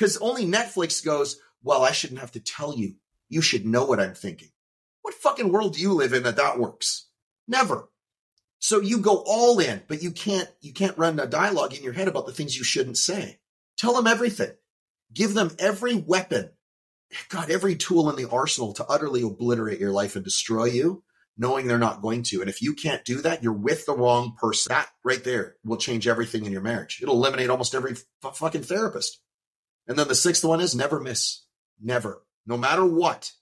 Because 0.00 0.16
only 0.16 0.46
Netflix 0.46 1.04
goes, 1.04 1.38
well, 1.62 1.82
I 1.82 1.92
shouldn't 1.92 2.20
have 2.20 2.32
to 2.32 2.40
tell 2.40 2.74
you. 2.74 2.94
You 3.28 3.42
should 3.42 3.66
know 3.66 3.84
what 3.84 4.00
I'm 4.00 4.14
thinking. 4.14 4.48
What 5.02 5.12
fucking 5.12 5.52
world 5.52 5.74
do 5.74 5.82
you 5.82 5.92
live 5.92 6.14
in 6.14 6.22
that 6.22 6.36
that 6.36 6.58
works? 6.58 7.10
Never. 7.46 7.90
So 8.60 8.80
you 8.80 9.00
go 9.00 9.22
all 9.26 9.58
in, 9.58 9.82
but 9.88 10.02
you 10.02 10.10
can't 10.10 10.48
you 10.62 10.72
can't 10.72 10.96
run 10.96 11.20
a 11.20 11.26
dialogue 11.26 11.74
in 11.74 11.84
your 11.84 11.92
head 11.92 12.08
about 12.08 12.24
the 12.24 12.32
things 12.32 12.56
you 12.56 12.64
shouldn't 12.64 12.96
say. 12.96 13.40
Tell 13.76 13.92
them 13.92 14.06
everything. 14.06 14.52
Give 15.12 15.34
them 15.34 15.50
every 15.58 15.96
weapon. 15.96 16.48
God, 17.28 17.50
every 17.50 17.76
tool 17.76 18.08
in 18.08 18.16
the 18.16 18.30
arsenal 18.30 18.72
to 18.74 18.86
utterly 18.86 19.20
obliterate 19.20 19.80
your 19.80 19.92
life 19.92 20.16
and 20.16 20.24
destroy 20.24 20.64
you, 20.64 21.02
knowing 21.36 21.66
they're 21.66 21.78
not 21.78 22.00
going 22.00 22.22
to. 22.24 22.40
And 22.40 22.48
if 22.48 22.62
you 22.62 22.72
can't 22.72 23.04
do 23.04 23.20
that, 23.20 23.42
you're 23.42 23.52
with 23.52 23.84
the 23.84 23.96
wrong 23.96 24.34
person. 24.40 24.70
That 24.70 24.88
right 25.04 25.22
there 25.22 25.56
will 25.62 25.76
change 25.76 26.08
everything 26.08 26.46
in 26.46 26.52
your 26.52 26.62
marriage. 26.62 27.00
It'll 27.02 27.16
eliminate 27.16 27.50
almost 27.50 27.74
every 27.74 27.92
f- 27.92 28.36
fucking 28.36 28.62
therapist. 28.62 29.20
And 29.86 29.98
then 29.98 30.08
the 30.08 30.14
sixth 30.14 30.44
one 30.44 30.60
is 30.60 30.74
never 30.74 31.00
miss. 31.00 31.44
Never. 31.80 32.22
No 32.46 32.56
matter 32.56 32.84
what. 32.84 33.32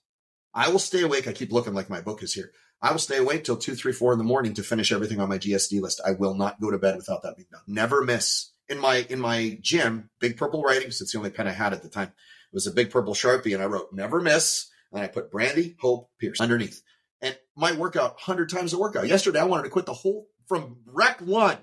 I 0.53 0.69
will 0.69 0.79
stay 0.79 1.03
awake. 1.03 1.27
I 1.27 1.33
keep 1.33 1.51
looking 1.51 1.73
like 1.73 1.89
my 1.89 2.01
book 2.01 2.23
is 2.23 2.33
here. 2.33 2.51
I 2.81 2.91
will 2.91 2.99
stay 2.99 3.17
awake 3.17 3.43
till 3.43 3.57
two, 3.57 3.75
three, 3.75 3.91
four 3.91 4.13
in 4.13 4.17
the 4.17 4.23
morning 4.23 4.53
to 4.53 4.63
finish 4.63 4.91
everything 4.91 5.19
on 5.19 5.29
my 5.29 5.37
GSD 5.37 5.81
list. 5.81 6.01
I 6.05 6.11
will 6.11 6.33
not 6.33 6.61
go 6.61 6.71
to 6.71 6.77
bed 6.77 6.95
without 6.95 7.23
that 7.23 7.35
being 7.35 7.47
done. 7.51 7.61
Never 7.67 8.03
miss. 8.03 8.51
In 8.69 8.79
my 8.79 9.05
in 9.09 9.19
my 9.19 9.57
gym, 9.61 10.09
big 10.19 10.37
purple 10.37 10.61
writing, 10.61 10.83
because 10.83 11.01
it's 11.01 11.11
the 11.11 11.17
only 11.17 11.31
pen 11.31 11.47
I 11.47 11.51
had 11.51 11.73
at 11.73 11.81
the 11.81 11.89
time. 11.89 12.07
It 12.07 12.55
was 12.55 12.67
a 12.67 12.71
big 12.71 12.91
purple 12.91 13.13
sharpie, 13.13 13.53
and 13.53 13.61
I 13.61 13.65
wrote 13.65 13.91
"Never 13.91 14.21
miss." 14.21 14.69
And 14.91 15.01
I 15.01 15.07
put 15.07 15.31
Brandy 15.31 15.75
Hope 15.79 16.09
Pierce 16.19 16.39
underneath. 16.39 16.81
And 17.21 17.37
my 17.55 17.73
workout, 17.73 18.19
hundred 18.19 18.49
times 18.49 18.73
a 18.73 18.79
workout. 18.79 19.07
Yesterday, 19.07 19.39
I 19.39 19.45
wanted 19.45 19.63
to 19.63 19.69
quit 19.69 19.85
the 19.85 19.93
whole 19.93 20.27
from 20.47 20.77
rec 20.85 21.19
one. 21.21 21.57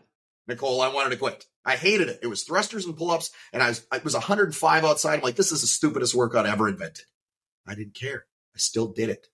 Nicole, 0.47 0.81
I 0.81 0.89
wanted 0.89 1.11
to 1.11 1.17
quit. 1.17 1.45
I 1.65 1.77
hated 1.77 2.09
it. 2.09 2.21
It 2.23 2.29
was 2.29 2.45
thrusters 2.45 2.87
and 2.87 2.97
pull-ups, 2.97 3.31
and 3.53 3.63
I 3.63 3.69
was 3.69 3.87
was 4.05 4.15
105 4.15 4.85
outside. 4.85 5.15
I'm 5.15 5.23
like, 5.23 5.37
this 5.37 5.53
is 5.53 5.63
the 5.63 5.67
stupidest 5.67 6.15
workout 6.15 6.47
ever 6.47 6.69
invented. 6.69 7.05
I 7.67 7.75
didn't 7.75 7.95
care. 7.95 8.27
I 8.55 8.59
still 8.59 8.87
did 8.87 9.09
it. 9.09 9.27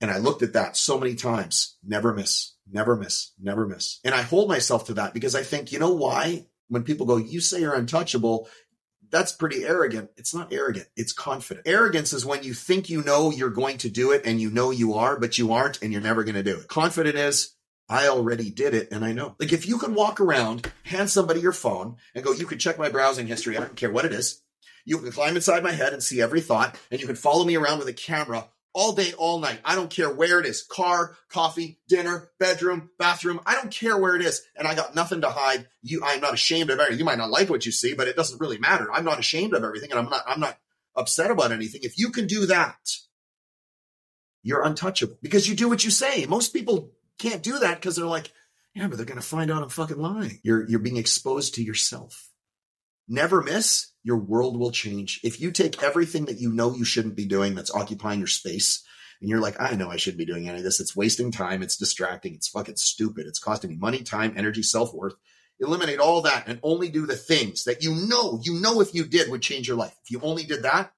And 0.00 0.10
I 0.10 0.18
looked 0.18 0.42
at 0.42 0.54
that 0.54 0.76
so 0.76 0.98
many 0.98 1.14
times. 1.14 1.76
Never 1.84 2.12
miss, 2.12 2.54
never 2.68 2.96
miss, 2.96 3.30
never 3.40 3.66
miss. 3.66 4.00
And 4.04 4.14
I 4.14 4.22
hold 4.22 4.48
myself 4.48 4.86
to 4.86 4.94
that 4.94 5.14
because 5.14 5.36
I 5.36 5.44
think, 5.44 5.70
you 5.70 5.78
know 5.78 5.92
why? 5.92 6.46
When 6.68 6.82
people 6.82 7.06
go, 7.06 7.18
you 7.18 7.40
say 7.40 7.60
you're 7.60 7.74
untouchable, 7.74 8.48
that's 9.10 9.30
pretty 9.30 9.64
arrogant. 9.64 10.10
It's 10.16 10.34
not 10.34 10.52
arrogant. 10.52 10.88
It's 10.96 11.12
confident. 11.12 11.68
Arrogance 11.68 12.12
is 12.12 12.26
when 12.26 12.42
you 12.42 12.54
think 12.54 12.90
you 12.90 13.04
know 13.04 13.30
you're 13.30 13.50
going 13.50 13.78
to 13.78 13.90
do 13.90 14.10
it 14.10 14.22
and 14.24 14.40
you 14.40 14.50
know 14.50 14.70
you 14.70 14.94
are, 14.94 15.20
but 15.20 15.38
you 15.38 15.52
aren't 15.52 15.80
and 15.82 15.92
you're 15.92 16.02
never 16.02 16.24
going 16.24 16.34
to 16.34 16.42
do 16.42 16.56
it. 16.56 16.66
Confident 16.66 17.16
is 17.16 17.54
I 17.88 18.08
already 18.08 18.50
did 18.50 18.74
it 18.74 18.90
and 18.92 19.04
I 19.04 19.12
know. 19.12 19.36
Like 19.38 19.52
if 19.52 19.66
you 19.66 19.78
can 19.78 19.94
walk 19.94 20.20
around, 20.20 20.70
hand 20.84 21.10
somebody 21.10 21.40
your 21.40 21.52
phone 21.52 21.96
and 22.14 22.24
go, 22.24 22.32
you 22.32 22.46
can 22.46 22.58
check 22.58 22.78
my 22.78 22.88
browsing 22.88 23.26
history. 23.26 23.56
I 23.56 23.60
don't 23.60 23.76
care 23.76 23.90
what 23.90 24.04
it 24.04 24.12
is. 24.12 24.40
You 24.84 24.98
can 24.98 25.12
climb 25.12 25.36
inside 25.36 25.62
my 25.62 25.72
head 25.72 25.92
and 25.92 26.02
see 26.02 26.20
every 26.20 26.40
thought 26.40 26.76
and 26.90 27.00
you 27.00 27.06
can 27.06 27.16
follow 27.16 27.44
me 27.44 27.56
around 27.56 27.78
with 27.78 27.88
a 27.88 27.92
camera 27.92 28.48
all 28.74 28.92
day, 28.92 29.12
all 29.18 29.38
night. 29.38 29.60
I 29.64 29.74
don't 29.74 29.90
care 29.90 30.12
where 30.12 30.40
it 30.40 30.46
is 30.46 30.62
car, 30.62 31.14
coffee, 31.28 31.78
dinner, 31.88 32.30
bedroom, 32.38 32.90
bathroom. 32.98 33.40
I 33.44 33.54
don't 33.54 33.70
care 33.70 33.98
where 33.98 34.16
it 34.16 34.22
is. 34.22 34.42
And 34.56 34.66
I 34.66 34.74
got 34.74 34.94
nothing 34.94 35.20
to 35.20 35.28
hide. 35.28 35.68
You, 35.82 36.02
I'm 36.04 36.20
not 36.20 36.34
ashamed 36.34 36.70
of 36.70 36.80
everything. 36.80 36.98
You 36.98 37.04
might 37.04 37.18
not 37.18 37.30
like 37.30 37.50
what 37.50 37.66
you 37.66 37.72
see, 37.72 37.94
but 37.94 38.08
it 38.08 38.16
doesn't 38.16 38.40
really 38.40 38.58
matter. 38.58 38.90
I'm 38.90 39.04
not 39.04 39.18
ashamed 39.18 39.54
of 39.54 39.64
everything 39.64 39.90
and 39.90 40.00
I'm 40.00 40.08
not, 40.08 40.22
I'm 40.26 40.40
not 40.40 40.58
upset 40.96 41.30
about 41.30 41.52
anything. 41.52 41.82
If 41.84 41.98
you 41.98 42.10
can 42.10 42.26
do 42.26 42.46
that, 42.46 42.78
you're 44.42 44.64
untouchable 44.64 45.18
because 45.22 45.48
you 45.48 45.54
do 45.54 45.68
what 45.68 45.84
you 45.84 45.90
say. 45.90 46.26
Most 46.26 46.52
people 46.52 46.92
can't 47.22 47.42
do 47.42 47.60
that 47.60 47.76
because 47.76 47.96
they're 47.96 48.04
like, 48.04 48.32
yeah, 48.74 48.88
but 48.88 48.96
they're 48.96 49.06
going 49.06 49.20
to 49.20 49.26
find 49.26 49.50
out 49.50 49.62
I'm 49.62 49.68
fucking 49.68 49.98
lying. 49.98 50.40
You're, 50.42 50.68
you're 50.68 50.80
being 50.80 50.96
exposed 50.96 51.54
to 51.54 51.62
yourself. 51.62 52.30
Never 53.08 53.42
miss, 53.42 53.92
your 54.02 54.16
world 54.16 54.58
will 54.58 54.70
change. 54.70 55.20
If 55.22 55.40
you 55.40 55.50
take 55.50 55.82
everything 55.82 56.26
that 56.26 56.40
you 56.40 56.52
know 56.52 56.74
you 56.74 56.84
shouldn't 56.84 57.16
be 57.16 57.26
doing 57.26 57.54
that's 57.54 57.74
occupying 57.74 58.18
your 58.18 58.28
space, 58.28 58.82
and 59.20 59.30
you're 59.30 59.40
like, 59.40 59.60
I 59.60 59.76
know 59.76 59.88
I 59.88 59.96
shouldn't 59.96 60.18
be 60.18 60.24
doing 60.24 60.48
any 60.48 60.58
of 60.58 60.64
this. 60.64 60.80
It's 60.80 60.96
wasting 60.96 61.30
time. 61.30 61.62
It's 61.62 61.76
distracting. 61.76 62.34
It's 62.34 62.48
fucking 62.48 62.76
stupid. 62.76 63.26
It's 63.26 63.38
costing 63.38 63.70
me 63.70 63.76
money, 63.76 64.02
time, 64.02 64.34
energy, 64.36 64.62
self 64.62 64.92
worth. 64.92 65.14
Eliminate 65.60 66.00
all 66.00 66.22
that 66.22 66.48
and 66.48 66.58
only 66.64 66.88
do 66.88 67.06
the 67.06 67.14
things 67.14 67.64
that 67.64 67.84
you 67.84 67.94
know, 68.08 68.40
you 68.42 68.60
know, 68.60 68.80
if 68.80 68.94
you 68.94 69.04
did 69.04 69.30
would 69.30 69.42
change 69.42 69.68
your 69.68 69.76
life. 69.76 69.94
If 70.02 70.10
you 70.10 70.20
only 70.22 70.42
did 70.42 70.64
that, 70.64 70.92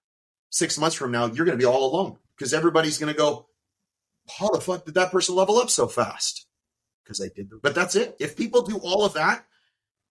six 0.49 0.79
months 0.79 0.97
from 0.97 1.11
now, 1.11 1.27
you're 1.27 1.45
going 1.45 1.59
to 1.59 1.63
be 1.63 1.67
all 1.67 1.91
alone 1.93 2.17
because 2.37 2.55
everybody's 2.55 2.97
going 2.97 3.13
to 3.13 3.19
go, 3.19 3.47
how 4.39 4.49
the 4.51 4.61
fuck 4.61 4.85
did 4.85 4.95
that 4.95 5.13
person 5.13 5.35
level 5.35 5.59
up 5.59 5.71
so 5.71 5.87
fast? 5.87 6.47
Because 7.05 7.21
I 7.21 7.29
did. 7.35 7.51
But 7.63 7.75
that's 7.75 7.97
it. 7.97 8.17
If 8.19 8.37
people 8.37 8.63
do 8.63 8.79
all 8.79 9.05
of 9.05 9.15
that, 9.15 9.45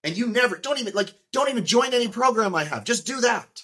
and 0.04 0.18
you 0.18 0.28
never 0.28 0.58
don't 0.58 0.80
even 0.80 0.94
like 0.94 1.14
don't 1.32 1.50
even 1.50 1.66
join 1.66 1.94
any 1.94 2.08
program 2.08 2.56
I 2.56 2.66
have. 2.66 2.84
Just 2.84 3.08
do 3.08 3.22
that. 3.22 3.64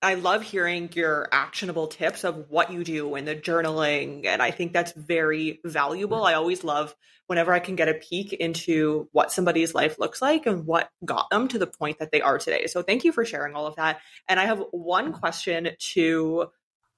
I 0.00 0.14
love 0.14 0.42
hearing 0.42 0.90
your 0.94 1.28
actionable 1.30 1.86
tips 1.86 2.24
of 2.24 2.46
what 2.50 2.72
you 2.72 2.82
do 2.82 3.14
in 3.14 3.24
the 3.24 3.36
journaling. 3.36 4.26
And 4.26 4.42
I 4.42 4.50
think 4.50 4.72
that's 4.72 4.90
very 4.92 5.60
valuable. 5.64 6.24
I 6.24 6.34
always 6.34 6.64
love 6.64 6.96
whenever 7.28 7.52
I 7.52 7.60
can 7.60 7.76
get 7.76 7.88
a 7.88 7.94
peek 7.94 8.32
into 8.32 9.08
what 9.12 9.30
somebody's 9.30 9.74
life 9.74 10.00
looks 10.00 10.20
like 10.20 10.44
and 10.46 10.66
what 10.66 10.90
got 11.04 11.30
them 11.30 11.46
to 11.48 11.58
the 11.58 11.68
point 11.68 12.00
that 12.00 12.10
they 12.10 12.20
are 12.20 12.38
today. 12.38 12.66
So 12.66 12.82
thank 12.82 13.04
you 13.04 13.12
for 13.12 13.24
sharing 13.24 13.54
all 13.54 13.66
of 13.66 13.76
that. 13.76 14.00
And 14.28 14.40
I 14.40 14.46
have 14.46 14.64
one 14.72 15.12
question 15.12 15.68
to 15.78 16.50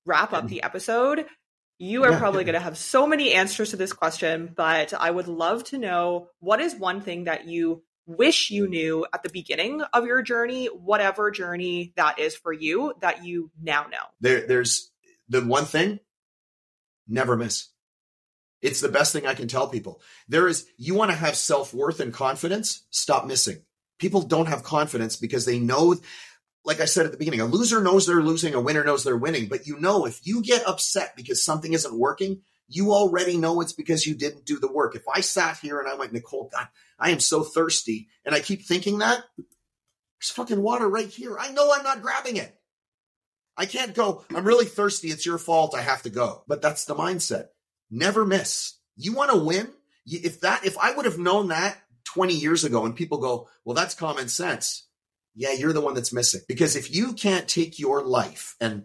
wrap 0.06 0.32
up 0.32 0.40
mm-hmm. 0.40 0.48
the 0.48 0.62
episode. 0.62 1.26
You 1.78 2.04
are 2.04 2.16
probably 2.18 2.44
going 2.44 2.54
to 2.54 2.60
have 2.60 2.78
so 2.78 3.06
many 3.06 3.32
answers 3.32 3.70
to 3.70 3.76
this 3.76 3.92
question, 3.92 4.52
but 4.54 4.94
I 4.94 5.10
would 5.10 5.26
love 5.26 5.64
to 5.64 5.78
know 5.78 6.28
what 6.38 6.60
is 6.60 6.74
one 6.74 7.00
thing 7.00 7.24
that 7.24 7.46
you 7.48 7.82
wish 8.06 8.50
you 8.50 8.68
knew 8.68 9.06
at 9.12 9.22
the 9.22 9.28
beginning 9.28 9.82
of 9.92 10.06
your 10.06 10.22
journey, 10.22 10.66
whatever 10.66 11.30
journey 11.30 11.92
that 11.96 12.18
is 12.18 12.36
for 12.36 12.52
you 12.52 12.94
that 13.00 13.24
you 13.24 13.50
now 13.60 13.86
know? 13.90 14.04
There, 14.20 14.46
there's 14.46 14.90
the 15.28 15.44
one 15.44 15.64
thing 15.64 15.98
never 17.08 17.36
miss. 17.36 17.68
It's 18.62 18.80
the 18.80 18.88
best 18.88 19.12
thing 19.12 19.26
I 19.26 19.34
can 19.34 19.48
tell 19.48 19.68
people. 19.68 20.00
There 20.28 20.48
is, 20.48 20.66
you 20.78 20.94
want 20.94 21.10
to 21.10 21.16
have 21.16 21.36
self 21.36 21.74
worth 21.74 22.00
and 22.00 22.14
confidence, 22.14 22.86
stop 22.90 23.26
missing. 23.26 23.62
People 23.98 24.22
don't 24.22 24.48
have 24.48 24.62
confidence 24.62 25.16
because 25.16 25.44
they 25.44 25.58
know, 25.58 25.96
like 26.64 26.80
I 26.80 26.86
said 26.86 27.06
at 27.06 27.12
the 27.12 27.18
beginning, 27.18 27.40
a 27.40 27.46
loser 27.46 27.82
knows 27.82 28.06
they're 28.06 28.22
losing, 28.22 28.54
a 28.54 28.60
winner 28.60 28.84
knows 28.84 29.04
they're 29.04 29.16
winning. 29.16 29.48
But 29.48 29.66
you 29.66 29.78
know, 29.78 30.06
if 30.06 30.26
you 30.26 30.42
get 30.42 30.66
upset 30.66 31.14
because 31.16 31.44
something 31.44 31.72
isn't 31.72 31.98
working, 31.98 32.40
you 32.68 32.92
already 32.92 33.36
know 33.36 33.60
it's 33.60 33.74
because 33.74 34.06
you 34.06 34.14
didn't 34.14 34.46
do 34.46 34.58
the 34.58 34.72
work. 34.72 34.96
If 34.96 35.06
I 35.12 35.20
sat 35.20 35.58
here 35.58 35.78
and 35.78 35.88
I 35.88 35.94
went, 35.94 36.12
Nicole, 36.12 36.48
God, 36.52 36.68
I 36.98 37.10
am 37.10 37.20
so 37.20 37.42
thirsty, 37.42 38.08
and 38.24 38.34
I 38.34 38.40
keep 38.40 38.62
thinking 38.62 38.98
that, 38.98 39.22
there's 39.36 40.30
fucking 40.30 40.62
water 40.62 40.88
right 40.88 41.08
here. 41.08 41.36
I 41.38 41.50
know 41.52 41.70
I'm 41.72 41.84
not 41.84 42.00
grabbing 42.00 42.36
it. 42.36 42.58
I 43.56 43.66
can't 43.66 43.94
go, 43.94 44.24
I'm 44.34 44.44
really 44.44 44.64
thirsty. 44.64 45.08
It's 45.08 45.26
your 45.26 45.38
fault. 45.38 45.74
I 45.74 45.82
have 45.82 46.02
to 46.02 46.10
go. 46.10 46.42
But 46.48 46.62
that's 46.62 46.86
the 46.86 46.94
mindset. 46.94 47.48
Never 47.90 48.24
miss. 48.24 48.78
You 48.96 49.12
want 49.12 49.30
to 49.30 49.36
win? 49.36 49.68
If 50.06 50.40
that, 50.40 50.64
if 50.64 50.76
I 50.78 50.92
would 50.94 51.04
have 51.04 51.18
known 51.18 51.48
that 51.48 51.76
20 52.04 52.34
years 52.34 52.64
ago 52.64 52.84
and 52.84 52.96
people 52.96 53.18
go, 53.18 53.48
well, 53.64 53.74
that's 53.74 53.94
common 53.94 54.28
sense. 54.28 54.88
Yeah, 55.34 55.52
you're 55.52 55.72
the 55.72 55.80
one 55.80 55.94
that's 55.94 56.12
missing. 56.12 56.42
Because 56.46 56.76
if 56.76 56.94
you 56.94 57.12
can't 57.12 57.48
take 57.48 57.78
your 57.78 58.02
life 58.02 58.56
and 58.60 58.84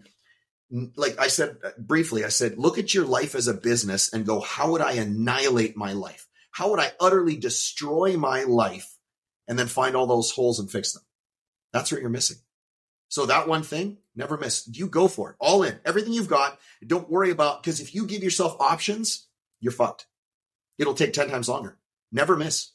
like 0.96 1.20
I 1.20 1.28
said 1.28 1.58
uh, 1.64 1.72
briefly, 1.78 2.24
I 2.24 2.30
said, 2.30 2.58
look 2.58 2.78
at 2.78 2.94
your 2.94 3.06
life 3.06 3.36
as 3.36 3.48
a 3.48 3.54
business 3.54 4.14
and 4.14 4.26
go, 4.26 4.40
how 4.40 4.72
would 4.72 4.82
I 4.82 4.94
annihilate 4.94 5.76
my 5.76 5.94
life? 5.94 6.28
How 6.52 6.70
would 6.72 6.80
I 6.80 6.92
utterly 7.00 7.38
destroy 7.38 8.18
my 8.18 8.44
life 8.44 8.96
and 9.48 9.58
then 9.58 9.68
find 9.68 9.96
all 9.96 10.08
those 10.08 10.32
holes 10.32 10.60
and 10.60 10.70
fix 10.70 10.94
them? 10.94 11.04
That's 11.74 11.92
what 11.92 12.02
you're 12.02 12.10
missing. 12.10 12.38
So 13.08 13.26
that 13.26 13.48
one 13.48 13.64
thing, 13.64 13.98
never 14.16 14.38
miss. 14.38 14.70
You 14.72 14.88
go 14.88 15.08
for 15.08 15.32
it. 15.32 15.36
All 15.40 15.64
in. 15.64 15.80
Everything 15.84 16.14
you've 16.14 16.28
got. 16.28 16.60
Don't 16.86 17.10
worry 17.10 17.32
about 17.32 17.64
because 17.64 17.80
if 17.80 17.96
you 17.96 18.06
give 18.06 18.24
yourself 18.24 18.56
options, 18.60 19.28
you're 19.60 19.72
fucked. 19.72 20.06
It'll 20.78 20.94
take 20.94 21.14
10 21.14 21.30
times 21.30 21.50
longer. 21.50 21.78
Never 22.12 22.36
miss. 22.36 22.72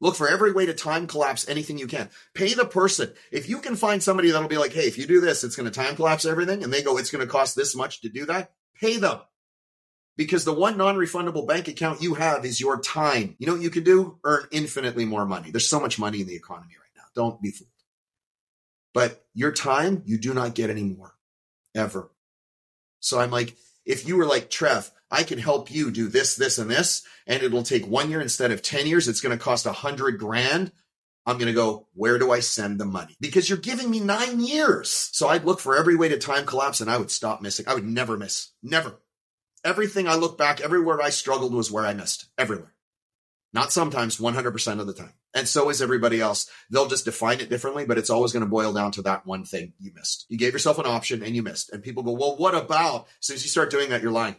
Look 0.00 0.14
for 0.14 0.28
every 0.28 0.52
way 0.52 0.66
to 0.66 0.74
time 0.74 1.06
collapse 1.06 1.48
anything 1.48 1.78
you 1.78 1.86
can. 1.86 2.10
Pay 2.34 2.54
the 2.54 2.66
person. 2.66 3.12
If 3.32 3.48
you 3.48 3.60
can 3.60 3.76
find 3.76 4.02
somebody 4.02 4.30
that'll 4.30 4.48
be 4.48 4.58
like, 4.58 4.72
hey, 4.72 4.86
if 4.86 4.98
you 4.98 5.06
do 5.06 5.20
this, 5.20 5.42
it's 5.42 5.56
going 5.56 5.70
to 5.70 5.74
time 5.74 5.96
collapse 5.96 6.26
everything, 6.26 6.62
and 6.62 6.72
they 6.72 6.82
go, 6.82 6.98
it's 6.98 7.10
going 7.10 7.24
to 7.24 7.30
cost 7.30 7.56
this 7.56 7.74
much 7.74 8.02
to 8.02 8.08
do 8.08 8.26
that, 8.26 8.52
pay 8.78 8.98
them. 8.98 9.20
Because 10.16 10.44
the 10.44 10.52
one 10.52 10.76
non 10.76 10.96
refundable 10.96 11.46
bank 11.46 11.68
account 11.68 12.02
you 12.02 12.14
have 12.14 12.44
is 12.44 12.60
your 12.60 12.80
time. 12.80 13.36
You 13.38 13.46
know 13.46 13.54
what 13.54 13.62
you 13.62 13.70
can 13.70 13.84
do? 13.84 14.18
Earn 14.24 14.46
infinitely 14.50 15.04
more 15.04 15.26
money. 15.26 15.50
There's 15.50 15.68
so 15.68 15.80
much 15.80 15.98
money 15.98 16.20
in 16.20 16.26
the 16.26 16.36
economy 16.36 16.74
right 16.78 16.90
now. 16.96 17.04
Don't 17.14 17.40
be 17.40 17.50
fooled. 17.50 17.70
But 18.94 19.26
your 19.34 19.52
time, 19.52 20.02
you 20.06 20.16
do 20.16 20.32
not 20.32 20.54
get 20.54 20.70
anymore, 20.70 21.12
ever. 21.74 22.10
So 23.00 23.20
I'm 23.20 23.30
like, 23.30 23.54
if 23.86 24.06
you 24.06 24.16
were 24.16 24.26
like, 24.26 24.50
Trev, 24.50 24.90
I 25.10 25.22
can 25.22 25.38
help 25.38 25.70
you 25.70 25.90
do 25.90 26.08
this, 26.08 26.34
this, 26.34 26.58
and 26.58 26.70
this, 26.70 27.02
and 27.26 27.42
it'll 27.42 27.62
take 27.62 27.86
one 27.86 28.10
year 28.10 28.20
instead 28.20 28.50
of 28.50 28.60
10 28.60 28.86
years. 28.86 29.08
It's 29.08 29.20
going 29.20 29.36
to 29.36 29.42
cost 29.42 29.64
a 29.64 29.72
hundred 29.72 30.18
grand. 30.18 30.72
I'm 31.24 31.38
going 31.38 31.48
to 31.48 31.52
go, 31.52 31.88
where 31.94 32.18
do 32.18 32.30
I 32.30 32.40
send 32.40 32.78
the 32.78 32.84
money? 32.84 33.16
Because 33.20 33.48
you're 33.48 33.58
giving 33.58 33.90
me 33.90 34.00
nine 34.00 34.40
years. 34.40 34.90
So 34.90 35.28
I'd 35.28 35.44
look 35.44 35.60
for 35.60 35.76
every 35.76 35.96
way 35.96 36.08
to 36.08 36.18
time 36.18 36.46
collapse 36.46 36.80
and 36.80 36.90
I 36.90 36.98
would 36.98 37.10
stop 37.10 37.40
missing. 37.40 37.66
I 37.68 37.74
would 37.74 37.84
never 37.84 38.16
miss. 38.16 38.52
Never. 38.62 39.00
Everything 39.64 40.06
I 40.06 40.14
look 40.14 40.38
back, 40.38 40.60
everywhere 40.60 41.02
I 41.02 41.10
struggled 41.10 41.52
was 41.52 41.70
where 41.70 41.84
I 41.84 41.94
missed. 41.94 42.26
Everywhere. 42.38 42.75
Not 43.56 43.72
sometimes, 43.72 44.18
100% 44.18 44.80
of 44.80 44.86
the 44.86 44.92
time. 44.92 45.14
And 45.32 45.48
so 45.48 45.70
is 45.70 45.80
everybody 45.80 46.20
else. 46.20 46.46
They'll 46.70 46.88
just 46.88 47.06
define 47.06 47.40
it 47.40 47.48
differently, 47.48 47.86
but 47.86 47.96
it's 47.96 48.10
always 48.10 48.30
going 48.30 48.44
to 48.44 48.50
boil 48.50 48.74
down 48.74 48.92
to 48.92 49.02
that 49.02 49.24
one 49.24 49.46
thing 49.46 49.72
you 49.80 49.92
missed. 49.94 50.26
You 50.28 50.36
gave 50.36 50.52
yourself 50.52 50.78
an 50.78 50.84
option 50.84 51.22
and 51.22 51.34
you 51.34 51.42
missed. 51.42 51.72
And 51.72 51.82
people 51.82 52.02
go, 52.02 52.12
well, 52.12 52.36
what 52.36 52.54
about? 52.54 53.06
As 53.18 53.26
soon 53.26 53.36
as 53.36 53.44
you 53.44 53.48
start 53.48 53.70
doing 53.70 53.88
that, 53.88 54.02
you're 54.02 54.12
lying. 54.12 54.36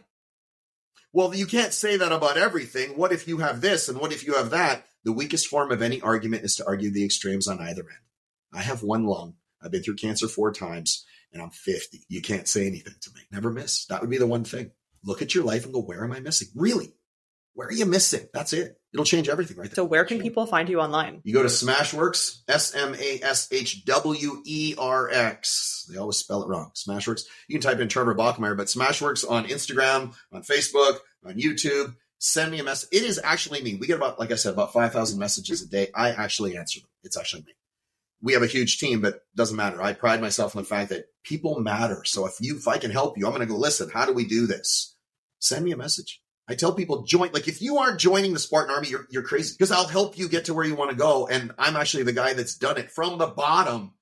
well, 1.12 1.34
you 1.34 1.46
can't 1.46 1.72
say 1.72 1.96
that 1.96 2.12
about 2.12 2.36
everything. 2.36 2.90
What 2.90 3.10
if 3.10 3.26
you 3.26 3.38
have 3.38 3.60
this 3.60 3.88
and 3.88 3.98
what 3.98 4.12
if 4.12 4.24
you 4.24 4.34
have 4.34 4.50
that? 4.50 4.86
The 5.02 5.12
weakest 5.12 5.48
form 5.48 5.72
of 5.72 5.82
any 5.82 6.00
argument 6.00 6.44
is 6.44 6.54
to 6.54 6.66
argue 6.68 6.92
the 6.92 7.04
extremes 7.04 7.48
on 7.48 7.58
either 7.58 7.82
end. 7.82 7.98
I 8.54 8.62
have 8.62 8.84
one 8.84 9.04
lung. 9.04 9.34
I've 9.60 9.72
been 9.72 9.82
through 9.82 9.96
cancer 9.96 10.28
four 10.28 10.52
times 10.52 11.04
and 11.32 11.42
I'm 11.42 11.50
50. 11.50 12.04
You 12.08 12.22
can't 12.22 12.46
say 12.46 12.68
anything 12.68 12.94
to 13.00 13.10
me. 13.16 13.22
Never 13.32 13.50
miss. 13.50 13.84
That 13.86 14.00
would 14.00 14.10
be 14.10 14.18
the 14.18 14.28
one 14.28 14.44
thing. 14.44 14.70
Look 15.02 15.22
at 15.22 15.34
your 15.34 15.42
life 15.42 15.64
and 15.64 15.74
go, 15.74 15.80
where 15.80 16.04
am 16.04 16.12
I 16.12 16.20
missing? 16.20 16.48
Really? 16.54 16.94
Where 17.54 17.66
are 17.66 17.72
you 17.72 17.84
missing? 17.84 18.28
That's 18.32 18.52
it. 18.52 18.77
It'll 18.92 19.04
change 19.04 19.28
everything 19.28 19.58
right 19.58 19.68
there. 19.68 19.76
So 19.76 19.84
where 19.84 20.04
can 20.04 20.20
people 20.20 20.46
find 20.46 20.68
you 20.68 20.80
online? 20.80 21.20
You 21.22 21.34
go 21.34 21.42
to 21.42 21.48
SmashWerx, 21.48 22.38
S 22.48 22.74
M 22.74 22.94
A 22.94 23.20
S 23.22 23.48
H 23.52 23.84
W 23.84 24.42
E 24.46 24.74
R 24.78 25.10
X. 25.10 25.86
They 25.90 25.98
always 25.98 26.16
spell 26.16 26.42
it 26.42 26.48
wrong. 26.48 26.70
SmashWerx. 26.74 27.24
You 27.48 27.58
can 27.58 27.70
type 27.70 27.80
in 27.80 27.88
Trevor 27.88 28.14
Bachmeyer, 28.14 28.56
but 28.56 28.68
SmashWerx 28.68 29.30
on 29.30 29.44
Instagram, 29.46 30.14
on 30.32 30.42
Facebook, 30.42 30.98
on 31.24 31.34
YouTube. 31.34 31.94
Send 32.18 32.50
me 32.50 32.58
a 32.58 32.64
message. 32.64 32.88
It 32.90 33.02
is 33.02 33.20
actually 33.22 33.62
me. 33.62 33.76
We 33.76 33.86
get 33.86 33.98
about, 33.98 34.18
like 34.18 34.32
I 34.32 34.36
said, 34.36 34.52
about 34.52 34.72
5,000 34.72 35.18
messages 35.18 35.62
a 35.62 35.68
day. 35.68 35.88
I 35.94 36.10
actually 36.10 36.56
answer 36.56 36.80
them. 36.80 36.88
It's 37.04 37.16
actually 37.16 37.42
me. 37.42 37.52
We 38.20 38.32
have 38.32 38.42
a 38.42 38.48
huge 38.48 38.78
team, 38.78 39.00
but 39.00 39.22
doesn't 39.36 39.56
matter. 39.56 39.80
I 39.80 39.92
pride 39.92 40.20
myself 40.20 40.56
on 40.56 40.62
the 40.62 40.68
fact 40.68 40.88
that 40.90 41.04
people 41.22 41.60
matter. 41.60 42.04
So 42.04 42.26
if 42.26 42.34
you, 42.40 42.56
if 42.56 42.66
I 42.66 42.78
can 42.78 42.90
help 42.90 43.16
you, 43.16 43.26
I'm 43.26 43.32
going 43.32 43.46
to 43.46 43.52
go, 43.52 43.56
listen, 43.56 43.90
how 43.90 44.06
do 44.06 44.12
we 44.12 44.24
do 44.24 44.48
this? 44.48 44.96
Send 45.38 45.64
me 45.64 45.70
a 45.70 45.76
message. 45.76 46.20
I 46.48 46.54
tell 46.54 46.72
people 46.72 47.02
join, 47.02 47.30
like 47.32 47.46
if 47.46 47.60
you 47.60 47.78
aren't 47.78 48.00
joining 48.00 48.32
the 48.32 48.38
Spartan 48.38 48.74
Army, 48.74 48.88
you're, 48.88 49.06
you're 49.10 49.22
crazy 49.22 49.54
because 49.56 49.70
I'll 49.70 49.86
help 49.86 50.16
you 50.16 50.28
get 50.28 50.46
to 50.46 50.54
where 50.54 50.64
you 50.64 50.74
want 50.74 50.90
to 50.90 50.96
go. 50.96 51.26
And 51.26 51.52
I'm 51.58 51.76
actually 51.76 52.04
the 52.04 52.12
guy 52.12 52.32
that's 52.32 52.56
done 52.56 52.78
it 52.78 52.90
from 52.90 53.18
the 53.18 53.26
bottom. 53.26 53.92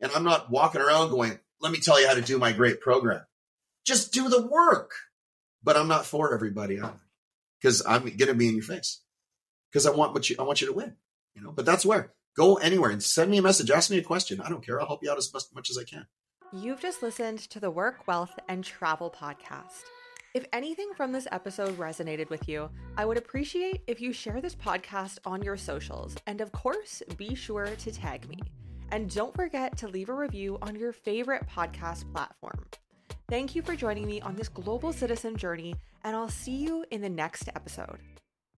And 0.00 0.12
I'm 0.12 0.24
not 0.24 0.50
walking 0.50 0.80
around 0.80 1.10
going, 1.10 1.38
let 1.60 1.72
me 1.72 1.78
tell 1.78 2.00
you 2.00 2.06
how 2.06 2.14
to 2.14 2.22
do 2.22 2.38
my 2.38 2.52
great 2.52 2.80
program. 2.80 3.22
Just 3.84 4.12
do 4.12 4.28
the 4.28 4.46
work. 4.46 4.92
But 5.64 5.76
I'm 5.76 5.88
not 5.88 6.06
for 6.06 6.32
everybody 6.32 6.80
because 7.60 7.84
I'm 7.84 8.02
going 8.02 8.18
to 8.18 8.34
be 8.34 8.48
in 8.48 8.54
your 8.54 8.62
face 8.62 9.00
because 9.72 9.84
I 9.84 9.90
want 9.90 10.14
what 10.14 10.30
you, 10.30 10.36
I 10.38 10.42
want 10.42 10.60
you 10.60 10.68
to 10.68 10.72
win, 10.72 10.94
you 11.34 11.42
know, 11.42 11.50
but 11.50 11.66
that's 11.66 11.84
where 11.84 12.12
go 12.36 12.54
anywhere 12.56 12.90
and 12.90 13.02
send 13.02 13.32
me 13.32 13.38
a 13.38 13.42
message. 13.42 13.70
Ask 13.70 13.90
me 13.90 13.98
a 13.98 14.02
question. 14.02 14.40
I 14.40 14.48
don't 14.48 14.64
care. 14.64 14.80
I'll 14.80 14.86
help 14.86 15.02
you 15.02 15.10
out 15.10 15.18
as 15.18 15.32
much 15.54 15.70
as 15.70 15.76
I 15.76 15.82
can. 15.82 16.06
You've 16.52 16.80
just 16.80 17.02
listened 17.02 17.40
to 17.50 17.58
the 17.58 17.70
Work, 17.70 18.06
Wealth, 18.06 18.38
and 18.48 18.62
Travel 18.62 19.10
podcast. 19.10 19.82
If 20.36 20.44
anything 20.52 20.90
from 20.94 21.12
this 21.12 21.26
episode 21.32 21.78
resonated 21.78 22.28
with 22.28 22.46
you, 22.46 22.68
I 22.98 23.06
would 23.06 23.16
appreciate 23.16 23.80
if 23.86 24.02
you 24.02 24.12
share 24.12 24.42
this 24.42 24.54
podcast 24.54 25.16
on 25.24 25.40
your 25.40 25.56
socials. 25.56 26.14
And 26.26 26.42
of 26.42 26.52
course, 26.52 27.02
be 27.16 27.34
sure 27.34 27.64
to 27.64 27.90
tag 27.90 28.28
me. 28.28 28.40
And 28.92 29.08
don't 29.08 29.34
forget 29.34 29.78
to 29.78 29.88
leave 29.88 30.10
a 30.10 30.14
review 30.14 30.58
on 30.60 30.76
your 30.76 30.92
favorite 30.92 31.48
podcast 31.48 32.12
platform. 32.12 32.66
Thank 33.30 33.54
you 33.54 33.62
for 33.62 33.74
joining 33.74 34.06
me 34.06 34.20
on 34.20 34.36
this 34.36 34.50
global 34.50 34.92
citizen 34.92 35.38
journey, 35.38 35.74
and 36.04 36.14
I'll 36.14 36.28
see 36.28 36.56
you 36.56 36.84
in 36.90 37.00
the 37.00 37.08
next 37.08 37.48
episode. 37.56 37.98